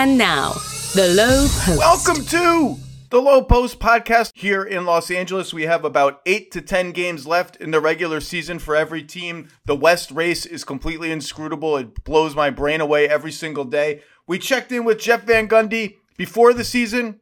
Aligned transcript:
And 0.00 0.16
now, 0.16 0.52
the 0.94 1.12
Low 1.12 1.48
Post. 1.48 1.76
Welcome 1.76 2.24
to 2.26 2.76
the 3.10 3.20
Low 3.20 3.42
Post 3.42 3.80
podcast 3.80 4.30
here 4.32 4.62
in 4.62 4.84
Los 4.84 5.10
Angeles. 5.10 5.52
We 5.52 5.64
have 5.64 5.84
about 5.84 6.20
eight 6.24 6.52
to 6.52 6.60
10 6.60 6.92
games 6.92 7.26
left 7.26 7.56
in 7.56 7.72
the 7.72 7.80
regular 7.80 8.20
season 8.20 8.60
for 8.60 8.76
every 8.76 9.02
team. 9.02 9.48
The 9.64 9.74
West 9.74 10.12
race 10.12 10.46
is 10.46 10.62
completely 10.62 11.10
inscrutable. 11.10 11.76
It 11.78 12.04
blows 12.04 12.36
my 12.36 12.48
brain 12.48 12.80
away 12.80 13.08
every 13.08 13.32
single 13.32 13.64
day. 13.64 14.02
We 14.24 14.38
checked 14.38 14.70
in 14.70 14.84
with 14.84 15.00
Jeff 15.00 15.24
Van 15.24 15.48
Gundy 15.48 15.96
before 16.16 16.54
the 16.54 16.62
season, 16.62 17.18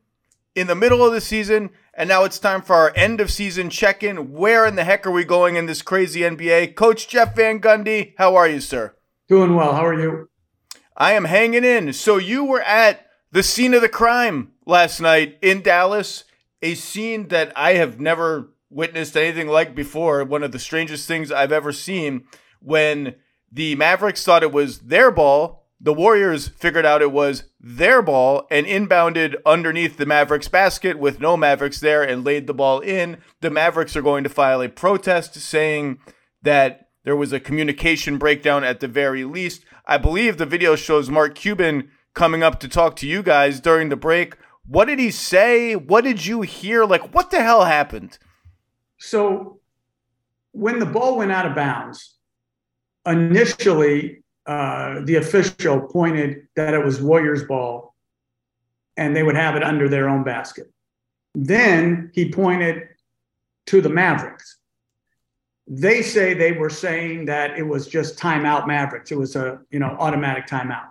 in 0.54 0.66
the 0.66 0.74
middle 0.74 1.02
of 1.02 1.14
the 1.14 1.22
season, 1.22 1.70
and 1.94 2.10
now 2.10 2.24
it's 2.24 2.38
time 2.38 2.60
for 2.60 2.76
our 2.76 2.92
end 2.94 3.22
of 3.22 3.30
season 3.30 3.70
check 3.70 4.02
in. 4.02 4.32
Where 4.32 4.66
in 4.66 4.76
the 4.76 4.84
heck 4.84 5.06
are 5.06 5.10
we 5.10 5.24
going 5.24 5.56
in 5.56 5.64
this 5.64 5.80
crazy 5.80 6.20
NBA? 6.20 6.74
Coach 6.74 7.08
Jeff 7.08 7.36
Van 7.36 7.58
Gundy, 7.58 8.12
how 8.18 8.36
are 8.36 8.46
you, 8.46 8.60
sir? 8.60 8.94
Doing 9.30 9.54
well. 9.54 9.72
How 9.72 9.86
are 9.86 9.98
you? 9.98 10.28
I 10.96 11.12
am 11.12 11.24
hanging 11.24 11.64
in. 11.64 11.92
So 11.92 12.16
you 12.16 12.44
were 12.44 12.62
at 12.62 13.06
the 13.30 13.42
scene 13.42 13.74
of 13.74 13.82
the 13.82 13.88
crime 13.88 14.52
last 14.64 15.00
night 15.00 15.38
in 15.42 15.62
Dallas, 15.62 16.24
a 16.62 16.74
scene 16.74 17.28
that 17.28 17.52
I 17.54 17.74
have 17.74 18.00
never 18.00 18.50
witnessed 18.70 19.16
anything 19.16 19.48
like 19.48 19.74
before. 19.74 20.24
One 20.24 20.42
of 20.42 20.52
the 20.52 20.58
strangest 20.58 21.06
things 21.06 21.30
I've 21.30 21.52
ever 21.52 21.72
seen 21.72 22.24
when 22.60 23.16
the 23.52 23.74
Mavericks 23.74 24.24
thought 24.24 24.42
it 24.42 24.52
was 24.52 24.80
their 24.80 25.10
ball. 25.10 25.64
The 25.78 25.92
Warriors 25.92 26.48
figured 26.48 26.86
out 26.86 27.02
it 27.02 27.12
was 27.12 27.44
their 27.60 28.00
ball 28.00 28.46
and 28.50 28.64
inbounded 28.64 29.36
underneath 29.44 29.98
the 29.98 30.06
Mavericks 30.06 30.48
basket 30.48 30.98
with 30.98 31.20
no 31.20 31.36
Mavericks 31.36 31.80
there 31.80 32.02
and 32.02 32.24
laid 32.24 32.46
the 32.46 32.54
ball 32.54 32.80
in. 32.80 33.18
The 33.42 33.50
Mavericks 33.50 33.94
are 33.94 34.02
going 34.02 34.24
to 34.24 34.30
file 34.30 34.62
a 34.62 34.68
protest 34.70 35.34
saying 35.34 35.98
that 36.40 36.88
there 37.04 37.14
was 37.14 37.34
a 37.34 37.40
communication 37.40 38.16
breakdown 38.16 38.64
at 38.64 38.80
the 38.80 38.88
very 38.88 39.24
least. 39.24 39.65
I 39.86 39.98
believe 39.98 40.36
the 40.36 40.46
video 40.46 40.74
shows 40.74 41.08
Mark 41.08 41.34
Cuban 41.34 41.90
coming 42.14 42.42
up 42.42 42.58
to 42.60 42.68
talk 42.68 42.96
to 42.96 43.06
you 43.06 43.22
guys 43.22 43.60
during 43.60 43.88
the 43.88 43.96
break. 43.96 44.36
What 44.66 44.86
did 44.86 44.98
he 44.98 45.10
say? 45.10 45.76
What 45.76 46.02
did 46.02 46.26
you 46.26 46.42
hear? 46.42 46.84
Like, 46.84 47.14
what 47.14 47.30
the 47.30 47.40
hell 47.40 47.64
happened? 47.64 48.18
So, 48.98 49.60
when 50.52 50.78
the 50.78 50.86
ball 50.86 51.18
went 51.18 51.30
out 51.30 51.46
of 51.46 51.54
bounds, 51.54 52.16
initially 53.06 54.24
uh, 54.46 55.00
the 55.04 55.16
official 55.16 55.80
pointed 55.80 56.48
that 56.56 56.74
it 56.74 56.84
was 56.84 57.00
Warriors' 57.00 57.44
ball 57.44 57.94
and 58.96 59.14
they 59.14 59.22
would 59.22 59.36
have 59.36 59.54
it 59.54 59.62
under 59.62 59.88
their 59.88 60.08
own 60.08 60.24
basket. 60.24 60.72
Then 61.34 62.10
he 62.14 62.32
pointed 62.32 62.88
to 63.66 63.80
the 63.80 63.90
Mavericks. 63.90 64.55
They 65.68 66.02
say 66.02 66.34
they 66.34 66.52
were 66.52 66.70
saying 66.70 67.24
that 67.26 67.58
it 67.58 67.64
was 67.64 67.88
just 67.88 68.18
timeout 68.18 68.66
Mavericks. 68.66 69.10
It 69.10 69.18
was 69.18 69.36
a 69.36 69.60
you 69.70 69.78
know 69.78 69.96
automatic 69.98 70.46
timeout. 70.46 70.88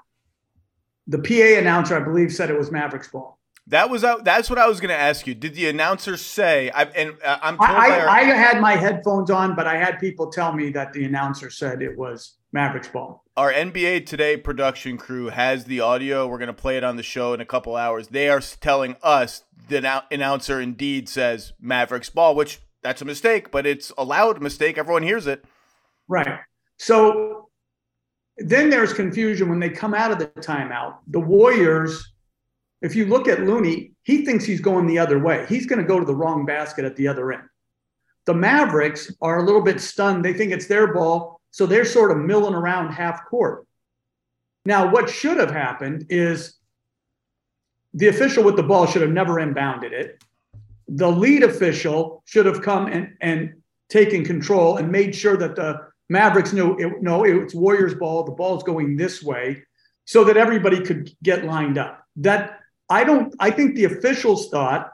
The 1.08 1.20
PA 1.20 1.60
announcer, 1.60 1.96
I 1.96 2.04
believe, 2.04 2.34
said 2.34 2.50
it 2.50 2.58
was 2.58 2.72
Mavericks 2.72 3.08
ball. 3.08 3.40
That 3.68 3.90
was 3.90 4.04
out. 4.04 4.24
That's 4.24 4.50
what 4.50 4.60
I 4.60 4.68
was 4.68 4.80
going 4.80 4.90
to 4.90 4.96
ask 4.96 5.26
you. 5.26 5.34
Did 5.34 5.56
the 5.56 5.68
announcer 5.70 6.18
say? 6.18 6.70
I, 6.70 6.84
and 6.84 7.16
uh, 7.24 7.40
I'm. 7.42 7.60
I, 7.60 8.00
our, 8.00 8.10
I 8.10 8.22
had 8.24 8.62
my 8.62 8.76
headphones 8.76 9.32
on, 9.32 9.56
but 9.56 9.66
I 9.66 9.76
had 9.76 10.00
people 10.00 10.30
tell 10.30 10.54
me 10.54 10.70
that 10.72 10.94
the 10.94 11.04
announcer 11.06 11.50
said 11.50 11.82
it 11.82 11.98
was 11.98 12.36
Mavericks 12.52 12.88
ball. 12.88 13.24
Our 13.36 13.52
NBA 13.52 14.06
Today 14.06 14.38
production 14.38 14.98
crew 14.98 15.28
has 15.28 15.66
the 15.66 15.80
audio. 15.80 16.28
We're 16.28 16.38
going 16.38 16.48
to 16.48 16.54
play 16.54 16.78
it 16.78 16.84
on 16.84 16.96
the 16.96 17.04
show 17.04 17.34
in 17.34 17.42
a 17.42 17.46
couple 17.46 17.76
hours. 17.76 18.10
They 18.10 18.30
are 18.30 18.40
telling 18.40 18.98
us 19.02 19.44
the 19.68 20.04
announcer 20.12 20.62
indeed 20.62 21.10
says 21.10 21.54
Mavericks 21.60 22.10
ball, 22.10 22.36
which 22.36 22.62
that's 22.86 23.02
a 23.02 23.06
mistake, 23.06 23.52
but 23.52 23.66
it's 23.66 23.92
a 23.98 24.04
loud 24.04 24.42
mistake. 24.42 24.78
Everyone 24.78 25.04
hears 25.04 25.28
it. 25.28 25.44
Right. 26.08 26.40
So 26.78 27.50
then 28.38 28.70
there's 28.70 28.94
confusion 28.94 29.50
when 29.50 29.60
they 29.60 29.70
come 29.70 29.94
out 29.94 30.12
of 30.12 30.20
the 30.20 30.28
timeout. 30.28 30.98
The 31.08 31.20
Warriors 31.20 32.14
if 32.86 32.96
you 32.96 33.06
look 33.06 33.28
at 33.28 33.42
Looney, 33.42 33.94
he 34.04 34.24
thinks 34.24 34.46
he's 34.46 34.62
going 34.62 34.86
the 34.86 35.00
other 35.00 35.18
way. 35.18 35.46
He's 35.50 35.66
going 35.66 35.82
to 35.82 35.88
go 35.88 36.00
to 36.00 36.06
the 36.06 36.14
wrong 36.14 36.46
basket 36.46 36.86
at 36.86 36.96
the 36.96 37.08
other 37.08 37.32
end. 37.32 37.44
The 38.26 38.34
Mavericks 38.36 39.12
are 39.22 39.40
a 39.40 39.44
little 39.44 39.62
bit 39.62 39.82
stunned. 39.82 40.24
They 40.24 40.34
think 40.34 40.52
it's 40.52 40.68
their 40.68 40.94
ball, 40.94 41.42
so 41.50 41.66
they're 41.66 41.84
sort 41.84 42.12
of 42.12 42.18
milling 42.18 42.54
around 42.54 42.92
half 42.92 43.26
court. 43.26 43.66
Now, 44.66 44.92
what 44.92 45.10
should 45.10 45.38
have 45.38 45.50
happened 45.50 46.06
is 46.10 46.58
the 47.96 48.08
official 48.08 48.44
with 48.44 48.56
the 48.56 48.64
ball 48.64 48.86
should 48.86 49.02
have 49.02 49.12
never 49.12 49.36
inbounded 49.36 49.92
it. 49.92 50.24
The 50.88 51.10
lead 51.10 51.44
official 51.44 52.24
should 52.26 52.46
have 52.46 52.62
come 52.62 52.88
and, 52.88 53.16
and 53.22 53.56
taken 53.90 54.24
control 54.24 54.78
and 54.78 54.92
made 54.92 55.16
sure 55.16 55.38
that 55.38 55.56
the 55.56 55.82
Mavericks 56.10 56.54
knew 56.54 56.78
it, 56.78 57.02
no, 57.02 57.24
it's 57.24 57.56
Warriors' 57.56 57.96
ball. 57.96 58.24
The 58.24 58.32
ball's 58.32 58.64
going 58.64 58.96
this 58.96 59.24
way 59.24 59.64
so 60.06 60.24
that 60.26 60.38
everybody 60.38 60.82
could 60.82 61.12
get 61.24 61.46
lined 61.46 61.78
up. 61.78 62.04
That 62.18 62.60
I 62.90 63.04
don't, 63.04 63.34
I 63.40 63.50
think 63.50 63.76
the 63.76 63.86
officials 63.86 64.50
thought 64.50 64.92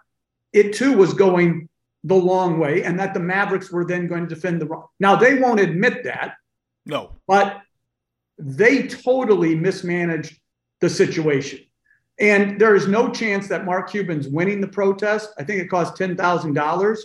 it 0.54 0.74
too 0.74 0.98
was 0.98 1.14
going 1.14 1.68
the 2.04 2.16
long 2.16 2.60
way 2.60 2.84
and 2.84 3.00
that 3.00 3.14
the 3.14 3.20
Mavericks 3.20 3.72
were 3.72 3.86
then 3.86 4.08
going 4.08 4.28
to 4.28 4.36
defend 4.36 4.62
the 4.62 4.66
wrong. 4.66 4.88
Now, 5.00 5.16
they 5.16 5.38
won't 5.38 5.60
admit 5.60 6.04
that. 6.06 6.36
No. 6.86 7.18
But 7.28 7.62
they 8.38 8.88
totally 8.88 9.56
mismanaged 9.56 10.40
the 10.80 10.90
situation. 10.90 11.60
And 12.22 12.62
there 12.62 12.76
is 12.76 12.88
no 12.88 13.10
chance 13.10 13.48
that 13.50 13.66
Mark 13.66 13.90
Cuban's 13.90 14.30
winning 14.30 14.62
the 14.62 14.68
protest. 14.68 15.34
I 15.38 15.44
think 15.44 15.62
it 15.62 15.70
cost 15.70 15.96
$10,000. 15.96 16.98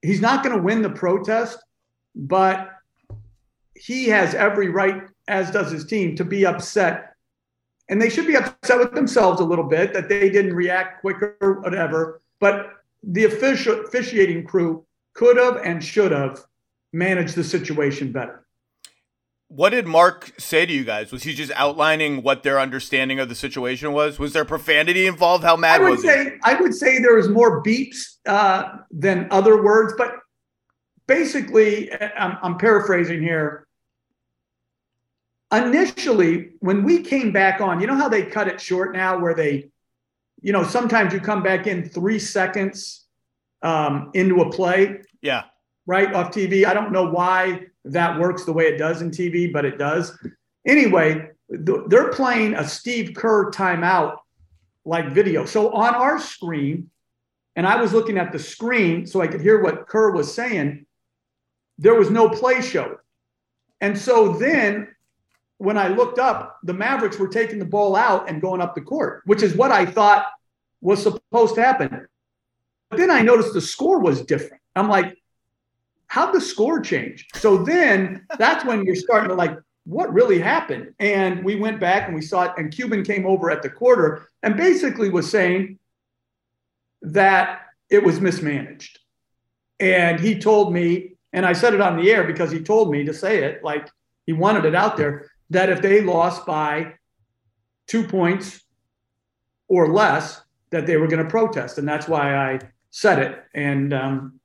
He's 0.00 0.20
not 0.20 0.42
going 0.42 0.56
to 0.56 0.62
win 0.62 0.82
the 0.82 0.90
protest, 0.90 1.62
but 2.16 2.70
he 3.76 4.06
has 4.06 4.34
every 4.34 4.68
right, 4.68 5.02
as 5.28 5.50
does 5.50 5.70
his 5.70 5.84
team, 5.84 6.16
to 6.16 6.24
be 6.24 6.44
upset 6.44 7.12
and 7.92 8.00
they 8.00 8.08
should 8.08 8.26
be 8.26 8.36
upset 8.36 8.78
with 8.78 8.94
themselves 8.94 9.40
a 9.40 9.44
little 9.44 9.66
bit 9.66 9.92
that 9.92 10.08
they 10.08 10.30
didn't 10.30 10.54
react 10.54 11.02
quicker, 11.02 11.36
or 11.42 11.60
whatever. 11.60 12.22
But 12.40 12.70
the 13.02 13.24
official 13.24 13.84
officiating 13.84 14.46
crew 14.46 14.86
could 15.12 15.36
have 15.36 15.56
and 15.56 15.84
should 15.84 16.12
have 16.12 16.40
managed 16.94 17.34
the 17.34 17.44
situation 17.44 18.10
better. 18.10 18.46
What 19.54 19.70
did 19.70 19.86
Mark 19.86 20.32
say 20.38 20.64
to 20.64 20.72
you 20.72 20.82
guys? 20.82 21.12
Was 21.12 21.24
he 21.24 21.34
just 21.34 21.52
outlining 21.54 22.22
what 22.22 22.42
their 22.42 22.58
understanding 22.58 23.20
of 23.20 23.28
the 23.28 23.34
situation 23.34 23.92
was? 23.92 24.18
Was 24.18 24.32
there 24.32 24.46
profanity 24.46 25.06
involved? 25.06 25.44
How 25.44 25.56
mad 25.56 25.82
I 25.82 25.84
would 25.84 25.90
was 25.90 26.02
say? 26.02 26.38
I 26.42 26.54
would 26.54 26.74
say 26.74 27.00
there 27.00 27.16
was 27.16 27.28
more 27.28 27.62
beeps 27.62 28.16
uh, 28.26 28.78
than 28.90 29.28
other 29.30 29.62
words, 29.62 29.92
but 29.98 30.14
basically, 31.06 31.92
I'm, 32.16 32.38
I'm 32.42 32.56
paraphrasing 32.56 33.20
here 33.20 33.66
initially 35.52 36.52
when 36.60 36.82
we 36.82 37.02
came 37.02 37.30
back 37.30 37.60
on 37.60 37.78
you 37.78 37.86
know 37.86 37.96
how 37.96 38.08
they 38.08 38.22
cut 38.22 38.48
it 38.48 38.58
short 38.58 38.94
now 38.94 39.18
where 39.18 39.34
they 39.34 39.68
you 40.40 40.50
know 40.50 40.62
sometimes 40.62 41.12
you 41.12 41.20
come 41.20 41.42
back 41.42 41.66
in 41.66 41.86
three 41.86 42.18
seconds 42.18 43.04
um, 43.62 44.10
into 44.14 44.40
a 44.40 44.50
play 44.50 45.02
yeah 45.20 45.44
right 45.84 46.14
off 46.14 46.30
tv 46.30 46.64
i 46.64 46.72
don't 46.72 46.90
know 46.90 47.04
why 47.04 47.60
that 47.84 48.18
works 48.18 48.44
the 48.44 48.52
way 48.52 48.64
it 48.64 48.78
does 48.78 49.02
in 49.02 49.10
tv 49.10 49.52
but 49.52 49.64
it 49.64 49.78
does 49.78 50.16
anyway 50.66 51.28
th- 51.50 51.80
they're 51.88 52.10
playing 52.10 52.54
a 52.54 52.66
steve 52.66 53.14
kerr 53.14 53.50
timeout 53.50 54.16
like 54.84 55.10
video 55.10 55.44
so 55.44 55.70
on 55.72 55.94
our 55.94 56.18
screen 56.18 56.88
and 57.56 57.66
i 57.66 57.80
was 57.80 57.92
looking 57.92 58.18
at 58.18 58.32
the 58.32 58.38
screen 58.38 59.06
so 59.06 59.20
i 59.20 59.26
could 59.26 59.40
hear 59.40 59.62
what 59.62 59.86
kerr 59.86 60.10
was 60.12 60.32
saying 60.32 60.86
there 61.78 61.94
was 61.94 62.10
no 62.10 62.28
play 62.28 62.60
show 62.60 62.96
and 63.80 63.98
so 63.98 64.34
then 64.34 64.88
when 65.62 65.78
I 65.78 65.86
looked 65.86 66.18
up, 66.18 66.58
the 66.64 66.74
Mavericks 66.74 67.20
were 67.20 67.28
taking 67.28 67.60
the 67.60 67.64
ball 67.64 67.94
out 67.94 68.28
and 68.28 68.42
going 68.42 68.60
up 68.60 68.74
the 68.74 68.80
court, 68.80 69.22
which 69.26 69.44
is 69.44 69.54
what 69.54 69.70
I 69.70 69.86
thought 69.86 70.26
was 70.80 71.00
supposed 71.00 71.54
to 71.54 71.62
happen. 71.62 72.08
But 72.90 72.96
then 72.96 73.12
I 73.12 73.22
noticed 73.22 73.54
the 73.54 73.60
score 73.60 74.00
was 74.00 74.22
different. 74.22 74.60
I'm 74.74 74.88
like, 74.88 75.16
how'd 76.12 76.34
the 76.34 76.40
score 76.42 76.78
change? 76.78 77.26
So 77.36 77.56
then 77.56 78.26
that's 78.36 78.66
when 78.66 78.84
you're 78.84 78.94
starting 78.94 79.30
to 79.30 79.34
like, 79.34 79.56
what 79.84 80.12
really 80.12 80.38
happened? 80.38 80.92
And 81.00 81.42
we 81.42 81.54
went 81.54 81.80
back 81.80 82.06
and 82.06 82.14
we 82.14 82.20
saw 82.20 82.42
it, 82.42 82.52
and 82.58 82.70
Cuban 82.70 83.02
came 83.02 83.24
over 83.24 83.50
at 83.50 83.62
the 83.62 83.70
quarter 83.70 84.28
and 84.42 84.54
basically 84.54 85.08
was 85.08 85.30
saying 85.30 85.78
that 87.00 87.62
it 87.88 88.04
was 88.04 88.20
mismanaged. 88.20 88.98
And 89.80 90.20
he 90.20 90.38
told 90.38 90.70
me, 90.70 91.14
and 91.32 91.46
I 91.46 91.54
said 91.54 91.72
it 91.72 91.80
on 91.80 91.96
the 91.96 92.10
air 92.10 92.24
because 92.24 92.52
he 92.52 92.60
told 92.60 92.90
me 92.90 93.04
to 93.04 93.14
say 93.14 93.44
it, 93.44 93.64
like 93.64 93.88
he 94.26 94.34
wanted 94.34 94.66
it 94.66 94.74
out 94.74 94.98
there 94.98 95.30
that 95.48 95.70
if 95.70 95.80
they 95.80 96.02
lost 96.02 96.44
by 96.44 96.92
two 97.86 98.06
points 98.06 98.60
or 99.66 99.90
less, 99.90 100.42
that 100.68 100.86
they 100.86 100.98
were 100.98 101.08
going 101.08 101.24
to 101.24 101.30
protest. 101.30 101.78
And 101.78 101.88
that's 101.88 102.06
why 102.06 102.36
I 102.36 102.60
said 102.90 103.18
it. 103.18 103.42
And, 103.54 103.94
um, 103.94 104.40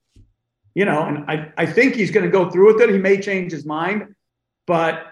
you 0.78 0.86
know, 0.86 1.02
and 1.02 1.26
I, 1.28 1.52
I 1.58 1.66
think 1.66 1.96
he's 1.96 2.12
going 2.12 2.28
to 2.28 2.32
go 2.32 2.52
through 2.52 2.72
with 2.72 2.82
it. 2.84 2.92
He 2.92 3.00
may 3.00 3.20
change 3.20 3.52
his 3.52 3.66
mind, 3.66 4.14
but, 4.68 5.08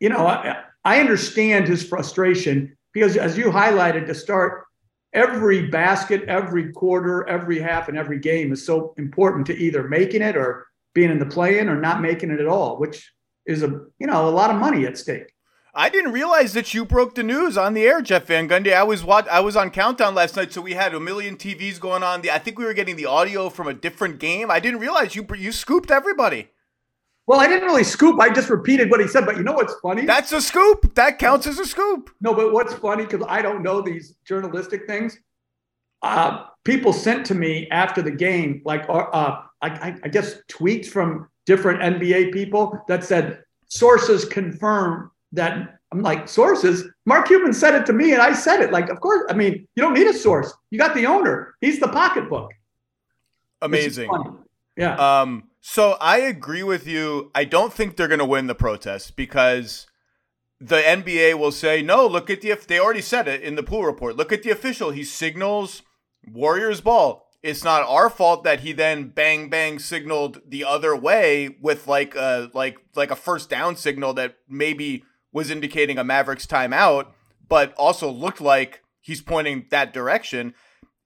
you 0.00 0.08
know, 0.08 0.26
I, 0.26 0.62
I 0.86 1.00
understand 1.00 1.68
his 1.68 1.84
frustration 1.86 2.78
because, 2.94 3.18
as 3.18 3.36
you 3.36 3.50
highlighted 3.50 4.06
to 4.06 4.14
start, 4.14 4.64
every 5.12 5.68
basket, 5.68 6.22
every 6.28 6.72
quarter, 6.72 7.28
every 7.28 7.60
half, 7.60 7.90
and 7.90 7.98
every 7.98 8.20
game 8.20 8.54
is 8.54 8.64
so 8.64 8.94
important 8.96 9.44
to 9.48 9.54
either 9.54 9.86
making 9.86 10.22
it 10.22 10.34
or 10.34 10.66
being 10.94 11.10
in 11.10 11.18
the 11.18 11.26
play 11.26 11.58
in 11.58 11.68
or 11.68 11.78
not 11.78 12.00
making 12.00 12.30
it 12.30 12.40
at 12.40 12.48
all, 12.48 12.78
which 12.78 13.12
is 13.44 13.62
a 13.62 13.68
you 13.98 14.06
know 14.06 14.26
a 14.26 14.30
lot 14.30 14.48
of 14.48 14.56
money 14.56 14.86
at 14.86 14.96
stake. 14.96 15.31
I 15.74 15.88
didn't 15.88 16.12
realize 16.12 16.52
that 16.52 16.74
you 16.74 16.84
broke 16.84 17.14
the 17.14 17.22
news 17.22 17.56
on 17.56 17.72
the 17.72 17.84
air, 17.84 18.02
Jeff 18.02 18.26
Van 18.26 18.46
Gundy. 18.46 18.74
I 18.74 18.82
was 18.82 19.02
what 19.02 19.26
I 19.28 19.40
was 19.40 19.56
on 19.56 19.70
Countdown 19.70 20.14
last 20.14 20.36
night, 20.36 20.52
so 20.52 20.60
we 20.60 20.74
had 20.74 20.94
a 20.94 21.00
million 21.00 21.36
TVs 21.36 21.80
going 21.80 22.02
on. 22.02 22.20
The- 22.20 22.30
I 22.30 22.38
think 22.38 22.58
we 22.58 22.66
were 22.66 22.74
getting 22.74 22.96
the 22.96 23.06
audio 23.06 23.48
from 23.48 23.68
a 23.68 23.74
different 23.74 24.18
game. 24.18 24.50
I 24.50 24.60
didn't 24.60 24.80
realize 24.80 25.14
you 25.16 25.26
you 25.34 25.50
scooped 25.50 25.90
everybody. 25.90 26.50
Well, 27.26 27.40
I 27.40 27.46
didn't 27.46 27.64
really 27.64 27.84
scoop. 27.84 28.20
I 28.20 28.28
just 28.28 28.50
repeated 28.50 28.90
what 28.90 29.00
he 29.00 29.06
said. 29.06 29.24
But 29.24 29.38
you 29.38 29.44
know 29.44 29.52
what's 29.52 29.74
funny? 29.80 30.04
That's 30.04 30.32
a 30.32 30.42
scoop. 30.42 30.94
That 30.94 31.18
counts 31.18 31.46
as 31.46 31.58
a 31.58 31.64
scoop. 31.64 32.10
No, 32.20 32.34
but 32.34 32.52
what's 32.52 32.74
funny 32.74 33.06
because 33.06 33.24
I 33.26 33.40
don't 33.40 33.62
know 33.62 33.80
these 33.80 34.16
journalistic 34.26 34.86
things. 34.86 35.18
Uh, 36.02 36.46
people 36.64 36.92
sent 36.92 37.24
to 37.26 37.34
me 37.34 37.68
after 37.70 38.02
the 38.02 38.10
game, 38.10 38.60
like 38.66 38.86
uh, 38.90 38.92
uh 38.92 39.42
I, 39.62 39.96
I 40.02 40.08
guess 40.08 40.40
tweets 40.50 40.86
from 40.86 41.28
different 41.46 41.80
NBA 41.80 42.32
people 42.32 42.78
that 42.88 43.04
said 43.04 43.44
sources 43.68 44.24
confirm 44.26 45.11
that. 45.32 45.78
I'm 45.92 46.00
like 46.00 46.26
sources. 46.26 46.84
Mark 47.04 47.26
Cuban 47.26 47.52
said 47.52 47.74
it 47.74 47.84
to 47.86 47.92
me, 47.92 48.12
and 48.12 48.22
I 48.22 48.32
said 48.32 48.60
it. 48.60 48.72
Like, 48.72 48.88
of 48.88 49.00
course. 49.00 49.24
I 49.28 49.34
mean, 49.34 49.68
you 49.74 49.82
don't 49.82 49.92
need 49.92 50.06
a 50.06 50.14
source. 50.14 50.52
You 50.70 50.78
got 50.78 50.94
the 50.94 51.06
owner. 51.06 51.54
He's 51.60 51.80
the 51.80 51.88
pocketbook. 51.88 52.50
Amazing. 53.60 54.10
Yeah. 54.76 54.96
Um. 54.96 55.50
So 55.60 55.92
I 56.00 56.18
agree 56.18 56.62
with 56.62 56.86
you. 56.86 57.30
I 57.34 57.44
don't 57.44 57.72
think 57.72 57.96
they're 57.96 58.08
going 58.08 58.18
to 58.18 58.24
win 58.24 58.48
the 58.48 58.54
protest 58.54 59.16
because 59.16 59.86
the 60.60 60.80
NBA 60.80 61.38
will 61.38 61.52
say, 61.52 61.82
no, 61.82 62.06
look 62.06 62.30
at 62.30 62.40
the, 62.40 62.50
if 62.50 62.66
they 62.66 62.78
already 62.78 63.00
said 63.00 63.26
it 63.26 63.42
in 63.42 63.56
the 63.56 63.62
pool 63.62 63.84
report, 63.84 64.16
look 64.16 64.32
at 64.32 64.42
the 64.42 64.50
official. 64.50 64.90
He 64.90 65.04
signals 65.04 65.82
Warriors 66.26 66.80
ball. 66.80 67.28
It's 67.42 67.64
not 67.64 67.82
our 67.82 68.08
fault 68.08 68.44
that 68.44 68.60
he 68.60 68.72
then 68.72 69.08
bang 69.08 69.50
bang 69.50 69.80
signaled 69.80 70.40
the 70.46 70.62
other 70.64 70.94
way 70.94 71.56
with 71.60 71.88
like 71.88 72.14
a 72.14 72.48
like 72.54 72.78
like 72.94 73.10
a 73.10 73.16
first 73.16 73.50
down 73.50 73.74
signal 73.74 74.14
that 74.14 74.36
maybe 74.48 75.02
was 75.32 75.50
indicating 75.50 75.98
a 75.98 76.04
Mavericks 76.04 76.46
timeout, 76.46 77.06
but 77.48 77.74
also 77.74 78.10
looked 78.10 78.40
like 78.40 78.82
he's 79.00 79.22
pointing 79.22 79.66
that 79.70 79.92
direction. 79.92 80.54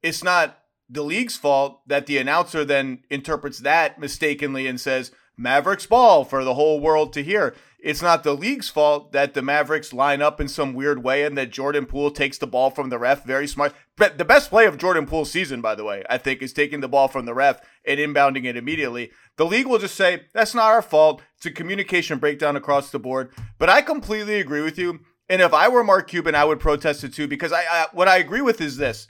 It's 0.02 0.22
not 0.22 0.58
the 0.88 1.02
league's 1.02 1.36
fault 1.36 1.80
that 1.86 2.06
the 2.06 2.18
announcer 2.18 2.64
then 2.64 3.02
interprets 3.10 3.58
that 3.60 3.98
mistakenly 3.98 4.66
and 4.66 4.80
says 4.80 5.10
Mavericks 5.36 5.86
ball 5.86 6.24
for 6.24 6.44
the 6.44 6.54
whole 6.54 6.80
world 6.80 7.12
to 7.14 7.22
hear. 7.22 7.54
It's 7.78 8.02
not 8.02 8.22
the 8.22 8.34
league's 8.34 8.68
fault 8.68 9.12
that 9.12 9.34
the 9.34 9.42
Mavericks 9.42 9.92
line 9.92 10.22
up 10.22 10.40
in 10.40 10.48
some 10.48 10.74
weird 10.74 11.04
way 11.04 11.24
and 11.24 11.36
that 11.36 11.50
Jordan 11.50 11.86
Poole 11.86 12.10
takes 12.10 12.38
the 12.38 12.46
ball 12.46 12.70
from 12.70 12.88
the 12.88 12.98
ref 12.98 13.24
very 13.24 13.46
smart. 13.46 13.74
But 13.96 14.18
the 14.18 14.24
best 14.24 14.50
play 14.50 14.66
of 14.66 14.78
Jordan 14.78 15.06
Poole's 15.06 15.30
season, 15.30 15.60
by 15.60 15.74
the 15.74 15.84
way, 15.84 16.02
I 16.08 16.18
think, 16.18 16.42
is 16.42 16.52
taking 16.52 16.80
the 16.80 16.88
ball 16.88 17.08
from 17.08 17.26
the 17.26 17.34
ref 17.34 17.60
and 17.84 18.00
inbounding 18.00 18.44
it 18.44 18.56
immediately. 18.56 19.10
The 19.36 19.46
league 19.46 19.66
will 19.66 19.78
just 19.78 19.94
say, 19.94 20.22
that's 20.32 20.54
not 20.54 20.70
our 20.70 20.82
fault. 20.82 21.22
It's 21.36 21.46
a 21.46 21.50
communication 21.50 22.18
breakdown 22.18 22.56
across 22.56 22.90
the 22.90 22.98
board. 22.98 23.32
But 23.58 23.68
I 23.68 23.82
completely 23.82 24.40
agree 24.40 24.62
with 24.62 24.78
you. 24.78 25.00
And 25.28 25.42
if 25.42 25.52
I 25.52 25.68
were 25.68 25.84
Mark 25.84 26.08
Cuban, 26.08 26.34
I 26.34 26.44
would 26.44 26.60
protest 26.60 27.04
it 27.04 27.12
too, 27.12 27.28
because 27.28 27.52
I, 27.52 27.62
I 27.62 27.86
what 27.92 28.08
I 28.08 28.16
agree 28.18 28.40
with 28.42 28.60
is 28.60 28.76
this 28.76 29.08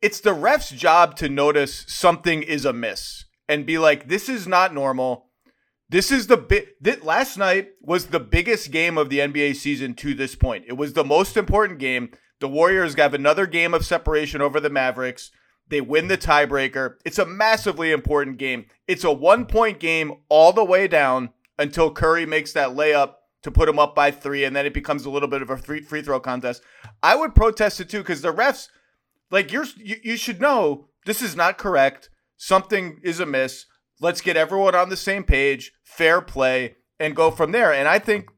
it's 0.00 0.20
the 0.20 0.34
ref's 0.34 0.70
job 0.70 1.16
to 1.16 1.28
notice 1.28 1.84
something 1.88 2.42
is 2.42 2.64
amiss 2.64 3.24
and 3.48 3.64
be 3.64 3.78
like, 3.78 4.08
this 4.08 4.28
is 4.28 4.46
not 4.46 4.74
normal. 4.74 5.30
This 5.88 6.10
is 6.10 6.26
the 6.26 6.36
bit 6.36 6.82
that 6.82 7.04
last 7.04 7.36
night 7.36 7.70
was 7.80 8.06
the 8.06 8.20
biggest 8.20 8.70
game 8.70 8.96
of 8.96 9.10
the 9.10 9.18
NBA 9.18 9.56
season 9.56 9.94
to 9.94 10.14
this 10.14 10.34
point. 10.34 10.64
It 10.66 10.76
was 10.76 10.94
the 10.94 11.04
most 11.04 11.36
important 11.36 11.78
game. 11.78 12.10
The 12.40 12.48
Warriors 12.48 12.94
have 12.94 13.14
another 13.14 13.46
game 13.46 13.74
of 13.74 13.84
separation 13.84 14.40
over 14.40 14.60
the 14.60 14.70
Mavericks. 14.70 15.30
They 15.68 15.80
win 15.80 16.08
the 16.08 16.18
tiebreaker. 16.18 16.96
It's 17.04 17.18
a 17.18 17.26
massively 17.26 17.90
important 17.90 18.38
game. 18.38 18.66
It's 18.86 19.04
a 19.04 19.12
one 19.12 19.46
point 19.46 19.78
game 19.78 20.12
all 20.28 20.52
the 20.52 20.64
way 20.64 20.88
down 20.88 21.30
until 21.58 21.92
Curry 21.92 22.26
makes 22.26 22.52
that 22.52 22.70
layup 22.70 23.14
to 23.42 23.50
put 23.50 23.68
him 23.68 23.78
up 23.78 23.94
by 23.94 24.10
three, 24.10 24.44
and 24.44 24.56
then 24.56 24.66
it 24.66 24.74
becomes 24.74 25.04
a 25.04 25.10
little 25.10 25.28
bit 25.28 25.42
of 25.42 25.50
a 25.50 25.56
free, 25.56 25.82
free 25.82 26.02
throw 26.02 26.18
contest. 26.18 26.62
I 27.02 27.14
would 27.14 27.34
protest 27.34 27.78
it 27.78 27.90
too 27.90 27.98
because 27.98 28.22
the 28.22 28.32
refs 28.32 28.68
like 29.30 29.52
you're 29.52 29.66
you, 29.76 29.96
you 30.02 30.16
should 30.16 30.40
know 30.40 30.88
this 31.06 31.22
is 31.22 31.36
not 31.36 31.58
correct. 31.58 32.10
Something 32.36 33.00
is 33.02 33.20
amiss. 33.20 33.66
Let's 34.00 34.20
get 34.20 34.36
everyone 34.36 34.74
on 34.74 34.88
the 34.88 34.96
same 34.96 35.24
page, 35.24 35.72
fair 35.82 36.20
play, 36.20 36.76
and 36.98 37.16
go 37.16 37.30
from 37.30 37.52
there. 37.52 37.72
And 37.72 37.88
I 37.88 37.98
think 37.98 38.28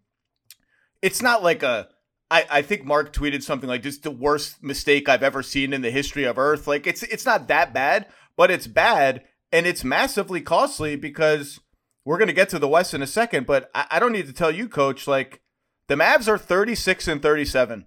it's 1.02 1.22
not 1.22 1.42
like 1.42 1.62
a 1.62 1.88
I, 2.30 2.46
I 2.50 2.62
think 2.62 2.84
Mark 2.84 3.12
tweeted 3.12 3.42
something 3.42 3.68
like 3.68 3.82
just 3.82 4.02
the 4.02 4.10
worst 4.10 4.62
mistake 4.62 5.08
I've 5.08 5.22
ever 5.22 5.42
seen 5.42 5.72
in 5.72 5.82
the 5.82 5.90
history 5.90 6.24
of 6.24 6.38
Earth. 6.38 6.66
Like 6.66 6.86
it's 6.86 7.02
it's 7.04 7.26
not 7.26 7.48
that 7.48 7.72
bad, 7.72 8.06
but 8.36 8.50
it's 8.50 8.66
bad 8.66 9.22
and 9.52 9.66
it's 9.66 9.84
massively 9.84 10.40
costly 10.40 10.96
because 10.96 11.60
we're 12.04 12.18
gonna 12.18 12.32
get 12.32 12.48
to 12.50 12.58
the 12.58 12.68
West 12.68 12.94
in 12.94 13.02
a 13.02 13.06
second, 13.06 13.46
but 13.46 13.70
I, 13.74 13.86
I 13.92 13.98
don't 13.98 14.12
need 14.12 14.26
to 14.26 14.32
tell 14.32 14.50
you, 14.50 14.68
coach, 14.68 15.06
like 15.06 15.40
the 15.88 15.94
Mavs 15.94 16.28
are 16.28 16.38
36 16.38 17.06
and 17.08 17.22
37. 17.22 17.86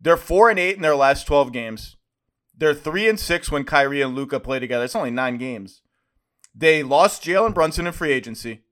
They're 0.00 0.16
four 0.16 0.50
and 0.50 0.58
eight 0.58 0.76
in 0.76 0.82
their 0.82 0.96
last 0.96 1.26
12 1.26 1.52
games. 1.52 1.96
They're 2.56 2.74
three 2.74 3.08
and 3.08 3.18
six 3.18 3.50
when 3.50 3.64
Kyrie 3.64 4.02
and 4.02 4.14
Luka 4.14 4.40
play 4.40 4.58
together. 4.58 4.84
It's 4.84 4.96
only 4.96 5.12
nine 5.12 5.38
games. 5.38 5.82
They 6.54 6.82
lost 6.82 7.24
Jalen 7.24 7.54
Brunson 7.54 7.86
in 7.86 7.92
free 7.92 8.12
agency. 8.12 8.62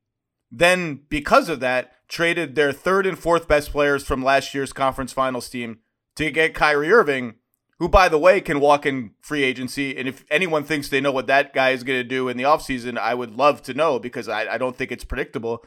Then, 0.51 1.03
because 1.09 1.49
of 1.49 1.61
that, 1.61 1.93
traded 2.09 2.55
their 2.55 2.73
third 2.73 3.07
and 3.07 3.19
fourth 3.19 3.47
best 3.47 3.71
players 3.71 4.05
from 4.05 4.23
last 4.23 4.55
year's 4.55 4.73
conference 4.73 5.13
finals 5.13 5.49
team 5.49 5.79
to 6.17 6.31
get 6.31 6.55
Kyrie 6.55 6.93
Irving, 6.93 7.37
who, 7.79 7.89
by 7.89 8.09
the 8.09 8.19
way, 8.19 8.41
can 8.41 8.61
walk 8.61 8.85
in 8.85 9.13
free 9.21 9.45
agency. 9.45 9.97
And 9.97 10.09
if 10.09 10.25
anyone 10.31 10.65
thinks 10.65 10.89
they 10.89 11.01
know 11.01 11.13
what 11.13 11.29
that 11.29 11.55
guy 11.55 11.71
is 11.71 11.85
going 11.85 12.01
to 12.01 12.05
do 12.05 12.29
in 12.29 12.37
the 12.37 12.43
offseason, 12.43 12.99
I 12.99 13.15
would 13.15 13.37
love 13.37 13.63
to 13.63 13.75
know 13.75 13.99
because 13.99 14.29
I, 14.29 14.55
I 14.55 14.59
don't 14.59 14.77
think 14.77 14.93
it's 14.93 15.05
predictable. 15.05 15.65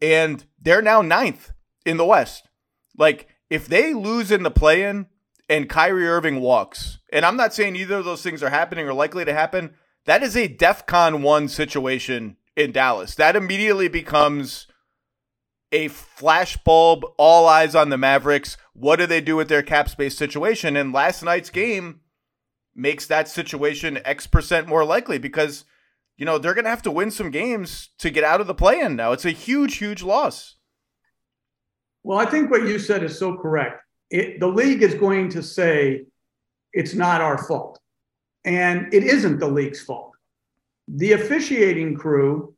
And 0.00 0.44
they're 0.60 0.82
now 0.82 1.02
ninth 1.02 1.52
in 1.84 1.98
the 1.98 2.04
West. 2.06 2.48
Like, 2.96 3.28
if 3.50 3.68
they 3.68 3.94
lose 3.94 4.30
in 4.30 4.42
the 4.42 4.50
play 4.50 4.82
in, 4.82 5.06
and 5.48 5.68
Kyrie 5.68 6.08
Irving 6.08 6.40
walks, 6.40 6.98
and 7.12 7.24
I'm 7.24 7.36
not 7.36 7.54
saying 7.54 7.76
either 7.76 7.98
of 7.98 8.04
those 8.04 8.22
things 8.22 8.42
are 8.42 8.50
happening 8.50 8.88
or 8.88 8.92
likely 8.92 9.24
to 9.24 9.32
happen, 9.32 9.74
that 10.06 10.22
is 10.22 10.36
a 10.36 10.48
DEFCON 10.48 11.22
1 11.22 11.48
situation 11.48 12.36
in 12.56 12.72
Dallas. 12.72 13.14
That 13.14 13.36
immediately 13.36 13.88
becomes 13.88 14.66
a 15.72 15.88
flashbulb, 15.88 17.02
all 17.18 17.46
eyes 17.46 17.74
on 17.74 17.90
the 17.90 17.98
Mavericks. 17.98 18.56
What 18.72 18.96
do 18.96 19.06
they 19.06 19.20
do 19.20 19.36
with 19.36 19.48
their 19.48 19.62
cap 19.62 19.88
space 19.88 20.16
situation? 20.16 20.76
And 20.76 20.92
last 20.92 21.22
night's 21.22 21.50
game 21.50 22.00
makes 22.74 23.06
that 23.06 23.28
situation 23.28 23.98
X 24.04 24.26
percent 24.26 24.68
more 24.68 24.84
likely 24.84 25.18
because, 25.18 25.64
you 26.16 26.24
know, 26.24 26.38
they're 26.38 26.54
going 26.54 26.64
to 26.64 26.70
have 26.70 26.82
to 26.82 26.90
win 26.90 27.10
some 27.10 27.30
games 27.30 27.90
to 27.98 28.10
get 28.10 28.24
out 28.24 28.40
of 28.40 28.46
the 28.46 28.54
play 28.54 28.80
in 28.80 28.96
now. 28.96 29.12
It's 29.12 29.24
a 29.24 29.30
huge, 29.30 29.76
huge 29.76 30.02
loss. 30.02 30.56
Well, 32.02 32.18
I 32.18 32.26
think 32.26 32.50
what 32.50 32.62
you 32.62 32.78
said 32.78 33.02
is 33.02 33.18
so 33.18 33.36
correct 33.36 33.82
it, 34.10 34.40
the 34.40 34.46
league 34.46 34.82
is 34.82 34.94
going 34.94 35.28
to 35.30 35.42
say 35.42 36.06
it's 36.72 36.94
not 36.94 37.20
our 37.20 37.38
fault. 37.46 37.80
And 38.46 38.94
it 38.94 39.02
isn't 39.02 39.40
the 39.40 39.48
league's 39.48 39.82
fault. 39.82 40.12
The 40.88 41.12
officiating 41.12 41.96
crew, 41.96 42.54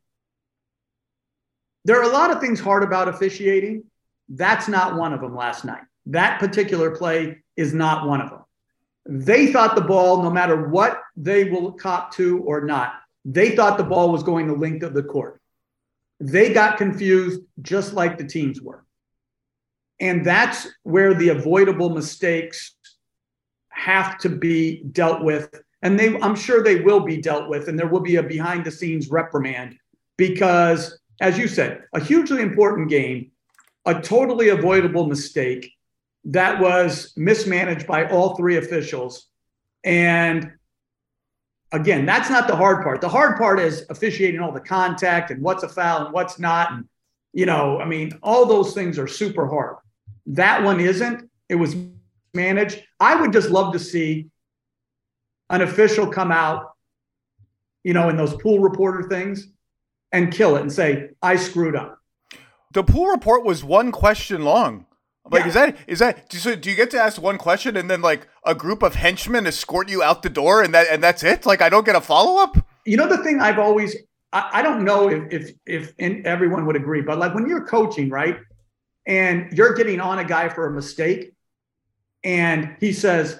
there 1.83 1.99
are 1.99 2.09
a 2.09 2.13
lot 2.13 2.31
of 2.31 2.39
things 2.39 2.59
hard 2.59 2.83
about 2.83 3.09
officiating. 3.09 3.83
That's 4.29 4.67
not 4.67 4.95
one 4.95 5.13
of 5.13 5.19
them 5.19 5.35
last 5.35 5.65
night. 5.65 5.81
That 6.05 6.39
particular 6.39 6.95
play 6.95 7.39
is 7.57 7.73
not 7.73 8.07
one 8.07 8.21
of 8.21 8.29
them. 8.29 8.45
They 9.07 9.51
thought 9.51 9.75
the 9.75 9.81
ball, 9.81 10.21
no 10.21 10.29
matter 10.29 10.69
what 10.69 11.01
they 11.17 11.45
will 11.45 11.71
cop 11.71 12.13
to 12.13 12.39
or 12.43 12.61
not, 12.61 12.93
they 13.25 13.55
thought 13.55 13.77
the 13.77 13.83
ball 13.83 14.11
was 14.11 14.21
going 14.21 14.47
the 14.47 14.53
length 14.53 14.83
of 14.83 14.93
the 14.93 15.03
court. 15.03 15.41
They 16.19 16.53
got 16.53 16.77
confused 16.77 17.41
just 17.61 17.93
like 17.93 18.17
the 18.17 18.25
teams 18.25 18.61
were. 18.61 18.85
And 19.99 20.23
that's 20.23 20.67
where 20.83 21.15
the 21.15 21.29
avoidable 21.29 21.89
mistakes 21.89 22.75
have 23.69 24.17
to 24.19 24.29
be 24.29 24.83
dealt 24.83 25.23
with. 25.23 25.49
And 25.81 25.99
they, 25.99 26.19
I'm 26.19 26.35
sure 26.35 26.61
they 26.61 26.81
will 26.81 26.99
be 26.99 27.17
dealt 27.17 27.49
with, 27.49 27.67
and 27.67 27.79
there 27.79 27.87
will 27.87 28.01
be 28.01 28.17
a 28.17 28.23
behind 28.23 28.65
the 28.65 28.71
scenes 28.71 29.09
reprimand 29.09 29.77
because, 30.17 30.99
as 31.21 31.37
you 31.37 31.47
said, 31.47 31.83
a 31.93 32.03
hugely 32.03 32.41
important 32.41 32.89
game, 32.89 33.31
a 33.85 34.01
totally 34.01 34.49
avoidable 34.49 35.07
mistake 35.07 35.73
that 36.25 36.59
was 36.59 37.13
mismanaged 37.15 37.87
by 37.87 38.09
all 38.09 38.35
three 38.35 38.57
officials. 38.57 39.27
And 39.85 40.51
again, 41.71 42.05
that's 42.05 42.29
not 42.29 42.47
the 42.47 42.55
hard 42.55 42.83
part. 42.83 42.99
The 42.99 43.09
hard 43.09 43.37
part 43.37 43.59
is 43.59 43.85
officiating 43.89 44.41
all 44.41 44.51
the 44.51 44.59
contact 44.59 45.31
and 45.31 45.41
what's 45.41 45.63
a 45.63 45.69
foul 45.69 46.05
and 46.05 46.13
what's 46.13 46.39
not. 46.39 46.73
And, 46.73 46.89
you 47.31 47.45
know, 47.45 47.79
I 47.79 47.85
mean, 47.85 48.19
all 48.21 48.45
those 48.45 48.73
things 48.73 48.99
are 48.99 49.07
super 49.07 49.47
hard. 49.47 49.77
That 50.25 50.63
one 50.63 50.81
isn't. 50.81 51.29
It 51.47 51.55
was 51.55 51.75
managed. 52.33 52.83
I 52.99 53.15
would 53.15 53.31
just 53.31 53.49
love 53.49 53.73
to 53.73 53.79
see 53.79 54.29
an 55.49 55.61
official 55.61 56.07
come 56.07 56.31
out, 56.31 56.71
you 57.83 57.93
know, 57.93 58.09
in 58.09 58.17
those 58.17 58.33
pool 58.35 58.59
reporter 58.59 59.07
things 59.09 59.47
and 60.11 60.31
kill 60.31 60.55
it 60.55 60.61
and 60.61 60.71
say, 60.71 61.09
I 61.21 61.35
screwed 61.35 61.75
up. 61.75 61.97
The 62.73 62.83
pool 62.83 63.07
report 63.07 63.43
was 63.43 63.63
one 63.63 63.91
question 63.91 64.43
long. 64.43 64.85
Like, 65.31 65.41
yeah. 65.41 65.47
is 65.47 65.53
that 65.53 65.77
is 65.87 65.99
that? 65.99 66.33
So 66.33 66.55
do 66.55 66.69
you 66.69 66.75
get 66.75 66.89
to 66.91 66.99
ask 66.99 67.21
one 67.21 67.37
question 67.37 67.77
and 67.77 67.89
then 67.89 68.01
like 68.01 68.27
a 68.45 68.55
group 68.55 68.81
of 68.81 68.95
henchmen 68.95 69.45
escort 69.45 69.89
you 69.89 70.01
out 70.01 70.23
the 70.23 70.29
door 70.29 70.63
and 70.63 70.73
that 70.73 70.87
and 70.89 71.03
that's 71.03 71.23
it? 71.23 71.45
Like, 71.45 71.61
I 71.61 71.69
don't 71.69 71.85
get 71.85 71.95
a 71.95 72.01
follow 72.01 72.41
up. 72.41 72.57
You 72.85 72.97
know, 72.97 73.07
the 73.07 73.23
thing 73.23 73.39
I've 73.39 73.59
always 73.59 73.95
I, 74.33 74.49
I 74.53 74.61
don't 74.61 74.83
know 74.83 75.09
if 75.09 75.53
if 75.67 75.93
if 75.97 76.25
everyone 76.25 76.65
would 76.65 76.75
agree, 76.75 77.01
but 77.01 77.19
like 77.19 77.35
when 77.35 77.47
you're 77.47 77.65
coaching, 77.65 78.09
right? 78.09 78.39
and 79.09 79.51
you're 79.57 79.73
getting 79.73 79.99
on 79.99 80.19
a 80.19 80.23
guy 80.23 80.47
for 80.49 80.67
a 80.67 80.71
mistake, 80.71 81.33
and 82.23 82.75
he 82.79 82.93
says 82.93 83.39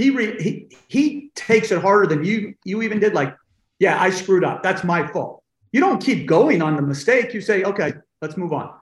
he 0.00 0.10
re, 0.10 0.42
he 0.42 0.76
he 0.88 1.30
takes 1.34 1.70
it 1.70 1.80
harder 1.80 2.06
than 2.06 2.24
you 2.24 2.54
you 2.64 2.82
even 2.82 3.00
did. 3.00 3.12
Like, 3.12 3.36
yeah, 3.78 4.00
I 4.00 4.10
screwed 4.10 4.44
up. 4.44 4.62
That's 4.62 4.82
my 4.82 5.06
fault. 5.06 5.42
You 5.72 5.80
don't 5.80 6.02
keep 6.02 6.26
going 6.26 6.62
on 6.62 6.76
the 6.76 6.82
mistake. 6.82 7.34
You 7.34 7.40
say, 7.40 7.62
okay, 7.64 7.92
let's 8.22 8.36
move 8.36 8.52
on. 8.52 8.72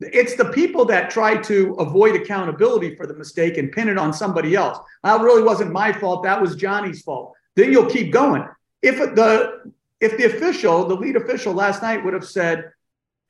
It's 0.00 0.36
the 0.36 0.46
people 0.46 0.84
that 0.86 1.10
try 1.10 1.36
to 1.42 1.74
avoid 1.74 2.14
accountability 2.14 2.94
for 2.94 3.06
the 3.06 3.14
mistake 3.14 3.58
and 3.58 3.72
pin 3.72 3.88
it 3.88 3.98
on 3.98 4.12
somebody 4.12 4.54
else. 4.54 4.78
That 5.02 5.20
really 5.20 5.42
wasn't 5.42 5.72
my 5.72 5.92
fault. 5.92 6.22
That 6.22 6.40
was 6.40 6.54
Johnny's 6.54 7.02
fault. 7.02 7.34
Then 7.56 7.72
you'll 7.72 7.90
keep 7.90 8.12
going. 8.12 8.46
If 8.80 8.98
the 8.98 9.72
if 10.00 10.16
the 10.16 10.26
official, 10.26 10.86
the 10.86 10.94
lead 10.94 11.16
official 11.16 11.52
last 11.52 11.82
night 11.82 12.04
would 12.04 12.14
have 12.14 12.26
said, 12.26 12.70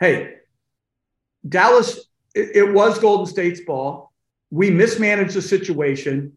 "Hey, 0.00 0.34
Dallas, 1.48 1.98
it, 2.34 2.56
it 2.56 2.72
was 2.74 2.98
Golden 2.98 3.26
State's 3.26 3.62
ball. 3.62 4.12
We 4.50 4.70
mismanaged 4.70 5.34
the 5.34 5.42
situation. 5.42 6.36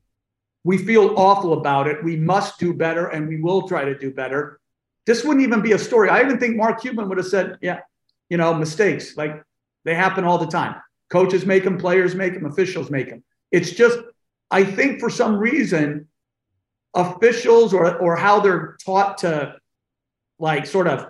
We 0.64 0.78
feel 0.78 1.16
awful 1.18 1.54
about 1.54 1.88
it. 1.88 2.04
We 2.04 2.16
must 2.16 2.60
do 2.60 2.74
better, 2.74 3.08
and 3.08 3.28
we 3.28 3.42
will 3.42 3.68
try 3.68 3.86
to 3.86 3.98
do 3.98 4.12
better." 4.12 4.60
This 5.06 5.24
wouldn't 5.24 5.46
even 5.46 5.62
be 5.62 5.72
a 5.72 5.80
story. 5.80 6.10
I 6.10 6.22
even 6.22 6.40
think 6.40 6.56
Mark 6.56 6.82
Cuban 6.82 7.10
would 7.10 7.18
have 7.18 7.28
said, 7.28 7.58
"Yeah, 7.62 7.80
you 8.30 8.38
know, 8.38 8.54
mistakes 8.54 9.18
like 9.18 9.44
they 9.84 9.96
happen 9.96 10.24
all 10.24 10.38
the 10.38 10.48
time. 10.48 10.76
Coaches 11.10 11.46
make 11.46 11.64
them, 11.64 11.78
players 11.78 12.16
make 12.16 12.34
them, 12.34 12.46
officials 12.46 12.90
make 12.92 13.10
them. 13.10 13.24
It's 13.52 13.72
just, 13.72 14.00
I 14.50 14.64
think 14.64 15.00
for 15.00 15.10
some 15.10 15.38
reason, 15.38 16.08
officials 16.94 17.74
or 17.74 17.98
or 17.98 18.16
how 18.16 18.40
they're 18.40 18.78
taught 18.86 19.20
to 19.20 19.56
like 20.40 20.66
sort 20.66 20.88
of 20.88 21.08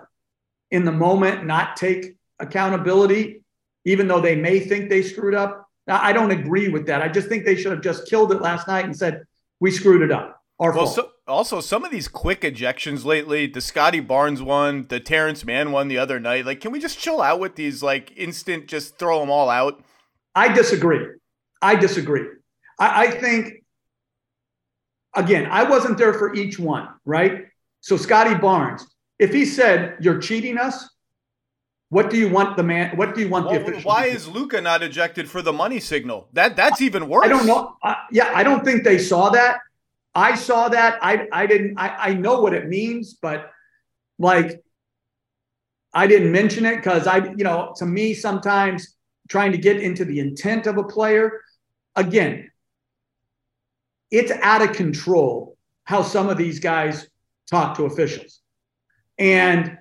in 0.70 0.84
the 0.84 0.92
moment 0.92 1.44
not 1.44 1.76
take 1.76 2.16
accountability, 2.38 3.42
even 3.84 4.08
though 4.08 4.20
they 4.20 4.36
may 4.36 4.58
think 4.60 4.88
they 4.88 5.02
screwed 5.02 5.34
up. 5.34 5.68
I 5.86 6.12
don't 6.12 6.30
agree 6.30 6.68
with 6.68 6.86
that. 6.86 7.02
I 7.02 7.08
just 7.08 7.28
think 7.28 7.44
they 7.44 7.56
should 7.56 7.72
have 7.72 7.82
just 7.82 8.08
killed 8.08 8.32
it 8.32 8.40
last 8.40 8.68
night 8.68 8.84
and 8.84 8.96
said, 8.96 9.24
we 9.62 9.70
screwed 9.70 10.02
it 10.02 10.10
up. 10.10 10.42
Our 10.58 10.72
well, 10.72 10.86
fault. 10.86 10.96
So, 10.96 11.10
also, 11.28 11.60
some 11.60 11.84
of 11.84 11.92
these 11.92 12.08
quick 12.08 12.40
ejections 12.40 13.04
lately, 13.04 13.46
the 13.46 13.60
Scottie 13.60 14.00
Barnes 14.00 14.42
one, 14.42 14.86
the 14.88 14.98
Terance 14.98 15.44
Mann 15.44 15.70
one 15.70 15.86
the 15.86 15.98
other 15.98 16.18
night, 16.18 16.44
like, 16.44 16.60
can 16.60 16.72
we 16.72 16.80
just 16.80 16.98
chill 16.98 17.22
out 17.22 17.38
with 17.38 17.54
these, 17.54 17.80
like, 17.80 18.12
instant, 18.16 18.66
just 18.66 18.98
throw 18.98 19.20
them 19.20 19.30
all 19.30 19.48
out? 19.48 19.80
I 20.34 20.52
disagree. 20.52 21.06
I 21.62 21.76
disagree. 21.76 22.26
I, 22.80 23.06
I 23.06 23.10
think, 23.12 23.62
again, 25.14 25.46
I 25.48 25.62
wasn't 25.62 25.96
there 25.96 26.14
for 26.14 26.34
each 26.34 26.58
one, 26.58 26.88
right? 27.04 27.44
So, 27.82 27.96
Scottie 27.96 28.34
Barnes, 28.34 28.84
if 29.20 29.32
he 29.32 29.44
said, 29.44 29.94
You're 30.00 30.18
cheating 30.18 30.58
us, 30.58 30.90
what 31.92 32.08
do 32.08 32.16
you 32.16 32.30
want 32.30 32.56
the 32.56 32.62
man? 32.62 32.96
What 32.96 33.14
do 33.14 33.20
you 33.20 33.28
want 33.28 33.44
well, 33.44 33.54
the 33.54 33.60
official? 33.60 33.82
Why 33.90 34.06
is 34.06 34.26
Luka 34.26 34.62
not 34.62 34.82
ejected 34.82 35.28
for 35.28 35.42
the 35.42 35.52
money 35.52 35.78
signal? 35.78 36.26
That 36.32 36.56
that's 36.56 36.80
even 36.80 37.06
worse. 37.06 37.26
I 37.26 37.28
don't 37.28 37.46
know. 37.46 37.76
Uh, 37.82 37.96
yeah, 38.10 38.32
I 38.34 38.42
don't 38.42 38.64
think 38.64 38.82
they 38.82 38.96
saw 38.96 39.28
that. 39.28 39.58
I 40.14 40.34
saw 40.34 40.70
that. 40.70 40.98
I 41.02 41.28
I 41.30 41.44
didn't. 41.44 41.78
I, 41.78 41.88
I 42.08 42.14
know 42.14 42.40
what 42.40 42.54
it 42.54 42.66
means, 42.66 43.12
but 43.12 43.50
like 44.18 44.64
I 45.92 46.06
didn't 46.06 46.32
mention 46.32 46.64
it 46.64 46.76
because 46.76 47.06
I, 47.06 47.18
you 47.36 47.44
know, 47.44 47.74
to 47.76 47.84
me 47.84 48.14
sometimes 48.14 48.96
trying 49.28 49.52
to 49.52 49.58
get 49.58 49.76
into 49.76 50.06
the 50.06 50.18
intent 50.18 50.66
of 50.66 50.78
a 50.78 50.84
player, 50.84 51.42
again, 51.94 52.50
it's 54.10 54.32
out 54.40 54.62
of 54.62 54.72
control 54.72 55.58
how 55.84 56.00
some 56.00 56.30
of 56.30 56.38
these 56.38 56.58
guys 56.58 57.06
talk 57.50 57.76
to 57.76 57.84
officials, 57.84 58.40
and 59.18 59.76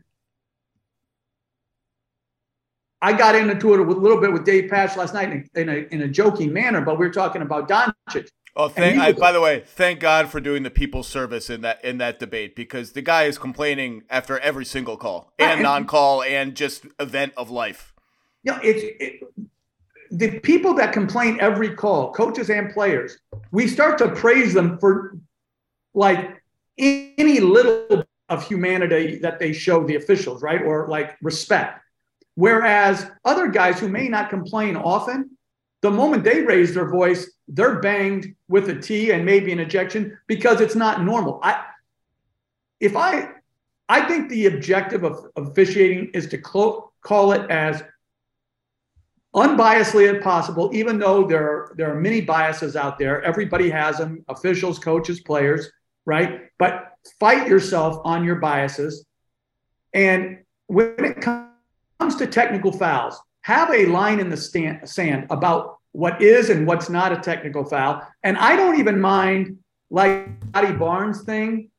I 3.02 3.14
got 3.14 3.36
into 3.36 3.74
it 3.74 3.80
a 3.80 3.84
little 3.84 4.20
bit 4.22 4.32
with 4.32 4.46
Dave 4.46 4.70
Pasch 4.70 4.96
last 4.96 5.14
night 5.14 5.32
in 5.32 5.50
a, 5.56 5.60
in 5.60 5.70
a, 5.70 5.76
in 5.94 6.02
a 6.04 6.08
joking 6.08 6.54
manner, 6.54 6.82
but 6.82 7.00
we 7.00 7.08
were 7.08 7.14
talking 7.14 7.42
about 7.42 7.68
Doncic. 7.68 8.30
Oh, 8.56 8.68
thank. 8.68 9.00
I, 9.00 9.14
by 9.14 9.32
the 9.32 9.40
way, 9.40 9.64
thank 9.66 10.00
God 10.02 10.28
for 10.28 10.42
doing 10.42 10.64
the 10.64 10.70
people's 10.70 11.08
service 11.08 11.50
in 11.50 11.62
that 11.62 11.84
in 11.86 12.00
that 12.00 12.20
debate 12.20 12.54
because 12.56 12.92
the 12.92 13.02
guy 13.02 13.24
is 13.24 13.38
complaining 13.38 14.04
after 14.10 14.38
every 14.40 14.66
single 14.66 14.98
call 14.98 15.32
and, 15.40 15.62
non-call 15.62 16.24
and 16.24 16.54
just 16.54 16.86
event 17.00 17.32
of 17.38 17.50
life. 17.50 17.94
You 18.44 18.52
know, 18.52 18.60
it's 18.62 18.82
it, 19.00 19.48
the 20.12 20.40
people 20.40 20.74
that 20.76 20.92
complain 20.92 21.38
every 21.40 21.74
call, 21.76 22.12
coaches 22.12 22.50
and 22.50 22.74
players. 22.74 23.18
We 23.52 23.68
start 23.68 23.98
to 24.00 24.10
praise 24.10 24.54
them 24.54 24.78
for 24.80 25.18
like 25.94 26.42
any 26.78 27.40
little 27.40 28.04
of 28.28 28.46
humanity 28.46 29.18
that 29.20 29.40
they 29.40 29.54
show 29.54 29.86
the 29.86 29.96
officials, 29.96 30.42
right, 30.42 30.62
or 30.62 30.88
like 30.88 31.16
respect. 31.22 31.80
Whereas 32.36 33.10
other 33.26 33.48
guys 33.48 33.80
who 33.80 33.88
may 33.90 34.08
not 34.08 34.30
complain 34.30 34.76
often, 34.76 35.38
the 35.82 35.92
moment 35.92 36.24
they 36.24 36.42
raise 36.42 36.74
their 36.74 36.90
voice, 36.90 37.32
they're 37.48 37.80
banged 37.80 38.36
with 38.48 38.70
a 38.70 38.80
T 38.80 39.12
and 39.12 39.26
maybe 39.26 39.52
an 39.52 39.60
ejection 39.60 40.18
because 40.28 40.62
it's 40.62 40.76
not 40.76 41.04
normal. 41.04 41.40
I, 41.44 41.64
if 42.80 42.96
I, 42.96 43.30
I 43.90 44.02
think 44.08 44.30
the 44.30 44.46
objective 44.46 45.04
of, 45.04 45.26
of 45.36 45.48
officiating 45.48 46.12
is 46.14 46.28
to 46.28 46.38
clo- 46.38 46.92
call 47.02 47.34
it 47.34 47.50
as 47.50 47.84
unbiasedly 49.36 50.16
as 50.16 50.24
possible, 50.24 50.70
even 50.74 51.00
though 51.00 51.26
there 51.26 51.44
are, 51.44 51.74
there 51.78 51.92
are 51.92 52.00
many 52.00 52.22
biases 52.22 52.76
out 52.76 53.00
there. 53.00 53.22
Everybody 53.24 53.70
has 53.70 53.98
them, 53.98 54.24
officials, 54.30 54.78
coaches, 54.78 55.22
players, 55.22 55.72
right? 56.06 56.50
But 56.60 56.94
fight 57.20 57.48
yourself 57.48 58.02
on 58.04 58.24
your 58.24 58.36
biases. 58.36 59.06
And 59.94 60.40
when 60.68 60.96
it 61.04 61.22
comes 61.22 61.51
to 62.10 62.28
technical 62.28 62.72
fouls, 62.72 63.20
have 63.42 63.72
a 63.72 63.86
line 63.86 64.20
in 64.20 64.30
the 64.30 64.38
stand, 64.38 64.88
sand 64.88 65.28
about 65.30 65.78
what 65.94 66.22
is 66.22 66.50
and 66.50 66.66
what's 66.66 66.90
not 66.90 67.12
a 67.12 67.18
technical 67.18 67.66
foul. 67.66 68.02
And 68.24 68.38
I 68.38 68.56
don't 68.56 68.80
even 68.80 69.00
mind 69.00 69.58
like 69.90 70.30
Scottie 70.50 70.74
Barnes 70.74 71.24
thing 71.24 71.70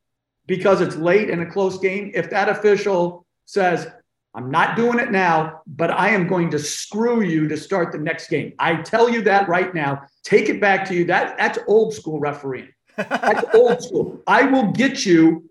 because 0.47 0.81
it's 0.81 0.97
late 0.97 1.31
in 1.31 1.41
a 1.41 1.50
close 1.50 1.79
game. 1.79 2.11
If 2.14 2.31
that 2.31 2.49
official 2.49 3.26
says, 3.47 3.88
I'm 4.35 4.50
not 4.50 4.76
doing 4.76 4.99
it 4.99 5.11
now, 5.11 5.61
but 5.67 5.91
I 5.91 6.11
am 6.11 6.26
going 6.26 6.50
to 6.50 6.59
screw 6.59 7.23
you 7.23 7.49
to 7.49 7.57
start 7.57 7.93
the 7.93 7.99
next 7.99 8.29
game. 8.29 8.55
I 8.59 8.76
tell 8.76 9.09
you 9.09 9.23
that 9.23 9.49
right 9.49 9.75
now. 9.75 10.02
Take 10.25 10.49
it 10.49 10.61
back 10.61 10.87
to 10.88 10.95
you. 10.95 11.05
That 11.05 11.37
that's 11.37 11.59
old 11.67 11.93
school 11.93 12.19
refereeing. 12.19 12.73
That's 12.97 13.45
old 13.55 13.83
school. 13.83 14.23
I 14.26 14.45
will 14.45 14.73
get 14.73 15.05
you 15.05 15.50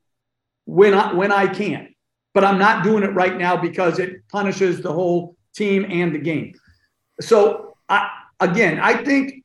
when 0.66 0.94
I 0.96 1.14
when 1.14 1.32
I 1.32 1.48
can, 1.48 1.91
but 2.34 2.44
I'm 2.46 2.58
not 2.58 2.84
doing 2.84 3.04
it 3.04 3.14
right 3.14 3.38
now 3.38 3.58
because 3.58 4.00
it 4.00 4.28
punishes 4.30 4.82
the 4.82 4.92
whole 4.92 5.36
team 5.54 5.86
and 5.90 6.14
the 6.14 6.20
game. 6.20 6.54
So 7.20 7.78
I, 7.90 8.10
again, 8.40 8.80
I 8.80 9.04
think, 9.04 9.44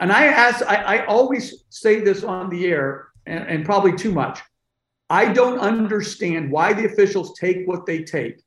and 0.00 0.12
I 0.12 0.26
ask, 0.26 0.64
I, 0.66 0.76
I 0.76 1.06
always 1.06 1.64
say 1.68 2.00
this 2.00 2.24
on 2.24 2.50
the 2.50 2.66
air, 2.66 3.08
and, 3.26 3.48
and 3.48 3.64
probably 3.64 3.94
too 3.94 4.12
much. 4.12 4.40
I 5.08 5.32
don't 5.32 5.58
understand 5.58 6.50
why 6.50 6.72
the 6.72 6.86
officials 6.86 7.38
take 7.38 7.66
what 7.66 7.86
they 7.86 8.02
take. 8.02 8.40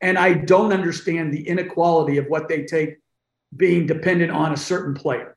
And 0.00 0.18
I 0.18 0.34
don't 0.34 0.72
understand 0.72 1.32
the 1.32 1.46
inequality 1.46 2.16
of 2.16 2.26
what 2.26 2.48
they 2.48 2.64
take 2.64 2.98
being 3.56 3.86
dependent 3.86 4.32
on 4.32 4.52
a 4.52 4.56
certain 4.56 4.94
player. 4.94 5.36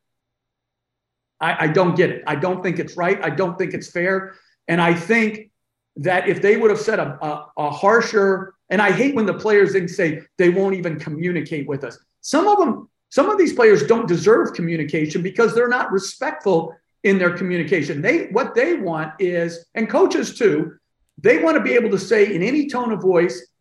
I, 1.39 1.65
I, 1.65 1.67
don't 1.67 1.95
get 1.95 2.10
it. 2.10 2.24
I 2.25 2.36
don't 2.36 2.63
think 2.63 2.79
it's 2.79 2.95
right. 2.95 3.22
I 3.24 3.29
don't 3.29 3.57
think 3.57 3.74
it's 3.74 3.91
fair. 3.91 4.36
And 4.67 4.79
I 4.81 4.93
think 4.93 5.51
that 5.98 6.28
if 6.28 6.42
they 6.42 6.58
would 6.58 6.72
have 6.72 6.80
said 6.80 7.00
a, 7.00 7.18
a, 7.24 7.46
a 7.58 7.70
harsher, 7.70 8.56
and 8.70 8.82
I 8.82 8.92
hate 8.92 9.16
when 9.16 9.26
the 9.26 9.34
players 9.34 9.74
then 9.74 9.88
say 9.88 10.22
they 10.38 10.50
won't 10.50 10.76
even 10.76 11.00
communicate 11.00 11.68
with 11.68 11.84
us. 11.84 11.98
Some 12.22 12.48
of 12.48 12.58
them 12.58 12.90
some 13.14 13.30
of 13.30 13.38
these 13.38 13.54
players 13.54 13.86
don't 13.86 14.08
deserve 14.08 14.54
communication 14.54 15.22
because 15.22 15.54
they're 15.54 15.68
not 15.68 15.92
respectful 15.92 16.76
in 17.04 17.20
their 17.20 17.38
communication. 17.38 18.02
They 18.02 18.26
what 18.28 18.56
they 18.56 18.74
want 18.74 19.14
is, 19.20 19.66
and 19.76 19.88
coaches 19.88 20.36
too, 20.36 20.80
they 21.20 21.38
want 21.38 21.56
to 21.56 21.64
be 21.64 21.74
able 21.74 21.92
to 21.92 22.00
say 22.00 22.34
in 22.34 22.42
any 22.42 22.68
tone 22.68 22.92
of 22.92 23.04
voice 23.04 23.52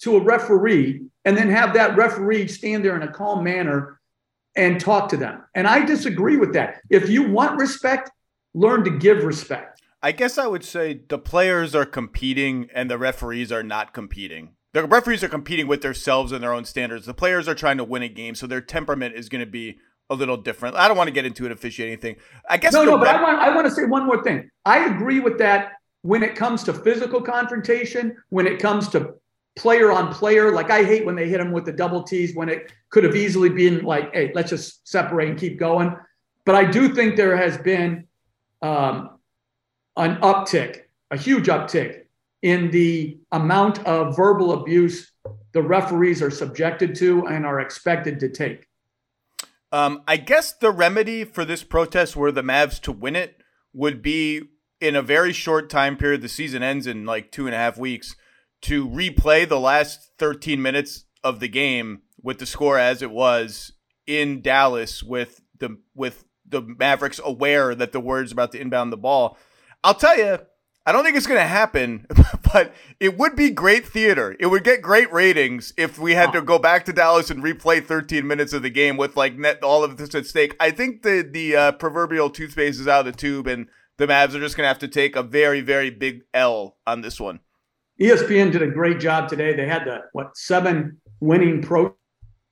to 0.00 0.16
a 0.16 0.20
referee 0.20 1.02
and 1.24 1.36
then 1.36 1.48
have 1.50 1.72
that 1.74 1.96
referee 1.96 2.48
stand 2.48 2.84
there 2.84 2.96
in 2.96 3.02
a 3.02 3.12
calm 3.12 3.44
manner 3.44 4.00
and 4.56 4.80
talk 4.80 5.08
to 5.10 5.16
them. 5.16 5.44
And 5.54 5.68
I 5.68 5.84
disagree 5.84 6.36
with 6.36 6.54
that. 6.54 6.80
If 6.90 7.08
you 7.08 7.30
want 7.30 7.60
respect, 7.60 8.10
learn 8.54 8.82
to 8.84 8.90
give 8.90 9.22
respect. 9.22 9.82
I 10.02 10.12
guess 10.12 10.38
I 10.38 10.46
would 10.46 10.64
say 10.64 11.00
the 11.08 11.18
players 11.18 11.74
are 11.74 11.86
competing 11.86 12.68
and 12.74 12.90
the 12.90 12.98
referees 12.98 13.50
are 13.50 13.62
not 13.62 13.92
competing 13.92 14.50
the 14.76 14.86
referees 14.86 15.24
are 15.24 15.28
competing 15.28 15.66
with 15.66 15.80
themselves 15.80 16.32
and 16.32 16.42
their 16.42 16.52
own 16.52 16.66
standards. 16.66 17.06
The 17.06 17.14
players 17.14 17.48
are 17.48 17.54
trying 17.54 17.78
to 17.78 17.84
win 17.84 18.02
a 18.02 18.08
game, 18.08 18.34
so 18.34 18.46
their 18.46 18.60
temperament 18.60 19.14
is 19.14 19.30
going 19.30 19.40
to 19.40 19.50
be 19.50 19.78
a 20.10 20.14
little 20.14 20.36
different. 20.36 20.76
I 20.76 20.86
don't 20.86 20.98
want 20.98 21.08
to 21.08 21.14
get 21.14 21.24
into 21.24 21.46
an 21.46 21.52
officiating 21.52 21.98
thing. 21.98 22.16
I 22.50 22.58
guess 22.58 22.74
no, 22.74 22.84
no, 22.84 22.98
but 22.98 23.08
I 23.08 23.22
want 23.22 23.38
I 23.38 23.54
want 23.54 23.66
to 23.66 23.70
say 23.70 23.84
one 23.84 24.04
more 24.04 24.22
thing. 24.22 24.50
I 24.66 24.84
agree 24.84 25.18
with 25.18 25.38
that 25.38 25.72
when 26.02 26.22
it 26.22 26.36
comes 26.36 26.62
to 26.64 26.74
physical 26.74 27.22
confrontation, 27.22 28.16
when 28.28 28.46
it 28.46 28.60
comes 28.60 28.88
to 28.90 29.14
player 29.56 29.90
on 29.90 30.12
player. 30.12 30.52
Like 30.52 30.70
I 30.70 30.84
hate 30.84 31.06
when 31.06 31.16
they 31.16 31.26
hit 31.26 31.38
them 31.38 31.52
with 31.52 31.64
the 31.64 31.72
double 31.72 32.02
T's 32.02 32.36
when 32.36 32.50
it 32.50 32.70
could 32.90 33.04
have 33.04 33.16
easily 33.16 33.48
been 33.48 33.82
like, 33.82 34.12
hey, 34.12 34.30
let's 34.34 34.50
just 34.50 34.86
separate 34.86 35.30
and 35.30 35.38
keep 35.38 35.58
going. 35.58 35.96
But 36.44 36.54
I 36.54 36.70
do 36.70 36.94
think 36.94 37.16
there 37.16 37.36
has 37.36 37.56
been 37.56 38.06
um, 38.60 39.15
an 39.96 40.16
uptick, 40.16 40.82
a 41.10 41.16
huge 41.16 41.46
uptick 41.46 42.02
in 42.42 42.70
the 42.70 43.18
amount 43.32 43.84
of 43.86 44.16
verbal 44.16 44.52
abuse 44.52 45.12
the 45.56 45.62
referees 45.62 46.20
are 46.20 46.30
subjected 46.30 46.94
to 46.94 47.26
and 47.26 47.46
are 47.46 47.60
expected 47.60 48.20
to 48.20 48.28
take. 48.28 48.68
Um, 49.72 50.02
I 50.06 50.18
guess 50.18 50.52
the 50.52 50.70
remedy 50.70 51.24
for 51.24 51.46
this 51.46 51.64
protest 51.64 52.14
were 52.14 52.30
the 52.30 52.42
Mavs 52.42 52.78
to 52.82 52.92
win 52.92 53.16
it 53.16 53.40
would 53.72 54.02
be 54.02 54.42
in 54.82 54.94
a 54.94 55.00
very 55.00 55.32
short 55.32 55.70
time 55.70 55.96
period. 55.96 56.20
The 56.20 56.28
season 56.28 56.62
ends 56.62 56.86
in 56.86 57.06
like 57.06 57.32
two 57.32 57.46
and 57.46 57.54
a 57.54 57.58
half 57.58 57.78
weeks 57.78 58.16
to 58.62 58.86
replay 58.86 59.48
the 59.48 59.58
last 59.58 60.10
13 60.18 60.60
minutes 60.60 61.06
of 61.24 61.40
the 61.40 61.48
game 61.48 62.02
with 62.22 62.38
the 62.38 62.46
score 62.46 62.78
as 62.78 63.00
it 63.00 63.10
was 63.10 63.72
in 64.06 64.42
Dallas 64.42 65.02
with 65.02 65.40
the 65.58 65.78
with 65.94 66.24
the 66.48 66.60
Mavericks 66.60 67.20
aware 67.24 67.74
that 67.74 67.92
the 67.92 68.00
Warriors 68.00 68.30
about 68.30 68.52
to 68.52 68.60
inbound 68.60 68.92
the 68.92 68.98
ball. 68.98 69.38
I'll 69.84 69.94
tell 69.94 70.18
you, 70.18 70.38
I 70.86 70.92
don't 70.92 71.04
think 71.04 71.16
it's 71.16 71.26
going 71.26 71.40
to 71.40 71.46
happen, 71.46 72.06
but 72.52 72.72
it 73.00 73.18
would 73.18 73.34
be 73.34 73.50
great 73.50 73.86
theater. 73.86 74.36
It 74.38 74.46
would 74.46 74.62
get 74.62 74.82
great 74.82 75.12
ratings 75.12 75.72
if 75.76 75.98
we 75.98 76.14
had 76.14 76.32
to 76.32 76.40
go 76.40 76.60
back 76.60 76.84
to 76.84 76.92
Dallas 76.92 77.28
and 77.28 77.42
replay 77.42 77.84
13 77.84 78.24
minutes 78.24 78.52
of 78.52 78.62
the 78.62 78.70
game 78.70 78.96
with 78.96 79.16
like 79.16 79.36
net 79.36 79.64
all 79.64 79.82
of 79.82 79.96
this 79.96 80.14
at 80.14 80.26
stake. 80.26 80.54
I 80.60 80.70
think 80.70 81.02
the 81.02 81.28
the 81.28 81.56
uh, 81.56 81.72
proverbial 81.72 82.30
toothpaste 82.30 82.80
is 82.80 82.86
out 82.86 83.06
of 83.06 83.12
the 83.12 83.18
tube, 83.18 83.48
and 83.48 83.66
the 83.96 84.06
Mavs 84.06 84.34
are 84.34 84.40
just 84.40 84.56
going 84.56 84.64
to 84.64 84.68
have 84.68 84.78
to 84.78 84.88
take 84.88 85.16
a 85.16 85.24
very 85.24 85.60
very 85.60 85.90
big 85.90 86.20
L 86.32 86.76
on 86.86 87.00
this 87.00 87.20
one. 87.20 87.40
ESPN 88.00 88.52
did 88.52 88.62
a 88.62 88.68
great 88.68 89.00
job 89.00 89.28
today. 89.28 89.54
They 89.54 89.66
had 89.66 89.84
the 89.84 90.02
what 90.12 90.36
seven 90.36 91.00
winning 91.18 91.62
pro 91.62 91.96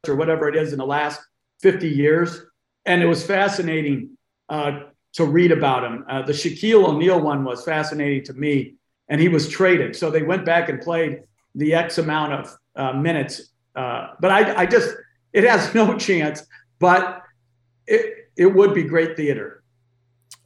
or 0.08 0.16
whatever 0.16 0.48
it 0.48 0.56
is 0.56 0.72
in 0.72 0.78
the 0.78 0.86
last 0.86 1.20
50 1.62 1.88
years, 1.88 2.44
and 2.84 3.00
it 3.00 3.06
was 3.06 3.24
fascinating 3.24 4.16
uh, 4.48 4.80
to 5.14 5.24
read 5.24 5.52
about 5.52 5.84
him. 5.84 6.04
Uh, 6.08 6.22
the 6.22 6.32
Shaquille 6.32 6.86
O'Neal 6.86 7.20
one 7.20 7.44
was 7.44 7.64
fascinating 7.64 8.24
to 8.24 8.34
me, 8.34 8.74
and 9.08 9.20
he 9.20 9.28
was 9.28 9.48
traded. 9.48 9.96
So 9.96 10.10
they 10.10 10.22
went 10.22 10.44
back 10.44 10.68
and 10.68 10.80
played 10.80 11.22
the 11.54 11.74
X 11.74 11.98
amount 11.98 12.32
of 12.32 12.56
uh, 12.76 12.92
minutes. 12.92 13.50
Uh, 13.76 14.08
but 14.20 14.30
I, 14.30 14.62
I 14.62 14.66
just, 14.66 14.94
it 15.32 15.44
has 15.44 15.72
no 15.74 15.96
chance, 15.98 16.46
but 16.78 17.22
it, 17.86 18.30
it 18.36 18.46
would 18.46 18.74
be 18.74 18.82
great 18.82 19.16
theater. 19.16 19.62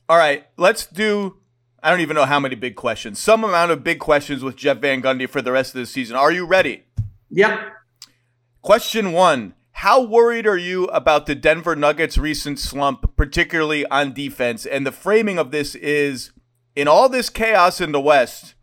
All 0.08 0.16
right, 0.16 0.46
let's 0.56 0.87
do. 0.87 1.37
I 1.82 1.90
don't 1.90 2.00
even 2.00 2.14
know 2.14 2.25
how 2.25 2.40
many 2.40 2.54
big 2.54 2.76
questions. 2.76 3.18
Some 3.18 3.44
amount 3.44 3.70
of 3.70 3.84
big 3.84 4.00
questions 4.00 4.42
with 4.42 4.56
Jeff 4.56 4.78
Van 4.78 5.00
Gundy 5.00 5.28
for 5.28 5.40
the 5.40 5.52
rest 5.52 5.75
of 5.75 5.80
the 5.80 5.87
season. 5.87 6.16
Are 6.16 6.32
you 6.32 6.44
ready? 6.44 6.84
Yep. 7.30 7.72
Question 8.62 9.12
one 9.12 9.54
how 9.78 10.02
worried 10.02 10.44
are 10.44 10.56
you 10.56 10.87
about 10.87 11.26
the 11.26 11.37
Denver 11.37 11.76
Nuggets' 11.76 12.18
recent 12.18 12.58
slump, 12.58 13.14
particularly 13.16 13.87
on 13.87 14.12
defense? 14.12 14.66
And 14.66 14.85
the 14.85 14.90
framing 14.90 15.38
of 15.38 15.52
this 15.52 15.76
is 15.76 16.32
in 16.75 16.88
all 16.88 17.08
this 17.08 17.30
chaos 17.30 17.80
in 17.80 17.92
the 17.92 18.00
West, 18.00 18.56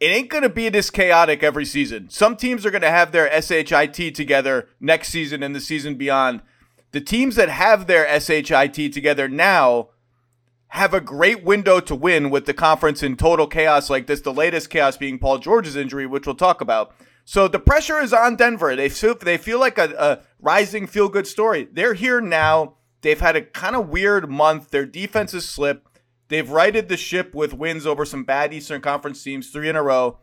it 0.00 0.06
ain't 0.06 0.30
going 0.30 0.42
to 0.42 0.48
be 0.48 0.68
this 0.68 0.90
chaotic 0.90 1.44
every 1.44 1.64
season. 1.64 2.10
Some 2.10 2.34
teams 2.34 2.66
are 2.66 2.72
going 2.72 2.82
to 2.82 2.90
have 2.90 3.12
their 3.12 3.30
SHIT 3.40 4.16
together 4.16 4.68
next 4.80 5.10
season 5.10 5.44
and 5.44 5.54
the 5.54 5.60
season 5.60 5.94
beyond. 5.94 6.42
The 6.90 7.00
teams 7.00 7.36
that 7.36 7.50
have 7.50 7.86
their 7.86 8.18
SHIT 8.18 8.92
together 8.92 9.28
now 9.28 9.90
have 10.72 10.92
a 10.92 11.00
great 11.00 11.44
window 11.44 11.78
to 11.78 11.94
win 11.94 12.30
with 12.30 12.46
the 12.46 12.52
conference 12.52 13.04
in 13.04 13.16
total 13.16 13.46
chaos 13.46 13.88
like 13.88 14.08
this, 14.08 14.22
the 14.22 14.32
latest 14.32 14.70
chaos 14.70 14.96
being 14.96 15.20
Paul 15.20 15.38
George's 15.38 15.76
injury, 15.76 16.04
which 16.04 16.26
we'll 16.26 16.34
talk 16.34 16.60
about. 16.60 16.96
So 17.28 17.46
the 17.46 17.58
pressure 17.58 18.00
is 18.00 18.14
on 18.14 18.36
Denver. 18.36 18.74
They 18.74 18.88
feel 18.88 19.14
they 19.14 19.36
feel 19.36 19.60
like 19.60 19.76
a, 19.76 19.94
a 19.98 20.20
rising 20.40 20.86
feel 20.86 21.10
good 21.10 21.26
story. 21.26 21.68
They're 21.70 21.92
here 21.92 22.22
now. 22.22 22.76
They've 23.02 23.20
had 23.20 23.36
a 23.36 23.42
kind 23.42 23.76
of 23.76 23.90
weird 23.90 24.30
month. 24.30 24.70
Their 24.70 24.86
defense 24.86 25.32
has 25.32 25.46
slipped. 25.46 26.00
They've 26.28 26.48
righted 26.48 26.88
the 26.88 26.96
ship 26.96 27.34
with 27.34 27.52
wins 27.52 27.86
over 27.86 28.06
some 28.06 28.24
bad 28.24 28.54
Eastern 28.54 28.80
Conference 28.80 29.22
teams, 29.22 29.50
three 29.50 29.68
in 29.68 29.76
a 29.76 29.82
row. 29.82 30.20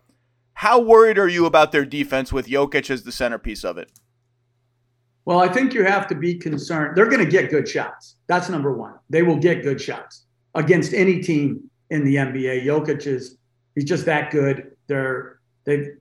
How 0.54 0.80
worried 0.80 1.20
are 1.20 1.28
you 1.28 1.46
about 1.46 1.72
their 1.72 1.86
defense 1.86 2.34
with 2.34 2.48
Jokic 2.48 2.90
as 2.90 3.04
the 3.04 3.12
centerpiece 3.12 3.64
of 3.64 3.78
it? 3.78 3.92
Well, 5.26 5.38
I 5.38 5.48
think 5.48 5.76
you 5.76 5.84
have 5.84 6.08
to 6.08 6.16
be 6.16 6.34
concerned. 6.34 6.98
They're 6.98 7.06
going 7.06 7.24
to 7.24 7.30
get 7.30 7.52
good 7.52 7.70
shots. 7.70 8.16
That's 8.26 8.50
number 8.50 8.76
one. 8.76 8.96
They 9.12 9.22
will 9.22 9.38
get 9.38 9.62
good 9.62 9.80
shots 9.80 10.26
against 10.56 10.92
any 10.96 11.22
team 11.22 11.70
in 11.92 12.04
the 12.04 12.16
NBA. 12.16 12.66
Jokic 12.66 13.06
is 13.06 13.38
he's 13.76 13.86
just 13.86 14.06
that 14.06 14.32
good. 14.32 14.72
They're 14.88 15.40
they've 15.66 16.00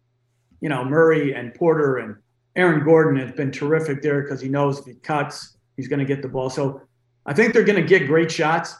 you 0.64 0.70
know, 0.70 0.82
Murray 0.82 1.34
and 1.34 1.52
Porter 1.52 1.98
and 1.98 2.16
Aaron 2.56 2.82
Gordon 2.86 3.20
has 3.20 3.32
been 3.32 3.52
terrific 3.52 4.00
there 4.00 4.22
because 4.22 4.40
he 4.40 4.48
knows 4.48 4.78
if 4.78 4.86
he 4.86 4.94
cuts, 4.94 5.58
he's 5.76 5.88
going 5.88 5.98
to 5.98 6.06
get 6.06 6.22
the 6.22 6.28
ball. 6.28 6.48
So 6.48 6.80
I 7.26 7.34
think 7.34 7.52
they're 7.52 7.64
going 7.64 7.82
to 7.82 7.86
get 7.86 8.06
great 8.06 8.32
shots. 8.32 8.74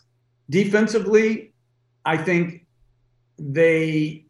Defensively, 0.48 1.52
I 2.02 2.16
think 2.16 2.64
they 3.38 4.24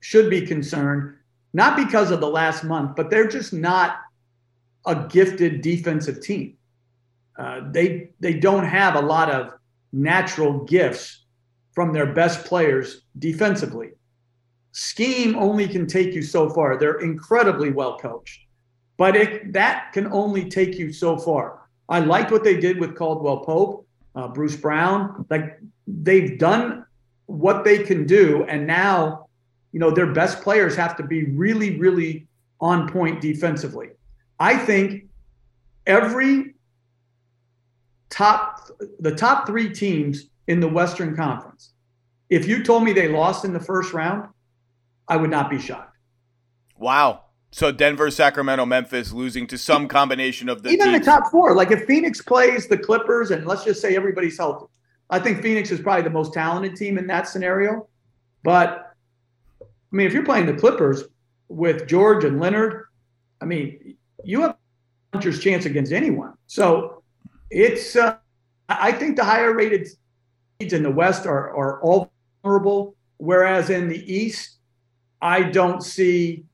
should 0.00 0.28
be 0.28 0.42
concerned, 0.42 1.14
not 1.54 1.78
because 1.78 2.10
of 2.10 2.20
the 2.20 2.28
last 2.28 2.62
month, 2.62 2.94
but 2.94 3.08
they're 3.08 3.26
just 3.26 3.54
not 3.54 3.96
a 4.84 5.06
gifted 5.08 5.62
defensive 5.62 6.20
team. 6.20 6.58
Uh, 7.38 7.70
they 7.70 8.10
they 8.20 8.34
don't 8.34 8.66
have 8.66 8.96
a 8.96 9.00
lot 9.00 9.30
of 9.30 9.54
natural 9.94 10.64
gifts 10.64 11.24
from 11.72 11.94
their 11.94 12.12
best 12.12 12.44
players 12.44 13.04
defensively 13.18 13.92
scheme 14.72 15.36
only 15.36 15.68
can 15.68 15.86
take 15.86 16.14
you 16.14 16.22
so 16.22 16.48
far. 16.48 16.76
They're 16.76 17.00
incredibly 17.00 17.70
well 17.70 17.98
coached, 17.98 18.40
but 18.96 19.14
it, 19.14 19.52
that 19.52 19.92
can 19.92 20.12
only 20.12 20.48
take 20.48 20.78
you 20.78 20.92
so 20.92 21.16
far. 21.16 21.60
I 21.88 22.00
liked 22.00 22.30
what 22.30 22.42
they 22.42 22.58
did 22.58 22.80
with 22.80 22.96
Caldwell 22.96 23.44
Pope, 23.44 23.86
uh, 24.14 24.28
Bruce 24.28 24.56
Brown. 24.56 25.26
Like 25.28 25.58
they've 25.86 26.38
done 26.38 26.86
what 27.26 27.64
they 27.64 27.78
can 27.84 28.06
do, 28.06 28.44
and 28.44 28.66
now, 28.66 29.28
you 29.72 29.80
know, 29.80 29.90
their 29.90 30.12
best 30.12 30.42
players 30.42 30.74
have 30.76 30.96
to 30.96 31.02
be 31.02 31.24
really, 31.24 31.78
really 31.78 32.26
on 32.60 32.90
point 32.90 33.20
defensively. 33.20 33.90
I 34.38 34.56
think 34.56 35.04
every 35.86 36.54
top, 38.08 38.70
the 39.00 39.14
top 39.14 39.46
three 39.46 39.72
teams 39.72 40.24
in 40.46 40.60
the 40.60 40.68
Western 40.68 41.14
Conference. 41.16 41.72
If 42.30 42.46
you 42.48 42.62
told 42.62 42.84
me 42.84 42.92
they 42.92 43.08
lost 43.08 43.44
in 43.44 43.52
the 43.52 43.60
first 43.60 43.92
round, 43.92 44.28
I 45.08 45.16
would 45.16 45.30
not 45.30 45.50
be 45.50 45.58
shocked. 45.58 45.96
Wow. 46.78 47.24
So 47.50 47.70
Denver, 47.70 48.10
Sacramento, 48.10 48.64
Memphis 48.64 49.12
losing 49.12 49.46
to 49.48 49.58
some 49.58 49.86
combination 49.86 50.48
of 50.48 50.62
the 50.62 50.70
even 50.70 50.86
teams. 50.86 51.00
the 51.00 51.04
top 51.04 51.30
four. 51.30 51.54
Like 51.54 51.70
if 51.70 51.84
Phoenix 51.84 52.22
plays 52.22 52.66
the 52.66 52.78
Clippers, 52.78 53.30
and 53.30 53.46
let's 53.46 53.62
just 53.62 53.80
say 53.82 53.94
everybody's 53.94 54.38
healthy, 54.38 54.66
I 55.10 55.18
think 55.18 55.42
Phoenix 55.42 55.70
is 55.70 55.78
probably 55.78 56.02
the 56.02 56.10
most 56.10 56.32
talented 56.32 56.76
team 56.76 56.96
in 56.96 57.06
that 57.08 57.28
scenario. 57.28 57.88
But 58.42 58.94
I 59.60 59.66
mean, 59.90 60.06
if 60.06 60.14
you're 60.14 60.24
playing 60.24 60.46
the 60.46 60.54
Clippers 60.54 61.04
with 61.48 61.86
George 61.86 62.24
and 62.24 62.40
Leonard, 62.40 62.86
I 63.42 63.44
mean, 63.44 63.96
you 64.24 64.40
have 64.40 64.52
a 64.52 64.56
puncher's 65.12 65.38
chance 65.38 65.66
against 65.66 65.92
anyone. 65.92 66.32
So 66.46 67.02
it's. 67.50 67.96
Uh, 67.96 68.16
I 68.70 68.92
think 68.92 69.16
the 69.16 69.24
higher 69.24 69.52
rated 69.54 69.88
seeds 70.58 70.72
in 70.72 70.82
the 70.82 70.90
West 70.90 71.26
are 71.26 71.54
are 71.54 71.82
all 71.82 72.10
vulnerable, 72.42 72.96
whereas 73.18 73.68
in 73.68 73.88
the 73.90 74.10
East 74.10 74.58
I 75.22 75.44
don't 75.44 75.82
see 75.82 76.44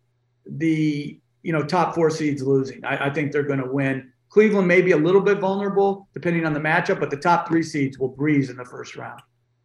the 0.47 1.19
you 1.43 1.53
know 1.53 1.63
top 1.63 1.95
four 1.95 2.11
seeds 2.11 2.43
losing. 2.43 2.85
I, 2.85 3.07
I 3.07 3.11
think 3.11 3.33
they're 3.33 3.43
going 3.43 3.61
to 3.61 3.71
win. 3.71 4.13
Cleveland 4.29 4.69
may 4.69 4.83
be 4.83 4.93
a 4.93 4.97
little 4.97 5.23
bit 5.23 5.39
vulnerable 5.39 6.09
depending 6.13 6.45
on 6.45 6.53
the 6.53 6.61
matchup, 6.61 7.01
but 7.01 7.11
the 7.11 7.17
top 7.17 7.49
three 7.49 7.63
seeds 7.63 7.99
will 7.99 8.09
breeze 8.09 8.51
in 8.51 8.57
the 8.57 8.65
first 8.65 8.95
round. 8.95 9.23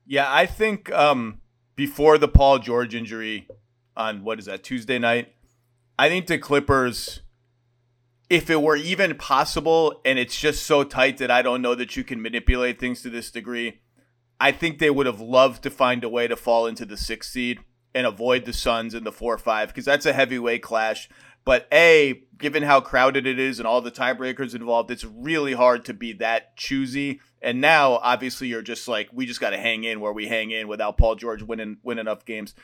Yeah, 0.08 0.34
I 0.34 0.46
think 0.46 0.92
um, 0.92 1.42
before 1.76 2.18
the 2.18 2.30
Paul 2.30 2.60
George 2.60 2.96
injury 2.96 3.48
on 3.96 4.24
what 4.24 4.39
is 4.39 4.46
that 4.46 4.63
Tuesday 4.63 4.98
night, 4.98 5.34
I 6.00 6.08
think 6.10 6.28
the 6.28 6.38
Clippers, 6.38 7.22
if 8.30 8.50
it 8.50 8.62
were 8.62 8.76
even 8.76 9.16
possible, 9.16 10.02
and 10.06 10.18
it's 10.18 10.39
just 10.39 10.63
so 10.63 10.84
tight 10.84 11.18
that 11.18 11.30
I 11.30 11.42
don't 11.42 11.62
know 11.62 11.76
that 11.76 11.96
you 11.98 12.04
can 12.04 12.22
manipulate 12.22 12.80
things 12.80 13.02
to 13.02 13.10
this 13.10 13.32
degree, 13.32 13.82
I 14.39 14.52
think 14.52 14.80
they 14.80 14.89
would 14.89 15.06
have 15.06 15.22
loved 15.22 15.62
to 15.63 15.70
find 15.70 16.04
a 16.04 16.10
way 16.10 16.28
to 16.28 16.36
fall 16.36 16.68
into 16.68 16.86
the 16.86 16.98
sixth 16.98 17.32
seed 17.32 17.60
and 17.95 18.08
avoid 18.08 18.45
the 18.45 18.53
Suns 18.53 18.93
in 18.93 19.03
the 19.03 19.12
4 19.12 19.36
or 19.36 19.38
5 19.38 19.67
because 19.69 19.86
that's 19.86 20.06
a 20.06 20.13
heavyweight 20.13 20.63
clash. 20.63 21.10
But 21.45 21.67
A, 21.73 22.23
given 22.38 22.63
how 22.63 22.79
crowded 22.79 23.27
it 23.27 23.38
is 23.38 23.60
and 23.60 23.67
all 23.67 23.82
the 23.82 23.91
tiebreakers 23.91 24.56
involved, 24.56 24.91
it's 24.91 25.03
really 25.03 25.53
hard 25.53 25.86
to 25.86 25.93
be 25.93 26.13
that 26.13 26.56
choosy. 26.56 27.19
And 27.41 27.60
now, 27.60 27.97
obviously, 27.97 28.47
you're 28.47 28.62
just 28.62 28.88
like, 28.88 29.10
we 29.12 29.25
just 29.25 29.41
got 29.41 29.49
to 29.49 29.58
hang 29.58 29.84
in 29.84 29.99
where 29.99 30.13
we 30.13 30.27
hang 30.27 30.51
in 30.51 30.67
without 30.67 30.97
Paul 30.97 31.15
George 31.15 31.43
winning 31.43 31.77
win 31.84 31.99
enough 31.99 32.23
games. 32.25 32.56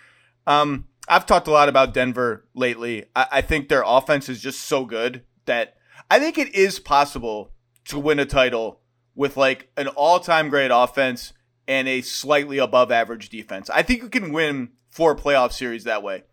Um, 0.47 0.87
I've 1.09 1.25
talked 1.25 1.47
a 1.47 1.51
lot 1.51 1.67
about 1.67 1.93
Denver 1.93 2.47
lately. 2.53 3.05
I, 3.15 3.27
I 3.33 3.41
think 3.41 3.67
their 3.67 3.83
offense 3.85 4.29
is 4.29 4.41
just 4.41 4.61
so 4.61 4.85
good 4.85 5.23
that 5.45 5.75
I 6.09 6.19
think 6.19 6.37
it 6.37 6.55
is 6.55 6.79
possible 6.79 7.51
to 7.85 7.99
win 7.99 8.19
a 8.19 8.25
title 8.25 8.79
with 9.15 9.35
like 9.35 9.69
an 9.75 9.87
all 9.89 10.19
time 10.19 10.49
great 10.49 10.71
offense 10.73 11.33
and 11.67 11.87
a 11.87 12.01
slightly 12.01 12.57
above 12.57 12.91
average 12.91 13.29
defense. 13.29 13.69
I 13.69 13.83
think 13.83 14.01
you 14.01 14.09
can 14.09 14.31
win 14.31 14.69
four 14.89 15.15
playoff 15.15 15.51
series 15.51 15.83
that 15.83 16.03
way. 16.03 16.23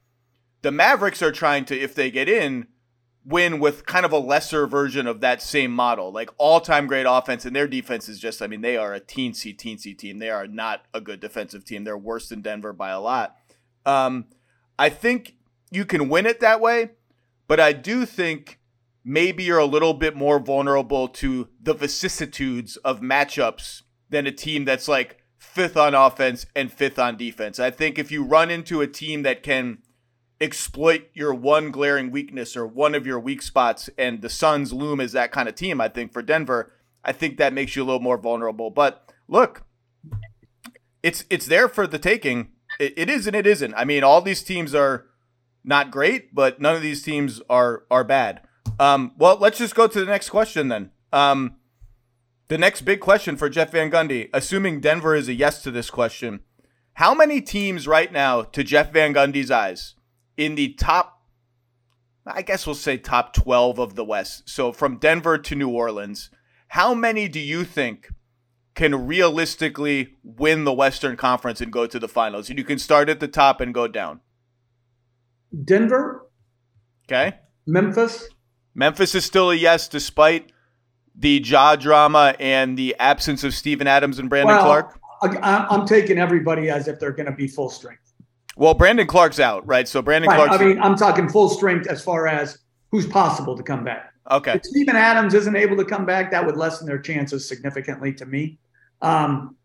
The 0.63 0.73
Mavericks 0.73 1.23
are 1.23 1.33
trying 1.33 1.65
to, 1.67 1.79
if 1.79 1.95
they 1.95 2.11
get 2.11 2.29
in, 2.29 2.67
win 3.25 3.59
with 3.59 3.87
kind 3.87 4.07
of 4.07 4.13
a 4.13 4.19
lesser 4.19 4.67
version 4.67 5.07
of 5.07 5.21
that 5.21 5.43
same 5.43 5.73
model. 5.73 6.13
Like 6.13 6.31
all 6.39 6.61
time 6.61 6.87
great 6.87 7.07
offense, 7.09 7.45
and 7.45 7.55
their 7.55 7.69
defense 7.69 8.09
is 8.09 8.19
just, 8.19 8.41
I 8.41 8.47
mean, 8.47 8.61
they 8.61 8.77
are 8.77 8.95
a 8.95 9.01
teensy, 9.01 9.57
teensy 9.57 9.97
team. 9.97 10.19
They 10.19 10.31
are 10.31 10.47
not 10.47 10.85
a 10.95 11.01
good 11.01 11.21
defensive 11.21 11.65
team. 11.65 11.85
They're 11.85 11.99
worse 11.99 12.29
than 12.29 12.41
Denver 12.41 12.73
by 12.73 12.91
a 12.91 13.01
lot. 13.01 13.37
Um, 13.85 14.27
I 14.79 14.89
think 14.89 15.37
you 15.71 15.85
can 15.85 16.09
win 16.09 16.27
it 16.27 16.41
that 16.41 16.61
way, 16.61 16.91
but 17.49 17.61
I 17.61 17.73
do 17.73 18.07
think 18.07 18.61
maybe 19.05 19.45
you're 19.45 19.59
a 19.59 19.67
little 19.67 19.95
bit 19.95 20.17
more 20.17 20.39
vulnerable 20.39 21.09
to 21.09 21.49
the 21.61 21.75
vicissitudes 21.75 22.77
of 22.79 23.01
matchups 23.01 23.83
than 24.11 24.27
a 24.27 24.33
team 24.33 24.65
that's 24.65 24.89
like 24.89 25.23
fifth 25.47 25.77
on 25.77 25.95
offense 25.95 26.47
and 26.55 26.73
fifth 26.73 26.99
on 26.99 27.17
defense. 27.17 27.59
I 27.59 27.71
think 27.71 27.99
if 27.99 28.11
you 28.11 28.23
run 28.23 28.51
into 28.51 28.81
a 28.81 28.87
team 28.87 29.23
that 29.23 29.43
can 29.43 29.79
exploit 30.41 31.09
your 31.15 31.33
one 31.33 31.71
glaring 31.71 32.11
weakness 32.11 32.57
or 32.57 32.67
one 32.67 32.95
of 32.95 33.07
your 33.07 33.19
weak 33.19 33.41
spots, 33.41 33.89
and 33.97 34.21
the 34.21 34.29
Suns 34.29 34.73
loom 34.73 35.01
as 35.01 35.13
that 35.13 35.33
kind 35.33 35.49
of 35.49 35.55
team, 35.55 35.81
I 35.81 35.89
think, 35.89 36.13
for 36.13 36.23
Denver, 36.23 36.73
I 37.05 37.13
think 37.13 37.39
that 37.39 37.53
makes 37.53 37.77
you 37.77 37.83
a 37.83 37.87
little 37.87 38.01
more 38.01 38.19
vulnerable. 38.19 38.71
But 38.71 39.13
look, 39.29 39.65
it's 41.03 41.25
it's 41.31 41.47
there 41.47 41.69
for 41.69 41.87
the 41.87 41.99
taking. 41.99 42.53
It, 42.79 42.95
it 42.97 43.11
is 43.11 43.27
and 43.27 43.37
it 43.37 43.47
isn't. 43.47 43.75
I 43.75 43.85
mean, 43.85 44.05
all 44.05 44.21
these 44.21 44.43
teams 44.43 44.75
are 44.75 45.07
not 45.65 45.91
great, 45.91 46.35
but 46.35 46.61
none 46.61 46.77
of 46.77 46.83
these 46.83 47.03
teams 47.03 47.41
are 47.49 47.85
are 47.91 48.05
bad. 48.05 48.41
Um, 48.79 49.13
well, 49.17 49.39
let's 49.39 49.59
just 49.59 49.75
go 49.75 49.87
to 49.87 50.01
the 50.01 50.07
next 50.07 50.31
question 50.31 50.69
then. 50.69 50.91
Um, 51.13 51.57
the 52.49 52.59
next 52.59 52.83
big 52.83 53.01
question 53.01 53.37
for 53.37 53.49
Jeff 53.49 53.73
Van 53.73 53.91
Gundy, 53.91 54.29
assuming 54.33 54.81
Denver 54.81 55.15
is 55.15 55.29
a 55.29 55.35
yes 55.35 55.63
to 55.63 55.71
this 55.71 55.91
question, 55.91 56.41
how 56.95 57.15
many 57.15 57.41
teams 57.41 57.87
right 57.87 58.11
now, 58.11 58.43
to 58.43 58.65
Jeff 58.65 58.93
Van 58.93 59.13
Gundy's 59.13 59.51
eyes, 59.51 59.95
in 60.37 60.55
the 60.55 60.73
top, 60.75 61.23
I 62.27 62.43
guess 62.43 62.67
we'll 62.67 62.75
say 62.75 62.97
top 62.97 63.33
12 63.35 63.79
of 63.79 63.95
the 63.97 64.05
West, 64.05 64.49
so 64.49 64.73
from 64.73 64.99
Denver 64.99 65.39
to 65.39 65.55
New 65.55 65.71
Orleans, 65.71 66.31
how 66.69 66.95
many 66.95 67.29
do 67.29 67.41
you 67.41 67.65
think 67.65 68.09
can 68.75 69.07
realistically 69.07 70.17
win 70.23 70.65
the 70.65 70.73
Western 70.73 71.17
Conference 71.17 71.61
and 71.61 71.73
go 71.73 71.87
to 71.87 71.99
the 71.99 72.09
finals? 72.09 72.49
And 72.49 72.59
you 72.59 72.65
can 72.65 72.79
start 72.79 73.09
at 73.09 73.21
the 73.21 73.29
top 73.29 73.61
and 73.61 73.73
go 73.73 73.89
down. 73.89 74.21
Denver. 75.65 76.29
Okay. 77.07 77.39
Memphis. 77.67 78.29
Memphis 78.75 79.15
is 79.15 79.25
still 79.25 79.51
a 79.51 79.55
yes, 79.55 79.89
despite 79.89 80.53
the 81.19 81.43
Ja 81.45 81.77
drama 81.77 82.35
and 82.39 82.77
the 82.79 82.95
absence 82.99 83.45
of 83.45 83.55
Steven 83.55 83.87
Adams 83.87 84.19
and 84.19 84.29
Brandon 84.29 84.57
well, 84.57 84.65
Clarke. 84.65 85.01
I, 85.23 85.67
I'm 85.71 85.87
taking 85.87 86.19
everybody 86.19 86.69
as 86.69 86.89
if 86.89 87.01
they're 87.01 87.13
going 87.13 87.27
to 87.27 87.33
be 87.33 87.49
full 87.49 87.71
strength. 87.71 88.13
Well, 88.57 88.75
Brandon 88.75 89.07
Clarke's 89.07 89.41
out, 89.41 89.67
right? 89.67 89.87
So 89.89 90.03
Brandon 90.03 90.29
right. 90.29 90.49
Clarke. 90.49 90.61
I 90.61 90.65
mean, 90.65 90.81
I'm 90.81 90.97
talking 90.97 91.29
full 91.29 91.49
strength 91.49 91.87
as 91.89 92.03
far 92.03 92.27
as 92.27 92.59
who's 92.91 93.07
possible 93.07 93.57
to 93.57 93.63
come 93.63 93.85
back. 93.85 94.13
Okay. 94.31 94.55
If 94.55 94.65
Steven 94.65 94.97
Adams 94.97 95.35
isn't 95.35 95.57
able 95.57 95.77
to 95.77 95.85
come 95.85 96.05
back, 96.05 96.31
that 96.33 96.45
would 96.45 96.57
lessen 96.57 96.87
their 96.87 96.99
chances 96.99 97.49
significantly 97.49 98.13
to 98.15 98.27
me. 98.27 98.59
Um, 99.03 99.57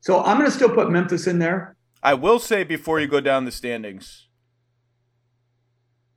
so 0.00 0.22
I'm 0.22 0.38
going 0.38 0.50
to 0.50 0.54
still 0.54 0.70
put 0.70 0.90
Memphis 0.90 1.26
in 1.26 1.38
there. 1.38 1.76
I 2.02 2.14
will 2.14 2.38
say 2.38 2.64
before 2.64 2.98
you 2.98 3.06
go 3.06 3.20
down 3.20 3.44
the 3.44 3.52
standings, 3.52 4.26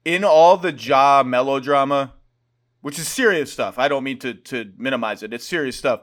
in 0.04 0.24
all 0.24 0.58
the 0.58 0.72
Ja 0.72 1.24
melodrama, 1.24 2.14
which 2.86 3.00
is 3.00 3.08
serious 3.08 3.52
stuff. 3.52 3.80
I 3.80 3.88
don't 3.88 4.04
mean 4.04 4.20
to 4.20 4.36
to 4.36 4.72
minimize 4.78 5.24
it. 5.24 5.34
It's 5.34 5.44
serious 5.44 5.76
stuff. 5.76 6.02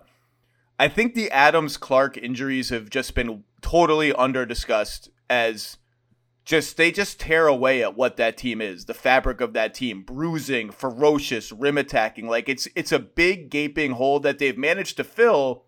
I 0.81 0.88
think 0.88 1.14
the 1.14 1.31
Adams 1.31 1.77
Clarke 1.77 2.16
injuries 2.16 2.71
have 2.71 2.90
just 2.90 3.14
been 3.14 3.45
totally 3.61 4.12
under 4.12 4.45
discussed 4.45 5.09
as 5.31 5.77
just 6.45 6.77
they 6.77 6.90
just 6.90 7.21
tear 7.21 7.47
away 7.47 7.85
at 7.85 7.97
what 7.97 8.16
that 8.16 8.37
team 8.37 8.61
is, 8.61 8.87
the 8.87 8.95
fabric 8.95 9.40
of 9.40 9.53
that 9.53 9.75
team, 9.75 10.03
bruising, 10.03 10.73
ferocious, 10.73 11.53
rim 11.53 11.79
attacking. 11.79 12.27
Like 12.27 12.49
it's 12.49 12.66
it's 12.75 12.90
a 12.90 12.99
big 12.99 13.49
gaping 13.49 13.92
hole 13.92 14.18
that 14.18 14.40
they've 14.40 14.59
managed 14.59 14.97
to 14.97 15.05
fill 15.05 15.66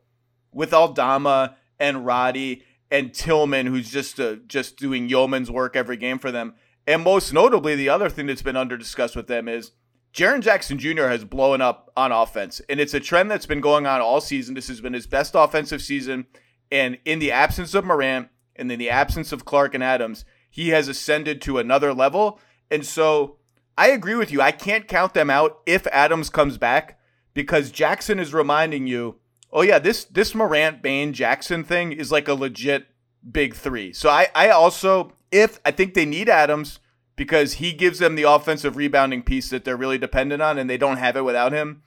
with 0.50 0.74
Aldama 0.74 1.54
and 1.78 2.04
Roddy 2.04 2.64
and 2.90 3.14
Tillman, 3.14 3.66
who's 3.66 3.92
just 3.92 4.18
uh, 4.18 4.38
just 4.48 4.78
doing 4.78 5.08
yeoman's 5.08 5.48
work 5.48 5.76
every 5.76 5.96
game 5.96 6.18
for 6.18 6.32
them. 6.32 6.54
And 6.88 7.04
most 7.04 7.32
notably, 7.32 7.76
the 7.76 7.88
other 7.88 8.10
thing 8.10 8.26
that's 8.26 8.42
been 8.42 8.56
under 8.56 8.76
discussed 8.76 9.14
with 9.14 9.28
them 9.28 9.46
is 9.46 9.70
Jaren 10.14 10.40
Jackson 10.40 10.78
Jr. 10.78 11.08
has 11.08 11.24
blown 11.24 11.60
up 11.60 11.90
on 11.96 12.12
offense, 12.12 12.60
and 12.68 12.78
it's 12.78 12.94
a 12.94 13.00
trend 13.00 13.28
that's 13.30 13.46
been 13.46 13.60
going 13.60 13.84
on 13.84 14.00
all 14.00 14.20
season. 14.20 14.54
This 14.54 14.68
has 14.68 14.80
been 14.80 14.92
his 14.92 15.08
best 15.08 15.34
offensive 15.34 15.82
season, 15.82 16.26
and 16.70 16.98
in 17.04 17.18
the 17.18 17.32
absence 17.32 17.74
of 17.74 17.84
Morant 17.84 18.28
and 18.54 18.70
in 18.70 18.78
the 18.78 18.90
absence 18.90 19.32
of 19.32 19.44
Clarke 19.44 19.74
and 19.74 19.82
Adams, 19.82 20.24
he 20.48 20.68
has 20.68 20.86
ascended 20.86 21.42
to 21.42 21.58
another 21.58 21.92
level. 21.92 22.38
And 22.70 22.86
so 22.86 23.38
I 23.76 23.88
agree 23.88 24.14
with 24.14 24.30
you. 24.30 24.40
I 24.40 24.52
can't 24.52 24.86
count 24.86 25.14
them 25.14 25.30
out 25.30 25.58
if 25.66 25.84
Adams 25.88 26.30
comes 26.30 26.58
back 26.58 27.00
because 27.34 27.72
Jackson 27.72 28.20
is 28.20 28.32
reminding 28.32 28.86
you, 28.86 29.16
oh 29.52 29.62
yeah, 29.62 29.80
this 29.80 30.04
this 30.04 30.32
Morant 30.32 30.80
Bane 30.80 31.12
Jackson 31.12 31.64
thing 31.64 31.90
is 31.90 32.12
like 32.12 32.28
a 32.28 32.34
legit 32.34 32.86
big 33.28 33.54
three. 33.56 33.92
So 33.92 34.08
I 34.10 34.28
I 34.32 34.50
also 34.50 35.12
if 35.32 35.58
I 35.64 35.72
think 35.72 35.94
they 35.94 36.06
need 36.06 36.28
Adams 36.28 36.78
because 37.16 37.54
he 37.54 37.72
gives 37.72 37.98
them 37.98 38.14
the 38.16 38.24
offensive 38.24 38.76
rebounding 38.76 39.22
piece 39.22 39.50
that 39.50 39.64
they're 39.64 39.76
really 39.76 39.98
dependent 39.98 40.42
on 40.42 40.58
and 40.58 40.68
they 40.68 40.76
don't 40.76 40.96
have 40.96 41.16
it 41.16 41.22
without 41.22 41.52
him. 41.52 41.82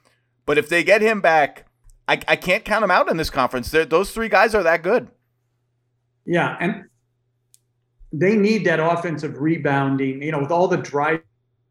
But 0.45 0.57
if 0.57 0.69
they 0.69 0.83
get 0.83 1.01
him 1.01 1.19
back, 1.19 1.65
I, 2.07 2.19
I 2.27 2.35
can't 2.37 2.63
count 2.63 2.81
them 2.81 2.91
out 2.91 3.09
in 3.09 3.17
this 3.17 3.29
conference. 3.29 3.69
They're, 3.69 3.85
those 3.85 4.11
three 4.11 4.29
guys 4.29 4.55
are 4.55 4.63
that 4.63 4.81
good. 4.81 5.09
Yeah, 6.25 6.57
and 6.59 6.85
they 8.13 8.35
need 8.35 8.65
that 8.65 8.79
offensive 8.79 9.39
rebounding. 9.39 10.21
You 10.21 10.31
know, 10.31 10.39
with 10.39 10.51
all 10.51 10.67
the 10.67 10.77
drive 10.77 11.21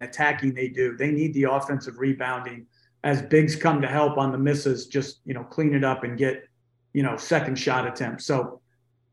attacking 0.01 0.55
they 0.55 0.69
do, 0.69 0.97
they 0.97 1.11
need 1.11 1.33
the 1.35 1.45
offensive 1.45 1.99
rebounding 1.99 2.67
as 3.05 3.23
bigs 3.23 3.57
come 3.57 3.81
to 3.81 3.89
help 3.89 4.19
on 4.19 4.33
the 4.33 4.39
misses. 4.39 4.87
Just 4.87 5.21
you 5.25 5.35
know, 5.35 5.45
clean 5.45 5.75
it 5.75 5.85
up 5.85 6.05
and 6.05 6.19
get 6.19 6.49
you 6.93 7.03
know 7.03 7.17
second 7.17 7.57
shot 7.57 7.87
attempts. 7.87 8.27
So 8.27 8.61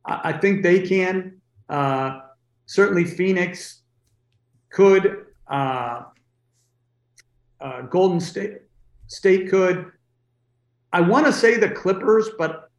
I, 0.06 0.32
I 0.32 0.38
think 0.38 0.64
they 0.64 0.86
can. 0.86 1.40
Uh, 1.70 2.22
certainly, 2.66 3.06
Phoenix 3.06 3.83
could. 4.74 5.26
Uh, 5.48 6.04
uh, 7.62 7.82
Golden 7.84 8.20
State 8.20 8.58
State 9.08 9.50
could. 9.50 9.92
I 10.92 11.02
want 11.02 11.26
to 11.26 11.32
say 11.32 11.56
the 11.56 11.70
Clippers, 11.70 12.30
but 12.38 12.70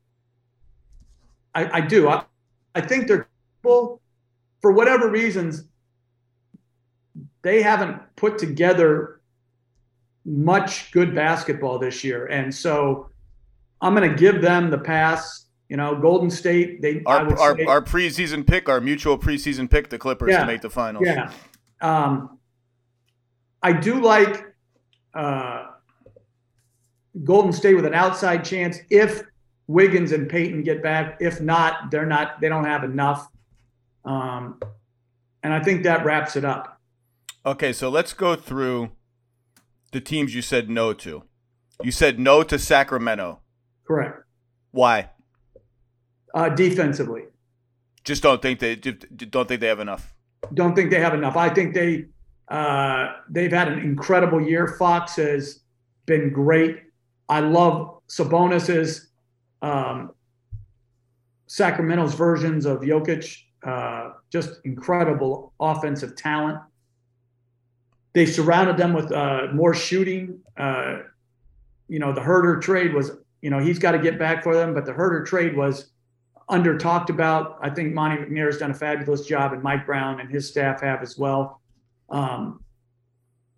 I, 1.55 1.79
I 1.79 1.81
do. 1.81 2.09
I, 2.09 2.25
I 2.75 2.81
think 2.81 3.09
they're 3.09 3.29
for 3.63 3.99
whatever 4.63 5.11
reasons 5.11 5.65
they 7.43 7.63
haven't 7.63 8.01
put 8.17 8.39
together 8.39 9.21
much 10.27 10.91
good 10.93 11.15
basketball 11.15 11.79
this 11.79 12.05
year, 12.05 12.27
and 12.27 12.55
so 12.55 13.09
I'm 13.81 13.95
going 13.95 14.11
to 14.11 14.17
give 14.17 14.43
them 14.43 14.71
the 14.71 14.79
pass. 14.79 15.47
You 15.71 15.79
know, 15.79 15.97
Golden 15.97 16.31
State. 16.31 16.83
They 16.83 17.03
our 17.07 17.27
our, 17.39 17.57
say, 17.57 17.65
our 17.65 17.81
preseason 17.81 18.47
pick, 18.47 18.69
our 18.69 18.81
mutual 18.83 19.19
preseason 19.19 19.71
pick, 19.71 19.89
the 19.89 19.99
Clippers 19.99 20.31
yeah, 20.33 20.41
to 20.41 20.47
make 20.47 20.61
the 20.61 20.71
finals. 20.71 21.05
Yeah. 21.07 21.33
Um, 21.81 22.39
I 23.63 23.73
do 23.73 24.01
like 24.01 24.55
uh, 25.15 25.67
Golden 27.23 27.53
State 27.53 27.75
with 27.75 27.87
an 27.87 27.95
outside 27.95 28.45
chance 28.45 28.79
if 28.91 29.23
Wiggins 29.67 30.13
and 30.13 30.29
Payton 30.29 30.63
get 30.63 30.83
back. 30.83 31.17
If 31.21 31.41
not, 31.41 31.91
they're 31.91 32.07
not. 32.07 32.41
They 32.41 32.49
don't 32.49 32.65
have 32.65 32.85
enough. 32.85 33.29
Um, 34.05 34.61
and 35.43 35.53
I 35.53 35.61
think 35.61 35.85
that 35.85 36.05
wraps 36.05 36.37
it 36.37 36.45
up. 36.45 36.81
Okay, 37.47 37.73
so 37.73 37.89
let's 37.89 38.13
go 38.13 38.37
through 38.37 38.91
the 39.93 40.01
teams 40.01 40.35
you 40.35 40.43
said 40.43 40.69
no 40.69 40.93
to. 40.95 41.23
You 41.83 41.91
said 41.91 42.19
no 42.19 42.43
to 42.43 42.59
Sacramento. 42.59 43.41
Correct. 43.87 44.23
Why? 44.71 45.11
Uh, 46.35 46.49
defensively. 46.49 47.23
Just 48.03 48.23
don't 48.23 48.43
think 48.43 48.59
they 48.59 48.77
don't 48.77 49.49
think 49.49 49.61
they 49.61 49.69
have 49.69 49.81
enough. 49.81 50.15
Don't 50.53 50.75
think 50.75 50.91
they 50.91 51.01
have 51.01 51.15
enough. 51.15 51.37
I 51.37 51.49
think 51.49 51.75
they 51.75 52.07
uh, 52.49 53.15
they've 53.31 53.53
had 53.53 53.69
an 53.69 53.79
incredible 53.79 54.41
year. 54.41 54.77
Fox 54.79 55.17
has 55.17 55.61
been 56.07 56.33
great. 56.33 56.83
I 57.29 57.41
love 57.41 58.01
Sabonis's 58.09 59.09
um, 59.63 60.13
Sacramento's 61.47 62.15
versions 62.15 62.67
of 62.67 62.81
Jokic. 62.81 63.39
Uh, 63.63 64.11
just 64.31 64.61
incredible 64.65 65.55
offensive 65.59 66.17
talent. 66.17 66.59
They 68.13 68.27
surrounded 68.27 68.77
them 68.77 68.93
with 68.93 69.11
uh, 69.11 69.49
more 69.55 69.75
shooting. 69.75 70.41
Uh, 70.57 70.99
you 71.89 71.99
know, 71.99 72.13
the 72.13 72.21
Huerter 72.21 72.61
trade 72.61 72.93
was, 72.93 73.13
you 73.41 73.51
know, 73.51 73.59
he's 73.59 73.79
got 73.79 73.93
to 73.93 73.99
get 73.99 74.19
back 74.19 74.43
for 74.43 74.55
them, 74.55 74.75
but 74.75 74.85
the 74.85 74.93
Huerter 74.93 75.25
trade 75.25 75.57
was 75.57 75.93
under 76.49 76.77
talked 76.77 77.11
about. 77.11 77.59
I 77.61 77.71
think 77.71 77.95
Monte 77.95 78.25
McNair 78.25 78.47
has 78.47 78.59
done 78.59 78.71
a 78.71 78.75
fabulous 78.75 79.27
job, 79.27 79.53
and 79.53 79.63
Mike 79.63 79.87
Brown 79.87 80.21
and 80.21 80.31
his 80.31 80.49
staff 80.49 80.81
have 80.81 81.03
as 81.03 81.17
well. 81.17 81.61
Um, 82.11 82.63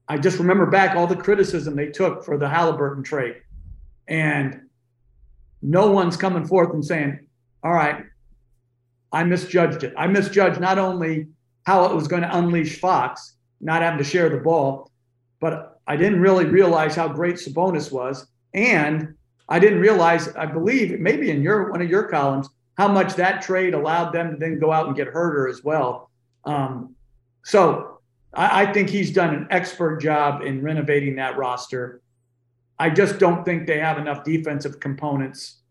I 0.09 0.19
just 0.19 0.39
remember 0.39 0.67
back 0.67 0.97
all 0.97 1.07
the 1.07 1.17
criticism 1.17 1.75
they 1.75 1.89
took 1.89 2.25
for 2.25 2.39
the 2.39 2.49
Halliburton 2.49 3.03
trade, 3.03 3.37
and 4.07 4.63
no 5.63 5.91
one's 5.91 6.17
coming 6.17 6.47
forth 6.47 6.73
and 6.73 6.85
saying, 6.85 7.27
"All 7.65 7.73
right, 7.73 8.05
I 9.13 9.25
misjudged 9.25 9.83
it. 9.83 9.95
I 9.97 10.07
misjudged 10.07 10.61
not 10.61 10.79
only 10.79 11.27
how 11.65 11.87
it 11.87 11.95
was 11.95 12.07
going 12.07 12.23
to 12.23 12.37
unleash 12.37 12.79
Fox, 12.79 13.37
not 13.61 13.83
having 13.83 13.99
to 13.99 14.05
share 14.05 14.29
the 14.29 14.37
ball, 14.39 14.91
but 15.41 15.81
I 15.89 15.97
didn't 15.97 16.21
really 16.21 16.45
realize 16.45 16.95
how 16.95 17.09
great 17.09 17.37
Sabonis 17.37 17.91
was, 17.91 18.29
and 18.55 19.15
I 19.49 19.59
didn't 19.59 19.81
realize, 19.81 20.29
I 20.37 20.47
believe, 20.47 20.99
maybe 21.01 21.31
in 21.31 21.43
your 21.43 21.71
one 21.71 21.81
of 21.81 21.89
your 21.89 22.05
columns, 22.05 22.49
how 22.77 22.89
much 22.89 23.15
that 23.15 23.43
trade 23.43 23.75
allowed 23.75 24.13
them 24.13 24.31
to 24.33 24.37
then 24.37 24.59
go 24.59 24.73
out 24.73 24.87
and 24.87 24.97
get 24.97 25.13
Huerter 25.13 25.49
as 25.51 25.65
well. 25.65 26.11
Um, 26.45 26.95
So 27.45 28.01
I, 28.35 28.63
I 28.63 28.73
think 28.73 28.91
he's 28.91 29.13
done 29.13 29.33
an 29.33 29.47
expert 29.51 30.01
job 30.01 30.43
in 30.43 30.63
renovating 30.63 31.17
that 31.17 31.37
roster. 31.37 32.03
I 32.79 32.91
just 32.91 33.19
don't 33.19 33.45
think 33.45 33.67
they 33.67 33.79
have 33.79 33.99
enough 33.99 34.25
defensive 34.25 34.81
components 34.81 35.63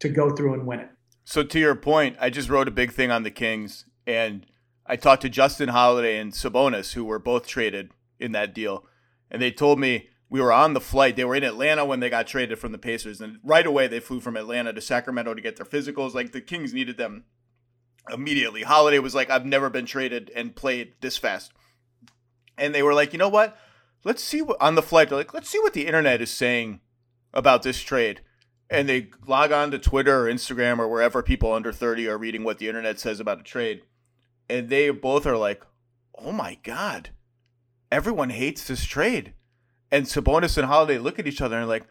to 0.00 0.08
go 0.08 0.34
through 0.34 0.54
and 0.54 0.66
win 0.66 0.80
it. 0.80 0.88
So 1.24 1.42
to 1.42 1.58
your 1.58 1.74
point, 1.74 2.16
I 2.18 2.30
just 2.30 2.48
wrote 2.48 2.66
a 2.66 2.72
big 2.72 2.92
thing 2.92 3.10
on 3.10 3.22
the 3.22 3.30
Kings, 3.30 3.84
and 4.06 4.46
I 4.86 4.96
talked 4.96 5.22
to 5.22 5.28
Justin 5.28 5.68
Holiday 5.68 6.18
and 6.18 6.32
Sabonis, 6.32 6.94
who 6.94 7.04
were 7.04 7.18
both 7.18 7.46
traded 7.46 7.90
in 8.18 8.32
that 8.32 8.54
deal, 8.54 8.86
and 9.30 9.40
they 9.42 9.50
told 9.50 9.78
me 9.78 10.08
we 10.30 10.40
were 10.40 10.52
on 10.52 10.74
the 10.74 10.80
flight. 10.80 11.16
They 11.16 11.24
were 11.24 11.34
in 11.34 11.44
Atlanta 11.44 11.84
when 11.84 12.00
they 12.00 12.10
got 12.10 12.26
traded 12.26 12.58
from 12.58 12.72
the 12.72 12.78
Pacers, 12.78 13.20
and 13.20 13.38
right 13.42 13.66
away 13.66 13.86
they 13.86 14.00
flew 14.00 14.20
from 14.20 14.36
Atlanta 14.36 14.72
to 14.72 14.80
Sacramento 14.80 15.34
to 15.34 15.40
get 15.40 15.56
their 15.56 15.66
physicals. 15.66 16.14
Like 16.14 16.32
the 16.32 16.40
Kings 16.40 16.74
needed 16.74 16.96
them 16.96 17.24
immediately. 18.10 18.62
Holiday 18.62 18.98
was 18.98 19.14
like, 19.14 19.30
"I've 19.30 19.46
never 19.46 19.70
been 19.70 19.86
traded 19.86 20.30
and 20.34 20.56
played 20.56 20.94
this 21.00 21.16
fast," 21.16 21.52
and 22.56 22.74
they 22.74 22.82
were 22.82 22.94
like, 22.94 23.12
"You 23.12 23.18
know 23.18 23.28
what? 23.28 23.56
Let's 24.04 24.22
see 24.22 24.42
what 24.42 24.60
on 24.60 24.74
the 24.74 24.82
flight. 24.82 25.08
They're 25.08 25.18
like, 25.18 25.34
let's 25.34 25.50
see 25.50 25.58
what 25.58 25.72
the 25.72 25.86
internet 25.86 26.20
is 26.22 26.30
saying 26.30 26.80
about 27.32 27.62
this 27.62 27.80
trade." 27.80 28.22
And 28.70 28.86
they 28.88 29.08
log 29.26 29.50
on 29.50 29.70
to 29.70 29.78
Twitter 29.78 30.26
or 30.26 30.30
Instagram 30.30 30.78
or 30.78 30.88
wherever 30.88 31.22
people 31.22 31.54
under 31.54 31.72
30 31.72 32.06
are 32.06 32.18
reading 32.18 32.44
what 32.44 32.58
the 32.58 32.68
internet 32.68 33.00
says 33.00 33.18
about 33.18 33.40
a 33.40 33.42
trade. 33.42 33.80
And 34.50 34.68
they 34.68 34.90
both 34.90 35.26
are 35.26 35.38
like, 35.38 35.62
oh 36.14 36.32
my 36.32 36.58
God, 36.62 37.10
everyone 37.90 38.30
hates 38.30 38.66
this 38.66 38.84
trade. 38.84 39.34
And 39.90 40.06
Sabonis 40.06 40.58
and 40.58 40.66
Holiday 40.66 40.98
look 40.98 41.18
at 41.18 41.26
each 41.26 41.40
other 41.40 41.58
and 41.58 41.68
like, 41.68 41.86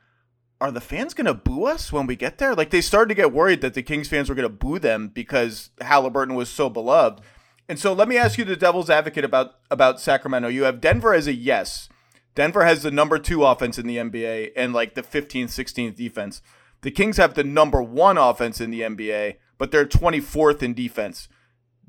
are 0.60 0.72
the 0.72 0.82
fans 0.82 1.14
to 1.14 1.34
boo 1.34 1.66
us 1.66 1.92
when 1.92 2.08
we 2.08 2.16
get 2.16 2.38
there? 2.38 2.56
Like 2.56 2.72
they 2.72 2.82
started 2.82 3.10
to 3.10 3.16
get 3.16 3.32
worried 3.32 3.62
that 3.62 3.74
the 3.74 3.84
Kings 3.84 4.08
fans 4.08 4.30
were 4.30 4.36
to 4.36 4.50
boo 4.50 4.80
them 4.80 5.10
because 5.10 5.70
Halliburton 5.82 6.36
was 6.36 6.50
so 6.50 6.70
beloved. 6.70 7.22
And 7.70 7.78
so 7.78 7.94
let 7.94 8.08
me 8.08 8.18
ask 8.18 8.38
you 8.38 8.46
the 8.46 8.56
devil's 8.56 8.90
advocate 8.90 9.26
about 9.26 9.56
about 9.70 10.00
Sacramento. 10.00 10.48
You 10.48 10.64
have 10.64 10.82
Denver 10.82 11.14
as 11.14 11.28
a 11.28 11.34
yes. 11.34 11.90
Denver 12.34 12.66
has 12.66 12.84
the 12.84 12.92
number 12.92 13.18
2 13.18 13.44
offense 13.44 13.78
in 13.78 13.88
the 13.88 13.98
NBA 13.98 14.52
and 14.56 14.72
like 14.72 14.94
the 14.94 15.02
15th, 15.02 15.46
16th 15.46 15.96
defense. 15.96 16.42
The 16.82 16.92
Kings 16.92 17.18
have 17.18 17.34
the 17.34 17.44
number 17.44 17.82
1 17.82 18.18
offense 18.18 18.62
in 18.62 18.70
the 18.70 18.82
NBA, 18.82 19.38
but 19.58 19.72
they're 19.72 19.88
24th 19.88 20.62
in 20.62 20.76
defense. 20.76 21.28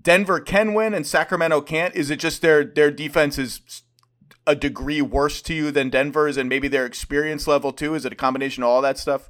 Denver 0.01 0.41
can 0.41 0.75
win 0.75 0.95
and 0.95 1.07
Sacramento 1.07 1.61
can't. 1.61 1.95
Is 1.95 2.11
it 2.11 2.19
just 2.19 2.43
their 2.43 2.65
their 2.65 2.91
defense 2.91 3.39
is 3.39 3.83
a 4.49 4.57
degree 4.57 5.03
worse 5.03 5.43
to 5.43 5.53
you 5.53 5.71
than 5.71 5.91
Denver's 5.91 6.39
and 6.39 6.49
maybe 6.49 6.69
their 6.69 6.87
experience 6.87 7.47
level 7.47 7.71
too? 7.71 7.95
Is 7.95 8.07
it 8.07 8.13
a 8.15 8.17
combination 8.17 8.63
of 8.63 8.71
all 8.71 8.81
that 8.81 8.97
stuff? 8.97 9.29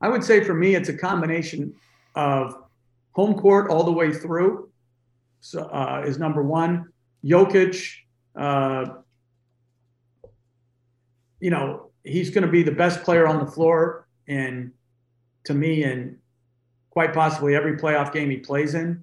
I 0.00 0.08
would 0.08 0.24
say 0.24 0.42
for 0.42 0.54
me, 0.54 0.74
it's 0.74 0.88
a 0.88 0.96
combination 0.96 1.74
of 2.14 2.56
home 3.12 3.34
court 3.34 3.70
all 3.70 3.84
the 3.84 3.92
way 3.92 4.10
through. 4.10 4.70
So 5.40 5.64
uh, 5.64 6.02
is 6.06 6.18
number 6.18 6.42
one. 6.42 6.86
Jokic, 7.22 7.92
uh, 8.34 8.86
you 11.38 11.50
know, 11.50 11.90
he's 12.02 12.30
going 12.30 12.44
to 12.44 12.50
be 12.50 12.62
the 12.62 12.72
best 12.72 13.02
player 13.02 13.26
on 13.26 13.38
the 13.44 13.50
floor, 13.50 14.08
and 14.26 14.72
to 15.44 15.52
me, 15.52 15.82
and 15.84 16.16
quite 16.88 17.12
possibly 17.12 17.54
every 17.54 17.76
playoff 17.76 18.14
game 18.14 18.30
he 18.30 18.38
plays 18.38 18.74
in 18.74 19.02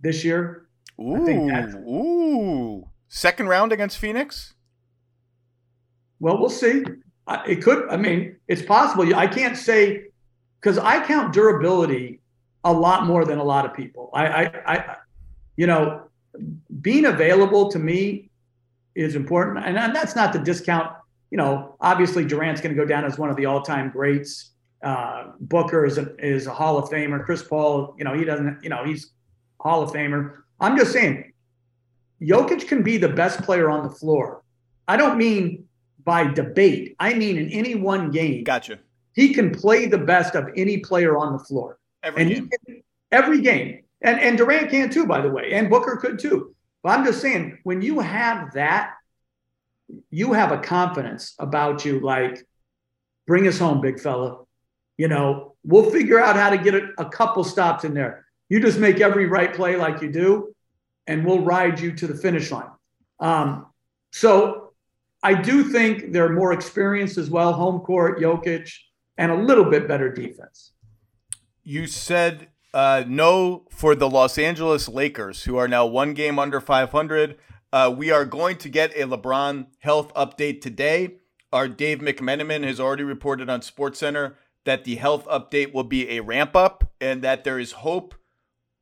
this 0.00 0.24
year. 0.24 0.68
Ooh, 1.00 1.26
ooh. 1.88 2.88
Second 3.12 3.48
round 3.48 3.72
against 3.72 3.98
Phoenix? 3.98 4.54
Well, 6.20 6.38
we'll 6.38 6.48
see. 6.48 6.84
It 7.44 7.56
could, 7.56 7.88
I 7.90 7.96
mean, 7.96 8.36
it's 8.46 8.62
possible. 8.62 9.12
I 9.16 9.26
can't 9.26 9.56
say 9.56 10.04
because 10.60 10.78
I 10.78 11.04
count 11.04 11.32
durability 11.32 12.20
a 12.62 12.72
lot 12.72 13.06
more 13.06 13.24
than 13.24 13.38
a 13.38 13.44
lot 13.44 13.66
of 13.66 13.74
people. 13.74 14.10
I, 14.14 14.26
I, 14.26 14.74
I, 14.74 14.96
you 15.56 15.66
know, 15.66 16.02
being 16.80 17.06
available 17.06 17.68
to 17.72 17.80
me 17.80 18.30
is 18.94 19.16
important. 19.16 19.66
And 19.66 19.76
that's 19.76 20.14
not 20.14 20.32
to 20.34 20.38
discount, 20.38 20.94
you 21.32 21.36
know, 21.36 21.74
obviously 21.80 22.24
Durant's 22.24 22.60
going 22.60 22.76
to 22.76 22.80
go 22.80 22.86
down 22.86 23.04
as 23.04 23.18
one 23.18 23.28
of 23.28 23.36
the 23.36 23.44
all 23.44 23.62
time 23.62 23.90
greats. 23.90 24.52
Uh, 24.84 25.32
Booker 25.40 25.84
is 25.84 25.98
a, 25.98 26.14
is 26.24 26.46
a 26.46 26.54
Hall 26.54 26.78
of 26.78 26.88
Famer. 26.88 27.24
Chris 27.24 27.42
Paul, 27.42 27.96
you 27.98 28.04
know, 28.04 28.14
he 28.14 28.24
doesn't, 28.24 28.62
you 28.62 28.70
know, 28.70 28.84
he's 28.84 29.10
Hall 29.58 29.82
of 29.82 29.90
Famer. 29.90 30.42
I'm 30.60 30.78
just 30.78 30.92
saying 30.92 31.29
Jokic 32.22 32.68
can 32.68 32.82
be 32.82 32.98
the 32.98 33.08
best 33.08 33.42
player 33.42 33.70
on 33.70 33.82
the 33.82 33.94
floor. 33.94 34.42
I 34.86 34.96
don't 34.96 35.16
mean 35.16 35.66
by 36.04 36.24
debate. 36.24 36.96
I 36.98 37.14
mean 37.14 37.38
in 37.38 37.48
any 37.50 37.74
one 37.74 38.10
game. 38.10 38.44
Gotcha. 38.44 38.78
He 39.14 39.34
can 39.34 39.50
play 39.50 39.86
the 39.86 39.98
best 39.98 40.34
of 40.34 40.48
any 40.56 40.78
player 40.78 41.16
on 41.16 41.32
the 41.32 41.38
floor. 41.38 41.78
Every 42.02 42.22
and 42.22 42.30
game. 42.30 42.50
Can, 42.66 42.82
every 43.10 43.40
game. 43.40 43.82
And 44.02 44.18
and 44.18 44.38
Durant 44.38 44.70
can 44.70 44.90
too, 44.90 45.06
by 45.06 45.20
the 45.20 45.30
way. 45.30 45.52
And 45.52 45.68
Booker 45.68 45.96
could 45.96 46.18
too. 46.18 46.54
But 46.82 46.98
I'm 46.98 47.04
just 47.04 47.20
saying, 47.20 47.58
when 47.64 47.82
you 47.82 48.00
have 48.00 48.54
that, 48.54 48.94
you 50.10 50.32
have 50.32 50.52
a 50.52 50.58
confidence 50.58 51.34
about 51.38 51.84
you, 51.84 52.00
like, 52.00 52.46
bring 53.26 53.46
us 53.46 53.58
home, 53.58 53.80
big 53.80 54.00
fella. 54.00 54.44
You 54.96 55.08
know, 55.08 55.56
we'll 55.62 55.90
figure 55.90 56.18
out 56.18 56.36
how 56.36 56.50
to 56.50 56.58
get 56.58 56.74
a, 56.74 56.88
a 56.98 57.08
couple 57.10 57.44
stops 57.44 57.84
in 57.84 57.92
there. 57.92 58.24
You 58.48 58.60
just 58.60 58.78
make 58.78 59.00
every 59.00 59.26
right 59.26 59.52
play 59.52 59.76
like 59.76 60.00
you 60.00 60.10
do, 60.10 60.54
and 61.10 61.26
we'll 61.26 61.40
ride 61.40 61.80
you 61.80 61.90
to 61.90 62.06
the 62.06 62.14
finish 62.14 62.52
line. 62.52 62.70
Um, 63.18 63.66
so 64.12 64.70
I 65.24 65.34
do 65.34 65.64
think 65.64 66.12
they're 66.12 66.32
more 66.32 66.52
experienced 66.52 67.18
as 67.18 67.28
well, 67.28 67.52
home 67.52 67.80
court, 67.80 68.20
Jokic, 68.20 68.72
and 69.18 69.32
a 69.32 69.34
little 69.34 69.64
bit 69.64 69.88
better 69.88 70.10
defense. 70.10 70.72
You 71.64 71.88
said 71.88 72.48
uh, 72.72 73.02
no 73.08 73.66
for 73.70 73.96
the 73.96 74.08
Los 74.08 74.38
Angeles 74.38 74.88
Lakers, 74.88 75.42
who 75.44 75.56
are 75.56 75.66
now 75.66 75.84
one 75.84 76.14
game 76.14 76.38
under 76.38 76.60
500. 76.60 77.36
Uh, 77.72 77.92
we 77.94 78.12
are 78.12 78.24
going 78.24 78.56
to 78.58 78.68
get 78.68 78.96
a 78.96 79.04
LeBron 79.04 79.66
health 79.80 80.14
update 80.14 80.60
today. 80.60 81.16
Our 81.52 81.66
Dave 81.66 81.98
McMenamin 81.98 82.62
has 82.62 82.78
already 82.78 83.02
reported 83.02 83.50
on 83.50 83.62
SportsCenter 83.62 84.36
that 84.64 84.84
the 84.84 84.94
health 84.94 85.26
update 85.26 85.74
will 85.74 85.84
be 85.84 86.08
a 86.10 86.20
ramp 86.20 86.54
up 86.54 86.92
and 87.00 87.22
that 87.22 87.42
there 87.42 87.58
is 87.58 87.72
hope 87.72 88.14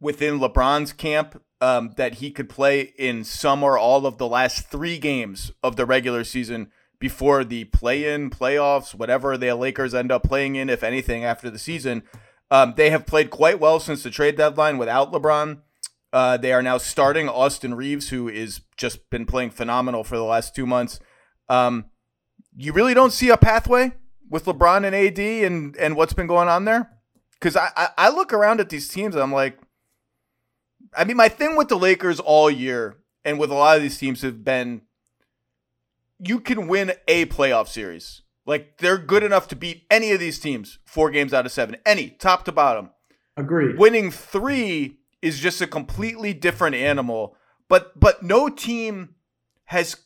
within 0.00 0.38
LeBron's 0.38 0.92
camp 0.92 1.42
um, 1.60 1.92
that 1.96 2.14
he 2.14 2.30
could 2.30 2.48
play 2.48 2.92
in 2.98 3.24
some 3.24 3.62
or 3.62 3.76
all 3.76 4.06
of 4.06 4.18
the 4.18 4.28
last 4.28 4.70
three 4.70 4.98
games 4.98 5.52
of 5.62 5.76
the 5.76 5.86
regular 5.86 6.24
season 6.24 6.70
before 7.00 7.44
the 7.44 7.64
play-in 7.66 8.30
playoffs, 8.30 8.94
whatever 8.94 9.36
the 9.36 9.54
Lakers 9.54 9.94
end 9.94 10.10
up 10.10 10.22
playing 10.24 10.56
in, 10.56 10.68
if 10.68 10.82
anything, 10.82 11.24
after 11.24 11.50
the 11.50 11.58
season. 11.58 12.02
Um, 12.50 12.74
they 12.76 12.90
have 12.90 13.06
played 13.06 13.30
quite 13.30 13.60
well 13.60 13.78
since 13.78 14.02
the 14.02 14.10
trade 14.10 14.36
deadline 14.36 14.78
without 14.78 15.12
LeBron. 15.12 15.60
Uh, 16.12 16.36
they 16.38 16.52
are 16.52 16.62
now 16.62 16.78
starting 16.78 17.28
Austin 17.28 17.74
Reaves, 17.74 18.08
who 18.08 18.28
is 18.28 18.62
just 18.76 19.10
been 19.10 19.26
playing 19.26 19.50
phenomenal 19.50 20.02
for 20.02 20.16
the 20.16 20.24
last 20.24 20.54
two 20.54 20.66
months. 20.66 20.98
Um, 21.48 21.86
you 22.56 22.72
really 22.72 22.94
don't 22.94 23.12
see 23.12 23.28
a 23.28 23.36
pathway 23.36 23.92
with 24.28 24.46
LeBron 24.46 24.84
and 24.84 24.94
AD 24.94 25.18
and 25.18 25.76
and 25.76 25.96
what's 25.96 26.14
been 26.14 26.26
going 26.26 26.48
on 26.48 26.64
there, 26.64 26.90
because 27.34 27.56
I, 27.56 27.68
I 27.76 27.88
I 27.98 28.08
look 28.08 28.32
around 28.32 28.60
at 28.60 28.70
these 28.70 28.88
teams 28.88 29.14
and 29.14 29.22
I'm 29.22 29.32
like, 29.32 29.58
I 30.98 31.04
mean, 31.04 31.16
my 31.16 31.28
thing 31.28 31.56
with 31.56 31.68
the 31.68 31.78
Lakers 31.78 32.18
all 32.18 32.50
year 32.50 32.96
and 33.24 33.38
with 33.38 33.50
a 33.50 33.54
lot 33.54 33.76
of 33.76 33.82
these 33.82 33.98
teams 33.98 34.22
have 34.22 34.44
been 34.44 34.82
you 36.18 36.40
can 36.40 36.66
win 36.66 36.92
a 37.06 37.26
playoff 37.26 37.68
series. 37.68 38.22
Like 38.44 38.78
they're 38.78 38.98
good 38.98 39.22
enough 39.22 39.46
to 39.48 39.56
beat 39.56 39.84
any 39.90 40.10
of 40.10 40.18
these 40.18 40.40
teams 40.40 40.78
four 40.84 41.10
games 41.10 41.32
out 41.32 41.46
of 41.46 41.52
seven, 41.52 41.76
any 41.86 42.10
top 42.10 42.44
to 42.46 42.52
bottom. 42.52 42.90
Agreed. 43.36 43.78
Winning 43.78 44.10
three 44.10 44.98
is 45.22 45.38
just 45.38 45.60
a 45.60 45.66
completely 45.66 46.34
different 46.34 46.74
animal. 46.74 47.36
But 47.68 47.98
but 47.98 48.22
no 48.22 48.48
team 48.48 49.14
has 49.66 49.96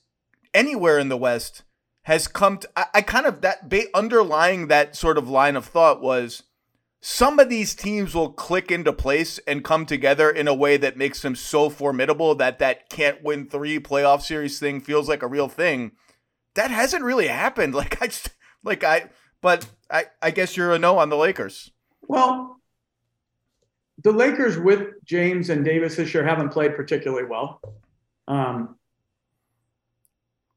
anywhere 0.52 0.98
in 0.98 1.08
the 1.08 1.16
West 1.16 1.62
has 2.02 2.28
come 2.28 2.58
to. 2.58 2.68
I, 2.76 2.86
I 2.96 3.02
kind 3.02 3.24
of 3.24 3.40
that 3.40 3.70
ba- 3.70 3.94
underlying 3.94 4.66
that 4.68 4.94
sort 4.96 5.16
of 5.16 5.30
line 5.30 5.56
of 5.56 5.64
thought 5.64 6.02
was 6.02 6.42
some 7.04 7.40
of 7.40 7.48
these 7.48 7.74
teams 7.74 8.14
will 8.14 8.30
click 8.30 8.70
into 8.70 8.92
place 8.92 9.40
and 9.48 9.64
come 9.64 9.86
together 9.86 10.30
in 10.30 10.46
a 10.46 10.54
way 10.54 10.76
that 10.76 10.96
makes 10.96 11.20
them 11.20 11.34
so 11.34 11.68
formidable 11.68 12.36
that 12.36 12.60
that 12.60 12.88
can't 12.88 13.24
win 13.24 13.48
three 13.48 13.80
playoff 13.80 14.22
series 14.22 14.60
thing 14.60 14.80
feels 14.80 15.08
like 15.08 15.24
a 15.24 15.26
real 15.26 15.48
thing. 15.48 15.90
That 16.54 16.70
hasn't 16.70 17.04
really 17.04 17.26
happened. 17.26 17.74
Like 17.82 18.00
I, 18.00 18.08
like 18.62 18.84
I, 18.84 19.10
but 19.40 19.66
I, 19.90 20.04
I 20.22 20.30
guess 20.30 20.56
you're 20.56 20.72
a 20.72 20.78
no 20.78 20.98
on 20.98 21.08
the 21.08 21.16
Lakers. 21.16 21.72
Well, 22.02 22.60
the 24.04 24.12
Lakers 24.12 24.56
with 24.56 25.04
James 25.04 25.50
and 25.50 25.64
Davis 25.64 25.96
this 25.96 26.14
year 26.14 26.24
haven't 26.24 26.50
played 26.50 26.76
particularly 26.76 27.26
well. 27.28 27.60
Um, 28.28 28.76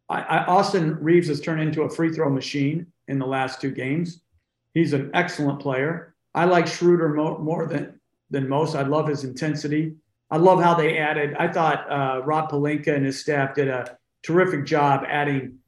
I, 0.09 0.21
I, 0.21 0.45
Austin 0.45 0.99
Reaves 1.01 1.27
has 1.29 1.41
turned 1.41 1.61
into 1.61 1.81
a 1.81 1.89
free 1.89 2.13
throw 2.13 2.29
machine 2.29 2.85
in 3.07 3.17
the 3.17 3.25
last 3.25 3.59
two 3.59 3.71
games. 3.71 4.21
He's 4.75 4.93
an 4.93 5.09
excellent 5.15 5.59
player. 5.59 6.14
I 6.35 6.45
like 6.45 6.67
Schroeder 6.67 7.09
more, 7.13 7.39
more 7.39 7.65
than 7.65 7.99
than 8.29 8.49
most. 8.49 8.75
I 8.75 8.81
love 8.83 9.07
his 9.07 9.23
intensity. 9.23 9.95
I 10.29 10.37
love 10.37 10.61
how 10.61 10.73
they 10.73 10.97
added. 10.97 11.33
I 11.39 11.47
thought 11.47 11.89
uh, 11.89 12.21
Rob 12.23 12.51
Pelinka 12.51 12.93
and 12.93 13.05
his 13.05 13.21
staff 13.21 13.55
did 13.55 13.69
a 13.69 13.97
terrific 14.23 14.65
job 14.65 15.05
adding 15.07 15.59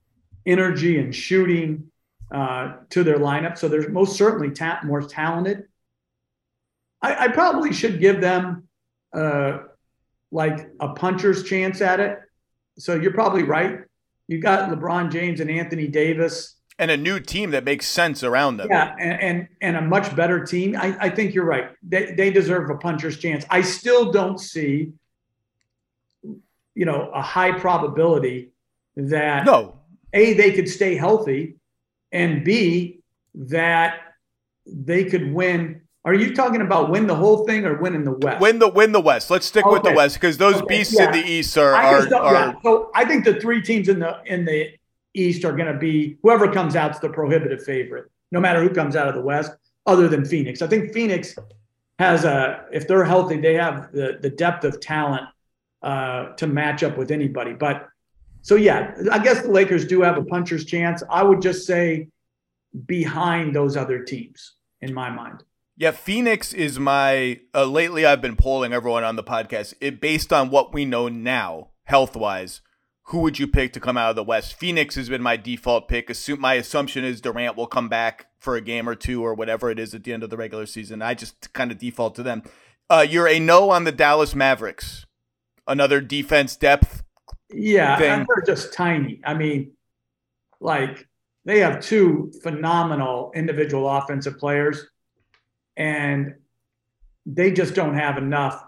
energy 0.46 1.00
and 1.00 1.16
shooting 1.16 1.90
uh, 2.32 2.78
to 2.90 3.04
their 3.04 3.20
lineup. 3.20 3.58
So 3.58 3.70
they're 3.70 3.90
most 3.90 4.18
certainly 4.18 4.52
ta- 4.52 4.82
more 4.84 5.02
talented. 5.02 5.66
I, 7.02 7.26
I, 7.26 7.28
probably 7.30 7.72
should 7.72 8.00
give 8.00 8.20
them 8.20 8.68
uh, 9.14 9.60
like 10.32 10.70
a 10.80 10.90
puncher's 10.90 11.44
chance 11.44 11.80
at 11.80 12.00
it. 12.00 12.20
So 12.78 12.96
you're 12.96 13.14
probably 13.14 13.44
right. 13.44 13.82
You 14.28 14.42
got 14.42 14.70
LeBron 14.70 15.12
James 15.12 15.40
and 15.40 15.50
Anthony 15.50 15.88
Davis. 15.88 16.57
And 16.80 16.92
a 16.92 16.98
new 16.98 17.20
team 17.20 17.52
that 17.52 17.64
makes 17.64 17.88
sense 17.88 18.24
around 18.24 18.58
them. 18.58 18.68
Yeah, 18.70 18.96
and 19.00 19.22
and, 19.22 19.48
and 19.62 19.78
a 19.78 19.82
much 19.82 20.16
better 20.16 20.46
team. 20.46 20.76
I, 20.76 20.96
I 21.00 21.10
think 21.10 21.34
you're 21.34 21.46
right. 21.46 21.72
They, 21.82 22.14
they 22.14 22.30
deserve 22.30 22.70
a 22.70 22.76
puncher's 22.76 23.18
chance. 23.18 23.46
I 23.50 23.62
still 23.62 24.12
don't 24.12 24.40
see, 24.40 24.94
you 26.22 26.86
know, 26.86 27.10
a 27.14 27.22
high 27.22 27.58
probability 27.58 28.52
that 28.96 29.46
no, 29.46 29.80
a 30.14 30.34
they 30.34 30.52
could 30.52 30.70
stay 30.70 30.96
healthy, 30.96 31.56
and 32.12 32.44
b 32.44 33.00
that 33.34 34.00
they 34.66 35.06
could 35.06 35.34
win 35.34 35.82
are 36.08 36.14
you 36.14 36.34
talking 36.34 36.62
about 36.62 36.90
win 36.90 37.06
the 37.06 37.16
whole 37.16 37.46
thing 37.46 37.66
or 37.66 37.82
win 37.82 37.94
in 37.94 38.06
the 38.06 38.14
West? 38.14 38.40
Win 38.40 38.60
the 38.60 38.70
win 38.70 38.94
the 38.94 39.02
West. 39.02 39.30
Let's 39.30 39.46
stick 39.46 39.66
okay. 39.66 39.74
with 39.74 39.84
the 39.84 39.92
West 39.92 40.16
because 40.16 40.38
those 40.38 40.56
okay. 40.56 40.78
beasts 40.78 40.96
yeah. 40.98 41.08
in 41.08 41.12
the 41.12 41.30
East 41.30 41.58
are 41.58 41.76
are, 41.76 42.16
are 42.16 42.34
yeah. 42.34 42.54
So 42.64 42.90
I 42.96 43.04
think 43.04 43.26
the 43.26 43.42
three 43.42 43.62
teams 43.62 43.90
in 43.90 44.00
the 44.00 44.22
in 44.26 44.46
the 44.46 44.70
East 45.14 45.46
are 45.46 45.56
going 45.56 45.72
to 45.72 45.78
be 45.78 46.18
whoever 46.22 46.52
comes 46.52 46.76
out's 46.76 47.00
the 47.00 47.10
prohibitive 47.10 47.64
favorite, 47.64 48.12
no 48.32 48.40
matter 48.40 48.62
who 48.62 48.70
comes 48.70 48.96
out 48.96 49.08
of 49.08 49.16
the 49.16 49.22
West, 49.22 49.52
other 49.86 50.08
than 50.08 50.26
Phoenix. 50.26 50.62
I 50.62 50.68
think 50.68 50.94
Phoenix 50.94 51.36
has 52.00 52.26
a 52.26 52.66
if 52.72 52.88
they're 52.88 53.06
healthy, 53.06 53.38
they 53.38 53.56
have 53.56 53.92
the 53.92 54.20
the 54.22 54.30
depth 54.30 54.64
of 54.64 54.80
talent 54.80 55.24
uh, 55.82 56.34
to 56.36 56.48
match 56.48 56.84
up 56.84 56.98
with 56.98 57.12
anybody. 57.12 57.54
But 57.54 57.88
so 58.42 58.56
yeah, 58.56 58.96
I 59.12 59.20
guess 59.20 59.42
the 59.42 59.52
Lakers 59.52 59.86
do 59.86 60.02
have 60.02 60.18
a 60.18 60.24
puncher's 60.24 60.66
chance. 60.66 61.04
I 61.10 61.24
would 61.24 61.42
just 61.42 61.66
say 61.66 62.10
behind 62.86 63.56
those 63.56 63.76
other 63.76 64.04
teams 64.04 64.54
in 64.82 64.94
my 64.94 65.10
mind. 65.10 65.44
Yeah, 65.76 65.92
Phoenix 65.92 66.54
is 66.54 66.80
my. 66.80 67.40
Uh, 67.54 67.66
lately, 67.66 68.06
I've 68.06 68.22
been 68.22 68.36
polling 68.36 68.74
everyone 68.74 69.04
on 69.04 69.16
the 69.16 69.24
podcast. 69.24 69.76
It 69.80 70.02
based 70.02 70.34
on 70.34 70.50
what 70.50 70.74
we 70.74 70.86
know 70.86 71.08
now, 71.08 71.70
health 71.84 72.16
wise. 72.16 72.62
Who 73.08 73.20
would 73.20 73.40
you 73.40 73.48
pick 73.48 73.72
to 73.74 73.80
come 73.80 73.96
out 73.96 74.10
of 74.10 74.16
the 74.18 74.24
West? 74.24 74.56
Phoenix 74.56 74.96
has 74.96 75.08
been 75.08 75.22
my 75.22 75.38
default 75.38 75.88
pick. 75.88 76.10
Assume 76.10 76.42
my 76.42 76.56
assumption 76.56 77.06
is 77.06 77.22
Durant 77.22 77.56
will 77.56 77.68
come 77.68 77.88
back 77.88 78.28
for 78.38 78.58
a 78.58 78.62
game 78.62 78.88
or 78.88 78.96
two 78.96 79.26
or 79.26 79.34
whatever 79.34 79.70
it 79.70 79.80
is 79.80 79.94
at 79.94 80.04
the 80.04 80.12
end 80.12 80.24
of 80.24 80.30
the 80.30 80.36
regular 80.36 80.66
season. 80.66 81.02
I 81.02 81.14
just 81.14 81.54
kind 81.54 81.72
of 81.72 81.78
default 81.78 82.16
to 82.16 82.24
them. 82.24 82.44
Uh, 82.90 83.06
you're 83.08 83.28
a 83.28 83.40
no 83.40 83.70
on 83.70 83.86
the 83.86 83.94
Dallas 83.94 84.36
Mavericks. 84.36 85.06
Another 85.68 86.02
defense 86.02 86.58
depth. 86.58 87.04
Yeah, 87.50 87.98
thing. 87.98 88.26
they're 88.28 88.56
just 88.56 88.74
tiny. 88.74 89.22
I 89.24 89.34
mean, 89.36 89.72
like 90.60 91.08
they 91.46 91.60
have 91.60 91.82
two 91.82 92.34
phenomenal 92.44 93.32
individual 93.36 93.90
offensive 93.90 94.38
players 94.38 94.86
and 95.78 96.36
they 97.26 97.52
just 97.52 97.74
don't 97.74 97.96
have 97.96 98.18
enough 98.18 98.67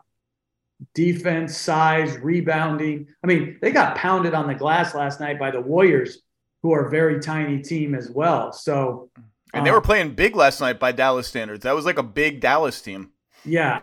defense, 0.93 1.57
size, 1.57 2.17
rebounding. 2.17 3.07
I 3.23 3.27
mean, 3.27 3.57
they 3.61 3.71
got 3.71 3.97
pounded 3.97 4.33
on 4.33 4.47
the 4.47 4.55
glass 4.55 4.95
last 4.95 5.19
night 5.19 5.39
by 5.39 5.51
the 5.51 5.61
Warriors, 5.61 6.19
who 6.61 6.73
are 6.73 6.87
a 6.87 6.89
very 6.89 7.19
tiny 7.19 7.61
team 7.61 7.95
as 7.95 8.09
well. 8.09 8.51
So, 8.51 9.09
and 9.53 9.65
they 9.65 9.69
um, 9.69 9.75
were 9.75 9.81
playing 9.81 10.15
big 10.15 10.35
last 10.35 10.61
night 10.61 10.79
by 10.79 10.91
Dallas 10.91 11.27
standards. 11.27 11.63
That 11.63 11.75
was 11.75 11.85
like 11.85 11.97
a 11.97 12.03
big 12.03 12.39
Dallas 12.39 12.81
team. 12.81 13.11
Yeah, 13.45 13.81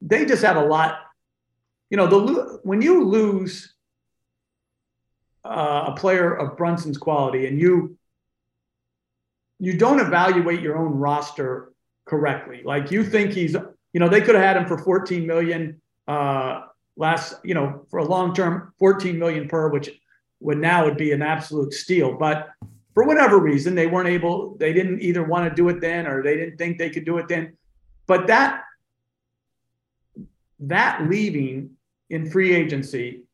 they 0.00 0.24
just 0.24 0.42
have 0.42 0.56
a 0.56 0.64
lot. 0.64 0.98
You 1.90 1.96
know, 1.96 2.06
the 2.06 2.60
when 2.62 2.82
you 2.82 3.04
lose 3.04 3.74
uh, 5.44 5.84
a 5.88 5.96
player 5.96 6.34
of 6.34 6.56
Brunson's 6.56 6.98
quality, 6.98 7.46
and 7.46 7.58
you 7.58 7.96
you 9.58 9.76
don't 9.76 10.00
evaluate 10.00 10.60
your 10.60 10.76
own 10.76 10.92
roster 10.92 11.72
correctly. 12.06 12.62
Like 12.64 12.90
you 12.90 13.04
think 13.04 13.32
he's, 13.32 13.56
you 13.98 14.04
know, 14.04 14.08
they 14.08 14.20
could 14.20 14.36
have 14.36 14.44
had 14.44 14.56
him 14.56 14.64
for 14.64 14.78
14 14.78 15.26
million 15.26 15.80
uh, 16.06 16.66
last, 16.96 17.34
you 17.42 17.52
know, 17.52 17.84
for 17.90 17.98
a 17.98 18.04
long 18.04 18.32
term, 18.32 18.72
14 18.78 19.18
million 19.18 19.48
per, 19.48 19.70
which 19.70 19.90
would 20.38 20.58
now 20.58 20.84
would 20.84 20.96
be 20.96 21.10
an 21.10 21.20
absolute 21.20 21.74
steal. 21.74 22.16
But 22.16 22.48
for 22.94 23.02
whatever 23.02 23.40
reason, 23.40 23.74
they 23.74 23.88
weren't 23.88 24.08
able, 24.08 24.56
they 24.56 24.72
didn't 24.72 25.02
either 25.02 25.24
want 25.24 25.50
to 25.50 25.54
do 25.56 25.68
it 25.68 25.80
then 25.80 26.06
or 26.06 26.22
they 26.22 26.36
didn't 26.36 26.58
think 26.58 26.78
they 26.78 26.90
could 26.90 27.04
do 27.04 27.18
it 27.18 27.26
then. 27.26 27.56
But 28.06 28.28
that 28.28 28.62
that 30.60 31.08
leaving 31.08 31.70
in 32.08 32.30
free 32.30 32.54
agency 32.54 33.24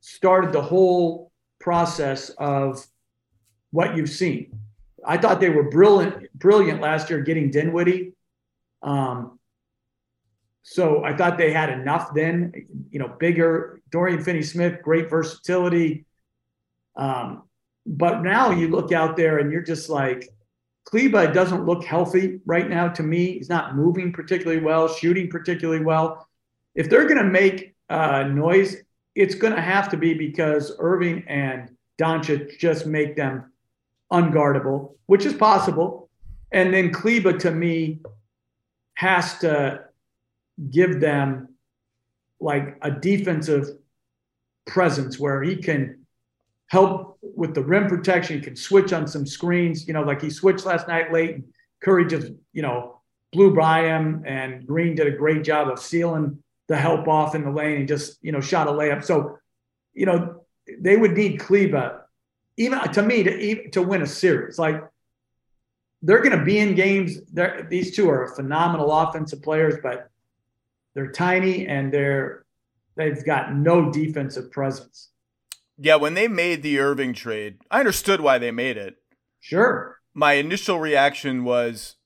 started 0.00 0.50
the 0.54 0.62
whole 0.62 1.30
process 1.58 2.30
of 2.38 2.82
what 3.70 3.98
you've 3.98 4.08
seen. 4.08 4.58
I 5.06 5.18
thought 5.18 5.40
they 5.40 5.50
were 5.50 5.68
brilliant, 5.68 6.32
brilliant 6.38 6.80
last 6.80 7.10
year 7.10 7.20
getting 7.20 7.50
Dinwiddie. 7.50 8.14
Um, 8.82 9.38
so 10.66 11.04
I 11.04 11.14
thought 11.14 11.36
they 11.36 11.52
had 11.52 11.68
enough 11.68 12.14
then, 12.14 12.52
you 12.90 12.98
know, 12.98 13.08
bigger 13.20 13.82
Dorian 13.90 14.24
Finney-Smith, 14.24 14.80
great 14.82 15.10
versatility. 15.10 16.06
Um, 16.96 17.42
but 17.86 18.22
now 18.22 18.50
you 18.50 18.68
look 18.68 18.90
out 18.90 19.14
there 19.14 19.38
and 19.38 19.52
you're 19.52 19.62
just 19.62 19.90
like, 19.90 20.26
Kleber 20.86 21.30
doesn't 21.30 21.66
look 21.66 21.84
healthy 21.84 22.40
right 22.46 22.68
now 22.68 22.88
to 22.88 23.02
me. 23.02 23.34
He's 23.34 23.50
not 23.50 23.76
moving 23.76 24.10
particularly 24.10 24.62
well, 24.62 24.88
shooting 24.88 25.28
particularly 25.28 25.84
well. 25.84 26.26
If 26.74 26.88
they're 26.88 27.06
going 27.06 27.18
to 27.18 27.30
make 27.30 27.74
uh, 27.90 28.22
noise, 28.24 28.76
it's 29.14 29.34
going 29.34 29.54
to 29.54 29.60
have 29.60 29.90
to 29.90 29.98
be 29.98 30.14
because 30.14 30.72
Irving 30.78 31.24
and 31.28 31.76
Doncic 32.00 32.58
just 32.58 32.86
make 32.86 33.16
them 33.16 33.52
unguardable, 34.10 34.94
which 35.06 35.26
is 35.26 35.34
possible. 35.34 36.08
And 36.52 36.72
then 36.72 36.90
Kleber 36.90 37.36
to 37.40 37.50
me 37.50 38.00
has 38.94 39.38
to 39.40 39.84
give 40.70 41.00
them 41.00 41.48
like 42.40 42.78
a 42.82 42.90
defensive 42.90 43.68
presence 44.66 45.18
where 45.18 45.42
he 45.42 45.56
can 45.56 46.06
help 46.68 47.18
with 47.22 47.54
the 47.54 47.62
rim 47.62 47.88
protection, 47.88 48.38
he 48.38 48.42
can 48.42 48.56
switch 48.56 48.92
on 48.92 49.06
some 49.06 49.26
screens, 49.26 49.86
you 49.86 49.94
know, 49.94 50.02
like 50.02 50.20
he 50.20 50.30
switched 50.30 50.64
last 50.64 50.88
night 50.88 51.12
late 51.12 51.44
Curry 51.82 52.06
just, 52.06 52.32
you 52.52 52.62
know, 52.62 53.00
blew 53.32 53.54
by 53.54 53.84
him 53.84 54.22
and 54.26 54.66
Green 54.66 54.94
did 54.94 55.06
a 55.06 55.16
great 55.16 55.44
job 55.44 55.68
of 55.68 55.78
sealing 55.78 56.42
the 56.68 56.76
help 56.76 57.06
off 57.08 57.34
in 57.34 57.44
the 57.44 57.50
lane 57.50 57.80
and 57.80 57.88
just, 57.88 58.18
you 58.22 58.32
know, 58.32 58.40
shot 58.40 58.68
a 58.68 58.70
layup. 58.70 59.04
So, 59.04 59.38
you 59.92 60.06
know, 60.06 60.44
they 60.80 60.96
would 60.96 61.12
need 61.12 61.40
Kleber 61.40 62.08
even 62.56 62.78
to 62.78 63.02
me 63.02 63.22
to 63.22 63.70
to 63.70 63.82
win 63.82 64.02
a 64.02 64.06
series. 64.06 64.58
Like 64.58 64.82
they're 66.02 66.22
going 66.22 66.38
to 66.38 66.44
be 66.44 66.58
in 66.58 66.74
games. 66.74 67.18
These 67.68 67.94
two 67.96 68.08
are 68.08 68.34
phenomenal 68.34 68.90
offensive 68.90 69.42
players, 69.42 69.74
but 69.82 70.10
they're 70.94 71.10
tiny 71.10 71.66
and 71.66 71.92
they're 71.92 72.44
they've 72.96 73.24
got 73.24 73.54
no 73.54 73.90
defensive 73.90 74.50
presence. 74.50 75.10
Yeah, 75.76 75.96
when 75.96 76.14
they 76.14 76.28
made 76.28 76.62
the 76.62 76.78
Irving 76.78 77.14
trade, 77.14 77.58
I 77.70 77.80
understood 77.80 78.20
why 78.20 78.38
they 78.38 78.52
made 78.52 78.76
it. 78.76 78.96
Sure. 79.40 79.98
My 80.14 80.34
initial 80.34 80.78
reaction 80.78 81.44
was 81.44 81.96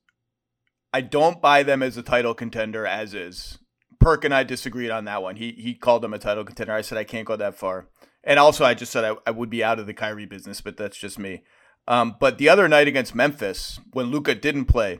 I 0.91 1.01
don't 1.01 1.41
buy 1.41 1.63
them 1.63 1.83
as 1.83 1.97
a 1.97 2.03
title 2.03 2.33
contender 2.33 2.85
as 2.85 3.13
is. 3.13 3.59
Perk 3.99 4.25
and 4.25 4.33
I 4.33 4.43
disagreed 4.43 4.91
on 4.91 5.05
that 5.05 5.21
one. 5.21 5.35
He 5.35 5.51
he 5.51 5.75
called 5.75 6.01
them 6.01 6.13
a 6.13 6.19
title 6.19 6.43
contender. 6.43 6.73
I 6.73 6.81
said 6.81 6.97
I 6.97 7.03
can't 7.03 7.27
go 7.27 7.35
that 7.35 7.55
far. 7.55 7.87
And 8.23 8.39
also, 8.39 8.65
I 8.65 8.73
just 8.73 8.91
said 8.91 9.05
I, 9.05 9.15
I 9.25 9.31
would 9.31 9.49
be 9.49 9.63
out 9.63 9.79
of 9.79 9.87
the 9.87 9.93
Kyrie 9.93 10.25
business, 10.25 10.61
but 10.61 10.77
that's 10.77 10.97
just 10.97 11.17
me. 11.17 11.43
Um, 11.87 12.15
but 12.19 12.37
the 12.37 12.49
other 12.49 12.67
night 12.67 12.87
against 12.87 13.15
Memphis, 13.15 13.79
when 13.93 14.07
Luka 14.07 14.35
didn't 14.35 14.65
play, 14.65 14.99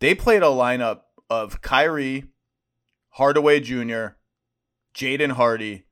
they 0.00 0.14
played 0.14 0.42
a 0.42 0.46
lineup 0.46 1.02
of 1.30 1.62
Kyrie, 1.62 2.24
Hardaway 3.16 3.60
Jr., 3.60 4.08
Jaden 4.94 5.32
Hardy, 5.32 5.86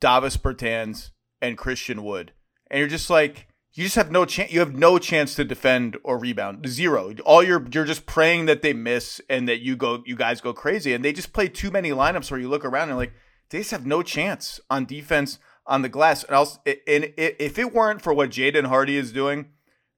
Davis 0.00 0.38
Bertans, 0.38 1.10
and 1.42 1.58
Christian 1.58 2.02
Wood. 2.02 2.32
And 2.70 2.78
you're 2.78 2.88
just 2.88 3.10
like, 3.10 3.48
you 3.74 3.84
just 3.84 3.96
have 3.96 4.10
no 4.10 4.24
chance. 4.24 4.50
You 4.50 4.60
have 4.60 4.74
no 4.74 4.98
chance 4.98 5.34
to 5.34 5.44
defend 5.44 5.98
or 6.04 6.16
rebound. 6.16 6.66
Zero. 6.66 7.12
All 7.26 7.42
you're 7.42 7.66
you're 7.70 7.84
just 7.84 8.06
praying 8.06 8.46
that 8.46 8.62
they 8.62 8.72
miss 8.72 9.20
and 9.28 9.46
that 9.48 9.60
you 9.60 9.76
go, 9.76 10.02
you 10.06 10.16
guys 10.16 10.40
go 10.40 10.54
crazy. 10.54 10.94
And 10.94 11.04
they 11.04 11.12
just 11.12 11.32
play 11.32 11.48
too 11.48 11.70
many 11.70 11.90
lineups 11.90 12.30
where 12.30 12.40
you 12.40 12.48
look 12.48 12.64
around 12.64 12.88
and 12.88 12.96
like 12.96 13.12
they 13.50 13.58
just 13.58 13.72
have 13.72 13.84
no 13.84 14.02
chance 14.02 14.58
on 14.70 14.86
defense 14.86 15.38
on 15.66 15.82
the 15.82 15.88
glass. 15.88 16.24
And, 16.24 16.34
else, 16.34 16.58
and 16.64 17.12
if 17.16 17.58
it 17.58 17.74
weren't 17.74 18.00
for 18.00 18.14
what 18.14 18.30
Jaden 18.30 18.66
Hardy 18.66 18.96
is 18.96 19.12
doing, 19.12 19.50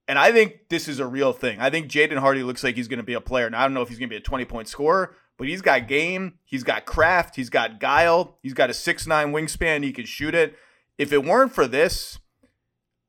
and 0.09 0.19
I 0.19 0.33
think 0.33 0.69
this 0.69 0.89
is 0.89 0.99
a 0.99 1.07
real 1.07 1.33
thing. 1.33 1.61
I 1.61 1.71
think 1.71 1.89
Jaden 1.89 2.19
Hardy 2.19 2.43
looks 2.43 2.65
like 2.65 2.77
he's 2.77 2.89
going 2.89 2.99
to 2.99 3.05
be 3.05 3.15
a 3.15 3.21
player. 3.21 3.51
Now 3.51 3.61
I 3.61 3.63
don't 3.65 3.75
know 3.75 3.83
if 3.83 3.89
he's 3.89 3.99
going 3.99 4.09
to 4.09 4.13
be 4.15 4.19
a 4.19 4.21
20 4.21 4.45
point 4.47 4.69
scorer, 4.69 5.15
but 5.39 5.49
he's 5.49 5.63
got 5.63 5.89
game, 5.89 6.35
he's 6.45 6.65
got 6.65 6.87
craft, 6.87 7.37
he's 7.37 7.51
got 7.51 7.81
guile, 7.81 8.39
he's 8.43 8.55
got 8.55 8.71
a 8.71 8.75
six 8.75 9.07
nine 9.07 9.33
wingspan, 9.33 9.85
he 9.85 9.93
can 9.93 10.07
shoot 10.07 10.35
it. 10.35 10.57
If 10.99 11.13
it 11.13 11.25
weren't 11.25 11.53
for 11.53 11.67
this, 11.67 12.19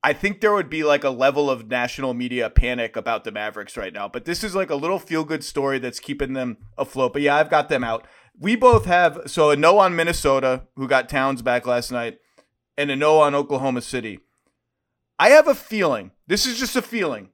I 0.03 0.13
think 0.13 0.41
there 0.41 0.53
would 0.53 0.69
be 0.69 0.83
like 0.83 1.03
a 1.03 1.09
level 1.09 1.49
of 1.49 1.67
national 1.67 2.13
media 2.13 2.49
panic 2.49 2.95
about 2.95 3.23
the 3.23 3.31
Mavericks 3.31 3.75
right 3.75 3.93
now. 3.93 4.07
But 4.07 4.25
this 4.25 4.43
is 4.43 4.55
like 4.55 4.69
a 4.69 4.75
little 4.75 4.99
feel 4.99 5.23
good 5.23 5.43
story 5.43 5.79
that's 5.79 5.99
keeping 5.99 6.33
them 6.33 6.57
afloat. 6.77 7.13
But 7.13 7.23
yeah, 7.23 7.35
I've 7.35 7.49
got 7.49 7.69
them 7.69 7.83
out. 7.83 8.07
We 8.39 8.55
both 8.55 8.85
have 8.85 9.21
so 9.25 9.49
a 9.49 9.55
no 9.55 9.79
on 9.79 9.95
Minnesota, 9.95 10.67
who 10.75 10.87
got 10.87 11.09
Towns 11.09 11.41
back 11.41 11.65
last 11.65 11.91
night 11.91 12.19
and 12.77 12.91
a 12.91 12.95
no 12.95 13.19
on 13.19 13.33
Oklahoma 13.33 13.81
City. 13.81 14.19
I 15.17 15.29
have 15.29 15.47
a 15.47 15.55
feeling, 15.55 16.11
this 16.27 16.45
is 16.45 16.59
just 16.59 16.75
a 16.75 16.81
feeling, 16.81 17.29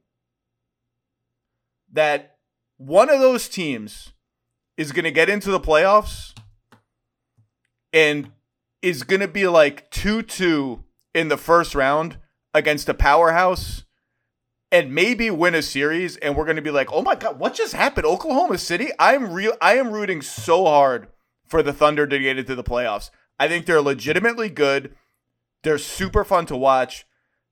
that 1.92 2.38
one 2.78 3.10
of 3.10 3.20
those 3.20 3.48
teams 3.48 4.13
is 4.76 4.92
going 4.92 5.04
to 5.04 5.10
get 5.10 5.28
into 5.28 5.50
the 5.50 5.60
playoffs 5.60 6.34
and 7.92 8.30
is 8.82 9.02
going 9.02 9.20
to 9.20 9.28
be 9.28 9.46
like 9.46 9.90
2 9.90 10.22
2 10.22 10.84
in 11.14 11.28
the 11.28 11.36
first 11.36 11.74
round 11.74 12.18
against 12.52 12.88
a 12.88 12.94
powerhouse 12.94 13.84
and 14.70 14.92
maybe 14.92 15.30
win 15.30 15.54
a 15.54 15.62
series 15.62 16.16
and 16.16 16.36
we're 16.36 16.44
going 16.44 16.56
to 16.56 16.62
be 16.62 16.70
like, 16.70 16.92
"Oh 16.92 17.02
my 17.02 17.14
god, 17.14 17.38
what 17.38 17.54
just 17.54 17.74
happened? 17.74 18.06
Oklahoma 18.06 18.58
City?" 18.58 18.90
I'm 18.98 19.32
real 19.32 19.54
I 19.60 19.76
am 19.76 19.92
rooting 19.92 20.20
so 20.20 20.64
hard 20.64 21.08
for 21.46 21.62
the 21.62 21.72
Thunder 21.72 22.06
to 22.06 22.18
get 22.18 22.38
into 22.38 22.54
the 22.54 22.64
playoffs. 22.64 23.10
I 23.38 23.48
think 23.48 23.66
they're 23.66 23.80
legitimately 23.80 24.50
good. 24.50 24.94
They're 25.62 25.78
super 25.78 26.24
fun 26.24 26.46
to 26.46 26.56
watch. 26.56 27.06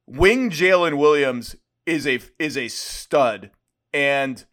Wing 0.07 0.51
Jalen 0.51 0.99
Williams 0.99 1.57
is 1.87 2.07
a 2.07 2.20
is 2.39 2.57
a 2.57 2.68
stud. 2.68 3.51
And 3.93 4.45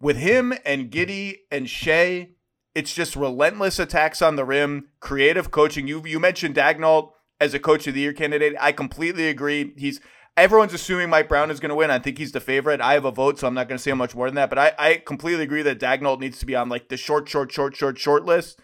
with 0.00 0.16
him 0.16 0.54
and 0.64 0.90
Giddey 0.90 1.38
and 1.50 1.68
Shai, 1.68 2.30
it's 2.74 2.94
just 2.94 3.16
relentless 3.16 3.78
attacks 3.78 4.22
on 4.22 4.36
the 4.36 4.44
rim, 4.44 4.88
creative 5.00 5.50
coaching. 5.50 5.86
You 5.86 6.02
you 6.06 6.18
mentioned 6.18 6.54
Daigneault 6.54 7.12
as 7.40 7.54
a 7.54 7.58
coach 7.58 7.86
of 7.86 7.94
the 7.94 8.00
year 8.00 8.12
candidate. 8.12 8.54
I 8.60 8.72
completely 8.72 9.28
agree. 9.28 9.72
He's 9.76 10.00
everyone's 10.36 10.74
assuming 10.74 11.10
Mike 11.10 11.28
Brown 11.28 11.50
is 11.50 11.60
going 11.60 11.70
to 11.70 11.74
win. 11.74 11.90
I 11.90 11.98
think 11.98 12.18
he's 12.18 12.32
the 12.32 12.40
favorite. 12.40 12.80
I 12.80 12.94
have 12.94 13.04
a 13.04 13.10
vote, 13.10 13.38
so 13.38 13.46
I'm 13.46 13.54
not 13.54 13.68
going 13.68 13.76
to 13.76 13.82
say 13.82 13.92
much 13.92 14.14
more 14.14 14.26
than 14.26 14.36
that. 14.36 14.50
But 14.50 14.58
I, 14.58 14.72
I 14.78 14.94
completely 15.04 15.42
agree 15.42 15.62
that 15.62 15.80
Daigneault 15.80 16.20
needs 16.20 16.38
to 16.38 16.46
be 16.46 16.56
on 16.56 16.68
like 16.68 16.88
the 16.88 16.96
short, 16.96 17.28
short, 17.28 17.52
short, 17.52 17.76
short, 17.76 17.98
short 17.98 18.24
list. 18.24 18.60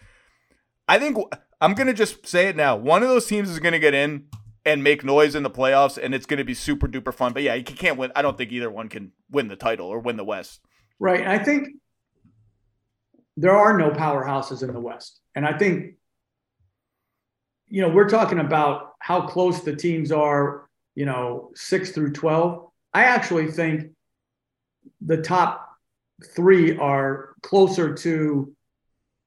I 0.88 0.98
think 0.98 1.18
I'm 1.60 1.74
going 1.74 1.88
to 1.88 1.94
just 1.94 2.26
say 2.26 2.48
it 2.48 2.56
now. 2.56 2.76
One 2.76 3.02
of 3.02 3.08
those 3.08 3.26
teams 3.26 3.50
is 3.50 3.58
going 3.58 3.72
to 3.72 3.78
get 3.78 3.94
in 3.94 4.26
and 4.64 4.82
make 4.82 5.04
noise 5.04 5.34
in 5.34 5.42
the 5.42 5.50
playoffs, 5.50 5.98
and 6.02 6.14
it's 6.14 6.26
going 6.26 6.38
to 6.38 6.44
be 6.44 6.54
super 6.54 6.88
duper 6.88 7.14
fun. 7.14 7.32
But 7.32 7.42
yeah, 7.42 7.54
you 7.54 7.64
can't 7.64 7.98
win. 7.98 8.12
I 8.14 8.22
don't 8.22 8.38
think 8.38 8.52
either 8.52 8.70
one 8.70 8.88
can 8.88 9.12
win 9.30 9.48
the 9.48 9.56
title 9.56 9.86
or 9.86 9.98
win 9.98 10.16
the 10.16 10.24
West. 10.24 10.60
Right. 10.98 11.26
I 11.26 11.38
think 11.38 11.68
there 13.36 13.56
are 13.56 13.76
no 13.76 13.90
powerhouses 13.90 14.62
in 14.62 14.72
the 14.72 14.80
West. 14.80 15.20
And 15.34 15.46
I 15.46 15.56
think, 15.58 15.94
you 17.68 17.82
know, 17.82 17.88
we're 17.88 18.08
talking 18.08 18.38
about 18.38 18.92
how 18.98 19.26
close 19.26 19.62
the 19.62 19.76
teams 19.76 20.10
are, 20.10 20.68
you 20.94 21.04
know, 21.04 21.50
six 21.54 21.90
through 21.90 22.12
12. 22.12 22.70
I 22.94 23.04
actually 23.04 23.50
think 23.50 23.90
the 25.04 25.18
top 25.18 25.68
three 26.34 26.78
are 26.78 27.34
closer 27.42 27.94
to, 27.94 28.54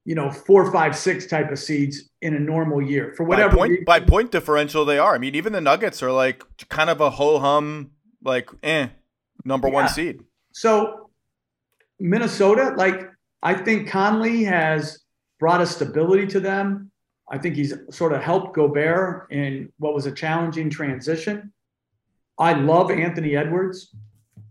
you 0.06 0.16
know, 0.16 0.32
four, 0.32 0.72
five, 0.72 0.98
six 0.98 1.28
type 1.28 1.52
of 1.52 1.60
seeds 1.60 2.10
in 2.22 2.34
a 2.34 2.40
normal 2.40 2.82
year 2.82 3.14
for 3.16 3.24
whatever 3.26 3.52
by 3.52 3.56
point, 3.58 3.70
reason. 3.72 3.86
by 3.86 4.00
point 4.00 4.32
differential 4.32 4.86
they 4.86 4.98
are. 4.98 5.14
I 5.14 5.20
mean, 5.20 5.36
even 5.36 5.54
the 5.54 5.62
Nuggets 5.62 6.02
are 6.02 6.12
like 6.12 6.44
kind 6.70 6.90
of 6.90 7.00
a 7.00 7.12
ho 7.12 7.38
hum, 7.38 7.92
like 8.24 8.50
eh, 8.64 8.88
number 9.46 9.68
Yeah. 9.68 9.74
one 9.74 9.90
seed. 9.90 10.22
So 10.52 11.09
Minnesota, 12.00 12.74
like 12.78 13.10
I 13.42 13.54
think 13.54 13.90
Conley 13.90 14.44
has 14.44 15.00
brought 15.40 15.62
a 15.62 15.66
stability 15.66 16.28
to 16.28 16.40
them. 16.40 16.92
I 17.32 17.38
think 17.38 17.56
he's 17.56 17.74
sort 17.92 18.14
of 18.14 18.22
helped 18.24 18.56
Gobert 18.56 19.32
in 19.32 19.72
what 19.78 19.94
was 19.94 20.06
a 20.06 20.12
challenging 20.12 20.70
transition. 20.70 21.54
I 22.38 22.54
love 22.54 22.90
Anthony 22.90 23.36
Edwards. 23.36 23.94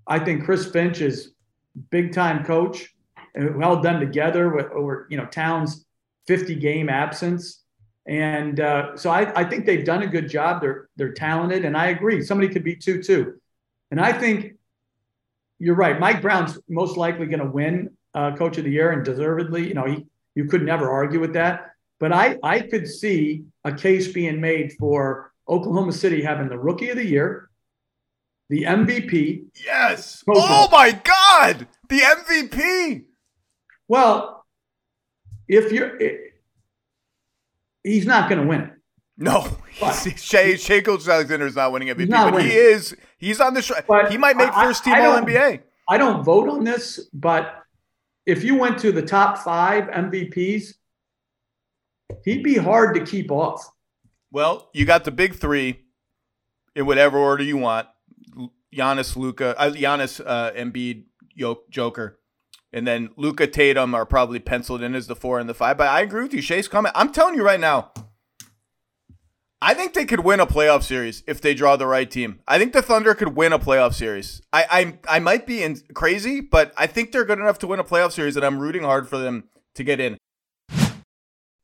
I 0.06 0.18
think 0.18 0.44
Chris 0.44 0.70
Finch 0.70 1.00
is 1.00 1.32
big 1.90 2.12
time 2.12 2.44
coach 2.44 2.94
and 3.34 3.60
held 3.60 3.82
them 3.82 4.00
together 4.00 4.50
with 4.50 4.66
over 4.72 5.06
you 5.10 5.16
know 5.16 5.26
Towns' 5.26 5.84
50 6.26 6.54
game 6.56 6.88
absence. 6.88 7.64
And 8.06 8.60
uh, 8.60 8.96
so 8.96 9.10
I, 9.10 9.38
I 9.38 9.44
think 9.44 9.66
they've 9.66 9.84
done 9.84 10.02
a 10.02 10.06
good 10.06 10.28
job. 10.28 10.62
They're 10.62 10.88
they're 10.96 11.12
talented, 11.12 11.64
and 11.64 11.76
I 11.76 11.88
agree. 11.88 12.22
Somebody 12.22 12.52
could 12.52 12.64
be 12.64 12.74
two 12.74 13.02
two, 13.02 13.40
and 13.90 14.00
I 14.00 14.12
think 14.12 14.54
you're 15.58 15.74
right. 15.74 15.98
Mike 15.98 16.22
Brown's 16.22 16.58
most 16.68 16.96
likely 16.96 17.26
going 17.26 17.40
to 17.40 17.50
win 17.50 17.90
uh, 18.14 18.34
Coach 18.36 18.58
of 18.58 18.64
the 18.64 18.70
Year 18.70 18.92
and 18.92 19.04
deservedly. 19.04 19.66
You 19.66 19.74
know, 19.74 19.84
he 19.84 20.06
you 20.34 20.44
could 20.44 20.62
never 20.62 20.90
argue 20.90 21.20
with 21.20 21.32
that. 21.34 21.72
But 21.98 22.12
I 22.12 22.38
I 22.42 22.60
could 22.60 22.86
see 22.86 23.44
a 23.64 23.72
case 23.72 24.08
being 24.12 24.40
made 24.40 24.72
for 24.78 25.32
Oklahoma 25.48 25.92
City 25.92 26.22
having 26.22 26.48
the 26.48 26.58
Rookie 26.58 26.90
of 26.90 26.96
the 26.96 27.04
Year, 27.04 27.50
the 28.48 28.62
MVP. 28.62 29.46
Yes. 29.64 30.22
Okay. 30.28 30.40
Oh 30.40 30.68
my 30.70 30.92
God, 30.92 31.66
the 31.88 32.00
MVP. 32.00 33.04
Well, 33.88 34.44
if 35.48 35.72
you're, 35.72 35.98
he's 37.82 38.06
not 38.06 38.28
going 38.28 38.42
to 38.42 38.46
win 38.46 38.60
it. 38.60 38.70
No, 39.16 39.56
Shai 40.16 40.54
Shai 40.54 40.80
Gilgeous 40.80 41.08
Alexander 41.08 41.46
is 41.46 41.56
not 41.56 41.72
winning 41.72 41.88
MVP, 41.88 42.08
not 42.08 42.32
but 42.32 42.44
he 42.44 42.52
is. 42.52 42.94
He's 43.18 43.40
on 43.40 43.54
the. 43.54 43.62
Sh- 43.62 43.72
But 43.86 44.10
he 44.10 44.16
might 44.16 44.36
make 44.36 44.56
I- 44.56 44.64
first 44.64 44.84
team 44.84 44.94
I 44.94 45.04
All 45.06 45.18
NBA. 45.20 45.60
I 45.90 45.98
don't 45.98 46.22
vote 46.22 46.48
on 46.48 46.64
this, 46.64 47.08
but 47.12 47.62
if 48.26 48.44
you 48.44 48.56
went 48.56 48.78
to 48.80 48.92
the 48.92 49.02
top 49.02 49.38
five 49.38 49.84
MVPs, 49.84 50.74
he'd 52.24 52.42
be 52.42 52.56
hard 52.56 52.94
to 52.94 53.04
keep 53.04 53.30
off. 53.30 53.70
Well, 54.30 54.68
you 54.74 54.84
got 54.84 55.04
the 55.04 55.10
big 55.10 55.34
three 55.34 55.80
in 56.76 56.86
whatever 56.86 57.18
order 57.18 57.42
you 57.42 57.56
want: 57.56 57.88
Giannis, 58.74 59.16
Luka, 59.16 59.58
uh, 59.58 59.70
Giannis, 59.70 60.20
uh, 60.24 60.52
Embiid, 60.52 61.04
Joker, 61.70 62.18
and 62.72 62.86
then 62.86 63.08
Luka, 63.16 63.46
Tatum 63.46 63.94
are 63.94 64.04
probably 64.04 64.38
penciled 64.38 64.82
in 64.82 64.94
as 64.94 65.06
the 65.06 65.16
four 65.16 65.40
and 65.40 65.48
the 65.48 65.54
five. 65.54 65.78
But 65.78 65.88
I 65.88 66.02
agree 66.02 66.22
with 66.22 66.34
you, 66.34 66.42
Shai's 66.42 66.68
comment. 66.68 66.94
I'm 66.96 67.12
telling 67.12 67.34
you 67.34 67.42
right 67.44 67.60
now. 67.60 67.92
I 69.60 69.74
think 69.74 69.94
they 69.94 70.04
could 70.04 70.20
win 70.20 70.38
a 70.38 70.46
playoff 70.46 70.84
series 70.84 71.24
if 71.26 71.40
they 71.40 71.52
draw 71.52 71.76
the 71.76 71.86
right 71.86 72.08
team. 72.08 72.40
I 72.46 72.58
think 72.58 72.72
the 72.72 72.82
Thunder 72.82 73.14
could 73.14 73.36
win 73.36 73.52
a 73.52 73.58
playoff 73.58 73.94
series. 73.94 74.40
I 74.52 74.94
I, 75.08 75.16
I 75.16 75.18
might 75.18 75.46
be 75.46 75.62
in 75.62 75.80
crazy, 75.94 76.40
but 76.40 76.72
I 76.76 76.86
think 76.86 77.10
they're 77.10 77.24
good 77.24 77.40
enough 77.40 77.58
to 77.60 77.66
win 77.66 77.80
a 77.80 77.84
playoff 77.84 78.12
series, 78.12 78.36
and 78.36 78.46
I'm 78.46 78.60
rooting 78.60 78.84
hard 78.84 79.08
for 79.08 79.18
them 79.18 79.48
to 79.74 79.82
get 79.82 79.98
in. 79.98 80.16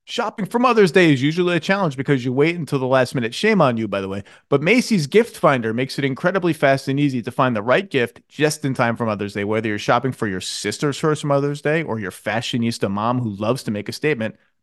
Shopping 0.07 0.45
for 0.45 0.59
Mother's 0.59 0.92
Day 0.92 1.14
is 1.14 1.22
usually 1.22 1.57
a 1.57 1.61
challenge 1.61 1.97
because 1.97 2.26
you 2.26 2.32
wait 2.32 2.57
until 2.57 2.78
the 2.78 2.86
last 2.86 3.14
minute. 3.14 3.32
Shame 3.32 3.62
on 3.62 3.78
you, 3.78 3.88
by 3.88 4.03
the 4.03 4.09
way. 4.09 4.22
But 4.51 4.61
Macy's 4.61 5.07
Gift 5.07 5.34
Finder 5.34 5.72
makes 5.72 5.99
it 5.99 6.05
incredibly 6.05 6.53
fast 6.53 6.88
and 6.88 7.01
easy 7.01 7.22
to 7.22 7.30
find 7.30 7.57
the 7.57 7.62
right 7.62 7.88
gift 7.88 8.20
just 8.28 8.66
in 8.66 8.74
time 8.74 8.97
for 8.97 9.07
Mother's 9.07 9.32
Day. 9.32 9.45
Whether 9.45 9.68
you're 9.68 9.78
shopping 9.78 10.12
for 10.12 10.26
your 10.26 10.42
sister's 10.42 10.99
first 10.99 11.24
Mother's 11.24 11.62
Day 11.62 11.82
or 11.82 11.99
your 11.99 12.11
fashionista 12.11 12.90
mom 12.90 13.20
who 13.20 13.30
loves 13.30 13.62
to 13.62 13.70
make 13.70 13.88
a 13.88 13.92
statement, 13.92 14.36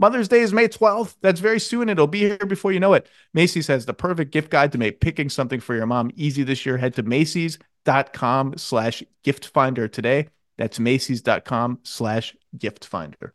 Mother's 0.00 0.28
Day 0.28 0.40
is 0.40 0.54
May 0.54 0.66
12th. 0.66 1.16
That's 1.20 1.40
very 1.40 1.60
soon. 1.60 1.90
It'll 1.90 2.06
be 2.06 2.20
here 2.20 2.38
before 2.38 2.72
you 2.72 2.80
know 2.80 2.94
it. 2.94 3.06
Macy's 3.34 3.66
has 3.66 3.84
the 3.84 3.92
perfect 3.92 4.32
gift 4.32 4.48
guide 4.48 4.72
to 4.72 4.78
make 4.78 5.00
picking 5.00 5.28
something 5.28 5.60
for 5.60 5.76
your 5.76 5.84
mom 5.84 6.10
easy 6.16 6.42
this 6.42 6.64
year. 6.64 6.78
Head 6.78 6.94
to 6.94 7.02
Macy's.com 7.02 8.56
slash 8.56 9.02
gift 9.22 9.48
finder 9.48 9.88
today. 9.88 10.28
That's 10.56 10.80
Macy's.com 10.80 11.80
slash 11.82 12.34
gift 12.56 12.86
finder. 12.86 13.34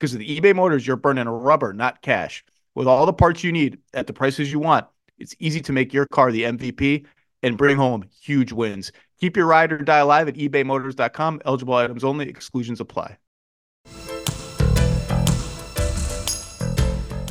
Because 0.00 0.16
with 0.16 0.26
eBay 0.26 0.56
Motors, 0.56 0.86
you're 0.86 0.96
burning 0.96 1.28
rubber, 1.28 1.74
not 1.74 2.00
cash. 2.00 2.42
With 2.74 2.86
all 2.86 3.04
the 3.04 3.12
parts 3.12 3.44
you 3.44 3.52
need 3.52 3.78
at 3.92 4.06
the 4.06 4.14
prices 4.14 4.50
you 4.50 4.58
want, 4.58 4.86
it's 5.18 5.34
easy 5.38 5.60
to 5.60 5.72
make 5.72 5.92
your 5.92 6.06
car 6.06 6.32
the 6.32 6.44
MVP 6.44 7.04
and 7.42 7.58
bring 7.58 7.76
home 7.76 8.06
huge 8.22 8.50
wins. 8.50 8.92
Keep 9.20 9.36
your 9.36 9.44
ride 9.44 9.72
or 9.72 9.78
die 9.78 9.98
alive 9.98 10.26
at 10.26 10.36
ebaymotors.com. 10.36 11.42
Eligible 11.44 11.74
items 11.74 12.02
only, 12.02 12.30
exclusions 12.30 12.80
apply. 12.80 13.18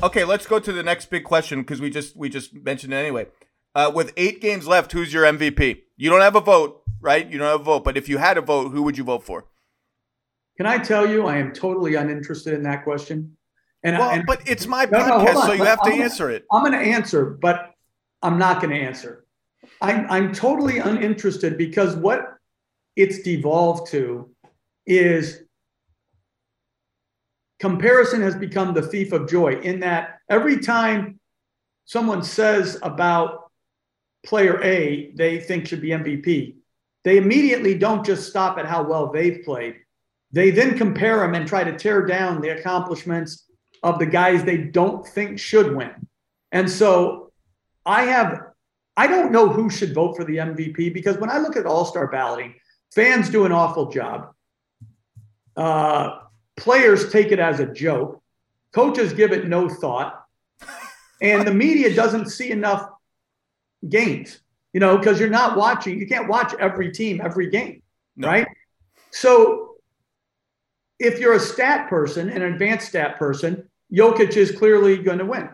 Okay, 0.03 0.23
let's 0.23 0.45
go 0.45 0.59
to 0.59 0.71
the 0.71 0.83
next 0.83 1.09
big 1.09 1.23
question 1.23 1.61
because 1.61 1.81
we 1.81 1.89
just 1.89 2.15
we 2.15 2.29
just 2.29 2.53
mentioned 2.53 2.93
it 2.93 2.97
anyway. 2.97 3.27
Uh, 3.73 3.91
with 3.93 4.13
eight 4.15 4.41
games 4.41 4.67
left, 4.67 4.91
who's 4.91 5.11
your 5.11 5.23
MVP? 5.23 5.81
You 5.97 6.09
don't 6.11 6.21
have 6.21 6.35
a 6.35 6.41
vote, 6.41 6.83
right? 7.01 7.27
You 7.27 7.39
don't 7.39 7.47
have 7.47 7.61
a 7.61 7.63
vote, 7.63 7.83
but 7.83 7.97
if 7.97 8.07
you 8.07 8.19
had 8.19 8.37
a 8.37 8.41
vote, 8.41 8.69
who 8.69 8.83
would 8.83 8.97
you 8.97 9.03
vote 9.03 9.23
for? 9.23 9.45
Can 10.59 10.65
I 10.65 10.77
tell 10.77 11.09
you, 11.09 11.25
I 11.25 11.37
am 11.37 11.53
totally 11.53 11.95
uninterested 11.95 12.53
in 12.53 12.63
that 12.63 12.83
question. 12.83 13.37
And, 13.83 13.97
Well, 13.97 14.09
and 14.09 14.25
but 14.25 14.45
it's 14.45 14.67
my 14.67 14.83
No, 14.83 14.99
no, 15.07 15.19
podcast, 15.19 15.35
on. 15.37 15.47
so 15.47 15.53
you 15.53 15.63
have 15.63 15.79
to 15.83 15.85
I'm 15.85 15.91
gonna- 15.91 16.03
answer 16.03 16.29
it. 16.29 16.45
I'm 16.51 16.61
going 16.65 16.73
to 16.73 16.79
answer, 16.91 17.23
but 17.41 17.71
I'm 18.21 18.37
not 18.37 18.61
going 18.61 18.73
to 18.73 18.79
answer. 18.81 19.23
I'm, 19.81 20.05
I'm 20.11 20.33
totally 20.33 20.79
uninterested 20.79 21.57
because 21.57 21.95
what 21.95 22.35
it's 22.97 23.19
devolved 23.21 23.89
to 23.91 24.29
is 24.85 25.43
comparison 27.61 28.21
has 28.21 28.35
become 28.35 28.73
the 28.73 28.81
thief 28.81 29.13
of 29.13 29.29
joy 29.29 29.53
in 29.61 29.79
that 29.79 30.19
every 30.29 30.59
time 30.59 31.21
someone 31.85 32.21
says 32.21 32.77
about 32.83 33.49
player 34.25 34.61
A 34.61 35.13
they 35.15 35.39
think 35.39 35.67
should 35.67 35.79
be 35.79 35.89
MVP, 35.89 36.55
they 37.05 37.17
immediately 37.17 37.77
don't 37.77 38.05
just 38.05 38.29
stop 38.29 38.57
at 38.57 38.65
how 38.65 38.83
well 38.83 39.09
they've 39.09 39.41
played. 39.45 39.75
They 40.31 40.51
then 40.51 40.77
compare 40.77 41.17
them 41.19 41.35
and 41.35 41.47
try 41.47 41.63
to 41.63 41.77
tear 41.77 42.05
down 42.05 42.41
the 42.41 42.49
accomplishments 42.49 43.45
of 43.81 43.99
the 43.99 44.05
guys 44.05 44.43
they 44.43 44.57
don't 44.57 45.05
think 45.07 45.39
should 45.39 45.75
win. 45.75 45.91
And 46.51 46.69
so 46.69 47.31
I 47.85 48.03
have, 48.03 48.39
I 48.97 49.07
don't 49.07 49.31
know 49.31 49.49
who 49.49 49.69
should 49.69 49.93
vote 49.93 50.15
for 50.15 50.23
the 50.23 50.37
MVP 50.37 50.93
because 50.93 51.17
when 51.17 51.29
I 51.29 51.39
look 51.39 51.55
at 51.55 51.65
all 51.65 51.85
star 51.85 52.07
balloting, 52.07 52.55
fans 52.93 53.29
do 53.29 53.45
an 53.45 53.51
awful 53.51 53.89
job. 53.89 54.33
Uh, 55.55 56.19
players 56.57 57.11
take 57.11 57.31
it 57.31 57.39
as 57.39 57.59
a 57.59 57.65
joke. 57.65 58.21
Coaches 58.71 59.13
give 59.13 59.31
it 59.31 59.47
no 59.47 59.67
thought. 59.67 60.25
And 61.21 61.45
the 61.45 61.53
media 61.53 61.93
doesn't 61.93 62.29
see 62.29 62.51
enough 62.51 62.87
games, 63.87 64.39
you 64.73 64.79
know, 64.79 64.97
because 64.97 65.19
you're 65.19 65.29
not 65.29 65.57
watching, 65.57 65.99
you 65.99 66.07
can't 66.07 66.29
watch 66.29 66.53
every 66.59 66.91
team 66.91 67.19
every 67.23 67.49
game, 67.49 67.81
no. 68.15 68.27
right? 68.27 68.47
So 69.11 69.68
if 70.99 71.19
you're 71.19 71.33
a 71.33 71.39
stat 71.39 71.89
person, 71.89 72.29
an 72.29 72.41
advanced 72.41 72.89
stat 72.89 73.17
person, 73.17 73.69
Jokic 73.91 74.35
is 74.35 74.51
clearly 74.51 74.97
going 74.97 75.19
to 75.19 75.25
win. 75.25 75.49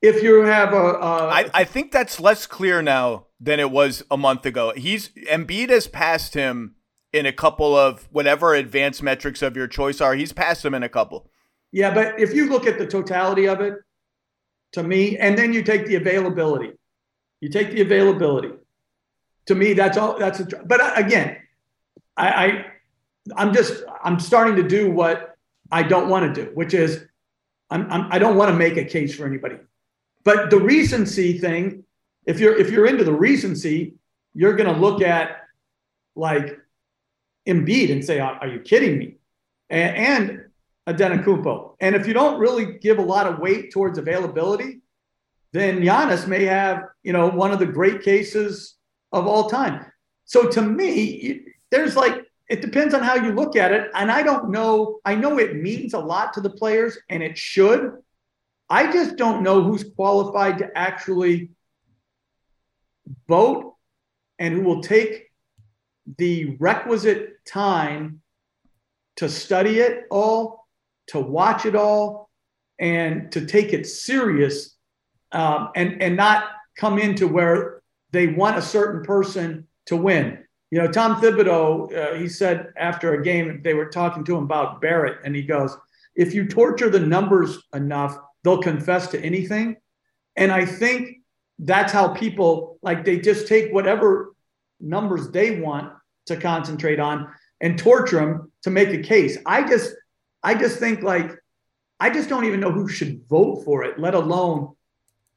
If 0.00 0.22
you 0.22 0.42
have 0.42 0.72
a, 0.72 0.76
a 0.76 1.28
I, 1.28 1.50
I 1.52 1.64
think 1.64 1.90
that's 1.90 2.20
less 2.20 2.46
clear 2.46 2.80
now 2.80 3.26
than 3.40 3.60
it 3.60 3.70
was 3.70 4.04
a 4.10 4.16
month 4.16 4.46
ago. 4.46 4.72
He's 4.76 5.08
Embiid 5.30 5.70
has 5.70 5.88
passed 5.88 6.34
him 6.34 6.76
in 7.12 7.26
a 7.26 7.32
couple 7.32 7.74
of 7.74 8.08
whatever 8.10 8.54
advanced 8.54 9.02
metrics 9.02 9.42
of 9.42 9.56
your 9.56 9.66
choice 9.66 10.00
are. 10.00 10.14
He's 10.14 10.32
passed 10.32 10.64
him 10.64 10.74
in 10.74 10.82
a 10.82 10.88
couple. 10.88 11.30
Yeah, 11.72 11.92
but 11.92 12.20
if 12.20 12.34
you 12.34 12.48
look 12.48 12.66
at 12.66 12.78
the 12.78 12.86
totality 12.86 13.48
of 13.48 13.60
it, 13.60 13.74
to 14.72 14.82
me, 14.82 15.16
and 15.16 15.36
then 15.36 15.52
you 15.52 15.62
take 15.62 15.86
the 15.86 15.96
availability, 15.96 16.72
you 17.40 17.48
take 17.48 17.70
the 17.70 17.80
availability. 17.80 18.52
To 19.46 19.54
me, 19.54 19.72
that's 19.72 19.96
all. 19.96 20.18
That's 20.18 20.40
a. 20.40 20.44
But 20.44 20.98
again, 20.98 21.38
I, 22.16 22.28
I 22.28 22.66
I'm 23.36 23.52
just 23.52 23.82
I'm 24.02 24.20
starting 24.20 24.56
to 24.56 24.62
do 24.62 24.90
what 24.90 25.36
I 25.70 25.82
don't 25.82 26.08
want 26.08 26.34
to 26.34 26.44
do, 26.44 26.50
which 26.54 26.74
is 26.74 27.04
I'm, 27.70 27.90
I'm 27.90 28.12
I 28.12 28.18
don't 28.18 28.36
want 28.36 28.50
to 28.50 28.56
make 28.56 28.76
a 28.76 28.84
case 28.84 29.14
for 29.14 29.26
anybody. 29.26 29.56
But 30.24 30.50
the 30.50 30.58
recency 30.58 31.38
thing, 31.38 31.84
if 32.24 32.38
you're 32.40 32.56
if 32.56 32.70
you're 32.70 32.86
into 32.86 33.04
the 33.04 33.12
recency, 33.12 33.94
you're 34.34 34.56
going 34.56 34.72
to 34.72 34.80
look 34.80 35.02
at 35.02 35.38
like 36.14 36.58
Embiid 37.46 37.92
and 37.92 38.04
say, 38.04 38.20
"Are 38.20 38.46
you 38.46 38.60
kidding 38.60 38.98
me?" 38.98 39.16
And, 39.70 39.96
and 39.96 40.96
Antetokounmpo. 40.98 41.76
And 41.80 41.96
if 41.96 42.06
you 42.06 42.14
don't 42.14 42.38
really 42.38 42.78
give 42.78 42.98
a 42.98 43.02
lot 43.02 43.26
of 43.26 43.38
weight 43.38 43.72
towards 43.72 43.98
availability, 43.98 44.80
then 45.52 45.80
Giannis 45.80 46.26
may 46.26 46.44
have 46.44 46.84
you 47.02 47.12
know 47.12 47.28
one 47.28 47.52
of 47.52 47.58
the 47.58 47.66
great 47.66 48.02
cases 48.02 48.74
of 49.12 49.26
all 49.26 49.48
time. 49.48 49.86
So 50.24 50.48
to 50.48 50.62
me, 50.62 51.42
there's 51.70 51.96
like 51.96 52.25
it 52.48 52.60
depends 52.60 52.94
on 52.94 53.02
how 53.02 53.14
you 53.16 53.32
look 53.32 53.56
at 53.56 53.72
it. 53.72 53.90
And 53.94 54.10
I 54.10 54.22
don't 54.22 54.50
know, 54.50 55.00
I 55.04 55.14
know 55.14 55.38
it 55.38 55.56
means 55.56 55.94
a 55.94 55.98
lot 55.98 56.32
to 56.34 56.40
the 56.40 56.50
players 56.50 56.96
and 57.08 57.22
it 57.22 57.36
should. 57.36 57.92
I 58.68 58.92
just 58.92 59.16
don't 59.16 59.42
know 59.42 59.62
who's 59.62 59.84
qualified 59.84 60.58
to 60.58 60.70
actually 60.76 61.50
vote 63.28 63.74
and 64.38 64.54
who 64.54 64.62
will 64.62 64.80
take 64.80 65.30
the 66.18 66.56
requisite 66.58 67.44
time 67.46 68.20
to 69.16 69.28
study 69.28 69.80
it 69.80 70.04
all, 70.10 70.66
to 71.08 71.18
watch 71.18 71.64
it 71.66 71.74
all, 71.74 72.30
and 72.78 73.32
to 73.32 73.46
take 73.46 73.72
it 73.72 73.86
serious 73.86 74.76
um, 75.32 75.70
and, 75.74 76.02
and 76.02 76.16
not 76.16 76.44
come 76.76 76.98
into 76.98 77.26
where 77.26 77.82
they 78.10 78.26
want 78.28 78.58
a 78.58 78.62
certain 78.62 79.02
person 79.02 79.66
to 79.86 79.96
win. 79.96 80.45
You 80.70 80.78
know, 80.78 80.90
Tom 80.90 81.20
Thibodeau, 81.20 81.94
uh, 81.96 82.14
he 82.16 82.28
said 82.28 82.72
after 82.76 83.14
a 83.14 83.22
game, 83.22 83.60
they 83.62 83.74
were 83.74 83.86
talking 83.86 84.24
to 84.24 84.36
him 84.36 84.44
about 84.44 84.80
Barrett, 84.80 85.18
and 85.24 85.34
he 85.36 85.42
goes, 85.42 85.76
if 86.16 86.34
you 86.34 86.46
torture 86.46 86.90
the 86.90 87.00
numbers 87.00 87.62
enough, 87.74 88.18
they'll 88.42 88.62
confess 88.62 89.06
to 89.08 89.20
anything. 89.20 89.76
And 90.34 90.50
I 90.50 90.64
think 90.64 91.18
that's 91.58 91.92
how 91.92 92.08
people 92.08 92.78
like 92.82 93.04
they 93.04 93.18
just 93.18 93.46
take 93.46 93.72
whatever 93.72 94.34
numbers 94.80 95.30
they 95.30 95.60
want 95.60 95.92
to 96.26 96.36
concentrate 96.36 97.00
on 97.00 97.28
and 97.60 97.78
torture 97.78 98.16
them 98.16 98.52
to 98.62 98.70
make 98.70 98.90
a 98.90 99.02
case. 99.02 99.38
I 99.46 99.66
just, 99.66 99.94
I 100.42 100.54
just 100.54 100.78
think 100.78 101.02
like, 101.02 101.30
I 102.00 102.10
just 102.10 102.28
don't 102.28 102.44
even 102.44 102.60
know 102.60 102.72
who 102.72 102.88
should 102.88 103.26
vote 103.28 103.64
for 103.64 103.84
it, 103.84 103.98
let 103.98 104.14
alone 104.14 104.74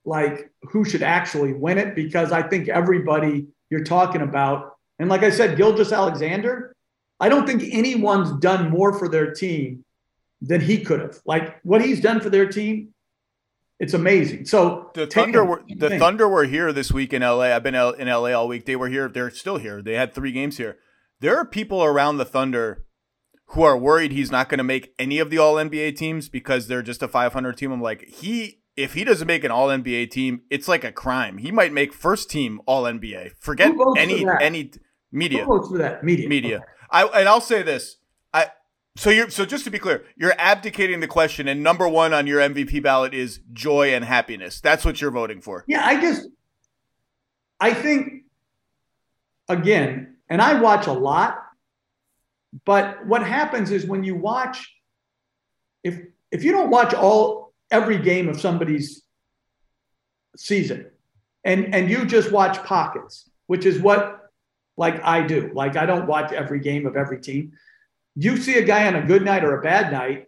like 0.06 0.52
who 0.64 0.84
should 0.84 1.04
actually 1.04 1.54
win 1.54 1.78
it, 1.78 1.96
because 1.96 2.32
I 2.32 2.42
think 2.42 2.68
everybody 2.68 3.48
you're 3.70 3.84
talking 3.84 4.22
about 4.22 4.78
and 5.00 5.10
like 5.10 5.24
I 5.24 5.30
said, 5.30 5.58
Gilgeous 5.58 5.92
Alexander, 5.92 6.76
I 7.20 7.30
don't 7.30 7.48
think 7.48 7.64
anyone's 7.72 8.32
done 8.40 8.70
more 8.70 8.98
for 8.98 9.10
their 9.10 9.34
team 9.34 9.84
than 10.42 10.62
he 10.62 10.82
could 10.84 11.00
have. 11.00 11.20
Like 11.26 11.60
what 11.64 11.82
he's 11.82 12.02
done 12.02 12.20
for 12.20 12.30
their 12.30 12.48
team, 12.48 12.94
it's 13.80 13.94
amazing. 13.94 14.46
So 14.46 14.92
the 14.94 15.08
Thunder 15.08 15.44
were 15.44 15.64
the 15.68 15.90
thing. 15.90 16.00
Thunder 16.00 16.28
were 16.28 16.44
here 16.44 16.74
this 16.74 16.92
week 16.92 17.14
in 17.14 17.22
LA. 17.22 17.56
I've 17.56 17.64
been 17.64 17.76
in 17.76 18.08
LA 18.08 18.32
all 18.32 18.48
week. 18.48 18.66
They 18.66 18.76
were 18.76 18.90
here. 18.90 19.08
They're 19.08 19.32
still 19.32 19.58
here. 19.58 19.82
They 19.82 19.94
had 19.94 20.14
three 20.14 20.34
games 20.34 20.58
here. 20.58 20.78
There 21.22 21.38
are 21.38 21.46
people 21.46 21.84
around 21.84 22.18
the 22.18 22.26
Thunder 22.26 22.86
who 23.48 23.64
are 23.64 23.78
worried 23.78 24.12
he's 24.12 24.32
not 24.32 24.48
going 24.48 24.60
to 24.60 24.64
make 24.64 24.94
any 25.00 25.18
of 25.20 25.30
the 25.30 25.38
All 25.38 25.56
NBA 25.56 25.98
teams 25.98 26.30
because 26.30 26.68
they're 26.68 26.84
just 26.84 27.02
a 27.02 27.08
500 27.08 27.58
team. 27.58 27.72
I'm 27.72 27.82
like, 27.82 28.04
he 28.04 28.62
if 28.76 28.94
he 28.94 29.04
doesn't 29.04 29.28
make 29.28 29.44
an 29.44 29.52
All 29.52 29.68
NBA 29.68 30.12
team, 30.12 30.42
it's 30.50 30.68
like 30.68 30.84
a 30.84 30.92
crime. 30.92 31.38
He 31.38 31.52
might 31.52 31.74
make 31.74 31.94
first 31.94 32.30
team 32.30 32.62
All 32.66 32.84
NBA. 32.84 33.32
Forget 33.40 33.74
any 33.98 34.26
any 34.42 34.72
Media. 35.12 35.44
Who 35.44 35.58
votes 35.58 35.70
for 35.70 35.78
that? 35.80 36.04
Media. 36.04 36.30
Media. 36.30 36.56
Okay. 36.58 36.66
I 36.92 37.04
and 37.06 37.30
I'll 37.30 37.42
say 37.42 37.62
this. 37.62 37.98
I 38.34 38.48
so 38.96 39.10
you're 39.10 39.30
so 39.30 39.46
just 39.46 39.64
to 39.66 39.72
be 39.72 39.80
clear, 39.80 40.04
you're 40.16 40.34
abdicating 40.38 41.00
the 41.00 41.08
question, 41.08 41.48
and 41.48 41.64
number 41.64 41.88
one 41.88 42.14
on 42.14 42.28
your 42.28 42.42
MVP 42.42 42.84
ballot 42.84 43.14
is 43.14 43.40
joy 43.54 43.94
and 43.94 44.04
happiness. 44.06 44.60
That's 44.62 44.84
what 44.84 45.02
you're 45.02 45.12
voting 45.12 45.42
for. 45.42 45.64
Yeah, 45.68 45.86
I 45.86 46.00
just 46.00 46.28
I 47.60 47.74
think 47.74 48.24
again, 49.48 50.16
and 50.30 50.42
I 50.42 50.60
watch 50.60 50.88
a 50.88 50.94
lot, 50.94 51.44
but 52.66 53.06
what 53.06 53.26
happens 53.26 53.72
is 53.72 53.86
when 53.86 54.04
you 54.04 54.16
watch, 54.16 54.74
if 55.84 56.00
if 56.32 56.44
you 56.44 56.52
don't 56.52 56.70
watch 56.70 56.94
all 56.94 57.54
every 57.72 57.98
game 57.98 58.28
of 58.28 58.40
somebody's 58.40 59.04
season, 60.36 60.88
and 61.44 61.74
and 61.74 61.90
you 61.90 62.06
just 62.06 62.32
watch 62.32 62.64
pockets, 62.64 63.30
which 63.48 63.66
is 63.66 63.80
what 63.80 64.19
like 64.80 65.04
I 65.04 65.22
do. 65.22 65.52
Like 65.54 65.76
I 65.76 65.86
don't 65.86 66.08
watch 66.08 66.32
every 66.32 66.62
game 66.62 66.88
of 66.88 66.96
every 66.96 67.20
team. 67.20 67.52
You 68.16 68.38
see 68.38 68.58
a 68.58 68.64
guy 68.64 68.88
on 68.88 68.96
a 68.96 69.06
good 69.06 69.24
night 69.24 69.44
or 69.44 69.60
a 69.60 69.62
bad 69.62 69.92
night, 69.92 70.26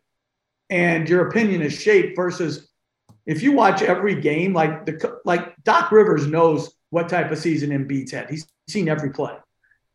and 0.70 1.08
your 1.10 1.30
opinion 1.30 1.62
is 1.62 1.74
shaped 1.74 2.18
versus 2.18 2.70
if 3.26 3.42
you 3.42 3.54
watch 3.54 3.82
every 3.82 4.20
game, 4.20 4.54
like 4.54 4.86
the 4.86 5.20
like 5.24 5.56
Doc 5.64 5.92
Rivers 5.92 6.28
knows 6.28 6.76
what 6.90 7.08
type 7.08 7.32
of 7.32 7.38
season 7.38 7.70
Embiid's 7.70 8.12
had. 8.12 8.30
He's 8.30 8.46
seen 8.68 8.90
every 8.90 9.12
play. 9.12 9.36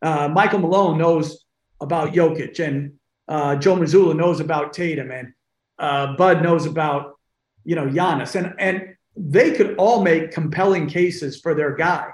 Uh, 0.00 0.28
Michael 0.28 0.60
Malone 0.60 0.96
knows 0.96 1.44
about 1.80 2.14
Jokic, 2.14 2.58
and 2.58 2.94
uh, 3.28 3.56
Joe 3.56 3.76
Mazzulla 3.76 4.16
knows 4.16 4.40
about 4.40 4.72
Tatum, 4.72 5.10
and 5.10 5.34
uh, 5.78 6.16
Bud 6.16 6.42
knows 6.42 6.64
about 6.64 7.18
you 7.64 7.76
know 7.76 7.86
Giannis, 7.86 8.34
and 8.36 8.54
and 8.58 8.96
they 9.16 9.50
could 9.52 9.76
all 9.76 10.02
make 10.02 10.32
compelling 10.32 10.88
cases 10.88 11.38
for 11.38 11.54
their 11.54 11.74
guy. 11.74 12.08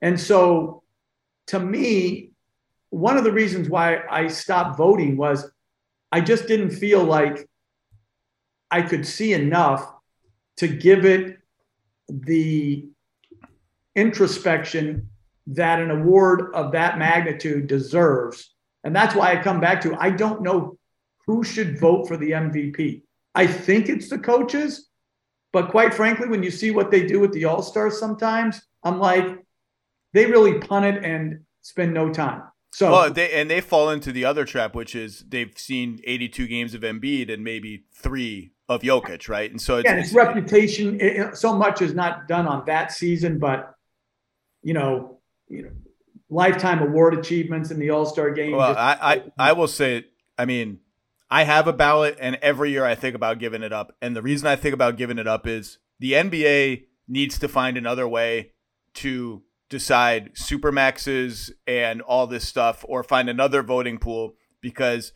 And 0.00 0.18
so 0.18 0.81
to 1.52 1.60
me, 1.60 2.30
one 2.88 3.18
of 3.18 3.24
the 3.24 3.32
reasons 3.32 3.68
why 3.68 4.00
I 4.10 4.28
stopped 4.28 4.78
voting 4.78 5.18
was 5.18 5.50
I 6.10 6.22
just 6.22 6.48
didn't 6.48 6.70
feel 6.70 7.04
like 7.04 7.46
I 8.70 8.80
could 8.80 9.06
see 9.06 9.34
enough 9.34 9.86
to 10.56 10.66
give 10.66 11.04
it 11.04 11.40
the 12.08 12.86
introspection 13.94 15.10
that 15.46 15.78
an 15.78 15.90
award 15.90 16.54
of 16.54 16.72
that 16.72 16.96
magnitude 16.96 17.66
deserves. 17.66 18.54
And 18.82 18.96
that's 18.96 19.14
why 19.14 19.32
I 19.32 19.42
come 19.42 19.60
back 19.60 19.82
to 19.82 19.94
I 20.00 20.08
don't 20.08 20.40
know 20.40 20.78
who 21.26 21.44
should 21.44 21.78
vote 21.78 22.08
for 22.08 22.16
the 22.16 22.30
MVP. 22.30 23.02
I 23.34 23.46
think 23.46 23.90
it's 23.90 24.08
the 24.08 24.18
coaches, 24.18 24.88
but 25.52 25.70
quite 25.70 25.92
frankly, 25.92 26.28
when 26.28 26.42
you 26.42 26.50
see 26.50 26.70
what 26.70 26.90
they 26.90 27.04
do 27.04 27.20
with 27.20 27.32
the 27.32 27.44
All 27.44 27.60
Stars 27.60 27.98
sometimes, 27.98 28.62
I'm 28.82 28.98
like, 28.98 29.44
they 30.12 30.26
really 30.26 30.58
punt 30.58 30.84
it 30.84 31.04
and 31.04 31.40
spend 31.62 31.94
no 31.94 32.12
time. 32.12 32.42
So 32.72 32.90
well, 32.90 33.12
they 33.12 33.32
and 33.32 33.50
they 33.50 33.60
fall 33.60 33.90
into 33.90 34.12
the 34.12 34.24
other 34.24 34.46
trap, 34.46 34.74
which 34.74 34.94
is 34.94 35.24
they've 35.28 35.52
seen 35.56 36.00
82 36.04 36.46
games 36.46 36.74
of 36.74 36.80
Embiid 36.80 37.30
and 37.30 37.44
maybe 37.44 37.84
three 37.94 38.52
of 38.68 38.80
Jokic, 38.80 39.28
right? 39.28 39.50
And 39.50 39.60
so 39.60 39.76
it's, 39.76 39.84
yeah, 39.84 39.96
it's 39.96 40.14
reputation. 40.14 40.98
It, 40.98 41.36
so 41.36 41.54
much 41.54 41.82
is 41.82 41.92
not 41.92 42.28
done 42.28 42.46
on 42.46 42.64
that 42.66 42.90
season, 42.92 43.38
but 43.38 43.74
you 44.62 44.72
know, 44.72 45.18
you 45.48 45.64
know, 45.64 45.70
lifetime 46.30 46.80
award 46.80 47.12
achievements 47.12 47.70
in 47.70 47.78
the 47.78 47.90
All 47.90 48.06
Star 48.06 48.30
game. 48.30 48.52
Well, 48.52 48.74
I, 48.76 48.96
I 49.38 49.50
I 49.50 49.52
will 49.52 49.68
say, 49.68 50.06
I 50.38 50.46
mean, 50.46 50.80
I 51.30 51.44
have 51.44 51.66
a 51.66 51.74
ballot, 51.74 52.16
and 52.20 52.36
every 52.36 52.70
year 52.70 52.86
I 52.86 52.94
think 52.94 53.14
about 53.14 53.38
giving 53.38 53.62
it 53.62 53.72
up. 53.72 53.94
And 54.00 54.16
the 54.16 54.22
reason 54.22 54.46
I 54.46 54.56
think 54.56 54.72
about 54.72 54.96
giving 54.96 55.18
it 55.18 55.26
up 55.26 55.46
is 55.46 55.78
the 55.98 56.12
NBA 56.12 56.84
needs 57.06 57.38
to 57.38 57.48
find 57.48 57.76
another 57.76 58.08
way 58.08 58.52
to 58.94 59.42
decide 59.72 60.34
supermaxes 60.34 61.50
and 61.66 62.02
all 62.02 62.26
this 62.26 62.46
stuff, 62.46 62.84
or 62.86 63.02
find 63.02 63.28
another 63.30 63.62
voting 63.62 63.98
pool 63.98 64.34
because 64.60 65.12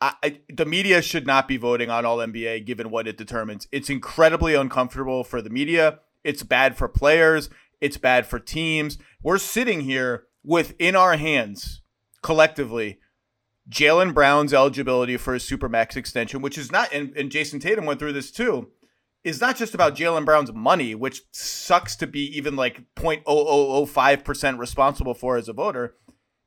I, 0.00 0.14
I, 0.22 0.40
the 0.48 0.64
media 0.64 1.02
should 1.02 1.26
not 1.26 1.48
be 1.48 1.56
voting 1.56 1.90
on 1.90 2.06
all 2.06 2.18
NBA 2.18 2.64
given 2.64 2.90
what 2.90 3.08
it 3.08 3.18
determines. 3.18 3.66
It's 3.72 3.90
incredibly 3.90 4.54
uncomfortable 4.54 5.24
for 5.24 5.42
the 5.42 5.50
media. 5.50 5.98
It's 6.22 6.44
bad 6.44 6.76
for 6.76 6.88
players. 6.88 7.50
It's 7.80 7.96
bad 7.96 8.26
for 8.26 8.38
teams. 8.38 8.96
We're 9.22 9.38
sitting 9.38 9.80
here 9.80 10.24
within 10.44 10.94
our 10.94 11.16
hands 11.16 11.82
collectively 12.22 13.00
Jaylen 13.68 14.14
Brown's 14.14 14.54
eligibility 14.54 15.16
for 15.16 15.34
a 15.34 15.38
supermax 15.38 15.96
extension, 15.96 16.40
which 16.40 16.56
is 16.56 16.70
not, 16.70 16.92
and, 16.92 17.16
and 17.16 17.30
Jayson 17.30 17.58
Tatum 17.58 17.84
went 17.84 17.98
through 17.98 18.12
this 18.12 18.30
too, 18.30 18.70
is 19.26 19.40
not 19.40 19.56
just 19.56 19.74
about 19.74 19.96
Jaylen 19.96 20.24
Brown's 20.24 20.52
money, 20.52 20.94
which 20.94 21.22
sucks 21.32 21.96
to 21.96 22.06
be 22.06 22.20
even 22.38 22.54
like 22.54 22.84
0.0005% 22.94 24.58
responsible 24.58 25.14
for 25.14 25.36
as 25.36 25.48
a 25.48 25.52
voter. 25.52 25.96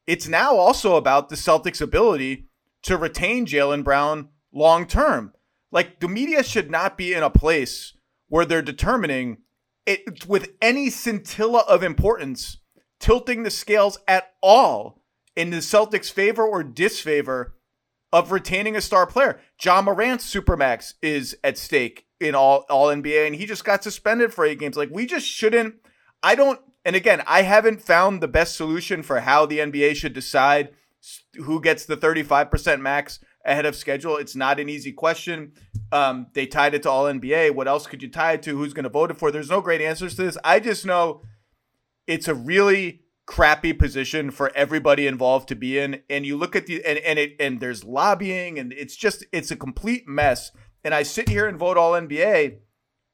It's 0.08 0.30
now 0.30 0.56
also 0.56 0.96
about 0.96 1.28
the 1.28 1.36
Celtics' 1.36 1.82
ability 1.82 2.48
to 2.84 2.96
retain 2.96 3.46
Jalen 3.46 3.84
Brown 3.84 4.30
long 4.54 4.88
term. 4.88 5.34
Like 5.74 6.00
the 6.00 6.08
media 6.08 6.42
should 6.42 6.72
not 6.72 6.98
be 6.98 7.14
in 7.14 7.22
a 7.22 7.30
place 7.30 7.98
where 8.30 8.46
they're 8.46 8.62
determining 8.62 9.40
it 9.86 10.26
with 10.26 10.54
any 10.62 10.90
scintilla 10.90 11.66
of 11.68 11.84
importance, 11.84 12.60
tilting 12.98 13.44
the 13.44 13.52
scales 13.52 14.00
at 14.08 14.32
all 14.42 15.02
in 15.36 15.50
the 15.50 15.58
Celtics' 15.58 16.10
favor 16.10 16.48
or 16.48 16.64
disfavor 16.64 17.56
of 18.12 18.32
retaining 18.32 18.76
a 18.76 18.82
star 18.82 19.06
player. 19.06 19.40
Ja 19.64 19.82
Morant's 19.82 20.32
supermax 20.34 20.94
is 21.02 21.38
at 21.44 21.58
stake 21.58 22.06
in 22.20 22.36
all 22.36 22.66
all 22.70 22.88
NBA, 22.88 23.28
and 23.28 23.36
he 23.36 23.46
just 23.46 23.64
got 23.64 23.84
suspended 23.84 24.34
for 24.34 24.46
eight 24.46 24.60
games. 24.60 24.78
Like 24.78 24.90
we 24.92 25.06
just 25.06 25.28
shouldn't. 25.28 25.76
I 26.24 26.36
don't. 26.36 26.60
And 26.86 26.96
again, 26.96 27.22
I 27.28 27.44
haven't 27.44 27.82
found 27.82 28.22
the 28.22 28.28
best 28.28 28.56
solution 28.56 29.04
for 29.04 29.20
how 29.20 29.46
the 29.46 29.60
NBA 29.60 29.96
should 29.96 30.14
decide 30.14 30.70
who 31.36 31.62
gets 31.62 31.86
the 31.86 31.98
35% 31.98 32.82
max 32.82 33.20
ahead 33.46 33.66
of 33.66 33.76
schedule. 33.76 34.18
It's 34.18 34.36
not 34.36 34.60
an 34.60 34.70
easy 34.70 34.92
question. 34.92 35.54
Um, 35.92 36.28
they 36.34 36.46
tied 36.46 36.74
it 36.74 36.84
to 36.84 36.90
all 36.90 37.06
NBA. 37.06 37.56
What 37.56 37.68
else 37.68 37.88
could 37.88 38.02
you 38.02 38.10
tie 38.10 38.34
it 38.34 38.44
to? 38.44 38.58
Who's 38.58 38.74
going 38.74 38.84
to 38.84 38.90
vote 38.90 39.12
it 39.12 39.18
for? 39.18 39.32
There's 39.32 39.50
no 39.50 39.62
great 39.62 39.82
answers 39.82 40.16
to 40.16 40.24
this. 40.24 40.38
I 40.44 40.60
just 40.60 40.86
know 40.86 41.22
it's 42.08 42.28
a 42.28 42.36
really 42.36 43.02
crappy 43.30 43.72
position 43.72 44.32
for 44.32 44.52
everybody 44.56 45.06
involved 45.06 45.48
to 45.48 45.56
be 45.56 45.78
in. 45.78 46.02
And 46.10 46.26
you 46.26 46.36
look 46.36 46.56
at 46.56 46.66
the 46.66 46.84
and 46.84 46.98
and 47.00 47.20
it 47.20 47.36
and 47.40 47.60
there's 47.60 47.84
lobbying 47.84 48.58
and 48.58 48.74
it's 48.74 48.96
just 48.96 49.24
it's 49.32 49.52
a 49.52 49.56
complete 49.56 50.08
mess. 50.08 50.52
And 50.84 50.96
I 50.96 51.04
sit 51.04 51.30
here 51.30 51.48
and 51.48 51.58
vote 51.58 51.78
all 51.78 51.92
NBA, 51.92 52.58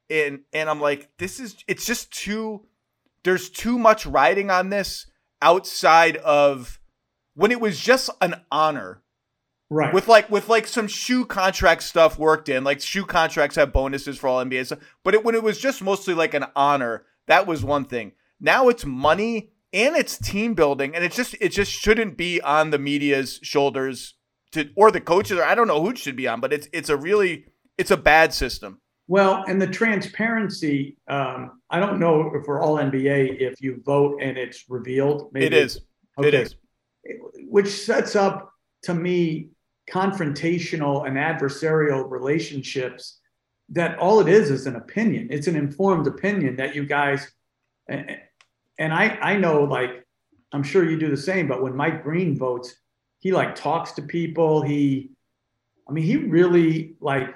and 0.10 0.40
and 0.54 0.70
I'm 0.70 0.80
like, 0.80 1.10
this 1.18 1.40
is 1.40 1.58
it's 1.68 1.86
just 1.86 2.12
too. 2.12 2.66
There's 3.24 3.50
too 3.50 3.78
much 3.78 4.06
riding 4.06 4.50
on 4.50 4.70
this 4.70 5.08
outside 5.42 6.16
of 6.18 6.80
when 7.34 7.52
it 7.52 7.60
was 7.60 7.78
just 7.78 8.10
an 8.22 8.36
honor 8.52 9.02
right 9.70 9.94
with 9.94 10.08
like 10.08 10.30
with 10.30 10.48
like 10.48 10.68
some 10.68 10.88
shoe 10.88 11.26
contract 11.26 11.84
stuff 11.84 12.18
worked 12.18 12.50
in 12.50 12.64
like 12.64 12.80
shoe 12.80 13.04
contracts 13.04 13.56
have 13.56 13.74
bonuses 13.74 14.18
for 14.18 14.28
all 14.28 14.46
nba 14.46 14.64
stuff 14.66 14.80
but 15.04 15.16
it, 15.16 15.26
when 15.26 15.34
it 15.34 15.42
was 15.44 15.60
just 15.60 15.82
mostly 15.82 16.14
like 16.14 16.36
an 16.36 16.46
honor 16.56 17.04
that 17.26 17.48
was 17.48 17.64
one 17.64 17.84
thing 17.84 18.12
now 18.40 18.70
it's 18.70 18.86
money 18.86 19.52
and 19.76 19.96
it's 19.98 20.18
team 20.18 20.54
building 20.54 20.96
and 20.96 21.04
it's 21.04 21.16
just 21.16 21.36
it 21.42 21.50
just 21.50 21.72
shouldn't 21.72 22.18
be 22.18 22.42
on 22.42 22.70
the 22.72 22.80
media's 22.80 23.40
shoulders 23.44 24.16
to 24.52 24.70
or 24.76 24.90
the 24.90 25.02
coaches 25.02 25.38
or 25.38 25.44
i 25.44 25.54
don't 25.54 25.68
know 25.68 25.82
who 25.82 25.90
it 25.90 25.98
should 25.98 26.16
be 26.16 26.28
on 26.28 26.40
but 26.40 26.54
it's 26.54 26.68
it's 26.72 26.90
a 26.90 26.98
really 26.98 27.46
it's 27.78 27.92
a 27.92 27.98
bad 27.98 28.34
system. 28.34 28.80
Well 29.08 29.44
and 29.48 29.62
the 29.62 29.68
transparency 29.68 30.98
um 31.08 31.60
i 31.70 31.80
don't 31.80 32.00
know 32.00 32.32
if 32.34 32.48
we're 32.48 32.62
all 32.62 32.78
nba 32.78 33.40
if 33.40 33.62
you 33.62 33.82
vote 33.86 34.20
and 34.22 34.38
it's 34.38 34.64
revealed 34.70 35.30
maybe 35.34 35.46
it 35.48 35.54
is. 35.54 35.82
Okay. 36.18 36.30
it 36.30 36.34
is. 36.34 36.56
Which 37.50 37.68
sets 37.68 38.16
up 38.16 38.52
to 38.84 38.96
me 38.96 39.50
confrontational 39.92 41.06
and 41.06 41.18
adversarial 41.18 42.10
relationships 42.10 43.20
that 43.70 44.00
all 44.00 44.20
it 44.20 44.28
is 44.28 44.50
is 44.50 44.68
an 44.68 44.76
opinion. 44.76 45.28
It's 45.32 45.48
an 45.48 45.56
informed 45.56 46.08
opinion 46.08 46.56
that 46.56 46.76
you 46.76 46.86
guys 46.86 47.32
and 48.78 48.94
i 48.94 49.18
i 49.22 49.36
know 49.36 49.64
like 49.64 50.06
i'm 50.52 50.64
sure 50.64 50.90
you 50.90 50.98
do 50.98 51.10
the 51.10 51.18
same 51.18 51.48
but 51.48 51.62
when 51.62 51.76
mike 51.76 52.04
Green 52.04 52.38
votes 52.38 52.76
he 53.26 53.32
like 53.32 53.56
talks 53.56 53.94
to 53.94 54.04
people. 54.04 54.62
He 54.62 55.10
i 55.90 55.92
mean 55.92 56.04
he 56.04 56.18
really 56.18 56.96
like 57.00 57.34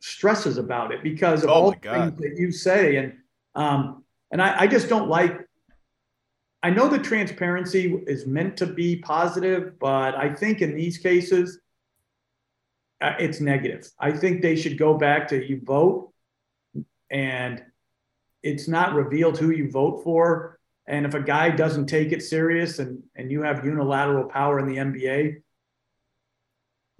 stresses 0.00 0.58
about 0.58 0.90
it 0.90 1.04
because 1.04 1.44
of 1.44 1.50
oh 1.50 1.52
all 1.52 1.70
the 1.70 1.78
things 1.78 2.18
that 2.18 2.34
you 2.36 2.50
say. 2.50 2.96
And 2.96 3.12
um 3.54 4.02
and 4.32 4.42
I, 4.42 4.62
I 4.62 4.66
just 4.66 4.88
don't 4.88 5.08
like 5.08 5.46
I 6.64 6.70
know 6.70 6.88
the 6.88 6.98
transparency 6.98 7.94
is 8.08 8.26
meant 8.26 8.56
to 8.56 8.66
be 8.66 8.96
positive, 8.96 9.78
but 9.78 10.16
I 10.16 10.34
think 10.34 10.62
in 10.62 10.74
these 10.74 10.98
cases, 10.98 11.60
uh, 13.00 13.14
it's 13.20 13.38
negative. 13.38 13.88
I 14.00 14.10
think 14.10 14.42
they 14.42 14.56
should 14.56 14.76
go 14.76 14.94
back 14.94 15.28
to 15.28 15.48
you 15.48 15.60
vote 15.62 16.12
and 17.08 17.62
it's 18.42 18.68
not 18.68 18.94
revealed 18.94 19.38
who 19.38 19.50
you 19.50 19.70
vote 19.70 20.02
for. 20.04 20.58
And 20.86 21.04
if 21.04 21.14
a 21.14 21.20
guy 21.20 21.50
doesn't 21.50 21.86
take 21.86 22.12
it 22.12 22.22
serious 22.22 22.78
and, 22.78 23.02
and 23.14 23.30
you 23.30 23.42
have 23.42 23.64
unilateral 23.64 24.28
power 24.28 24.58
in 24.58 24.66
the 24.66 24.76
NBA, 24.76 25.42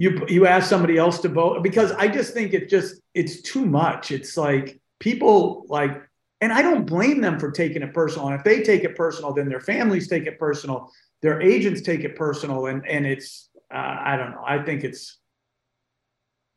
you 0.00 0.24
you 0.28 0.46
ask 0.46 0.68
somebody 0.68 0.96
else 0.96 1.18
to 1.20 1.28
vote 1.28 1.62
because 1.62 1.90
I 1.92 2.06
just 2.06 2.32
think 2.32 2.54
it 2.54 2.68
just 2.68 3.00
it's 3.14 3.42
too 3.42 3.66
much. 3.66 4.12
It's 4.12 4.36
like 4.36 4.80
people 5.00 5.66
like 5.68 6.00
and 6.40 6.52
I 6.52 6.62
don't 6.62 6.86
blame 6.86 7.20
them 7.20 7.38
for 7.38 7.50
taking 7.50 7.82
it 7.82 7.92
personal. 7.92 8.28
And 8.28 8.36
if 8.36 8.44
they 8.44 8.62
take 8.62 8.84
it 8.84 8.94
personal, 8.94 9.32
then 9.32 9.48
their 9.48 9.60
families 9.60 10.06
take 10.06 10.26
it 10.26 10.38
personal, 10.38 10.92
their 11.20 11.40
agents 11.42 11.80
take 11.80 12.04
it 12.04 12.14
personal, 12.14 12.66
and 12.66 12.86
and 12.86 13.06
it's 13.06 13.50
uh, 13.74 13.96
I 14.04 14.16
don't 14.16 14.30
know. 14.30 14.44
I 14.46 14.62
think 14.62 14.84
it's 14.84 15.18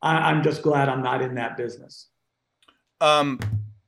I, 0.00 0.30
I'm 0.30 0.42
just 0.42 0.62
glad 0.62 0.88
I'm 0.88 1.02
not 1.02 1.20
in 1.20 1.34
that 1.34 1.56
business. 1.56 2.08
Um, 3.00 3.40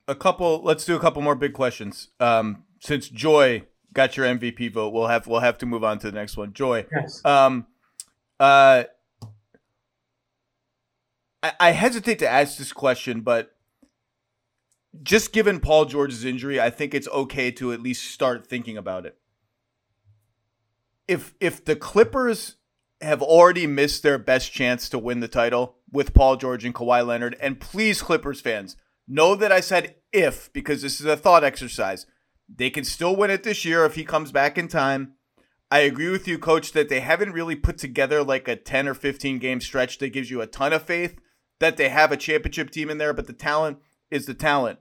a 0.09 0.15
couple. 0.15 0.63
Let's 0.63 0.85
do 0.85 0.97
a 0.97 1.01
couple 1.01 1.23
more 1.23 1.35
big 1.35 1.53
questions. 1.53 2.09
Um, 2.21 2.65
since 2.81 3.09
Joy 3.09 3.65
got 3.93 4.17
your 4.17 4.27
MVP 4.27 4.73
vote, 4.73 4.93
we'll 4.93 5.07
have 5.07 5.27
we'll 5.27 5.41
have 5.41 5.59
to 5.59 5.67
move 5.67 5.85
on 5.85 5.99
to 6.01 6.11
the 6.11 6.17
next 6.17 6.37
one. 6.37 6.53
Joy. 6.53 6.87
Yes. 6.95 7.25
Um, 7.25 7.67
uh, 8.39 8.85
I, 11.43 11.53
I 11.61 11.71
hesitate 11.71 12.19
to 12.21 12.29
ask 12.29 12.59
this 12.59 12.73
question, 12.73 13.21
but 13.21 13.55
just 15.03 15.33
given 15.33 15.61
Paul 15.61 15.87
George's 15.87 16.25
injury, 16.25 16.61
I 16.61 16.71
think 16.71 16.95
it's 16.95 17.09
okay 17.09 17.51
to 17.53 17.73
at 17.73 17.81
least 17.81 18.11
start 18.11 18.47
thinking 18.47 18.77
about 18.77 19.07
it. 19.07 19.17
If 21.09 21.35
if 21.41 21.65
the 21.65 21.77
Clippers 21.77 22.57
have 23.01 23.23
already 23.23 23.67
missed 23.67 24.03
their 24.03 24.19
best 24.19 24.53
chance 24.53 24.89
to 24.89 24.99
win 24.99 25.21
the 25.21 25.29
title 25.29 25.77
with 25.91 26.15
Paul 26.15 26.37
George 26.37 26.65
and 26.65 26.75
Kawhi 26.75 27.07
Leonard, 27.07 27.37
and 27.41 27.61
please 27.61 28.01
Clippers 28.01 28.41
fans, 28.41 28.77
know 29.07 29.35
that 29.35 29.53
I 29.53 29.61
said 29.61 29.97
if 30.13 30.53
because 30.53 30.83
this 30.83 31.01
is 31.01 31.07
a 31.07 31.17
thought 31.17 31.45
exercise. 31.45 32.07
They 32.49 32.71
can 32.71 32.85
still 32.85 33.17
win 33.17 33.31
it 33.31 33.43
this 33.43 33.65
year 33.65 33.85
if 33.85 33.95
he 33.95 34.05
comes 34.05 34.33
back 34.33 34.59
in 34.59 34.69
time. 34.69 35.15
I 35.71 35.81
agree 35.81 36.11
with 36.11 36.29
you, 36.29 36.39
coach, 36.39 36.73
that 36.73 36.89
they 36.89 37.01
haven't 37.01 37.33
really 37.33 37.57
put 37.57 37.79
together 37.79 38.23
like 38.23 38.47
a 38.49 38.57
10 38.57 38.87
or 38.87 38.95
15 38.95 39.39
game 39.39 39.61
stretch 39.61 39.99
that 39.99 40.13
gives 40.13 40.31
you 40.31 40.41
a 40.41 40.47
ton 40.47 40.73
of 40.73 40.83
faith 40.83 41.17
that 41.61 41.77
they 41.77 41.89
have 41.89 42.13
a 42.13 42.17
championship 42.17 42.71
team 42.71 42.91
in 42.91 42.99
there, 42.99 43.13
but 43.15 43.27
the 43.27 43.33
talent 43.33 43.79
is 44.11 44.27
the 44.27 44.35
talent. 44.35 44.79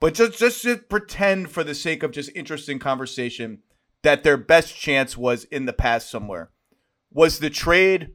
But 0.00 0.14
just 0.14 0.38
just 0.38 0.62
to 0.62 0.76
pretend 0.76 1.50
for 1.50 1.64
the 1.64 1.74
sake 1.74 2.02
of 2.02 2.10
just 2.10 2.30
interesting 2.34 2.78
conversation 2.78 3.62
that 4.02 4.22
their 4.22 4.36
best 4.36 4.76
chance 4.76 5.16
was 5.16 5.44
in 5.44 5.66
the 5.66 5.72
past 5.72 6.10
somewhere. 6.10 6.50
Was 7.10 7.38
the 7.38 7.50
trade 7.50 8.14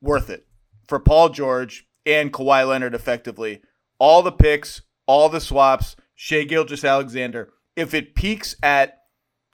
worth 0.00 0.30
it 0.30 0.46
for 0.86 1.00
Paul 1.00 1.30
George 1.30 1.88
and 2.04 2.32
Kawhi 2.32 2.66
Leonard 2.66 2.94
effectively? 2.94 3.60
All 3.98 4.22
the 4.22 4.32
picks, 4.32 4.82
all 5.06 5.28
the 5.28 5.40
swaps, 5.40 5.96
Shai 6.14 6.44
Gilgeous-Alexander. 6.44 7.52
If 7.74 7.94
it 7.94 8.14
peaks 8.14 8.56
at 8.62 8.98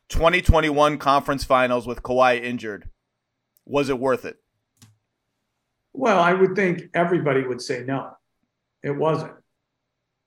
2021 0.09 0.99
conference 0.99 1.45
finals 1.45 1.87
with 1.87 2.03
Kawhi 2.03 2.43
injured, 2.43 2.89
was 3.65 3.89
it 3.89 3.99
worth 3.99 4.25
it? 4.25 4.37
Well, 5.93 6.21
I 6.21 6.33
would 6.33 6.57
think 6.57 6.85
everybody 6.95 7.47
would 7.47 7.61
say 7.61 7.85
no. 7.85 8.17
It 8.83 8.97
wasn't. 8.97 9.33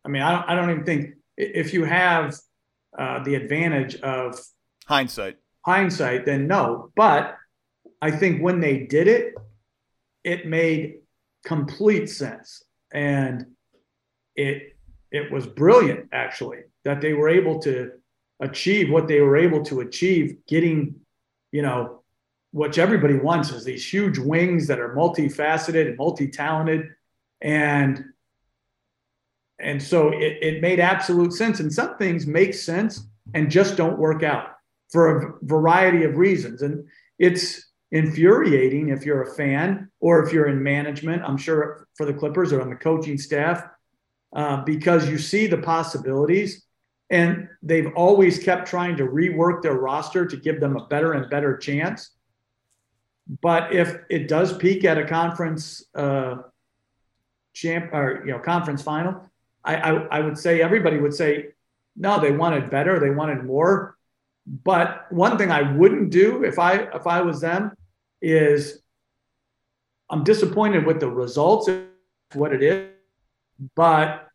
I 0.05 0.09
mean, 0.09 0.21
I 0.21 0.31
don't, 0.31 0.49
I 0.49 0.55
don't 0.55 0.69
even 0.69 0.85
think 0.85 1.15
if 1.37 1.73
you 1.73 1.83
have 1.83 2.35
uh, 2.97 3.23
the 3.23 3.35
advantage 3.35 3.95
of 4.01 4.39
hindsight, 4.85 5.37
hindsight, 5.65 6.25
then 6.25 6.47
no. 6.47 6.91
But 6.95 7.35
I 8.01 8.11
think 8.11 8.41
when 8.41 8.59
they 8.59 8.85
did 8.85 9.07
it, 9.07 9.33
it 10.23 10.45
made 10.45 10.99
complete 11.43 12.09
sense, 12.09 12.63
and 12.93 13.45
it 14.35 14.74
it 15.15 15.31
was 15.31 15.45
brilliant 15.45 16.09
actually 16.11 16.59
that 16.83 17.01
they 17.01 17.13
were 17.13 17.29
able 17.29 17.59
to 17.59 17.91
achieve 18.39 18.91
what 18.91 19.07
they 19.07 19.21
were 19.21 19.37
able 19.37 19.63
to 19.63 19.81
achieve, 19.81 20.37
getting 20.47 20.95
you 21.51 21.61
know, 21.61 22.01
which 22.51 22.77
everybody 22.77 23.15
wants 23.15 23.49
is 23.51 23.63
these 23.63 23.87
huge 23.87 24.17
wings 24.17 24.67
that 24.67 24.79
are 24.79 24.93
multifaceted 24.93 25.87
and 25.87 25.97
multi-talented. 25.97 26.89
And 27.41 28.03
and 29.59 29.81
so 29.81 30.09
it, 30.09 30.37
it 30.41 30.61
made 30.61 30.81
absolute 30.81 31.31
sense. 31.31 31.61
And 31.61 31.73
some 31.73 31.97
things 31.97 32.27
make 32.27 32.53
sense 32.53 33.07
and 33.33 33.49
just 33.49 33.77
don't 33.77 33.97
work 33.97 34.21
out 34.21 34.47
for 34.89 35.17
a 35.17 35.33
variety 35.43 36.03
of 36.03 36.17
reasons. 36.17 36.61
And 36.61 36.85
it's 37.19 37.71
infuriating 37.91 38.89
if 38.89 39.05
you're 39.05 39.23
a 39.23 39.33
fan 39.33 39.89
or 40.01 40.21
if 40.25 40.33
you're 40.33 40.47
in 40.47 40.61
management, 40.61 41.23
I'm 41.23 41.37
sure 41.37 41.87
for 41.95 42.05
the 42.05 42.13
Clippers 42.13 42.51
or 42.51 42.61
on 42.61 42.69
the 42.69 42.75
coaching 42.75 43.17
staff, 43.17 43.63
uh, 44.35 44.57
because 44.63 45.09
you 45.09 45.17
see 45.17 45.47
the 45.47 45.57
possibilities. 45.57 46.63
And 47.09 47.47
they've 47.61 47.91
always 47.95 48.37
kept 48.39 48.67
trying 48.67 48.97
to 48.97 49.03
rework 49.03 49.61
their 49.61 49.75
roster 49.75 50.25
to 50.25 50.37
give 50.37 50.59
them 50.59 50.75
a 50.75 50.85
better 50.87 51.13
and 51.13 51.29
better 51.29 51.55
chance. 51.55 52.11
But 53.41 53.73
if 53.73 53.97
it 54.09 54.27
does 54.27 54.57
peak 54.57 54.85
at 54.85 54.97
a 54.97 55.05
conference 55.05 55.83
uh, 55.95 56.37
champ 57.53 57.93
or 57.93 58.23
you 58.25 58.31
know 58.31 58.39
conference 58.39 58.81
final, 58.81 59.29
I, 59.63 59.75
I, 59.75 59.91
I 60.17 60.19
would 60.19 60.37
say 60.37 60.61
everybody 60.61 60.99
would 60.99 61.13
say 61.13 61.49
no, 61.95 62.19
they 62.19 62.31
wanted 62.31 62.69
better, 62.69 62.99
they 62.99 63.09
wanted 63.09 63.45
more. 63.45 63.97
But 64.45 65.05
one 65.11 65.37
thing 65.37 65.51
I 65.51 65.61
wouldn't 65.61 66.11
do 66.11 66.43
if 66.43 66.59
I 66.59 66.73
if 66.93 67.07
I 67.07 67.21
was 67.21 67.41
them 67.41 67.71
is 68.21 68.81
I'm 70.09 70.23
disappointed 70.23 70.85
with 70.85 70.99
the 70.99 71.09
results, 71.09 71.67
of 71.67 71.83
what 72.33 72.53
it 72.53 72.61
is, 72.61 72.94
but 73.75 74.27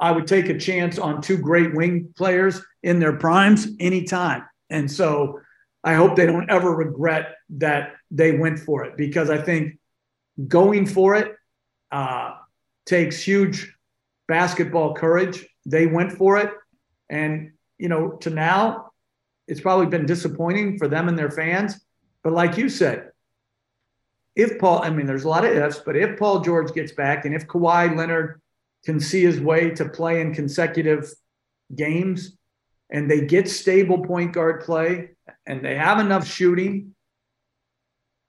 I 0.00 0.10
would 0.10 0.26
take 0.26 0.48
a 0.48 0.58
chance 0.58 0.98
on 0.98 1.22
two 1.22 1.38
great 1.38 1.74
wing 1.74 2.12
players 2.16 2.60
in 2.82 2.98
their 2.98 3.16
primes 3.16 3.68
anytime. 3.80 4.44
And 4.70 4.90
so 4.90 5.40
I 5.82 5.94
hope 5.94 6.16
they 6.16 6.26
don't 6.26 6.50
ever 6.50 6.74
regret 6.74 7.36
that 7.50 7.94
they 8.10 8.36
went 8.36 8.58
for 8.58 8.84
it 8.84 8.96
because 8.96 9.30
I 9.30 9.40
think 9.40 9.78
going 10.48 10.86
for 10.86 11.14
it 11.14 11.34
uh, 11.92 12.34
takes 12.86 13.22
huge 13.22 13.72
basketball 14.26 14.94
courage. 14.94 15.46
They 15.66 15.86
went 15.86 16.12
for 16.12 16.38
it. 16.38 16.50
And, 17.08 17.52
you 17.78 17.88
know, 17.88 18.12
to 18.22 18.30
now, 18.30 18.90
it's 19.46 19.60
probably 19.60 19.86
been 19.86 20.06
disappointing 20.06 20.78
for 20.78 20.88
them 20.88 21.08
and 21.08 21.18
their 21.18 21.30
fans. 21.30 21.78
But 22.22 22.32
like 22.32 22.56
you 22.56 22.68
said, 22.68 23.10
if 24.36 24.58
Paul, 24.58 24.82
I 24.82 24.90
mean, 24.90 25.06
there's 25.06 25.24
a 25.24 25.28
lot 25.28 25.44
of 25.44 25.52
ifs, 25.52 25.78
but 25.78 25.96
if 25.96 26.18
Paul 26.18 26.40
George 26.40 26.72
gets 26.72 26.92
back 26.92 27.24
and 27.24 27.34
if 27.34 27.46
Kawhi 27.46 27.96
Leonard 27.96 28.40
can 28.84 29.00
see 29.00 29.22
his 29.22 29.40
way 29.40 29.70
to 29.70 29.88
play 29.88 30.20
in 30.20 30.34
consecutive 30.34 31.12
games 31.74 32.36
and 32.90 33.10
they 33.10 33.26
get 33.26 33.48
stable 33.48 33.98
point 34.04 34.32
guard 34.32 34.62
play 34.62 35.10
and 35.46 35.64
they 35.64 35.76
have 35.76 36.00
enough 36.00 36.26
shooting, 36.26 36.94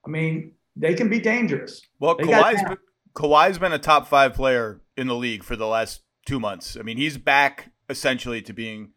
I 0.06 0.10
mean, 0.10 0.54
they 0.76 0.94
can 0.94 1.10
be 1.10 1.20
dangerous. 1.20 1.82
Well, 2.00 2.18
Kawhi's 2.18 2.64
been, 2.64 2.78
Kawhi's 3.14 3.58
been 3.58 3.74
a 3.74 3.80
top 3.80 4.08
five 4.08 4.34
player 4.34 4.82
in 4.96 5.08
the 5.08 5.16
league 5.16 5.44
for 5.44 5.56
the 5.56 5.68
last 5.68 6.02
two 6.26 6.40
months. 6.40 6.78
I 6.80 6.84
mean, 6.84 6.98
he's 6.98 7.18
back 7.18 7.72
essentially 7.90 8.42
to 8.44 8.54
being 8.54 8.92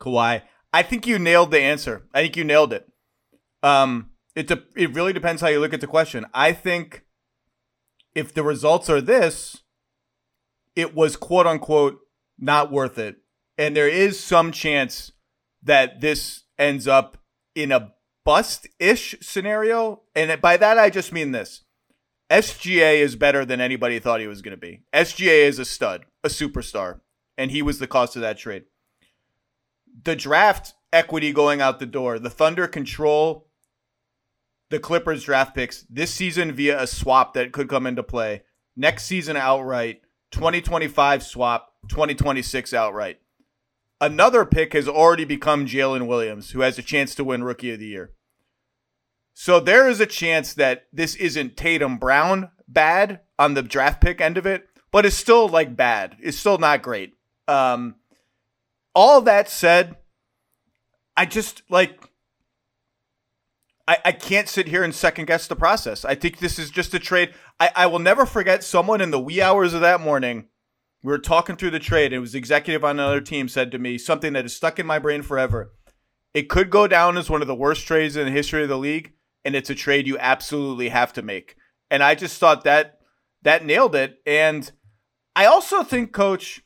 Kawhi. 0.00 0.42
I 0.72 0.82
think 0.82 1.06
you 1.06 1.18
nailed 1.18 1.50
the 1.50 1.60
answer. 1.60 2.06
I 2.14 2.22
think 2.22 2.36
you 2.36 2.44
nailed 2.44 2.72
it. 2.72 2.88
Um, 3.62 4.10
it 4.34 4.48
de- 4.48 4.64
it 4.76 4.94
really 4.94 5.12
depends 5.12 5.40
how 5.40 5.48
you 5.48 5.60
look 5.60 5.74
at 5.74 5.80
the 5.80 5.86
question. 5.86 6.26
I 6.34 6.52
think 6.52 7.04
if 8.14 8.34
the 8.34 8.42
results 8.42 8.90
are 8.90 9.00
this, 9.00 9.62
it 10.74 10.94
was 10.94 11.16
quote 11.16 11.46
unquote 11.46 12.00
not 12.38 12.72
worth 12.72 12.98
it, 12.98 13.16
and 13.56 13.76
there 13.76 13.88
is 13.88 14.18
some 14.18 14.50
chance 14.50 15.12
that 15.62 16.00
this 16.00 16.42
ends 16.58 16.88
up 16.88 17.18
in 17.54 17.72
a 17.72 17.92
bust 18.24 18.66
ish 18.78 19.14
scenario. 19.20 20.02
And 20.14 20.40
by 20.40 20.56
that 20.56 20.78
I 20.78 20.90
just 20.90 21.12
mean 21.12 21.32
this: 21.32 21.64
SGA 22.30 22.98
is 22.98 23.16
better 23.16 23.44
than 23.44 23.60
anybody 23.60 23.98
thought 23.98 24.20
he 24.20 24.26
was 24.26 24.42
going 24.42 24.56
to 24.56 24.60
be. 24.60 24.82
SGA 24.92 25.46
is 25.46 25.58
a 25.58 25.64
stud, 25.64 26.06
a 26.24 26.28
superstar, 26.28 27.00
and 27.38 27.50
he 27.50 27.62
was 27.62 27.78
the 27.78 27.86
cost 27.86 28.16
of 28.16 28.22
that 28.22 28.38
trade. 28.38 28.64
The 30.02 30.16
draft 30.16 30.74
equity 30.92 31.32
going 31.32 31.60
out 31.60 31.78
the 31.78 31.86
door, 31.86 32.18
the 32.18 32.30
Thunder 32.30 32.66
control 32.66 33.43
the 34.74 34.80
Clippers 34.80 35.22
draft 35.22 35.54
picks 35.54 35.86
this 35.88 36.12
season 36.12 36.50
via 36.50 36.82
a 36.82 36.88
swap 36.88 37.34
that 37.34 37.52
could 37.52 37.68
come 37.68 37.86
into 37.86 38.02
play. 38.02 38.42
Next 38.74 39.04
season 39.04 39.36
outright, 39.36 40.02
2025 40.32 41.22
swap, 41.22 41.74
2026 41.88 42.74
outright. 42.74 43.20
Another 44.00 44.44
pick 44.44 44.72
has 44.72 44.88
already 44.88 45.24
become 45.24 45.66
Jalen 45.66 46.08
Williams, 46.08 46.50
who 46.50 46.62
has 46.62 46.76
a 46.76 46.82
chance 46.82 47.14
to 47.14 47.22
win 47.22 47.44
Rookie 47.44 47.70
of 47.70 47.78
the 47.78 47.86
Year. 47.86 48.14
So 49.32 49.60
there 49.60 49.88
is 49.88 50.00
a 50.00 50.06
chance 50.06 50.54
that 50.54 50.86
this 50.92 51.14
isn't 51.14 51.56
Tatum 51.56 51.96
Brown 51.98 52.50
bad 52.66 53.20
on 53.38 53.54
the 53.54 53.62
draft 53.62 54.00
pick 54.00 54.20
end 54.20 54.36
of 54.36 54.44
it, 54.44 54.68
but 54.90 55.06
it's 55.06 55.14
still 55.14 55.48
like 55.48 55.76
bad. 55.76 56.16
It's 56.20 56.36
still 56.38 56.58
not 56.58 56.82
great. 56.82 57.14
Um, 57.46 57.94
all 58.92 59.20
that 59.20 59.48
said, 59.48 59.98
I 61.16 61.26
just 61.26 61.62
like 61.70 62.00
I, 63.86 63.98
I 64.04 64.12
can't 64.12 64.48
sit 64.48 64.68
here 64.68 64.82
and 64.82 64.94
second 64.94 65.26
guess 65.26 65.46
the 65.46 65.56
process. 65.56 66.04
I 66.04 66.14
think 66.14 66.38
this 66.38 66.58
is 66.58 66.70
just 66.70 66.94
a 66.94 66.98
trade. 66.98 67.34
I, 67.60 67.70
I 67.76 67.86
will 67.86 67.98
never 67.98 68.24
forget 68.24 68.64
someone 68.64 69.00
in 69.00 69.10
the 69.10 69.20
wee 69.20 69.42
hours 69.42 69.74
of 69.74 69.80
that 69.82 70.00
morning. 70.00 70.48
We 71.02 71.10
were 71.10 71.18
talking 71.18 71.56
through 71.56 71.70
the 71.70 71.78
trade. 71.78 72.06
And 72.06 72.14
it 72.14 72.20
was 72.20 72.34
executive 72.34 72.84
on 72.84 72.98
another 72.98 73.20
team 73.20 73.48
said 73.48 73.70
to 73.72 73.78
me 73.78 73.98
something 73.98 74.32
that 74.32 74.46
is 74.46 74.56
stuck 74.56 74.78
in 74.78 74.86
my 74.86 74.98
brain 74.98 75.22
forever. 75.22 75.72
It 76.32 76.48
could 76.48 76.70
go 76.70 76.88
down 76.88 77.18
as 77.18 77.28
one 77.28 77.42
of 77.42 77.48
the 77.48 77.54
worst 77.54 77.86
trades 77.86 78.16
in 78.16 78.24
the 78.24 78.32
history 78.32 78.62
of 78.62 78.68
the 78.68 78.78
league 78.78 79.12
and 79.44 79.54
it's 79.54 79.70
a 79.70 79.74
trade 79.74 80.06
you 80.06 80.18
absolutely 80.18 80.88
have 80.88 81.12
to 81.12 81.22
make. 81.22 81.56
And 81.90 82.02
I 82.02 82.14
just 82.14 82.38
thought 82.38 82.64
that 82.64 82.98
that 83.42 83.64
nailed 83.64 83.94
it. 83.94 84.18
And 84.26 84.70
I 85.36 85.44
also 85.44 85.82
think, 85.82 86.12
coach, 86.12 86.62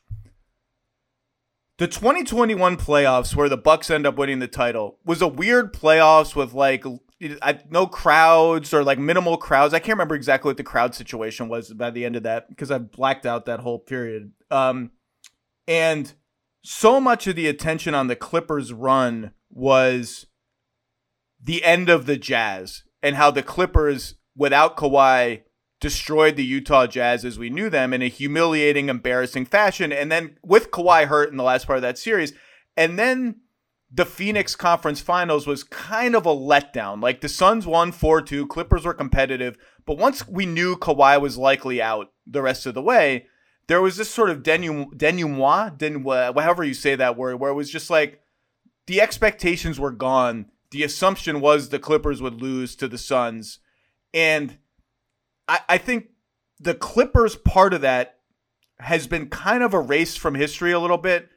the 1.77 1.87
2021 1.87 2.77
playoffs 2.77 3.35
where 3.35 3.49
the 3.49 3.57
Bucks 3.57 3.89
end 3.89 4.07
up 4.07 4.17
winning 4.17 4.39
the 4.39 4.47
title 4.47 4.97
was 5.05 5.21
a 5.21 5.27
weird 5.27 5.73
playoffs 5.73 6.35
with 6.35 6.53
like 6.53 6.85
no 7.69 7.85
crowds 7.87 8.73
or 8.73 8.83
like 8.83 8.99
minimal 8.99 9.37
crowds. 9.37 9.73
I 9.73 9.79
can't 9.79 9.97
remember 9.97 10.15
exactly 10.15 10.49
what 10.49 10.57
the 10.57 10.63
crowd 10.63 10.95
situation 10.95 11.49
was 11.49 11.73
by 11.73 11.91
the 11.91 12.05
end 12.05 12.15
of 12.15 12.23
that 12.23 12.49
because 12.49 12.71
I 12.71 12.77
blacked 12.77 13.25
out 13.25 13.45
that 13.45 13.59
whole 13.59 13.79
period. 13.79 14.31
Um, 14.49 14.91
and 15.67 16.13
so 16.63 16.99
much 16.99 17.27
of 17.27 17.35
the 17.35 17.47
attention 17.47 17.93
on 17.93 18.07
the 18.07 18.15
Clippers 18.15 18.73
run 18.73 19.31
was 19.49 20.27
the 21.41 21.63
end 21.63 21.89
of 21.89 22.05
the 22.05 22.17
Jazz 22.17 22.83
and 23.01 23.15
how 23.15 23.31
the 23.31 23.43
Clippers, 23.43 24.15
without 24.35 24.77
Kawhi, 24.77 25.43
destroyed 25.79 26.35
the 26.35 26.43
Utah 26.43 26.87
Jazz 26.87 27.23
as 27.23 27.39
we 27.39 27.49
knew 27.49 27.69
them 27.69 27.93
in 27.93 28.01
a 28.01 28.09
humiliating, 28.09 28.89
embarrassing 28.89 29.45
fashion. 29.45 29.91
And 29.91 30.11
then 30.11 30.37
with 30.43 30.71
Kawhi 30.71 31.05
hurt 31.05 31.31
in 31.31 31.37
the 31.37 31.43
last 31.43 31.65
part 31.65 31.77
of 31.77 31.83
that 31.83 31.97
series, 31.97 32.33
and 32.75 32.99
then 32.99 33.41
the 33.91 34.05
Phoenix 34.05 34.55
Conference 34.55 35.01
Finals 35.01 35.47
was 35.47 35.63
kind 35.63 36.15
of 36.15 36.25
a 36.25 36.35
letdown. 36.35 37.01
Like 37.01 37.21
the 37.21 37.29
Suns 37.29 37.65
won 37.65 37.91
4 37.91 38.21
2, 38.21 38.47
Clippers 38.47 38.85
were 38.85 38.93
competitive. 38.93 39.57
But 39.85 39.97
once 39.97 40.27
we 40.27 40.45
knew 40.45 40.75
Kawhi 40.75 41.19
was 41.19 41.37
likely 41.37 41.81
out 41.81 42.11
the 42.27 42.41
rest 42.41 42.65
of 42.65 42.75
the 42.75 42.81
way, 42.81 43.25
there 43.67 43.81
was 43.81 43.97
this 43.97 44.09
sort 44.09 44.29
of 44.29 44.43
denouement, 44.43 44.97
denouement, 44.97 46.39
however 46.39 46.63
you 46.63 46.73
say 46.73 46.95
that 46.95 47.17
word, 47.17 47.39
where 47.39 47.51
it 47.51 47.55
was 47.55 47.69
just 47.69 47.89
like 47.89 48.21
the 48.87 49.01
expectations 49.01 49.79
were 49.79 49.91
gone 49.91 50.47
the 50.71 50.83
assumption 50.83 51.41
was 51.41 51.69
the 51.69 51.79
Clippers 51.79 52.21
would 52.21 52.41
lose 52.41 52.75
to 52.75 52.87
the 52.87 52.97
Suns. 52.97 53.59
And 54.13 54.57
I, 55.47 55.59
I 55.67 55.77
think 55.77 56.09
the 56.59 56.75
Clippers 56.75 57.35
part 57.35 57.73
of 57.73 57.81
that 57.81 58.17
has 58.79 59.07
been 59.07 59.29
kind 59.29 59.63
of 59.63 59.73
erased 59.73 60.19
from 60.19 60.35
history 60.35 60.71
a 60.71 60.79
little 60.79 60.97
bit. 60.97 61.29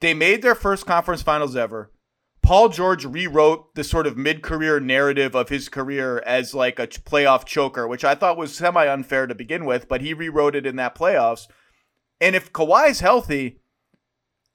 They 0.00 0.14
made 0.14 0.42
their 0.42 0.54
first 0.54 0.86
conference 0.86 1.22
finals 1.22 1.56
ever. 1.56 1.90
Paul 2.44 2.68
George 2.68 3.06
rewrote 3.06 3.74
the 3.74 3.82
sort 3.82 4.06
of 4.06 4.18
mid 4.18 4.42
career 4.42 4.78
narrative 4.78 5.34
of 5.34 5.48
his 5.48 5.70
career 5.70 6.22
as 6.26 6.52
like 6.52 6.78
a 6.78 6.86
playoff 6.86 7.46
choker, 7.46 7.88
which 7.88 8.04
I 8.04 8.14
thought 8.14 8.36
was 8.36 8.54
semi 8.54 8.86
unfair 8.86 9.26
to 9.26 9.34
begin 9.34 9.64
with, 9.64 9.88
but 9.88 10.02
he 10.02 10.12
rewrote 10.12 10.54
it 10.54 10.66
in 10.66 10.76
that 10.76 10.94
playoffs. 10.94 11.48
And 12.20 12.36
if 12.36 12.52
Kawhi's 12.52 13.00
healthy, 13.00 13.60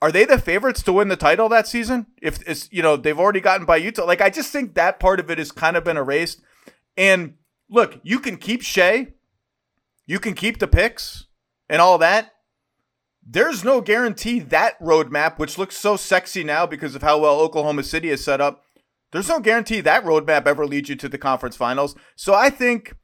are 0.03 0.11
they 0.11 0.23
the 0.23 0.37
favorites 0.37 0.83
to 0.83 0.93
win 0.93 1.07
the 1.07 1.15
title 1.15 1.49
that 1.49 1.67
season? 1.67 2.05
If 2.21 2.47
it's 2.47 2.71
you 2.71 2.83
know 2.83 2.95
they've 2.95 3.19
already 3.19 3.41
gotten 3.41 3.65
by 3.65 3.77
Utah, 3.77 4.05
like 4.05 4.21
I 4.21 4.29
just 4.29 4.51
think 4.51 4.75
that 4.75 4.99
part 4.99 5.19
of 5.19 5.31
it 5.31 5.39
has 5.39 5.51
kind 5.51 5.75
of 5.75 5.83
been 5.83 5.97
erased. 5.97 6.41
And 6.95 7.37
look, 7.71 7.99
you 8.03 8.19
can 8.19 8.37
keep 8.37 8.61
Shai, 8.61 9.13
you 10.05 10.19
can 10.19 10.35
keep 10.35 10.59
the 10.59 10.67
picks 10.67 11.25
and 11.67 11.81
all 11.81 11.97
that. 11.97 12.33
There's 13.32 13.63
no 13.63 13.80
guarantee 13.80 14.39
that 14.39 14.80
roadmap, 14.80 15.38
which 15.38 15.59
looks 15.59 15.77
so 15.77 15.95
sexy 15.97 16.43
now 16.43 16.65
because 16.65 16.95
of 16.95 17.03
how 17.03 17.19
well 17.19 17.39
Oklahoma 17.39 17.84
City 17.84 18.09
is 18.09 18.23
set 18.23 18.41
up, 18.41 18.63
there's 19.11 19.30
no 19.30 19.39
guarantee 19.39 19.82
that 19.82 20.03
roadmap 20.03 20.47
ever 20.47 20.65
leads 20.65 20.89
you 20.89 20.95
to 20.95 21.07
the 21.07 21.19
conference 21.19 21.55
finals. 21.55 21.95
So 22.15 22.34
I 22.34 22.49
think, 22.49 22.95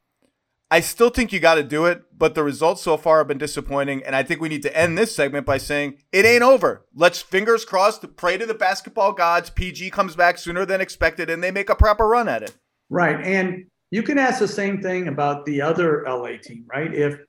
I 0.71 0.80
still 0.80 1.11
think 1.11 1.32
you 1.32 1.39
got 1.39 1.55
to 1.55 1.63
do 1.63 1.86
it. 1.86 2.01
but 2.17 2.34
the 2.34 2.43
results 2.43 2.82
so 2.82 2.97
far 2.97 3.19
have 3.19 3.28
been 3.28 3.38
disappointing. 3.38 4.03
And 4.03 4.15
I 4.15 4.23
think 4.23 4.41
we 4.41 4.49
need 4.49 4.63
to 4.63 4.76
end 4.76 4.97
this 4.97 5.15
segment 5.15 5.45
by 5.45 5.59
saying 5.59 5.99
it 6.11 6.26
ain't 6.26 6.43
over. 6.43 6.88
Let's 6.95 7.21
fingers 7.21 7.63
crossed, 7.63 8.15
pray 8.15 8.38
to 8.38 8.47
the 8.47 8.53
basketball 8.55 9.13
gods. 9.13 9.51
PG 9.51 9.91
comes 9.91 10.15
back 10.15 10.39
sooner 10.39 10.65
than 10.65 10.82
expected 10.82 11.30
and 11.30 11.43
they 11.43 11.51
make 11.51 11.69
a 11.69 11.76
proper 11.76 12.07
run 12.07 12.28
at 12.28 12.41
it. 12.41 12.55
Right. 12.89 13.23
And 13.23 13.65
you 13.91 14.01
can 14.01 14.17
ask 14.17 14.39
the 14.39 14.47
same 14.47 14.82
thing 14.82 15.07
about 15.07 15.45
the 15.45 15.61
other 15.61 16.03
LA 16.07 16.38
team, 16.41 16.65
right? 16.67 16.91
If 16.91 17.19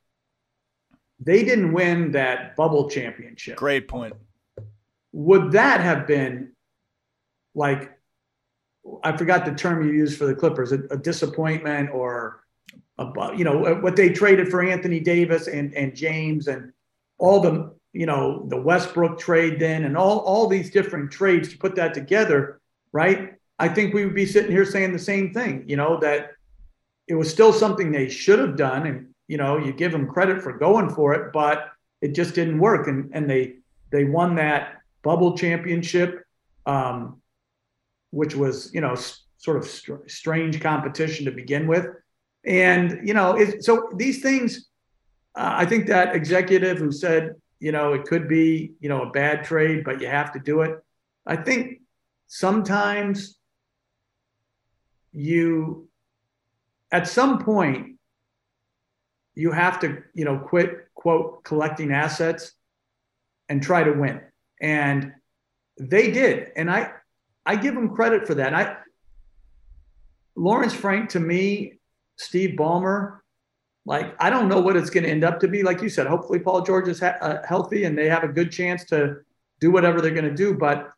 they 1.18 1.44
didn't 1.44 1.72
win 1.72 2.12
that 2.12 2.56
bubble 2.56 2.88
championship, 2.90 3.56
great 3.56 3.88
point. 3.88 4.14
Would 5.12 5.52
that 5.52 5.80
have 5.80 6.06
been 6.06 6.52
like, 7.54 7.98
I 9.02 9.16
forgot 9.16 9.46
the 9.46 9.54
term 9.54 9.86
you 9.86 9.92
used 9.92 10.18
for 10.18 10.26
the 10.26 10.34
Clippers, 10.34 10.72
a, 10.72 10.80
a 10.90 10.96
disappointment 10.96 11.90
or, 11.90 12.44
a, 12.98 13.10
you 13.34 13.44
know, 13.44 13.76
what 13.76 13.96
they 13.96 14.10
traded 14.10 14.48
for 14.50 14.62
Anthony 14.62 15.00
Davis 15.00 15.48
and, 15.48 15.74
and 15.74 15.96
James 15.96 16.48
and 16.48 16.72
all 17.18 17.40
the, 17.40 17.74
you 17.94 18.04
know, 18.04 18.44
the 18.48 18.60
Westbrook 18.60 19.18
trade 19.18 19.58
then 19.58 19.84
and 19.84 19.96
all, 19.96 20.18
all 20.18 20.46
these 20.46 20.70
different 20.70 21.10
trades 21.10 21.48
to 21.48 21.56
put 21.56 21.74
that 21.76 21.94
together, 21.94 22.60
right? 22.92 23.34
I 23.58 23.68
think 23.68 23.94
we 23.94 24.04
would 24.04 24.14
be 24.14 24.26
sitting 24.26 24.52
here 24.52 24.66
saying 24.66 24.92
the 24.92 24.98
same 24.98 25.32
thing, 25.32 25.64
you 25.66 25.76
know, 25.76 25.98
that 26.00 26.32
it 27.08 27.14
was 27.14 27.30
still 27.30 27.54
something 27.54 27.90
they 27.90 28.10
should 28.10 28.38
have 28.38 28.56
done. 28.56 28.86
And, 28.86 29.14
you 29.28 29.36
know, 29.36 29.58
you 29.58 29.72
give 29.72 29.92
them 29.92 30.06
credit 30.08 30.42
for 30.42 30.52
going 30.56 30.90
for 30.90 31.14
it, 31.14 31.32
but 31.32 31.70
it 32.00 32.14
just 32.14 32.34
didn't 32.34 32.58
work. 32.58 32.86
And, 32.88 33.10
and 33.12 33.28
they, 33.28 33.56
they 33.90 34.04
won 34.04 34.36
that 34.36 34.76
bubble 35.02 35.36
championship, 35.36 36.24
um, 36.66 37.20
which 38.10 38.34
was, 38.34 38.72
you 38.72 38.80
know, 38.80 38.96
sort 39.38 39.56
of 39.56 39.64
str- 39.64 40.06
strange 40.06 40.60
competition 40.60 41.24
to 41.24 41.30
begin 41.30 41.66
with. 41.66 41.86
And, 42.44 43.06
you 43.06 43.14
know, 43.14 43.36
it, 43.36 43.64
so 43.64 43.90
these 43.96 44.22
things, 44.22 44.68
uh, 45.34 45.54
I 45.54 45.66
think 45.66 45.86
that 45.86 46.14
executive 46.14 46.78
who 46.78 46.92
said, 46.92 47.34
you 47.58 47.72
know, 47.72 47.94
it 47.94 48.04
could 48.04 48.28
be, 48.28 48.72
you 48.80 48.88
know, 48.88 49.02
a 49.02 49.10
bad 49.10 49.44
trade, 49.44 49.84
but 49.84 50.00
you 50.00 50.06
have 50.06 50.32
to 50.32 50.38
do 50.38 50.60
it. 50.60 50.78
I 51.26 51.36
think 51.36 51.80
sometimes 52.28 53.38
you 55.12 55.88
at 56.92 57.08
some 57.08 57.42
point 57.42 57.95
you 59.36 59.52
have 59.52 59.78
to 59.80 60.02
you 60.14 60.24
know 60.24 60.38
quit 60.38 60.88
quote 60.94 61.44
collecting 61.44 61.92
assets 61.92 62.52
and 63.48 63.62
try 63.62 63.84
to 63.84 63.92
win. 63.92 64.20
And 64.60 65.12
they 65.78 66.10
did. 66.10 66.50
And 66.56 66.70
i 66.70 66.90
i 67.44 67.54
give 67.54 67.74
them 67.74 67.94
credit 67.94 68.26
for 68.26 68.34
that. 68.34 68.52
I 68.54 68.76
lawrence 70.34 70.74
frank 70.74 71.08
to 71.08 71.18
me 71.18 71.72
steve 72.18 72.58
ballmer 72.58 73.20
like 73.86 74.14
i 74.20 74.28
don't 74.28 74.48
know 74.48 74.60
what 74.60 74.76
it's 74.76 74.90
going 74.90 75.04
to 75.04 75.10
end 75.10 75.24
up 75.24 75.40
to 75.40 75.48
be. 75.48 75.62
Like 75.62 75.80
you 75.80 75.88
said 75.88 76.06
hopefully 76.06 76.40
paul 76.40 76.62
george 76.62 76.88
is 76.88 77.00
ha- 77.00 77.16
uh, 77.22 77.38
healthy 77.46 77.84
and 77.84 77.96
they 77.96 78.08
have 78.08 78.24
a 78.24 78.28
good 78.28 78.50
chance 78.50 78.84
to 78.86 79.18
do 79.60 79.70
whatever 79.70 80.00
they're 80.00 80.10
going 80.10 80.28
to 80.28 80.34
do 80.34 80.52
but 80.54 80.92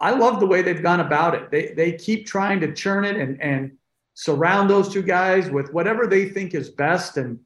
I 0.00 0.12
love 0.12 0.40
the 0.40 0.46
way 0.46 0.62
they've 0.62 0.82
gone 0.82 1.00
about 1.00 1.34
it. 1.34 1.50
They 1.50 1.74
they 1.74 1.92
keep 1.92 2.26
trying 2.26 2.60
to 2.60 2.72
churn 2.72 3.04
it 3.04 3.16
and 3.16 3.40
and 3.40 3.72
surround 4.14 4.68
those 4.68 4.88
two 4.88 5.02
guys 5.02 5.50
with 5.50 5.72
whatever 5.72 6.06
they 6.06 6.28
think 6.28 6.54
is 6.54 6.70
best. 6.70 7.16
And 7.16 7.40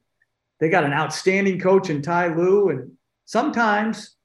they 0.59 0.69
got 0.69 0.83
an 0.83 0.93
outstanding 0.93 1.59
coach 1.59 1.89
in 1.89 2.01
Ty 2.01 2.35
Lue. 2.35 2.69
And 2.69 2.91
sometimes, 3.25 4.15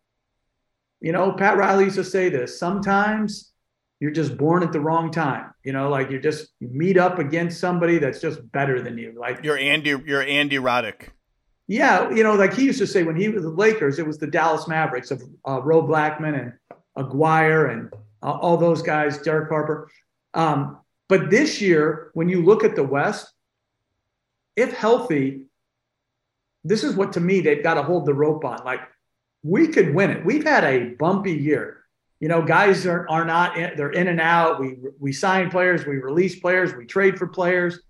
you 1.01 1.13
know, 1.13 1.33
Pat 1.33 1.57
Riley 1.57 1.85
used 1.85 1.97
to 1.97 2.05
say 2.05 2.29
this. 2.29 2.59
Sometimes 2.59 3.53
you're 4.01 4.11
just 4.11 4.37
born 4.37 4.63
at 4.63 4.73
the 4.73 4.81
wrong 4.81 5.11
time. 5.11 5.53
You 5.63 5.73
know, 5.73 5.89
like 5.91 6.11
you're 6.11 6.21
just 6.21 6.49
you 6.59 6.69
meet 6.69 6.97
up 6.97 7.19
against 7.19 7.61
somebody 7.61 7.99
that's 7.99 8.21
just 8.21 8.51
better 8.51 8.81
than 8.81 8.97
you. 8.97 9.15
Like 9.19 9.41
you're 9.45 9.59
Andy, 9.59 9.95
you're 10.07 10.23
Andy 10.23 10.57
Roddick. 10.57 11.11
Yeah, 11.69 12.11
you 12.11 12.25
know, 12.25 12.35
like 12.35 12.55
he 12.55 12.65
used 12.65 12.81
to 12.81 12.87
say 12.87 13.05
when 13.05 13.15
he 13.15 13.29
was 13.29 13.45
the 13.45 13.51
Lakers, 13.51 14.01
it 14.01 14.07
was 14.07 14.19
the 14.19 14.27
Dallas 14.27 14.67
Mavericks 14.67 15.13
of 15.13 15.23
uh, 15.47 15.61
Ro 15.63 15.83
Blackman 15.83 16.35
and 16.35 16.53
Aguirre 16.97 17.73
and 17.73 17.93
uh, 18.23 18.33
all 18.33 18.57
those 18.57 18.83
guys, 18.83 19.19
Derek 19.19 19.49
Harper. 19.49 19.89
Um, 20.35 20.80
but 21.11 21.29
this 21.29 21.61
year, 21.61 22.13
when 22.15 22.29
you 22.29 22.45
look 22.45 22.63
at 22.63 22.77
the 22.77 22.85
West, 22.85 23.33
if 24.55 24.73
healthy, 24.73 25.43
this 26.63 26.85
is 26.85 26.95
what 26.95 27.15
to 27.15 27.21
me 27.21 27.41
they've 27.41 27.65
got 27.65 27.75
to 27.75 27.83
hold 27.83 28.07
the 28.07 28.15
rope 28.15 28.45
on. 28.45 28.65
Like 28.65 28.81
we 29.43 29.67
could 29.67 29.93
win 29.93 30.11
it. 30.11 30.25
We've 30.25 30.45
had 30.45 30.63
a 30.63 30.91
bumpy 30.91 31.33
year. 31.33 31.79
You 32.21 32.29
know, 32.29 32.43
guys 32.43 32.87
are, 32.87 33.09
are 33.09 33.25
not 33.25 33.57
in, 33.57 33.77
they're 33.77 33.91
in 33.91 34.07
and 34.07 34.21
out. 34.21 34.61
We 34.61 34.77
we 35.01 35.13
sign 35.13 35.51
players, 35.51 35.85
we 35.85 35.97
release 35.97 36.39
players, 36.39 36.75
we 36.75 36.87
trade 36.87 37.19
for 37.19 37.27
players. 37.27 37.81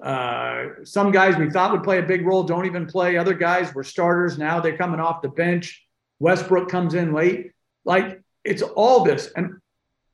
Uh, 0.00 0.84
some 0.84 1.10
guys 1.10 1.36
we 1.36 1.50
thought 1.50 1.72
would 1.72 1.82
play 1.82 1.98
a 1.98 2.02
big 2.02 2.24
role 2.24 2.44
don't 2.44 2.66
even 2.66 2.86
play. 2.86 3.16
Other 3.16 3.34
guys 3.34 3.74
were 3.74 3.82
starters. 3.82 4.38
Now 4.38 4.60
they're 4.60 4.76
coming 4.76 5.00
off 5.00 5.20
the 5.20 5.30
bench. 5.30 5.84
Westbrook 6.20 6.68
comes 6.68 6.94
in 6.94 7.12
late. 7.12 7.50
Like 7.84 8.22
it's 8.44 8.62
all 8.62 9.02
this. 9.02 9.32
And 9.34 9.58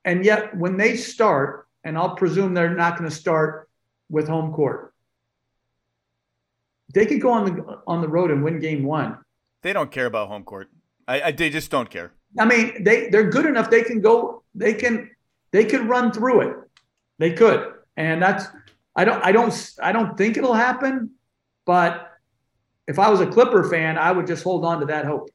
and 0.06 0.24
yet, 0.24 0.56
when 0.56 0.78
they 0.78 0.96
start, 0.96 1.67
and 1.88 1.96
I'll 1.96 2.14
presume 2.14 2.52
they're 2.52 2.76
not 2.76 2.98
going 2.98 3.08
to 3.08 3.16
start 3.16 3.68
with 4.10 4.28
home 4.28 4.52
court, 4.52 4.92
they 6.92 7.06
could 7.06 7.20
go 7.20 7.30
on 7.30 7.44
the 7.46 7.80
on 7.86 8.02
the 8.02 8.08
road 8.08 8.30
and 8.30 8.44
win 8.44 8.60
game 8.60 8.84
one. 8.84 9.18
They 9.62 9.72
don't 9.72 9.90
care 9.90 10.06
about 10.06 10.28
home 10.28 10.44
court. 10.44 10.68
I, 11.06 11.22
I 11.22 11.32
they 11.32 11.50
just 11.50 11.70
don't 11.70 11.90
care. 11.90 12.12
I 12.38 12.44
mean, 12.44 12.84
they 12.84 13.08
they're 13.08 13.30
good 13.30 13.46
enough. 13.46 13.70
They 13.70 13.82
can 13.82 14.00
go. 14.00 14.44
They 14.54 14.74
can 14.74 15.10
they 15.50 15.64
could 15.64 15.88
run 15.88 16.12
through 16.12 16.42
it. 16.42 16.56
They 17.18 17.32
could, 17.32 17.72
and 17.96 18.22
that's 18.22 18.46
I 18.94 19.04
don't 19.04 19.24
I 19.24 19.32
don't 19.32 19.74
I 19.82 19.92
don't 19.92 20.16
think 20.16 20.36
it'll 20.36 20.54
happen. 20.54 21.12
But 21.64 22.10
if 22.86 22.98
I 22.98 23.08
was 23.08 23.20
a 23.20 23.26
Clipper 23.26 23.64
fan, 23.64 23.98
I 23.98 24.12
would 24.12 24.26
just 24.26 24.44
hold 24.44 24.64
on 24.64 24.80
to 24.80 24.86
that 24.86 25.04
hope 25.06 25.30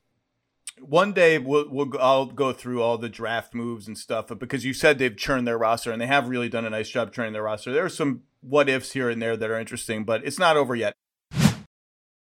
one 0.80 1.14
day 1.14 1.38
we'll, 1.38 1.70
we'll 1.70 1.92
I'll 2.00 2.26
go 2.26 2.54
through 2.54 2.82
all 2.82 2.98
the 2.98 3.10
draft 3.10 3.54
moves 3.54 3.88
and 3.88 3.98
stuff, 3.98 4.28
because 4.40 4.66
you 4.66 4.74
said 4.74 4.98
they've 4.98 5.16
churned 5.16 5.48
their 5.48 5.58
roster 5.58 5.92
and 5.92 6.02
they 6.02 6.08
have 6.08 6.28
really 6.28 6.50
done 6.50 6.66
a 6.66 6.70
nice 6.70 6.90
job 6.90 7.14
churning 7.14 7.34
their 7.34 7.44
roster. 7.44 7.72
There 7.72 7.86
are 7.86 7.90
some 7.90 8.22
what 8.42 8.70
ifs 8.70 8.92
here 8.92 9.10
and 9.10 9.22
there 9.22 9.38
that 9.38 9.50
are 9.50 9.60
interesting, 9.60 10.04
but 10.04 10.26
it's 10.26 10.40
not 10.40 10.58
over 10.58 10.76
yet. 10.76 10.94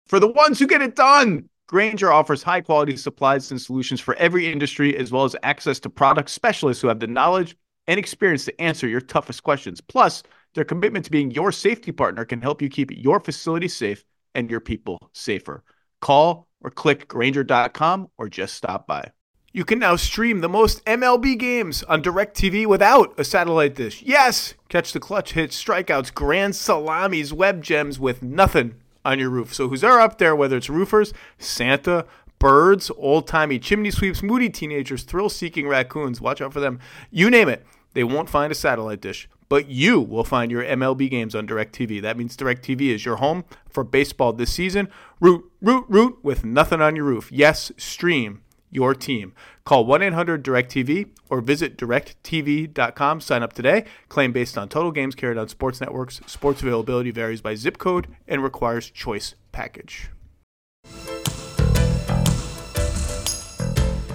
For 0.06 0.18
the 0.18 0.26
ones 0.26 0.58
who 0.58 0.66
get 0.66 0.82
it 0.82 0.96
done, 0.96 1.48
Grainger 1.68 2.10
offers 2.10 2.42
high 2.42 2.62
quality 2.62 2.96
supplies 2.96 3.52
and 3.52 3.60
solutions 3.60 4.00
for 4.00 4.16
every 4.16 4.50
industry, 4.50 4.96
as 4.96 5.12
well 5.12 5.24
as 5.24 5.36
access 5.44 5.78
to 5.80 5.88
product 5.88 6.30
specialists 6.30 6.82
who 6.82 6.88
have 6.88 6.98
the 6.98 7.06
knowledge 7.06 7.56
and 7.86 7.96
experience 7.96 8.44
to 8.46 8.60
answer 8.60 8.88
your 8.88 9.00
toughest 9.00 9.44
questions. 9.44 9.80
Plus, 9.80 10.24
their 10.54 10.64
commitment 10.64 11.04
to 11.04 11.12
being 11.12 11.30
your 11.30 11.52
safety 11.52 11.92
partner 11.92 12.24
can 12.24 12.40
help 12.40 12.60
you 12.60 12.68
keep 12.68 12.90
your 12.90 13.20
facility 13.20 13.68
safe 13.68 14.04
and 14.34 14.50
your 14.50 14.58
people 14.58 14.98
safer. 15.12 15.62
Call 16.00 16.48
or 16.60 16.70
click 16.70 17.08
Grainger.com 17.08 18.10
or 18.18 18.28
just 18.28 18.54
stop 18.54 18.86
by. 18.86 19.12
You 19.52 19.64
can 19.64 19.80
now 19.80 19.96
stream 19.96 20.40
the 20.40 20.48
most 20.48 20.84
MLB 20.84 21.36
games 21.36 21.82
on 21.84 22.02
DirecTV 22.02 22.66
without 22.66 23.18
a 23.18 23.24
satellite 23.24 23.74
dish. 23.74 24.00
Yes! 24.02 24.54
Catch 24.68 24.92
the 24.92 25.00
clutch 25.00 25.32
hits, 25.32 25.60
strikeouts, 25.60 26.14
grand 26.14 26.54
salamis, 26.54 27.32
web 27.32 27.60
gems 27.60 27.98
with 27.98 28.22
nothing 28.22 28.76
on 29.04 29.18
your 29.18 29.30
roof. 29.30 29.52
So 29.52 29.68
who's 29.68 29.80
there 29.80 29.98
up 29.98 30.18
there, 30.18 30.36
whether 30.36 30.56
it's 30.56 30.70
roofers, 30.70 31.12
Santa, 31.38 32.06
birds, 32.38 32.92
old 32.96 33.26
timey 33.26 33.58
chimney 33.58 33.90
sweeps, 33.90 34.22
moody 34.22 34.50
teenagers, 34.50 35.02
thrill 35.02 35.28
seeking 35.28 35.66
raccoons, 35.66 36.20
watch 36.20 36.40
out 36.40 36.52
for 36.52 36.60
them. 36.60 36.78
You 37.10 37.28
name 37.28 37.48
it, 37.48 37.66
they 37.94 38.04
won't 38.04 38.30
find 38.30 38.52
a 38.52 38.54
satellite 38.54 39.00
dish 39.00 39.28
but 39.50 39.68
you 39.68 40.00
will 40.00 40.24
find 40.24 40.50
your 40.50 40.64
MLB 40.64 41.10
games 41.10 41.34
on 41.34 41.46
DirecTV. 41.46 42.00
That 42.00 42.16
means 42.16 42.36
DirecTV 42.36 42.94
is 42.94 43.04
your 43.04 43.16
home 43.16 43.44
for 43.68 43.84
baseball 43.84 44.32
this 44.32 44.52
season. 44.52 44.88
Root, 45.20 45.44
root, 45.60 45.84
root 45.88 46.18
with 46.22 46.44
nothing 46.44 46.80
on 46.80 46.96
your 46.96 47.04
roof. 47.04 47.30
Yes, 47.30 47.70
stream 47.76 48.42
your 48.70 48.94
team. 48.94 49.34
Call 49.64 49.84
1 49.84 50.02
800 50.02 50.44
DirecTV 50.44 51.10
or 51.28 51.40
visit 51.40 51.76
directv.com. 51.76 53.20
Sign 53.20 53.42
up 53.42 53.52
today. 53.52 53.84
Claim 54.08 54.30
based 54.30 54.56
on 54.56 54.68
total 54.68 54.92
games 54.92 55.16
carried 55.16 55.36
on 55.36 55.48
sports 55.48 55.80
networks. 55.80 56.20
Sports 56.26 56.62
availability 56.62 57.10
varies 57.10 57.40
by 57.40 57.56
zip 57.56 57.76
code 57.78 58.06
and 58.28 58.44
requires 58.44 58.88
choice 58.88 59.34
package. 59.50 60.10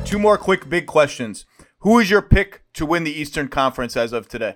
Two 0.05 0.17
more 0.17 0.37
quick 0.37 0.69
big 0.69 0.85
questions. 0.85 1.45
Who 1.79 1.99
is 1.99 2.09
your 2.09 2.21
pick 2.21 2.63
to 2.75 2.85
win 2.85 3.03
the 3.03 3.11
Eastern 3.11 3.49
Conference 3.49 3.97
as 3.97 4.13
of 4.13 4.29
today? 4.29 4.55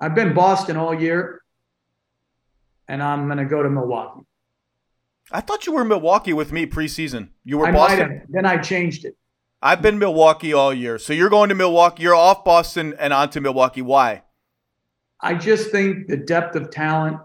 I've 0.00 0.14
been 0.14 0.34
Boston 0.34 0.76
all 0.76 0.94
year, 0.94 1.42
and 2.86 3.02
I'm 3.02 3.26
going 3.26 3.38
to 3.38 3.44
go 3.44 3.62
to 3.62 3.70
Milwaukee. 3.70 4.26
I 5.30 5.40
thought 5.40 5.66
you 5.66 5.72
were 5.72 5.84
Milwaukee 5.84 6.32
with 6.32 6.52
me 6.52 6.66
preseason. 6.66 7.30
You 7.44 7.58
were 7.58 7.66
I 7.66 7.72
Boston. 7.72 8.22
Then 8.28 8.46
I 8.46 8.58
changed 8.58 9.04
it. 9.04 9.16
I've 9.60 9.82
been 9.82 9.98
Milwaukee 9.98 10.52
all 10.52 10.72
year. 10.72 10.98
So 10.98 11.12
you're 11.12 11.28
going 11.28 11.48
to 11.48 11.54
Milwaukee. 11.54 12.04
You're 12.04 12.14
off 12.14 12.44
Boston 12.44 12.94
and 12.98 13.12
on 13.12 13.28
to 13.30 13.40
Milwaukee. 13.40 13.82
Why? 13.82 14.22
I 15.20 15.34
just 15.34 15.70
think 15.70 16.06
the 16.06 16.16
depth 16.16 16.54
of 16.54 16.70
talent. 16.70 17.18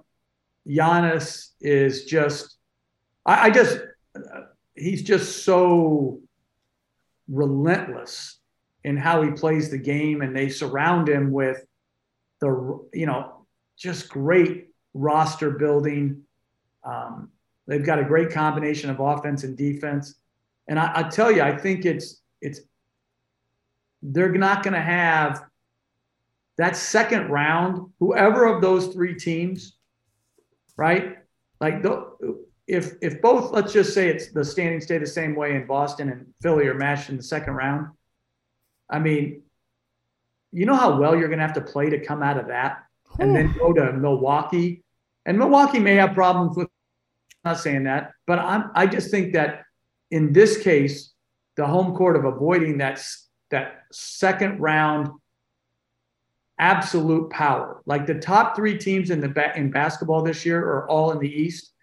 Giannis 0.67 1.49
is 1.61 2.05
just, 2.05 2.57
I, 3.25 3.47
I 3.47 3.49
just, 3.51 3.79
uh, 4.15 4.41
he's 4.75 5.03
just 5.03 5.43
so 5.45 6.19
relentless 7.27 8.39
in 8.83 8.97
how 8.97 9.21
he 9.21 9.31
plays 9.31 9.69
the 9.69 9.77
game, 9.77 10.21
and 10.21 10.35
they 10.35 10.49
surround 10.49 11.07
him 11.07 11.31
with 11.31 11.65
the 12.43 12.87
you 12.93 13.05
know 13.05 13.45
just 13.77 14.09
great 14.09 14.67
roster 14.93 15.51
building. 15.51 16.23
Um, 16.83 17.29
They've 17.67 17.85
got 17.85 17.99
a 17.99 18.03
great 18.03 18.31
combination 18.31 18.89
of 18.89 18.99
offense 18.99 19.43
and 19.43 19.57
defense. 19.57 20.15
And 20.67 20.77
I, 20.79 20.91
I 20.95 21.03
tell 21.03 21.31
you, 21.31 21.41
I 21.41 21.57
think 21.57 21.85
it's 21.85 22.21
it's 22.41 22.61
they're 24.01 24.31
not 24.33 24.63
going 24.63 24.73
to 24.73 24.81
have 24.81 25.43
that 26.57 26.75
second 26.75 27.29
round. 27.29 27.89
Whoever 27.99 28.45
of 28.45 28.61
those 28.61 28.87
three 28.87 29.15
teams, 29.15 29.77
right? 30.75 31.17
Like 31.61 31.81
the, 31.81 32.37
if 32.67 32.93
if 33.01 33.21
both, 33.21 33.51
let's 33.51 33.71
just 33.71 33.93
say 33.93 34.09
it's 34.09 34.31
the 34.31 34.43
standings 34.43 34.85
stay 34.85 34.97
the 34.97 35.07
same 35.07 35.35
way 35.35 35.55
in 35.55 35.65
Boston 35.65 36.09
and 36.09 36.33
Philly 36.41 36.67
are 36.67 36.73
matched 36.73 37.09
in 37.09 37.17
the 37.17 37.23
second 37.23 37.53
round. 37.53 37.87
I 38.89 38.99
mean, 38.99 39.43
you 40.53 40.65
know 40.65 40.75
how 40.75 40.97
well 40.97 41.15
you're 41.15 41.27
going 41.27 41.39
to 41.39 41.45
have 41.45 41.55
to 41.55 41.61
play 41.61 41.89
to 41.89 41.99
come 41.99 42.23
out 42.23 42.37
of 42.37 42.47
that, 42.47 42.83
and 43.19 43.35
then 43.35 43.53
go 43.57 43.73
to 43.73 43.93
Milwaukee. 43.93 44.83
And 45.25 45.37
Milwaukee 45.37 45.79
may 45.79 45.95
have 45.95 46.13
problems 46.13 46.55
with. 46.55 46.67
I'm 47.43 47.53
not 47.53 47.59
saying 47.59 47.83
that, 47.85 48.11
but 48.27 48.39
I'm. 48.39 48.71
I 48.75 48.87
just 48.87 49.11
think 49.11 49.33
that 49.33 49.63
in 50.11 50.31
this 50.31 50.61
case, 50.61 51.11
the 51.55 51.65
home 51.65 51.95
court 51.95 52.15
of 52.15 52.25
avoiding 52.25 52.77
that 52.77 53.03
that 53.51 53.83
second 53.91 54.59
round 54.59 55.09
absolute 56.59 57.29
power. 57.29 57.81
Like 57.85 58.05
the 58.05 58.15
top 58.15 58.55
three 58.55 58.77
teams 58.77 59.09
in 59.09 59.19
the 59.19 59.29
ba- 59.29 59.57
in 59.57 59.71
basketball 59.71 60.23
this 60.23 60.45
year 60.45 60.59
are 60.59 60.89
all 60.89 61.11
in 61.11 61.19
the 61.19 61.29
East, 61.29 61.73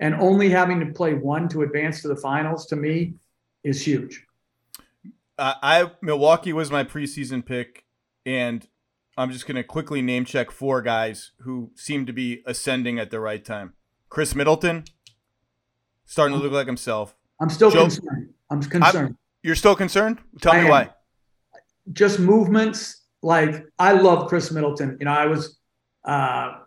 and 0.00 0.14
only 0.14 0.48
having 0.48 0.80
to 0.80 0.86
play 0.86 1.14
one 1.14 1.48
to 1.50 1.62
advance 1.62 2.02
to 2.02 2.08
the 2.08 2.16
finals 2.16 2.66
to 2.66 2.76
me 2.76 3.14
is 3.62 3.84
huge. 3.84 4.24
Uh, 5.38 5.54
I 5.62 5.90
Milwaukee 6.00 6.52
was 6.52 6.70
my 6.70 6.84
preseason 6.84 7.44
pick, 7.44 7.84
and 8.26 8.66
I'm 9.16 9.30
just 9.30 9.46
going 9.46 9.56
to 9.56 9.62
quickly 9.62 10.02
name 10.02 10.24
check 10.24 10.50
four 10.50 10.82
guys 10.82 11.32
who 11.40 11.70
seem 11.74 12.06
to 12.06 12.12
be 12.12 12.42
ascending 12.46 12.98
at 12.98 13.10
the 13.10 13.20
right 13.20 13.44
time. 13.44 13.74
Khris 14.08 14.34
Middleton, 14.34 14.84
starting 16.04 16.36
to 16.36 16.42
look 16.42 16.52
like 16.52 16.66
himself. 16.66 17.14
I'm 17.40 17.50
still 17.50 17.70
Joe, 17.70 17.82
concerned. 17.82 18.34
I'm 18.50 18.62
concerned. 18.62 19.08
I'm, 19.08 19.18
you're 19.42 19.54
still 19.54 19.76
concerned? 19.76 20.18
Tell 20.40 20.52
I 20.52 20.58
me 20.58 20.64
am. 20.64 20.70
why. 20.70 20.90
Just 21.92 22.18
movements. 22.18 23.02
Like 23.22 23.66
I 23.78 23.92
love 23.92 24.28
Khris 24.28 24.52
Middleton. 24.52 24.96
You 25.00 25.06
know, 25.06 25.12
I 25.12 25.26
was 25.26 25.58
uh, 26.04 26.58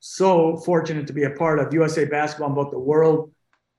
so 0.00 0.56
fortunate 0.58 1.06
to 1.06 1.12
be 1.12 1.24
a 1.24 1.30
part 1.30 1.58
of 1.58 1.72
USA 1.72 2.04
Basketball 2.04 2.48
in 2.48 2.54
both 2.54 2.70
the 2.70 2.78
World 2.78 3.32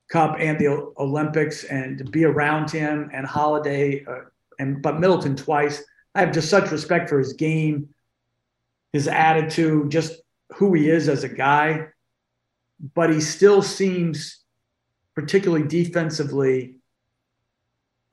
Cup 0.10 0.38
and 0.40 0.58
the 0.60 0.92
Olympics, 0.98 1.66
and 1.66 1.98
to 1.98 2.04
be 2.04 2.24
around 2.24 2.72
him 2.72 3.10
and 3.14 3.26
Holiday, 3.26 4.06
uh, 4.06 4.22
and 4.60 4.82
but 4.82 5.00
Middleton 5.00 5.36
twice. 5.36 5.84
I 6.16 6.22
have 6.22 6.32
just 6.32 6.50
such 6.50 6.72
respect 6.72 7.10
for 7.10 7.20
his 7.20 7.34
game, 7.34 7.90
his 8.94 9.08
attitude, 9.08 9.92
just 9.92 10.14
who 10.56 10.74
he 10.74 10.90
is 10.90 11.10
as 11.10 11.24
a 11.24 11.30
guy. 11.30 11.88
But 12.94 13.12
he 13.14 13.20
still 13.20 13.62
seems, 13.62 14.44
particularly 15.14 15.68
defensively, 15.68 16.78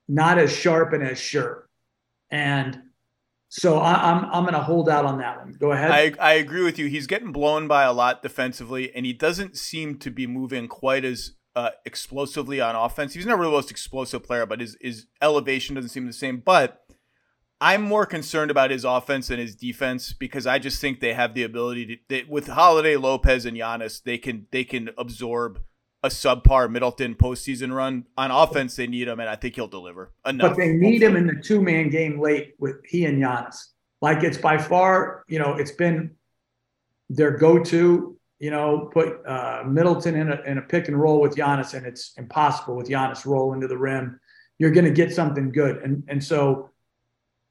not 0.09 0.38
as 0.38 0.53
sharp 0.53 0.92
and 0.92 1.03
as 1.03 1.18
sure. 1.18 1.68
And 2.30 2.82
so 3.48 3.78
I, 3.78 4.11
am 4.11 4.24
I'm, 4.24 4.30
I'm 4.32 4.42
going 4.44 4.55
to 4.55 4.61
hold 4.61 4.88
out 4.88 5.05
on 5.05 5.18
that 5.18 5.38
one. 5.38 5.53
Go 5.53 5.72
ahead. 5.72 5.90
I 5.90 6.12
I 6.18 6.32
agree 6.34 6.64
with 6.64 6.78
you. 6.78 6.86
He's 6.86 7.07
getting 7.07 7.32
blown 7.32 7.68
by 7.68 7.84
a 7.84 7.92
lot 7.92 8.22
defensively, 8.22 8.94
and 8.94 9.05
he 9.05 9.12
doesn't 9.12 9.57
seem 9.57 9.98
to 9.98 10.11
be 10.11 10.26
moving 10.26 10.68
quite 10.68 11.05
as 11.05 11.32
uh, 11.55 11.70
explosively 11.84 12.61
on 12.61 12.74
offense. 12.74 13.12
He's 13.12 13.26
never 13.26 13.44
the 13.44 13.50
most 13.50 13.70
explosive 13.70 14.24
player, 14.24 14.46
but 14.46 14.61
his 14.61 14.76
his 14.80 15.07
elevation 15.20 15.74
doesn't 15.74 15.90
seem 15.90 16.07
the 16.07 16.12
same. 16.12 16.38
But 16.38 16.82
I'm 17.62 17.82
more 17.82 18.06
concerned 18.06 18.50
about 18.50 18.72
his 18.72 18.84
offense 18.84 19.28
than 19.28 19.38
his 19.38 19.54
defense 19.54 20.12
because 20.12 20.48
I 20.48 20.58
just 20.58 20.80
think 20.80 20.98
they 20.98 21.14
have 21.14 21.32
the 21.32 21.44
ability 21.44 21.86
to 21.86 21.96
they, 22.08 22.24
with 22.24 22.48
Holiday, 22.48 22.96
Lopez, 22.96 23.46
and 23.46 23.56
Giannis, 23.56 24.02
they 24.02 24.18
can 24.18 24.48
they 24.50 24.64
can 24.64 24.90
absorb 24.98 25.60
a 26.02 26.08
subpar 26.08 26.68
Middleton 26.68 27.14
postseason 27.14 27.72
run. 27.72 28.06
On 28.18 28.32
offense, 28.32 28.74
they 28.74 28.88
need 28.88 29.06
him, 29.06 29.20
and 29.20 29.28
I 29.28 29.36
think 29.36 29.54
he'll 29.54 29.68
deliver 29.68 30.12
enough. 30.26 30.50
But 30.50 30.56
they 30.56 30.72
need 30.72 31.04
him 31.04 31.14
in 31.14 31.28
the 31.28 31.40
two 31.40 31.62
man 31.62 31.88
game 31.88 32.20
late 32.20 32.54
with 32.58 32.84
he 32.84 33.04
and 33.04 33.22
Giannis. 33.22 33.68
Like 34.00 34.24
it's 34.24 34.38
by 34.38 34.58
far, 34.58 35.22
you 35.28 35.38
know, 35.38 35.54
it's 35.54 35.70
been 35.70 36.16
their 37.10 37.30
go 37.30 37.62
to. 37.62 38.18
You 38.40 38.50
know, 38.50 38.90
put 38.92 39.24
uh, 39.24 39.62
Middleton 39.64 40.16
in 40.16 40.32
a, 40.32 40.42
in 40.42 40.58
a 40.58 40.62
pick 40.62 40.88
and 40.88 41.00
roll 41.00 41.20
with 41.20 41.36
Giannis, 41.36 41.74
and 41.74 41.86
it's 41.86 42.14
impossible 42.18 42.74
with 42.74 42.88
Giannis 42.88 43.24
rolling 43.24 43.60
to 43.60 43.68
the 43.68 43.78
rim. 43.78 44.18
You're 44.58 44.72
going 44.72 44.84
to 44.84 44.90
get 44.90 45.14
something 45.14 45.52
good, 45.52 45.76
and 45.84 46.02
and 46.08 46.22
so 46.22 46.72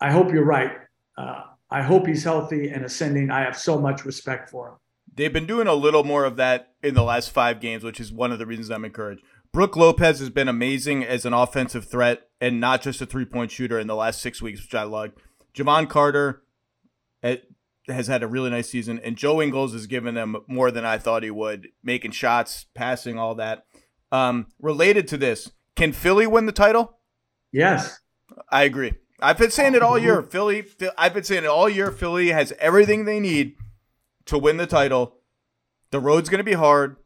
I 0.01 0.11
hope 0.11 0.33
you're 0.33 0.43
right. 0.43 0.71
Uh, 1.17 1.43
I 1.69 1.81
hope 1.81 2.07
he's 2.07 2.23
healthy 2.23 2.69
and 2.69 2.83
ascending. 2.83 3.31
I 3.31 3.41
have 3.41 3.57
so 3.57 3.79
much 3.79 4.03
respect 4.03 4.49
for 4.49 4.69
him. 4.69 4.75
They've 5.13 5.31
been 5.31 5.45
doing 5.45 5.67
a 5.67 5.73
little 5.73 6.03
more 6.03 6.25
of 6.25 6.37
that 6.37 6.73
in 6.81 6.95
the 6.95 7.03
last 7.03 7.31
five 7.31 7.61
games, 7.61 7.83
which 7.83 7.99
is 7.99 8.11
one 8.11 8.31
of 8.31 8.39
the 8.39 8.45
reasons 8.45 8.71
I'm 8.71 8.85
encouraged. 8.85 9.21
Brook 9.53 9.75
Lopez 9.75 10.19
has 10.19 10.29
been 10.29 10.47
amazing 10.47 11.03
as 11.03 11.25
an 11.25 11.33
offensive 11.33 11.85
threat 11.89 12.29
and 12.39 12.59
not 12.59 12.81
just 12.81 13.01
a 13.01 13.05
three 13.05 13.25
point 13.25 13.51
shooter 13.51 13.77
in 13.77 13.87
the 13.87 13.95
last 13.95 14.21
six 14.21 14.41
weeks, 14.41 14.61
which 14.61 14.73
I 14.73 14.83
like. 14.83 15.13
Jevon 15.53 15.89
Carter 15.89 16.43
has 17.21 18.07
had 18.07 18.23
a 18.23 18.27
really 18.27 18.49
nice 18.49 18.69
season, 18.69 18.99
and 18.99 19.17
Joe 19.17 19.41
Ingles 19.41 19.73
has 19.73 19.87
given 19.87 20.15
them 20.15 20.37
more 20.47 20.71
than 20.71 20.85
I 20.85 20.97
thought 20.97 21.23
he 21.23 21.31
would, 21.31 21.67
making 21.83 22.11
shots, 22.11 22.65
passing, 22.73 23.17
all 23.17 23.35
that. 23.35 23.65
Um, 24.11 24.47
related 24.59 25.07
to 25.09 25.17
this, 25.17 25.51
can 25.75 25.91
Philly 25.91 26.27
win 26.27 26.45
the 26.45 26.51
title? 26.51 26.97
Yes. 27.51 27.99
I 28.49 28.63
agree. 28.63 28.93
I've 29.21 29.37
been 29.37 29.51
saying 29.51 29.75
it 29.75 29.83
all 29.83 29.97
year. 29.97 30.21
Philly, 30.21 30.65
I've 30.97 31.13
been 31.13 31.23
saying 31.23 31.43
it 31.43 31.49
all 31.49 31.69
year. 31.69 31.91
Philly 31.91 32.29
has 32.29 32.53
everything 32.59 33.05
they 33.05 33.19
need 33.19 33.55
to 34.25 34.37
win 34.37 34.57
the 34.57 34.67
title. 34.67 35.17
The 35.91 35.99
road's 35.99 36.29
going 36.29 36.39
to 36.39 36.43
be 36.43 36.53
hard. 36.53 36.97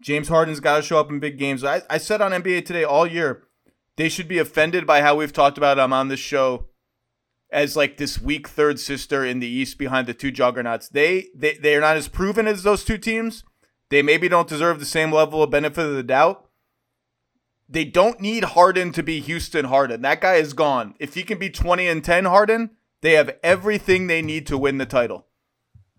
James 0.00 0.28
Harden's 0.28 0.60
got 0.60 0.76
to 0.76 0.82
show 0.82 0.98
up 0.98 1.10
in 1.10 1.20
big 1.20 1.38
games. 1.38 1.64
I, 1.64 1.82
I 1.88 1.98
said 1.98 2.20
on 2.20 2.32
NBA 2.32 2.66
today 2.66 2.84
all 2.84 3.06
year, 3.06 3.44
they 3.96 4.08
should 4.08 4.28
be 4.28 4.38
offended 4.38 4.86
by 4.86 5.00
how 5.00 5.16
we've 5.16 5.32
talked 5.32 5.56
about 5.56 5.78
them 5.78 5.92
on 5.92 6.08
this 6.08 6.20
show 6.20 6.66
as 7.50 7.76
like 7.76 7.96
this 7.96 8.20
weak 8.20 8.48
third 8.48 8.78
sister 8.78 9.24
in 9.24 9.38
the 9.40 9.46
East 9.46 9.78
behind 9.78 10.06
the 10.06 10.14
two 10.14 10.30
juggernauts. 10.30 10.88
They 10.88 11.28
they 11.34 11.54
they 11.54 11.74
are 11.74 11.80
not 11.80 11.96
as 11.96 12.08
proven 12.08 12.46
as 12.46 12.62
those 12.62 12.84
two 12.84 12.98
teams. 12.98 13.44
They 13.88 14.02
maybe 14.02 14.28
don't 14.28 14.48
deserve 14.48 14.80
the 14.80 14.84
same 14.84 15.12
level 15.12 15.42
of 15.42 15.50
benefit 15.50 15.86
of 15.86 15.94
the 15.94 16.02
doubt. 16.02 16.45
They 17.68 17.84
don't 17.84 18.20
need 18.20 18.44
Harden 18.44 18.92
to 18.92 19.02
be 19.02 19.20
Houston 19.20 19.66
Harden. 19.66 20.02
That 20.02 20.20
guy 20.20 20.34
is 20.34 20.52
gone. 20.52 20.94
If 20.98 21.14
he 21.14 21.22
can 21.22 21.38
be 21.38 21.50
20 21.50 21.88
and 21.88 22.04
10 22.04 22.24
Harden, 22.26 22.70
they 23.00 23.12
have 23.12 23.36
everything 23.42 24.06
they 24.06 24.22
need 24.22 24.46
to 24.46 24.58
win 24.58 24.78
the 24.78 24.86
title. 24.86 25.26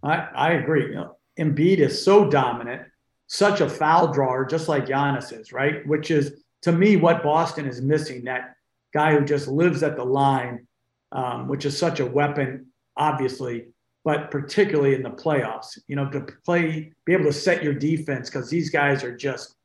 I, 0.01 0.27
I 0.33 0.51
agree. 0.53 0.87
You 0.87 0.95
know, 0.95 1.17
Embiid 1.37 1.79
is 1.79 2.03
so 2.03 2.29
dominant, 2.29 2.83
such 3.27 3.61
a 3.61 3.69
foul 3.69 4.13
drawer, 4.13 4.45
just 4.45 4.67
like 4.67 4.85
Giannis 4.85 5.37
is, 5.37 5.51
right? 5.51 5.85
Which 5.87 6.11
is 6.11 6.43
to 6.61 6.71
me 6.71 6.95
what 6.95 7.23
Boston 7.23 7.67
is 7.67 7.81
missing. 7.81 8.23
That 8.23 8.55
guy 8.93 9.13
who 9.13 9.25
just 9.25 9.47
lives 9.47 9.83
at 9.83 9.95
the 9.95 10.03
line, 10.03 10.67
um, 11.11 11.47
which 11.47 11.65
is 11.65 11.77
such 11.77 11.99
a 11.99 12.05
weapon, 12.05 12.67
obviously, 12.95 13.67
but 14.03 14.31
particularly 14.31 14.95
in 14.95 15.03
the 15.03 15.09
playoffs. 15.09 15.77
You 15.87 15.97
know, 15.97 16.09
to 16.09 16.21
play, 16.45 16.93
be 17.05 17.13
able 17.13 17.25
to 17.25 17.33
set 17.33 17.63
your 17.63 17.73
defense 17.73 18.29
because 18.29 18.49
these 18.49 18.69
guys 18.69 19.03
are 19.03 19.15
just, 19.15 19.55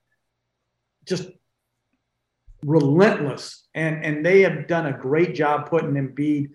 just 1.07 1.31
relentless, 2.65 3.67
and 3.75 4.05
and 4.05 4.25
they 4.25 4.43
have 4.43 4.67
done 4.67 4.87
a 4.87 4.99
great 4.99 5.35
job 5.35 5.69
putting 5.69 5.93
Embiid 5.93 6.51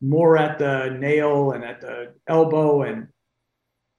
more 0.00 0.36
at 0.36 0.58
the 0.58 0.96
nail 0.98 1.52
and 1.52 1.64
at 1.64 1.80
the 1.80 2.14
elbow. 2.26 2.82
And 2.82 3.08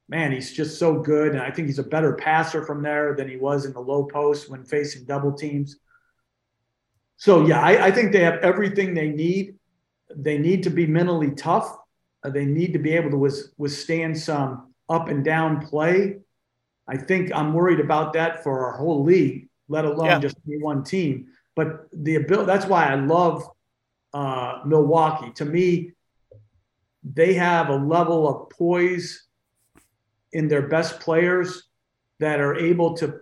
man, 0.10 0.32
he's 0.32 0.52
just 0.52 0.78
so 0.78 1.00
good. 1.00 1.34
And 1.34 1.42
I 1.42 1.52
think 1.52 1.68
he's 1.68 1.80
a 1.80 1.84
better 1.84 2.14
passer 2.14 2.66
from 2.66 2.82
there 2.82 3.16
than 3.16 3.30
he 3.30 3.38
was 3.38 3.66
in 3.66 3.74
the 3.74 3.80
low 3.80 4.06
post 4.06 4.50
when 4.50 4.66
facing 4.66 5.06
double 5.06 5.32
teams. 5.32 5.78
So, 7.18 7.46
yeah, 7.46 7.62
I, 7.62 7.88
I 7.88 7.92
think 7.92 8.12
they 8.12 8.24
have 8.24 8.40
everything 8.40 8.94
they 8.94 9.10
need. 9.10 9.56
They 10.16 10.40
need 10.40 10.64
to 10.64 10.70
be 10.70 10.88
mentally 10.88 11.32
tough. 11.32 11.78
Uh, 12.24 12.32
they 12.32 12.46
need 12.46 12.74
to 12.74 12.80
be 12.80 12.94
able 12.94 13.12
to 13.12 13.52
withstand 13.58 14.20
some 14.20 14.74
up 14.90 15.08
and 15.08 15.24
down 15.24 15.66
play. 15.66 16.18
I 16.88 16.98
think 16.98 17.32
I'm 17.34 17.54
worried 17.54 17.80
about 17.80 18.14
that 18.14 18.44
for 18.44 18.66
our 18.66 18.78
whole 18.78 19.04
league, 19.04 19.50
let 19.72 19.86
alone 19.86 20.08
yeah. 20.08 20.20
just 20.20 20.38
one 20.46 20.84
team. 20.84 21.28
But 21.56 21.88
the 21.92 22.16
ability, 22.16 22.46
that's 22.46 22.66
why 22.66 22.86
I 22.86 22.96
love 22.96 23.48
uh, 24.14 24.60
Milwaukee. 24.66 25.32
To 25.34 25.46
me, 25.46 25.94
they 27.04 27.34
have 27.34 27.70
a 27.70 27.76
level 27.76 28.28
of 28.28 28.50
poise 28.50 29.28
in 30.34 30.48
their 30.48 30.68
best 30.68 31.00
players 31.00 31.64
that 32.20 32.40
are 32.40 32.56
able 32.56 32.94
to 32.96 33.22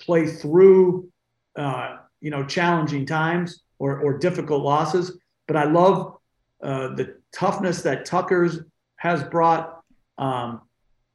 play 0.00 0.26
through, 0.26 1.10
uh, 1.56 1.96
you 2.20 2.30
know, 2.30 2.44
challenging 2.44 3.04
times 3.04 3.62
or, 3.78 4.00
or 4.00 4.18
difficult 4.18 4.62
losses. 4.62 5.18
But 5.46 5.56
I 5.56 5.64
love 5.64 6.16
uh, 6.62 6.88
the 6.94 7.16
toughness 7.32 7.82
that 7.82 8.04
Tucker's 8.04 8.60
has 8.96 9.24
brought. 9.24 9.82
Um, 10.18 10.62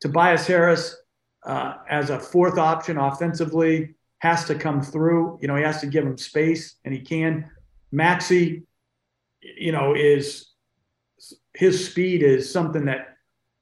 Tobias 0.01 0.47
Harris 0.47 0.95
uh, 1.45 1.75
as 1.89 2.09
a 2.09 2.19
fourth 2.19 2.57
option 2.57 2.97
offensively 2.97 3.95
has 4.23 4.45
to 4.45 4.55
come 4.55 4.81
through. 4.81 5.37
You 5.41 5.49
know, 5.49 5.57
he 5.57 5.63
has 5.63 5.81
to 5.81 5.87
give 5.87 6.05
him 6.05 6.17
space, 6.17 6.77
and 6.85 6.93
he 6.93 7.01
can. 7.01 7.51
Maxey, 7.91 8.63
you 9.41 9.73
know, 9.73 9.93
is 9.95 10.47
his 11.53 11.85
speed 11.85 12.23
is 12.23 12.49
something 12.49 12.85
that 12.85 13.17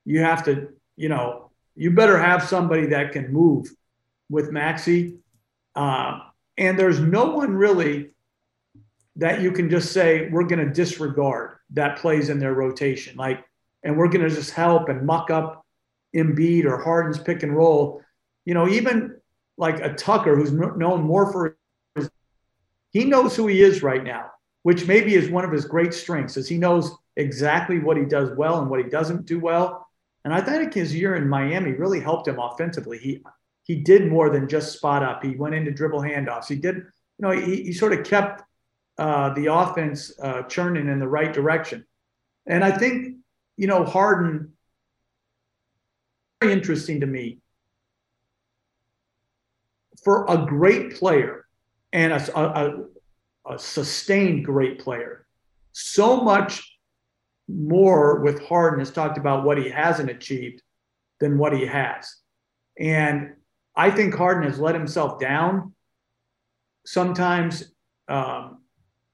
you 0.06 0.20
have 0.22 0.46
to, 0.46 0.70
you 0.96 1.10
know, 1.10 1.50
you 1.76 1.90
better 1.90 2.20
have 2.20 2.44
somebody 2.44 2.86
that 2.86 3.12
can 3.12 3.34
move 3.34 3.72
with 4.30 4.52
Maxey. 4.52 5.18
Uh, 5.76 6.20
and 6.60 6.78
there's 6.78 7.00
no 7.00 7.32
one 7.32 7.56
really 7.56 8.12
that 9.16 9.42
you 9.42 9.52
can 9.52 9.68
just 9.68 9.92
say 9.92 10.30
we're 10.30 10.44
going 10.44 10.64
to 10.64 10.72
disregard 10.72 11.58
that 11.72 11.98
plays 11.98 12.30
in 12.30 12.38
their 12.38 12.54
rotation. 12.54 13.18
Like, 13.18 13.44
and 13.82 13.98
we're 13.98 14.10
going 14.10 14.30
to 14.30 14.36
just 14.36 14.52
help 14.52 14.90
and 14.90 15.08
muck 15.08 15.32
up 15.32 15.66
Embiid 16.16 16.66
or 16.66 16.78
Harden's 16.78 17.18
pick 17.18 17.42
and 17.42 17.58
roll. 17.58 18.04
You 18.46 18.54
know, 18.54 18.68
even 18.68 19.21
like 19.62 19.80
a 19.80 19.94
Tucker 19.94 20.36
who's 20.36 20.52
known 20.52 21.04
more 21.04 21.32
for 21.32 21.58
his, 21.96 22.10
he 22.90 23.06
knows 23.06 23.36
who 23.36 23.46
he 23.48 23.62
is 23.62 23.84
right 23.84 24.04
now, 24.04 24.32
which 24.64 24.88
maybe 24.88 25.14
is 25.14 25.30
one 25.30 25.46
of 25.46 25.52
his 25.52 25.66
great 25.66 25.94
strengths, 25.94 26.36
is 26.36 26.50
he 26.50 26.58
knows 26.58 26.92
exactly 27.16 27.80
what 27.80 27.96
he 27.96 28.04
does 28.04 28.36
well 28.36 28.60
and 28.60 28.70
what 28.70 28.84
he 28.84 28.90
doesn't 28.90 29.28
do 29.28 29.40
well. 29.40 29.88
And 30.26 30.34
I 30.34 30.42
think 30.42 30.74
his 30.74 30.94
year 30.94 31.16
in 31.16 31.30
Miami 31.30 31.74
really 31.74 32.00
helped 32.00 32.28
him 32.28 32.40
offensively. 32.40 32.98
He 32.98 33.24
he 33.64 33.76
did 33.76 34.10
more 34.10 34.32
than 34.32 34.50
just 34.50 34.74
spot 34.74 35.04
up. 35.04 35.24
He 35.24 35.36
went 35.36 35.54
into 35.54 35.72
dribble 35.72 36.02
handoffs. 36.02 36.48
He 36.48 36.56
did, 36.56 36.76
you 36.76 36.84
know, 37.20 37.30
he, 37.30 37.64
he 37.64 37.74
sort 37.74 37.94
of 37.94 38.04
kept 38.04 38.44
uh, 38.98 39.34
the 39.36 39.54
offense 39.54 40.12
uh, 40.20 40.42
churning 40.44 40.90
in 40.90 41.00
the 41.00 41.08
right 41.08 41.32
direction. 41.32 41.86
And 42.48 42.64
I 42.64 42.72
think, 42.72 43.18
you 43.58 43.68
know, 43.68 43.86
Harden, 43.86 44.54
very 46.42 46.54
interesting 46.54 47.02
to 47.02 47.06
me. 47.06 47.38
For 50.04 50.26
a 50.28 50.46
great 50.46 50.96
player 50.96 51.46
and 51.94 52.14
a, 52.14 52.40
a, 52.40 52.86
a 53.46 53.60
sustained 53.60 54.46
great 54.46 54.80
player, 54.80 55.26
so 55.74 56.22
much 56.22 56.78
more 57.48 58.22
with 58.22 58.44
Harden 58.44 58.80
has 58.80 58.92
talked 58.92 59.18
about 59.18 59.44
what 59.44 59.58
he 59.58 59.70
hasn't 59.70 60.10
achieved 60.10 60.62
than 61.20 61.38
what 61.38 61.54
he 61.54 61.66
has. 61.66 62.16
And 62.80 63.34
I 63.76 63.92
think 63.92 64.16
Harden 64.16 64.50
has 64.50 64.60
let 64.60 64.76
himself 64.76 65.20
down 65.20 65.74
sometimes, 66.86 67.72
um, 68.08 68.62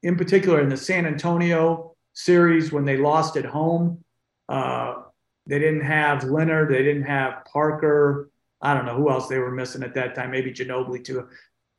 in 0.03 0.15
particular 0.15 0.61
in 0.61 0.69
the 0.69 0.77
San 0.77 1.05
Antonio 1.05 1.95
series 2.13 2.71
when 2.71 2.85
they 2.85 2.97
lost 2.97 3.35
at 3.35 3.45
home. 3.45 4.03
Uh, 4.47 5.03
they 5.45 5.59
didn't 5.59 5.81
have 5.81 6.23
Leonard, 6.23 6.69
they 6.69 6.83
didn't 6.83 7.03
have 7.03 7.45
Parker. 7.45 8.29
I 8.61 8.73
don't 8.73 8.85
know 8.85 8.95
who 8.95 9.09
else 9.09 9.27
they 9.27 9.37
were 9.37 9.51
missing 9.51 9.83
at 9.83 9.93
that 9.95 10.15
time, 10.15 10.31
maybe 10.31 10.51
Ginobili 10.51 11.03
too. 11.03 11.27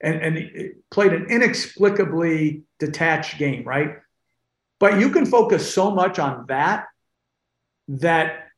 And, 0.01 0.37
and 0.37 0.75
played 0.91 1.13
an 1.13 1.27
inexplicably 1.29 2.63
detached 2.79 3.39
game, 3.39 3.65
right? 3.65 3.97
But 4.79 5.01
you 5.01 5.11
can 5.11 5.27
focus 5.27 5.75
so 5.75 5.91
much 5.91 6.19
on 6.21 6.47
that 6.49 6.87
that 7.89 8.49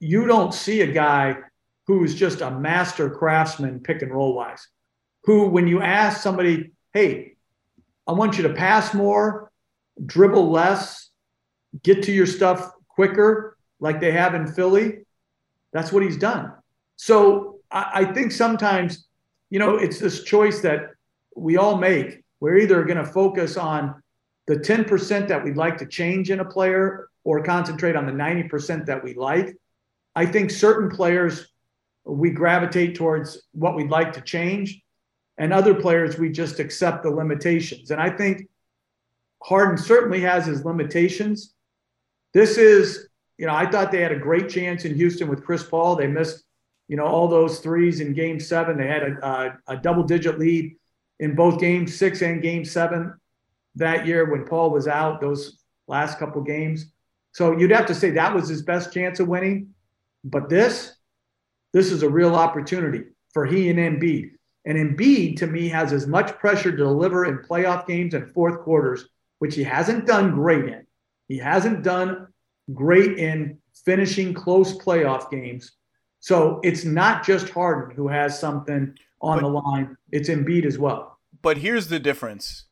you 0.00 0.26
don't 0.26 0.52
see 0.52 0.82
a 0.82 0.92
guy 0.92 1.36
who's 1.86 2.14
just 2.14 2.40
a 2.40 2.50
master 2.50 3.08
craftsman 3.08 3.80
pick 3.80 4.02
and 4.02 4.12
roll 4.12 4.34
wise. 4.34 4.66
Who, 5.24 5.46
when 5.46 5.66
you 5.66 5.80
ask 5.80 6.20
somebody, 6.20 6.72
hey, 6.92 7.36
I 8.06 8.12
want 8.12 8.36
you 8.36 8.42
to 8.44 8.54
pass 8.54 8.92
more, 8.92 9.50
dribble 10.04 10.50
less, 10.50 11.08
get 11.82 12.02
to 12.04 12.12
your 12.12 12.26
stuff 12.26 12.72
quicker, 12.88 13.56
like 13.80 14.00
they 14.00 14.12
have 14.12 14.34
in 14.34 14.46
Philly, 14.46 15.06
that's 15.72 15.92
what 15.92 16.02
he's 16.02 16.16
done. 16.16 16.52
So 16.96 17.60
I, 17.72 17.90
I 17.94 18.04
think 18.12 18.32
sometimes, 18.32 19.06
you 19.50 19.58
know, 19.58 19.76
it's 19.76 19.98
this 19.98 20.24
choice 20.24 20.60
that 20.60 20.90
we 21.36 21.56
all 21.56 21.76
make. 21.76 22.22
We're 22.40 22.58
either 22.58 22.84
going 22.84 22.98
to 22.98 23.06
focus 23.06 23.56
on 23.56 24.02
the 24.46 24.56
10% 24.56 25.28
that 25.28 25.44
we'd 25.44 25.56
like 25.56 25.78
to 25.78 25.86
change 25.86 26.30
in 26.30 26.40
a 26.40 26.44
player 26.44 27.08
or 27.24 27.42
concentrate 27.42 27.96
on 27.96 28.06
the 28.06 28.12
90% 28.12 28.86
that 28.86 29.02
we 29.02 29.14
like. 29.14 29.56
I 30.14 30.26
think 30.26 30.50
certain 30.50 30.90
players 30.90 31.52
we 32.04 32.30
gravitate 32.30 32.96
towards 32.96 33.42
what 33.52 33.76
we'd 33.76 33.90
like 33.90 34.12
to 34.14 34.20
change. 34.20 34.82
And 35.38 35.52
other 35.52 35.74
players, 35.74 36.18
we 36.18 36.30
just 36.30 36.58
accept 36.58 37.02
the 37.02 37.10
limitations. 37.10 37.90
And 37.90 38.00
I 38.00 38.10
think 38.10 38.48
Harden 39.42 39.78
certainly 39.78 40.20
has 40.20 40.46
his 40.46 40.64
limitations. 40.64 41.54
This 42.34 42.58
is, 42.58 43.08
you 43.38 43.46
know, 43.46 43.54
I 43.54 43.70
thought 43.70 43.92
they 43.92 44.02
had 44.02 44.12
a 44.12 44.18
great 44.18 44.48
chance 44.48 44.84
in 44.84 44.94
Houston 44.94 45.28
with 45.28 45.44
Chris 45.44 45.62
Paul. 45.62 45.96
They 45.96 46.06
missed, 46.06 46.44
you 46.92 46.98
know, 46.98 47.06
all 47.06 47.26
those 47.26 47.60
threes 47.60 48.00
in 48.00 48.12
game 48.12 48.38
seven. 48.38 48.76
They 48.76 48.86
had 48.86 49.02
a, 49.02 49.26
a, 49.26 49.58
a 49.68 49.76
double 49.78 50.02
digit 50.02 50.38
lead 50.38 50.76
in 51.20 51.34
both 51.34 51.58
game 51.58 51.86
six 51.86 52.20
and 52.20 52.42
game 52.42 52.66
seven 52.66 53.14
that 53.76 54.06
year 54.06 54.30
when 54.30 54.44
Paul 54.44 54.68
was 54.68 54.86
out, 54.86 55.18
those 55.18 55.64
last 55.88 56.18
couple 56.18 56.42
games. 56.42 56.92
So 57.32 57.56
you'd 57.56 57.70
have 57.70 57.86
to 57.86 57.94
say 57.94 58.10
that 58.10 58.34
was 58.34 58.46
his 58.46 58.60
best 58.60 58.92
chance 58.92 59.20
of 59.20 59.28
winning. 59.28 59.70
But 60.22 60.50
this, 60.50 60.94
this 61.72 61.90
is 61.90 62.02
a 62.02 62.10
real 62.10 62.34
opportunity 62.34 63.04
for 63.32 63.46
he 63.46 63.70
and 63.70 63.78
Embiid. 63.78 64.32
And 64.66 64.76
Embiid, 64.76 65.38
to 65.38 65.46
me, 65.46 65.70
has 65.70 65.94
as 65.94 66.06
much 66.06 66.36
pressure 66.36 66.72
to 66.72 66.76
deliver 66.76 67.24
in 67.24 67.38
playoff 67.38 67.86
games 67.86 68.12
and 68.12 68.30
fourth 68.34 68.60
quarters, 68.60 69.08
which 69.38 69.54
he 69.54 69.62
hasn't 69.62 70.06
done 70.06 70.32
great 70.32 70.66
in. 70.66 70.86
He 71.28 71.38
hasn't 71.38 71.84
done 71.84 72.26
great 72.74 73.18
in 73.18 73.56
finishing 73.86 74.34
close 74.34 74.76
playoff 74.76 75.30
games. 75.30 75.72
So 76.22 76.60
it's 76.62 76.84
not 76.84 77.24
just 77.24 77.48
Harden 77.50 77.96
who 77.96 78.06
has 78.06 78.38
something 78.38 78.94
on 79.20 79.40
but, 79.40 79.42
the 79.42 79.48
line, 79.48 79.96
it's 80.12 80.28
Embiid 80.28 80.64
as 80.64 80.78
well. 80.78 81.18
But 81.42 81.58
here's 81.58 81.88
the 81.88 81.98
difference 81.98 82.66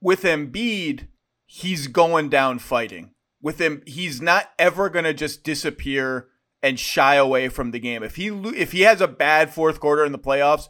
with 0.00 0.22
Embiid, 0.22 1.08
he's 1.44 1.88
going 1.88 2.30
down 2.30 2.58
fighting. 2.58 3.10
With 3.42 3.60
him, 3.60 3.82
he's 3.86 4.22
not 4.22 4.50
ever 4.58 4.88
going 4.88 5.04
to 5.04 5.12
just 5.12 5.44
disappear 5.44 6.28
and 6.62 6.80
shy 6.80 7.16
away 7.16 7.50
from 7.50 7.70
the 7.70 7.78
game. 7.78 8.02
If 8.02 8.16
he 8.16 8.28
if 8.28 8.72
he 8.72 8.80
has 8.82 9.02
a 9.02 9.08
bad 9.08 9.52
fourth 9.52 9.78
quarter 9.78 10.04
in 10.04 10.12
the 10.12 10.18
playoffs, 10.18 10.68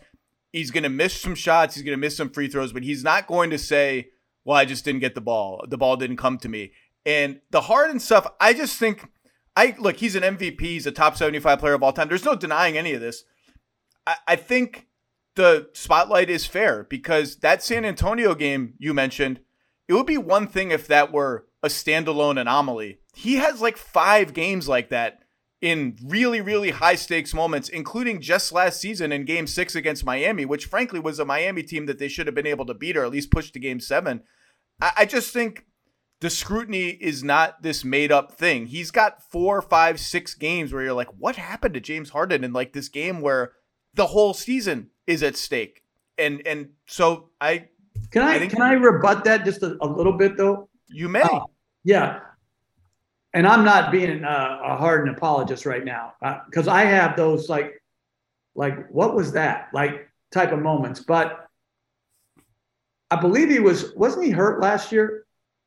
he's 0.52 0.72
going 0.72 0.82
to 0.82 0.88
miss 0.88 1.20
some 1.20 1.36
shots, 1.36 1.76
he's 1.76 1.84
going 1.84 1.96
to 1.96 2.00
miss 2.00 2.16
some 2.16 2.30
free 2.30 2.48
throws, 2.48 2.72
but 2.72 2.82
he's 2.82 3.04
not 3.04 3.28
going 3.28 3.50
to 3.50 3.58
say, 3.58 4.08
"Well, 4.44 4.56
I 4.56 4.64
just 4.64 4.84
didn't 4.84 5.00
get 5.00 5.14
the 5.14 5.20
ball. 5.20 5.64
The 5.68 5.78
ball 5.78 5.96
didn't 5.96 6.16
come 6.16 6.38
to 6.38 6.48
me." 6.48 6.72
And 7.06 7.40
the 7.50 7.62
Harden 7.62 8.00
stuff, 8.00 8.26
I 8.40 8.52
just 8.52 8.78
think 8.78 9.06
I 9.56 9.74
look, 9.78 9.96
he's 9.96 10.16
an 10.16 10.22
MVP, 10.22 10.60
he's 10.60 10.86
a 10.86 10.92
top 10.92 11.16
75 11.16 11.58
player 11.58 11.74
of 11.74 11.82
all 11.82 11.92
time. 11.92 12.08
There's 12.08 12.24
no 12.24 12.34
denying 12.34 12.76
any 12.76 12.94
of 12.94 13.00
this. 13.00 13.24
I, 14.06 14.16
I 14.28 14.36
think 14.36 14.88
the 15.34 15.68
spotlight 15.72 16.30
is 16.30 16.46
fair 16.46 16.84
because 16.84 17.36
that 17.36 17.62
San 17.62 17.84
Antonio 17.84 18.34
game 18.34 18.74
you 18.78 18.94
mentioned, 18.94 19.40
it 19.88 19.94
would 19.94 20.06
be 20.06 20.18
one 20.18 20.46
thing 20.46 20.70
if 20.70 20.86
that 20.88 21.12
were 21.12 21.46
a 21.62 21.68
standalone 21.68 22.40
anomaly. 22.40 22.98
He 23.14 23.34
has 23.36 23.60
like 23.60 23.76
five 23.76 24.32
games 24.32 24.68
like 24.68 24.88
that 24.88 25.20
in 25.60 25.96
really, 26.04 26.40
really 26.40 26.70
high 26.70 26.96
stakes 26.96 27.32
moments, 27.32 27.68
including 27.68 28.20
just 28.20 28.52
last 28.52 28.80
season 28.80 29.12
in 29.12 29.24
game 29.24 29.46
six 29.46 29.74
against 29.76 30.04
Miami, 30.04 30.44
which 30.44 30.66
frankly 30.66 30.98
was 30.98 31.20
a 31.20 31.24
Miami 31.24 31.62
team 31.62 31.86
that 31.86 31.98
they 31.98 32.08
should 32.08 32.26
have 32.26 32.34
been 32.34 32.46
able 32.46 32.66
to 32.66 32.74
beat 32.74 32.96
or 32.96 33.04
at 33.04 33.12
least 33.12 33.30
push 33.30 33.50
to 33.52 33.60
game 33.60 33.78
seven. 33.78 34.22
I, 34.80 34.92
I 34.98 35.04
just 35.04 35.32
think 35.32 35.66
the 36.22 36.30
scrutiny 36.30 36.90
is 36.90 37.24
not 37.24 37.62
this 37.62 37.84
made 37.84 38.12
up 38.12 38.32
thing. 38.32 38.66
He's 38.66 38.92
got 38.92 39.20
four, 39.20 39.60
five, 39.60 39.98
six 39.98 40.34
games 40.34 40.72
where 40.72 40.84
you're 40.84 40.92
like, 40.92 41.08
what 41.18 41.34
happened 41.34 41.74
to 41.74 41.80
James 41.80 42.10
Harden 42.10 42.44
in 42.44 42.52
like 42.52 42.72
this 42.72 42.88
game 42.88 43.20
where 43.20 43.52
the 43.94 44.06
whole 44.06 44.32
season 44.32 44.90
is 45.08 45.24
at 45.24 45.36
stake? 45.36 45.82
And 46.16 46.46
and 46.46 46.70
so 46.86 47.30
I 47.40 47.68
can 48.12 48.22
I, 48.22 48.36
I 48.36 48.46
can 48.46 48.62
I 48.62 48.74
rebut 48.74 49.24
that 49.24 49.44
just 49.44 49.64
a, 49.64 49.76
a 49.80 49.86
little 49.86 50.12
bit 50.12 50.36
though? 50.36 50.68
You 50.86 51.08
may. 51.08 51.22
Uh, 51.22 51.40
yeah 51.82 52.20
and 53.34 53.46
I'm 53.46 53.64
not 53.64 53.90
being 53.90 54.22
a, 54.22 54.60
a 54.64 54.76
Harden 54.76 55.12
apologist 55.12 55.66
right 55.66 55.84
now 55.84 56.14
because 56.46 56.68
uh, 56.68 56.72
I 56.72 56.84
have 56.84 57.16
those 57.16 57.48
like, 57.48 57.82
like 58.54 58.88
what 58.90 59.16
was 59.16 59.32
that 59.32 59.68
like 59.72 60.08
type 60.30 60.52
of 60.52 60.60
moments. 60.60 61.00
But 61.00 61.48
I 63.10 63.16
believe 63.16 63.48
he 63.48 63.58
was 63.58 63.94
wasn't 63.96 64.26
he 64.26 64.30
hurt 64.30 64.60
last 64.60 64.92
year 64.92 65.21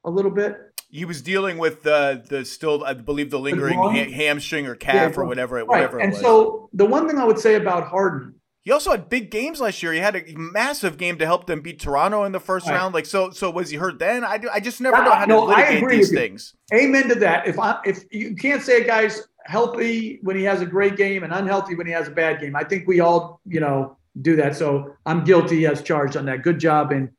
a 0.06 0.10
little 0.10 0.32
bit? 0.32 0.57
He 0.90 1.03
was 1.03 1.22
dealing 1.22 1.57
with 1.57 1.84
the 1.84 2.23
the 2.27 2.45
still 2.45 2.84
I 2.86 2.94
believe 2.94 3.32
the 3.32 3.40
lingering 3.40 3.77
ha- 3.77 4.11
hamstring 4.11 4.65
or 4.68 4.76
calf 4.76 5.14
yeah, 5.14 5.19
or 5.19 5.26
whatever 5.26 5.56
right. 5.56 5.68
whatever. 5.68 5.99
And 5.99 6.15
so 6.15 6.69
the 6.72 6.86
one 6.86 7.07
thing 7.07 7.18
I 7.18 7.26
would 7.26 7.40
say 7.40 7.56
about 7.56 7.88
Harden 7.88 8.36
he 8.65 8.72
also 8.72 8.90
had 8.90 9.10
big 9.10 9.30
games 9.30 9.61
last 9.61 9.84
year. 9.84 9.94
He 9.94 9.99
had 9.99 10.15
a 10.15 10.23
massive 10.36 10.98
game 10.98 11.19
to 11.19 11.26
help 11.26 11.45
them 11.45 11.61
beat 11.61 11.80
Toronto 11.80 12.23
in 12.23 12.32
the 12.32 12.40
first 12.40 12.68
right. 12.68 12.73
round. 12.73 12.95
Like 12.95 13.06
so, 13.06 13.30
so 13.30 13.52
was 13.52 13.69
he 13.69 13.77
hurt 13.77 13.99
then? 13.99 14.23
I 14.23 14.40
do, 14.40 14.49
I 14.52 14.60
just 14.60 14.82
never 14.82 15.03
know 15.03 15.11
how 15.11 15.26
no, 15.26 15.41
to 15.41 15.56
litigate 15.56 15.88
these 15.88 16.10
things. 16.10 16.56
Amen 16.73 17.07
to 17.10 17.15
that. 17.15 17.48
If 17.48 17.60
I 17.60 17.80
if 17.86 18.06
you 18.11 18.36
can't 18.36 18.64
say 18.64 18.82
a 18.82 18.84
guy's 18.84 19.22
healthy 19.45 20.18
when 20.23 20.36
he 20.36 20.44
has 20.45 20.61
a 20.61 20.65
great 20.65 20.98
game 20.98 21.23
and 21.23 21.32
unhealthy 21.32 21.76
when 21.76 21.86
he 21.86 21.94
has 21.94 22.07
a 22.07 22.11
bad 22.11 22.41
game, 22.41 22.56
I 22.56 22.64
think 22.64 22.88
we 22.88 23.02
all 23.02 23.40
you 23.45 23.60
know 23.60 23.98
do 24.23 24.36
that. 24.38 24.56
So 24.56 24.95
I'm 25.06 25.23
guilty 25.23 25.68
as 25.68 25.84
charged 25.84 26.18
on 26.18 26.26
that. 26.26 26.41
Good 26.41 26.60
job 26.60 26.91
in 26.91 27.11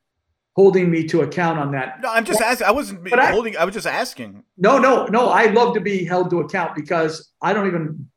holding 0.56 0.90
me 0.90 1.04
to 1.04 1.20
account 1.20 1.58
on 1.58 1.70
that. 1.72 2.00
No, 2.00 2.10
I'm 2.10 2.24
just 2.24 2.40
asking. 2.40 2.66
I 2.66 2.70
wasn't 2.70 3.08
but 3.08 3.20
holding. 3.30 3.56
I, 3.56 3.62
I 3.62 3.64
was 3.64 3.74
just 3.74 3.86
asking. 3.86 4.42
No, 4.56 4.78
no, 4.78 5.04
no. 5.04 5.28
I 5.28 5.46
love 5.46 5.74
to 5.74 5.80
be 5.80 6.04
held 6.04 6.30
to 6.30 6.40
account 6.40 6.74
because 6.74 7.30
I 7.42 7.52
don't 7.52 7.66
even 7.66 8.08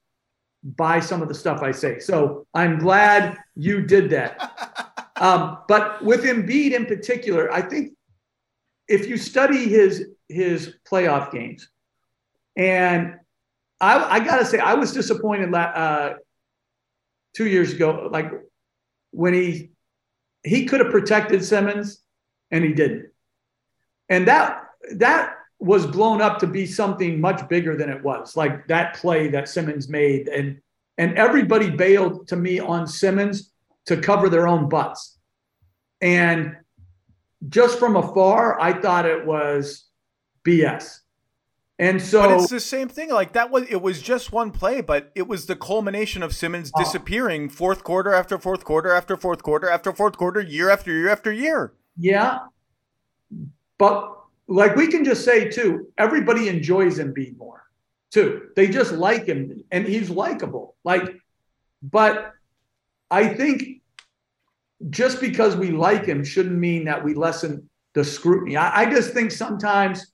buy 0.63 1.01
some 1.01 1.21
of 1.21 1.27
the 1.27 1.35
stuff 1.35 1.61
I 1.61 1.71
say. 1.71 1.99
So 1.99 2.47
I'm 2.53 2.79
glad 2.79 3.37
you 3.55 3.81
did 3.81 4.09
that. 4.11 5.11
um, 5.17 5.59
but 5.67 6.03
with 6.03 6.23
Embiid 6.23 6.71
in 6.71 6.85
particular, 6.85 7.51
I 7.51 7.61
think 7.61 7.91
if 8.87 9.07
you 9.07 9.17
study 9.17 9.67
his 9.67 10.07
his 10.29 10.75
playoff 10.89 11.31
games, 11.31 11.69
and 12.55 13.15
I, 13.81 14.15
I 14.15 14.19
gotta 14.21 14.45
say 14.45 14.59
I 14.59 14.75
was 14.75 14.93
disappointed 14.93 15.53
uh, 15.53 16.13
two 17.35 17.47
years 17.47 17.73
ago, 17.73 18.07
like 18.09 18.31
when 19.11 19.33
he 19.33 19.71
he 20.45 20.65
could 20.65 20.79
have 20.79 20.91
protected 20.91 21.43
Simmons, 21.43 22.01
and 22.51 22.63
he 22.63 22.73
didn't. 22.73 23.09
And 24.09 24.27
that 24.27 24.63
that 24.95 25.35
was 25.59 25.85
blown 25.85 26.21
up 26.21 26.39
to 26.39 26.47
be 26.47 26.65
something 26.65 27.19
much 27.19 27.47
bigger 27.49 27.75
than 27.75 27.89
it 27.89 28.01
was. 28.03 28.35
Like 28.37 28.67
that 28.67 28.95
play 28.95 29.27
that 29.29 29.47
Simmons 29.49 29.89
made, 29.89 30.27
and 30.27 30.59
and 30.97 31.17
everybody 31.17 31.69
bailed 31.69 32.27
to 32.29 32.35
me 32.35 32.59
on 32.59 32.87
Simmons 32.87 33.51
to 33.85 33.97
cover 33.97 34.29
their 34.29 34.47
own 34.47 34.69
butts. 34.69 35.17
And 36.01 36.55
just 37.47 37.79
from 37.79 37.95
afar, 37.95 38.59
I 38.59 38.73
thought 38.79 39.05
it 39.05 39.25
was 39.25 39.85
BS. 40.45 40.99
And 41.77 42.01
so 42.01 42.21
But 42.23 42.31
it's 42.41 42.49
the 42.49 42.59
same 42.59 42.89
thing. 42.89 43.09
Like 43.09 43.31
that 43.33 43.51
was 43.51 43.63
it 43.69 43.81
was 43.81 44.01
just 44.01 44.33
one 44.33 44.51
play, 44.51 44.81
but 44.81 45.11
it 45.15 45.27
was 45.27 45.45
the 45.45 45.55
culmination 45.55 46.21
of 46.23 46.35
Simmons 46.35 46.71
Oh. 46.75 46.83
disappearing 46.83 47.47
fourth 47.49 47.85
quarter 47.85 48.13
after 48.13 48.37
fourth 48.37 48.65
quarter 48.65 48.91
after 48.93 49.15
fourth 49.15 49.43
quarter 49.43 49.69
after 49.69 49.93
fourth 49.93 50.17
quarter, 50.17 50.41
year 50.41 50.69
after 50.69 50.91
year 50.91 51.07
after 51.09 51.31
year. 51.31 51.73
Yeah. 51.99 52.39
But 53.77 54.15
like 54.47 54.75
we 54.75 54.87
can 54.87 55.03
just 55.03 55.25
say 55.25 55.49
too, 55.49 55.91
everybody 55.97 56.47
enjoys 56.47 56.97
Embiid 56.97 57.37
more 57.37 57.65
too. 58.09 58.49
They 58.55 58.67
just 58.67 58.93
like 58.93 59.25
him 59.25 59.63
and 59.71 59.85
he's 59.85 60.09
likable. 60.09 60.75
Like, 60.83 61.15
but 61.83 62.33
I 63.11 63.27
think 63.27 63.81
just 64.89 65.19
because 65.19 65.55
we 65.55 65.71
like 65.71 66.05
him 66.05 66.23
shouldn't 66.23 66.57
mean 66.57 66.85
that 66.85 67.03
we 67.03 67.13
lessen 67.13 67.69
the 67.93 68.03
scrutiny. 68.03 68.55
I, 68.55 68.83
I 68.83 68.89
just 68.89 69.13
think 69.13 69.31
sometimes 69.31 70.13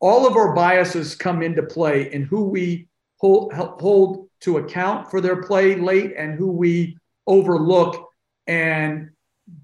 all 0.00 0.26
of 0.26 0.36
our 0.36 0.54
biases 0.54 1.14
come 1.14 1.42
into 1.42 1.62
play 1.62 2.12
in 2.12 2.22
who 2.22 2.44
we 2.44 2.88
hold, 3.18 3.52
hold 3.52 4.28
to 4.40 4.58
account 4.58 5.10
for 5.10 5.20
their 5.20 5.42
play 5.42 5.76
late 5.76 6.14
and 6.16 6.34
who 6.34 6.50
we 6.50 6.96
overlook 7.26 8.08
and 8.46 9.10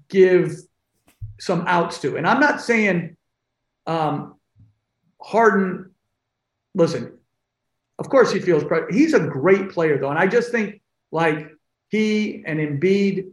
give 0.09 0.55
some 1.39 1.65
outs 1.67 1.99
to. 2.01 2.17
And 2.17 2.27
I'm 2.27 2.39
not 2.39 2.61
saying 2.61 3.15
um, 3.87 4.35
Harden, 5.21 5.91
listen, 6.73 7.17
of 7.99 8.09
course 8.09 8.31
he 8.31 8.39
feels 8.39 8.63
pre- 8.63 8.93
he's 8.93 9.13
a 9.13 9.19
great 9.19 9.69
player 9.69 9.97
though. 9.97 10.09
And 10.09 10.19
I 10.19 10.27
just 10.27 10.51
think 10.51 10.81
like 11.11 11.51
he 11.89 12.43
and 12.45 12.59
Embiid 12.59 13.29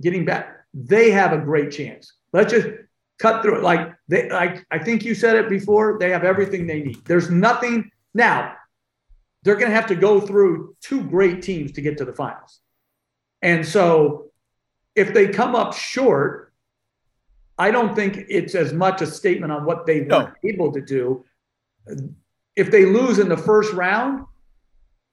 getting 0.00 0.24
back, 0.24 0.64
they 0.72 1.10
have 1.10 1.32
a 1.32 1.38
great 1.38 1.70
chance. 1.70 2.12
Let's 2.32 2.52
just 2.52 2.68
cut 3.18 3.42
through 3.42 3.58
it. 3.58 3.62
Like 3.62 3.94
they 4.08 4.28
like 4.28 4.66
I 4.70 4.78
think 4.78 5.04
you 5.04 5.14
said 5.14 5.36
it 5.36 5.48
before, 5.48 5.98
they 5.98 6.10
have 6.10 6.24
everything 6.24 6.66
they 6.66 6.82
need. 6.82 7.04
There's 7.04 7.30
nothing 7.30 7.90
now. 8.12 8.54
They're 9.42 9.56
going 9.56 9.68
to 9.68 9.76
have 9.76 9.88
to 9.88 9.94
go 9.94 10.20
through 10.20 10.74
two 10.80 11.04
great 11.04 11.42
teams 11.42 11.72
to 11.72 11.82
get 11.82 11.98
to 11.98 12.06
the 12.06 12.14
finals. 12.14 12.60
And 13.42 13.66
so 13.66 14.30
if 14.96 15.12
they 15.12 15.28
come 15.28 15.54
up 15.54 15.74
short, 15.74 16.52
I 17.58 17.70
don't 17.70 17.94
think 17.94 18.24
it's 18.28 18.54
as 18.54 18.72
much 18.72 19.00
a 19.02 19.06
statement 19.06 19.52
on 19.52 19.64
what 19.64 19.86
they 19.86 20.00
No. 20.00 20.18
weren't 20.18 20.34
able 20.44 20.72
to 20.72 20.80
do. 20.80 21.24
If 22.56 22.70
they 22.70 22.84
lose 22.84 23.18
in 23.18 23.28
the 23.28 23.36
first 23.36 23.72
round, 23.72 24.26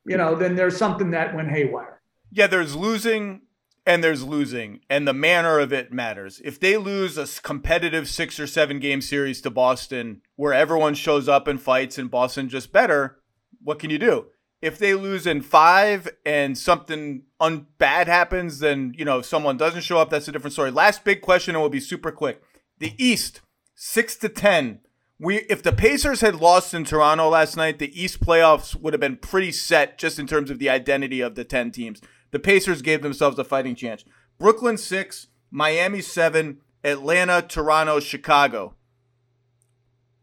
you 0.06 0.18
know, 0.18 0.36
then 0.36 0.56
there's 0.56 0.78
something 0.78 1.12
that 1.12 1.36
went 1.36 1.50
haywire. 1.50 2.02
Yeah, 2.32 2.48
there's 2.48 2.76
losing 2.76 3.42
and 3.86 4.04
there's 4.04 4.24
losing, 4.24 4.80
and 4.92 5.08
the 5.08 5.14
manner 5.14 5.58
of 5.60 5.74
it 5.74 5.92
matters. 5.92 6.40
If 6.46 6.60
they 6.60 6.78
lose 6.78 7.18
a 7.18 7.26
competitive 7.42 8.08
six 8.08 8.40
or 8.40 8.46
seven 8.46 8.80
game 8.80 9.02
series 9.02 9.42
to 9.42 9.50
Boston, 9.50 10.22
where 10.36 10.54
everyone 10.54 10.94
shows 10.94 11.28
up 11.28 11.48
and 11.48 11.60
fights 11.60 11.98
and 11.98 12.10
Boston 12.10 12.48
just 12.48 12.72
better, 12.72 13.20
what 13.64 13.80
can 13.80 13.90
you 13.90 13.98
do? 13.98 14.28
If 14.62 14.78
they 14.78 14.94
lose 14.94 15.26
in 15.26 15.42
five 15.42 16.08
and 16.26 16.58
something 16.58 17.24
un- 17.40 17.68
bad 17.78 18.08
happens, 18.08 18.60
then 18.60 18.94
you 18.96 19.06
know 19.06 19.20
if 19.20 19.26
someone 19.26 19.58
doesn't 19.58 19.82
show 19.82 19.98
up. 19.98 20.10
That's 20.10 20.28
a 20.28 20.32
different 20.32 20.54
story. 20.54 20.72
Last 20.72 21.04
big 21.04 21.22
question, 21.22 21.56
and 21.56 21.62
we'll 21.62 21.70
be 21.70 21.80
super 21.80 22.12
quick. 22.12 22.42
The 22.78 22.94
East, 22.98 23.42
six 23.76 24.16
to 24.18 24.30
ten. 24.30 24.82
We 25.20 25.38
if 25.50 25.64
the 25.64 25.72
Pacers 25.72 26.22
had 26.22 26.36
lost 26.36 26.74
in 26.74 26.84
Toronto 26.84 27.30
last 27.30 27.58
night, 27.58 27.80
the 27.80 28.00
East 28.00 28.20
playoffs 28.20 28.76
would 28.76 28.94
have 28.94 29.02
been 29.02 29.18
pretty 29.18 29.52
set 29.52 29.98
just 29.98 30.20
in 30.20 30.28
terms 30.28 30.50
of 30.50 30.60
the 30.60 30.70
identity 30.70 31.22
of 31.22 31.36
the 31.36 31.44
ten 31.44 31.72
teams. 31.72 32.02
The 32.32 32.40
Pacers 32.40 32.82
gave 32.82 33.02
themselves 33.02 33.38
a 33.40 33.44
fighting 33.44 33.76
chance. 33.76 34.06
Brooklyn 34.40 34.78
six, 34.78 35.28
Miami 35.50 36.02
seven, 36.02 36.62
Atlanta, 36.84 37.44
Toronto, 37.48 38.00
Chicago. 38.00 38.76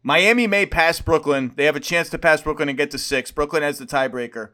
Miami 0.01 0.47
may 0.47 0.65
pass 0.65 1.01
Brooklyn. 1.01 1.51
They 1.55 1.65
have 1.65 1.75
a 1.75 1.81
chance 1.81 2.09
to 2.09 2.17
pass 2.17 2.41
Brooklyn 2.41 2.69
and 2.69 2.77
get 2.77 2.91
to 2.91 2.97
six. 2.97 3.31
Brooklyn 3.31 3.63
has 3.63 3.79
the 3.79 3.85
tiebreaker. 3.85 4.51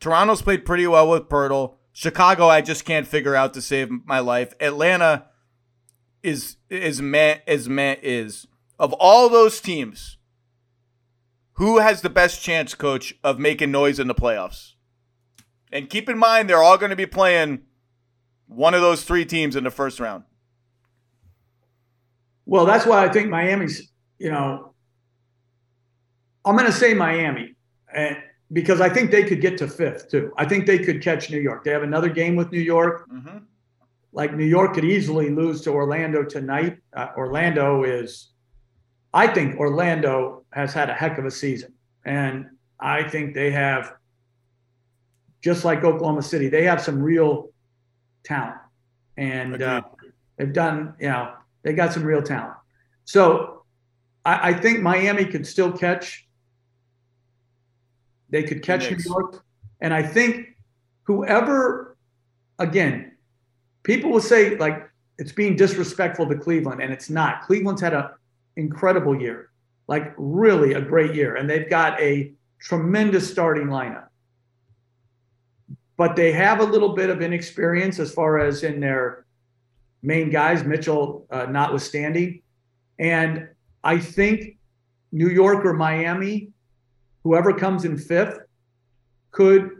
Toronto's 0.00 0.42
played 0.42 0.64
pretty 0.64 0.86
well 0.86 1.08
with 1.08 1.28
Poeltl. 1.28 1.74
Chicago, 1.92 2.48
I 2.48 2.60
just 2.60 2.84
can't 2.84 3.06
figure 3.06 3.36
out 3.36 3.54
to 3.54 3.62
save 3.62 3.90
my 4.04 4.18
life. 4.18 4.54
Atlanta 4.60 5.26
is 6.22 6.56
is 6.70 7.02
man 7.02 7.40
is 7.46 7.68
man 7.68 7.96
is 8.02 8.46
of 8.78 8.92
all 8.94 9.28
those 9.28 9.60
teams. 9.60 10.18
Who 11.54 11.78
has 11.78 12.00
the 12.00 12.10
best 12.10 12.42
chance, 12.42 12.74
coach, 12.74 13.14
of 13.22 13.38
making 13.38 13.70
noise 13.70 14.00
in 14.00 14.08
the 14.08 14.14
playoffs? 14.14 14.72
And 15.70 15.88
keep 15.88 16.08
in 16.08 16.18
mind, 16.18 16.48
they're 16.48 16.62
all 16.62 16.78
going 16.78 16.90
to 16.90 16.96
be 16.96 17.06
playing 17.06 17.60
one 18.46 18.74
of 18.74 18.80
those 18.80 19.04
three 19.04 19.24
teams 19.24 19.54
in 19.54 19.64
the 19.64 19.70
first 19.70 20.00
round. 20.00 20.24
Well, 22.46 22.64
that's 22.66 22.86
why 22.86 23.04
I 23.04 23.08
think 23.10 23.28
Miami's, 23.28 23.92
you 24.18 24.30
know, 24.30 24.71
I'm 26.44 26.56
going 26.56 26.66
to 26.66 26.72
say 26.72 26.94
Miami 26.94 27.54
and 27.94 28.16
because 28.52 28.80
I 28.80 28.88
think 28.88 29.10
they 29.10 29.24
could 29.24 29.40
get 29.40 29.56
to 29.58 29.68
fifth 29.68 30.10
too. 30.10 30.32
I 30.36 30.44
think 30.44 30.66
they 30.66 30.78
could 30.78 31.02
catch 31.02 31.30
New 31.30 31.40
York. 31.40 31.64
They 31.64 31.70
have 31.70 31.82
another 31.82 32.08
game 32.08 32.36
with 32.36 32.52
New 32.52 32.60
York. 32.60 33.08
Mm-hmm. 33.08 33.38
Like 34.12 34.34
New 34.34 34.44
York 34.44 34.74
could 34.74 34.84
easily 34.84 35.30
lose 35.30 35.62
to 35.62 35.70
Orlando 35.70 36.22
tonight. 36.22 36.78
Uh, 36.94 37.08
Orlando 37.16 37.84
is, 37.84 38.32
I 39.14 39.26
think 39.26 39.58
Orlando 39.58 40.44
has 40.52 40.74
had 40.74 40.90
a 40.90 40.94
heck 40.94 41.16
of 41.16 41.24
a 41.24 41.30
season. 41.30 41.72
And 42.04 42.46
I 42.78 43.08
think 43.08 43.32
they 43.34 43.50
have, 43.52 43.94
just 45.40 45.64
like 45.64 45.82
Oklahoma 45.82 46.22
City, 46.22 46.48
they 46.48 46.64
have 46.64 46.82
some 46.82 47.02
real 47.02 47.50
talent. 48.22 48.58
And 49.16 49.62
uh, 49.62 49.82
they've 50.36 50.52
done, 50.52 50.94
you 51.00 51.08
know, 51.08 51.32
they 51.62 51.72
got 51.72 51.92
some 51.92 52.04
real 52.04 52.22
talent. 52.22 52.54
So 53.04 53.64
I, 54.24 54.50
I 54.50 54.52
think 54.52 54.82
Miami 54.82 55.24
could 55.24 55.46
still 55.46 55.72
catch. 55.72 56.28
They 58.32 58.42
could 58.42 58.62
catch 58.62 58.90
New 58.90 58.96
York. 58.96 59.44
And 59.80 59.94
I 59.94 60.02
think 60.02 60.56
whoever, 61.04 61.96
again, 62.58 63.12
people 63.84 64.10
will 64.10 64.20
say 64.20 64.56
like 64.56 64.90
it's 65.18 65.32
being 65.32 65.54
disrespectful 65.54 66.26
to 66.26 66.34
Cleveland, 66.36 66.82
and 66.82 66.92
it's 66.92 67.10
not. 67.10 67.42
Cleveland's 67.42 67.82
had 67.82 67.92
an 67.92 68.08
incredible 68.56 69.20
year, 69.20 69.50
like 69.86 70.14
really 70.16 70.72
a 70.72 70.80
great 70.80 71.14
year, 71.14 71.36
and 71.36 71.48
they've 71.48 71.68
got 71.68 72.00
a 72.00 72.32
tremendous 72.58 73.30
starting 73.30 73.66
lineup. 73.66 74.06
But 75.98 76.16
they 76.16 76.32
have 76.32 76.60
a 76.60 76.64
little 76.64 76.94
bit 76.94 77.10
of 77.10 77.20
inexperience 77.20 78.00
as 78.00 78.12
far 78.12 78.38
as 78.38 78.64
in 78.64 78.80
their 78.80 79.26
main 80.02 80.30
guys, 80.30 80.64
Mitchell 80.64 81.26
uh, 81.30 81.44
notwithstanding. 81.44 82.40
And 82.98 83.48
I 83.84 83.98
think 83.98 84.56
New 85.12 85.28
York 85.28 85.64
or 85.66 85.74
Miami, 85.74 86.50
whoever 87.24 87.52
comes 87.52 87.84
in 87.84 87.96
fifth, 87.98 88.38
could 89.30 89.70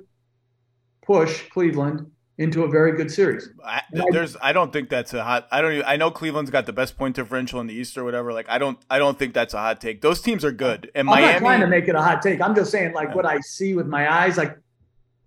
push 1.03 1.49
Cleveland 1.51 2.11
into 2.39 2.65
a 2.65 2.69
very 2.69 2.97
good 2.97 3.11
series. 3.11 3.51
I, 3.65 3.83
there's 4.11 4.37
I 4.41 4.53
don't 4.53 4.73
think 4.73 4.89
that's 4.89 5.13
a 5.13 5.23
hot 5.23 5.47
I 5.53 5.61
don't 5.61 5.73
even, 5.75 5.85
I 5.87 5.97
know 5.97 6.11
Cleveland's 6.11 6.51
got 6.51 6.67
the 6.67 6.73
best 6.73 6.97
point 6.97 7.15
differential 7.15 7.61
in 7.61 7.67
the 7.67 7.75
East 7.75 7.99
or 7.99 8.05
whatever 8.05 8.33
like 8.33 8.49
I 8.49 8.59
don't 8.59 8.79
I 8.89 8.99
don't 8.99 9.19
think 9.19 9.35
that's 9.35 9.55
a 9.55 9.59
hot 9.59 9.81
take. 9.81 10.01
Those 10.01 10.21
teams 10.23 10.45
are 10.45 10.53
good. 10.53 10.91
And 10.95 11.09
I'm 11.11 11.21
not 11.21 11.39
trying 11.39 11.61
to 11.61 11.67
make 11.67 11.89
it 11.89 11.95
a 11.95 12.03
hot 12.03 12.23
take. 12.23 12.41
I'm 12.41 12.55
just 12.55 12.71
saying, 12.71 12.95
like 12.95 13.15
what 13.15 13.27
I 13.27 13.41
see 13.41 13.75
with 13.75 13.87
my 13.87 14.11
eyes. 14.13 14.39
Like, 14.39 14.59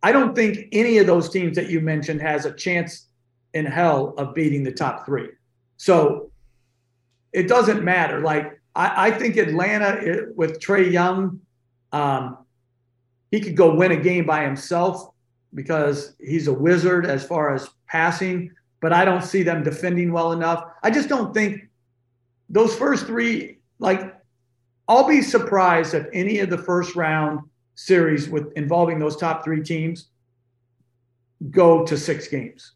I 0.01 0.11
don't 0.11 0.35
think 0.35 0.67
any 0.71 0.97
of 0.97 1.07
those 1.07 1.29
teams 1.29 1.55
that 1.55 1.69
you 1.69 1.79
mentioned 1.79 2.21
has 2.21 2.45
a 2.45 2.51
chance 2.51 3.07
in 3.53 3.65
hell 3.65 4.13
of 4.17 4.33
beating 4.33 4.63
the 4.63 4.71
top 4.71 5.05
three. 5.05 5.29
So 5.77 6.31
it 7.33 7.47
doesn't 7.47 7.83
matter. 7.83 8.21
Like, 8.21 8.59
I, 8.75 9.07
I 9.07 9.11
think 9.11 9.37
Atlanta 9.37 9.99
eh, 10.05 10.21
with 10.35 10.59
Trae 10.59 10.91
Young, 10.91 11.39
um, 11.95 12.37
he 13.31 13.39
could 13.39 13.55
go 13.55 13.73
win 13.73 13.93
a 13.93 13.97
game 13.97 14.25
by 14.25 14.43
himself 14.43 15.11
because 15.53 16.15
he's 16.19 16.47
a 16.47 16.53
wizard 16.53 17.05
as 17.05 17.25
far 17.25 17.55
as 17.55 17.69
passing. 17.87 18.51
But 18.81 18.91
I 18.91 19.05
don't 19.05 19.23
see 19.23 19.43
them 19.43 19.63
defending 19.63 20.11
well 20.11 20.33
enough. 20.33 20.65
I 20.83 20.91
just 20.91 21.07
don't 21.07 21.33
think 21.33 21.69
those 22.49 22.75
first 22.75 23.05
three, 23.05 23.59
like 23.79 24.13
I'll 24.89 25.07
be 25.07 25.21
surprised 25.21 25.93
if 25.93 26.05
any 26.11 26.39
of 26.39 26.49
the 26.49 26.57
first 26.57 26.95
round 26.97 27.39
series 27.75 28.27
with 28.27 28.51
involving 28.57 28.99
those 28.99 29.15
top 29.15 29.45
three 29.45 29.63
teams 29.63 30.09
go 31.49 31.85
to 31.85 31.97
six 31.97 32.27
games. 32.27 32.73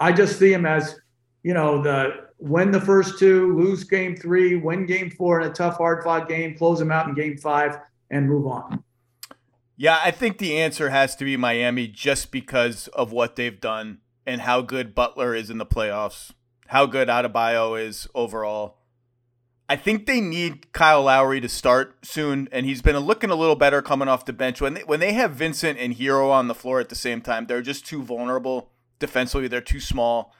I 0.00 0.12
just 0.12 0.38
see 0.38 0.50
them 0.50 0.64
as, 0.64 0.98
you 1.42 1.52
know, 1.52 1.82
the 1.82 2.26
win 2.38 2.70
the 2.70 2.80
first 2.80 3.18
two, 3.18 3.54
lose 3.56 3.84
game 3.84 4.16
three, 4.16 4.56
win 4.56 4.86
game 4.86 5.10
four 5.10 5.40
in 5.40 5.50
a 5.50 5.52
tough, 5.52 5.76
hard 5.76 6.02
fought 6.02 6.28
game, 6.28 6.56
close 6.56 6.78
them 6.78 6.90
out 6.90 7.08
in 7.08 7.14
game 7.14 7.36
five, 7.36 7.78
and 8.10 8.28
move 8.28 8.46
on. 8.46 8.84
Yeah, 9.76 10.00
I 10.02 10.10
think 10.10 10.38
the 10.38 10.56
answer 10.56 10.90
has 10.90 11.14
to 11.16 11.24
be 11.24 11.36
Miami 11.36 11.86
just 11.86 12.30
because 12.30 12.88
of 12.88 13.12
what 13.12 13.36
they've 13.36 13.60
done 13.60 13.98
and 14.26 14.40
how 14.40 14.62
good 14.62 14.94
Butler 14.94 15.34
is 15.34 15.50
in 15.50 15.58
the 15.58 15.66
playoffs, 15.66 16.32
how 16.68 16.86
good 16.86 17.08
Adebayo 17.08 17.80
is 17.80 18.08
overall. 18.14 18.78
I 19.68 19.76
think 19.76 20.06
they 20.06 20.20
need 20.20 20.72
Kyle 20.72 21.02
Lowry 21.02 21.40
to 21.40 21.48
start 21.48 22.06
soon, 22.06 22.48
and 22.52 22.64
he's 22.64 22.82
been 22.82 22.96
looking 22.98 23.30
a 23.30 23.34
little 23.34 23.56
better 23.56 23.82
coming 23.82 24.08
off 24.08 24.24
the 24.24 24.32
bench. 24.32 24.60
When 24.60 24.74
they, 24.74 24.84
when 24.84 25.00
they 25.00 25.12
have 25.12 25.32
Vincent 25.32 25.78
and 25.78 25.94
Herro 25.94 26.30
on 26.30 26.46
the 26.46 26.54
floor 26.54 26.78
at 26.78 26.88
the 26.88 26.94
same 26.94 27.20
time, 27.20 27.46
they're 27.46 27.62
just 27.62 27.84
too 27.84 28.02
vulnerable 28.02 28.70
defensively. 28.98 29.48
They're 29.48 29.60
too 29.60 29.80
small. 29.80 30.32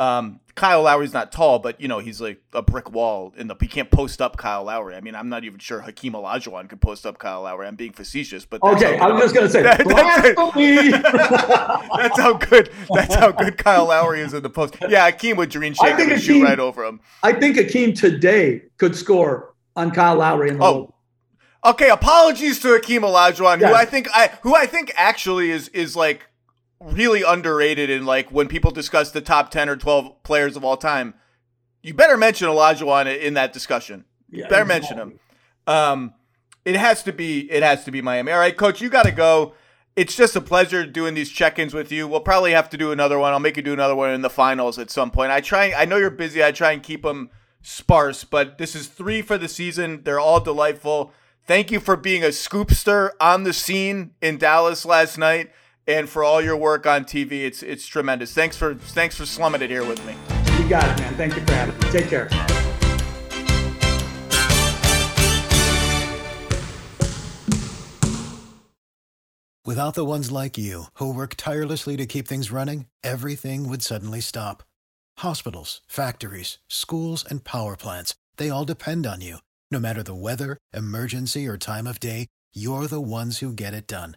Um, 0.00 0.40
Kyle 0.54 0.82
Lowry's 0.82 1.12
not 1.12 1.30
tall, 1.32 1.58
but 1.60 1.80
you 1.80 1.86
know 1.88 1.98
he's 2.00 2.20
like 2.20 2.40
a 2.52 2.62
brick 2.62 2.90
wall 2.92 3.32
in 3.36 3.46
the. 3.48 3.54
He 3.60 3.66
can't 3.68 3.90
post 3.90 4.20
up 4.20 4.36
Kyle 4.36 4.64
Lowry. 4.64 4.94
I 4.96 5.00
mean, 5.00 5.14
I'm 5.14 5.28
not 5.28 5.44
even 5.44 5.58
sure 5.60 5.80
Hakeem 5.80 6.12
Olajuwon 6.14 6.68
could 6.68 6.80
post 6.80 7.06
up 7.06 7.18
Kyle 7.18 7.42
Lowry. 7.42 7.66
I'm 7.66 7.76
being 7.76 7.92
facetious, 7.92 8.44
but 8.44 8.62
okay, 8.62 8.98
I 8.98 9.06
was 9.08 9.22
just 9.22 9.34
gonna 9.34 9.48
say 9.48 9.62
That- 9.62 9.78
that's, 9.86 10.34
that's 11.96 12.18
how 12.20 12.32
good. 12.34 12.70
That's 12.92 13.14
how 13.14 13.30
good 13.32 13.56
Kyle 13.58 13.86
Lowry 13.86 14.20
is 14.20 14.34
in 14.34 14.42
the 14.42 14.50
post. 14.50 14.76
Yeah, 14.88 15.04
Hakeem 15.10 15.36
would 15.36 15.50
dream 15.50 15.74
shake 15.74 15.98
and 15.98 16.10
shoot 16.20 16.32
Hakeem- 16.34 16.44
right 16.44 16.58
over 16.60 16.84
him. 16.84 17.00
I 17.22 17.32
think 17.32 17.56
Akeem 17.56 17.98
today 17.98 18.62
could 18.78 18.96
score 18.96 19.54
on 19.76 19.90
Kyle 19.90 20.16
Lowry 20.16 20.50
in 20.50 20.58
the 20.58 20.64
Oh, 20.64 20.94
Okay, 21.64 21.90
apologies 21.90 22.60
to 22.60 22.68
Hakeem 22.74 23.02
Olajuwon, 23.02 23.60
Yeah. 23.60 23.68
who 23.68 23.74
I 23.74 23.84
think 23.84 24.08
I 24.14 24.30
who 24.42 24.54
I 24.54 24.66
think 24.66 24.92
actually 24.96 25.50
is 25.50 25.68
is 25.68 25.96
like 25.96 26.27
really 26.80 27.22
underrated 27.22 27.90
in 27.90 28.06
like 28.06 28.30
when 28.30 28.48
people 28.48 28.70
discuss 28.70 29.10
the 29.10 29.20
top 29.20 29.50
ten 29.50 29.68
or 29.68 29.76
twelve 29.76 30.22
players 30.22 30.56
of 30.56 30.64
all 30.64 30.76
time. 30.76 31.14
You 31.82 31.94
better 31.94 32.16
mention 32.16 32.48
Olajuwon 32.48 33.20
in 33.20 33.34
that 33.34 33.52
discussion. 33.52 34.04
You 34.28 34.42
Yeah, 34.42 34.48
better 34.48 34.64
mention 34.64 34.98
him. 34.98 35.20
Um, 35.66 36.14
it 36.64 36.76
has 36.76 37.02
to 37.04 37.12
be 37.12 37.50
it 37.50 37.62
has 37.62 37.84
to 37.84 37.90
be 37.90 38.02
Miami. 38.02 38.32
All 38.32 38.38
right, 38.38 38.56
coach, 38.56 38.80
you 38.80 38.88
got 38.88 39.04
to 39.04 39.12
go. 39.12 39.54
It's 39.96 40.14
just 40.14 40.36
a 40.36 40.40
pleasure 40.40 40.86
doing 40.86 41.14
these 41.14 41.28
check-ins 41.28 41.74
with 41.74 41.90
you. 41.90 42.06
We'll 42.06 42.20
probably 42.20 42.52
have 42.52 42.70
to 42.70 42.76
do 42.76 42.92
another 42.92 43.18
one. 43.18 43.32
I'll 43.32 43.40
make 43.40 43.56
you 43.56 43.64
do 43.64 43.72
another 43.72 43.96
one 43.96 44.10
in 44.10 44.22
the 44.22 44.30
finals 44.30 44.78
at 44.78 44.90
some 44.90 45.10
point. 45.10 45.32
I 45.32 45.40
try. 45.40 45.72
I 45.72 45.86
know 45.86 45.96
you're 45.96 46.10
busy. 46.10 46.44
I 46.44 46.52
try 46.52 46.70
and 46.72 46.82
keep 46.82 47.02
them 47.02 47.30
sparse, 47.62 48.22
but 48.22 48.58
this 48.58 48.76
is 48.76 48.86
three 48.86 49.22
for 49.22 49.36
the 49.36 49.48
season. 49.48 50.02
They're 50.04 50.20
all 50.20 50.40
delightful. 50.40 51.12
Thank 51.44 51.72
you 51.72 51.80
for 51.80 51.96
being 51.96 52.22
a 52.22 52.28
scoopster 52.28 53.10
on 53.20 53.42
the 53.42 53.52
scene 53.52 54.12
in 54.20 54.38
Dallas 54.38 54.84
last 54.84 55.18
night, 55.18 55.50
and 55.88 56.08
for 56.08 56.22
all 56.22 56.40
your 56.40 56.56
work 56.56 56.86
on 56.86 57.04
TV. 57.04 57.44
It's 57.44 57.62
it's 57.62 57.86
tremendous. 57.86 58.32
Thanks 58.32 58.56
for 58.56 58.74
thanks 58.74 59.16
for 59.16 59.26
slumming 59.26 59.62
it 59.62 59.70
here 59.70 59.84
with 59.84 60.04
me. 60.06 60.14
You 60.62 60.68
got 60.68 60.84
it, 60.84 61.02
man. 61.02 61.14
Thank 61.14 61.34
you 61.34 61.44
for 61.44 61.52
having 61.52 61.74
me. 61.80 61.90
Take 61.90 62.08
care. 62.08 62.28
Without 69.64 69.92
the 69.94 70.04
ones 70.04 70.32
like 70.32 70.56
you, 70.56 70.84
who 70.94 71.12
work 71.12 71.34
tirelessly 71.36 71.96
to 71.98 72.06
keep 72.06 72.26
things 72.26 72.50
running, 72.50 72.86
everything 73.04 73.68
would 73.68 73.82
suddenly 73.82 74.20
stop. 74.20 74.62
Hospitals, 75.18 75.82
factories, 75.86 76.56
schools, 76.68 77.22
and 77.28 77.44
power 77.44 77.76
plants, 77.76 78.14
they 78.38 78.48
all 78.48 78.64
depend 78.64 79.06
on 79.06 79.20
you. 79.20 79.38
No 79.70 79.78
matter 79.78 80.02
the 80.02 80.14
weather, 80.14 80.56
emergency, 80.72 81.46
or 81.46 81.58
time 81.58 81.86
of 81.86 82.00
day, 82.00 82.28
you're 82.54 82.86
the 82.86 83.00
ones 83.00 83.40
who 83.40 83.52
get 83.52 83.74
it 83.74 83.86
done. 83.86 84.16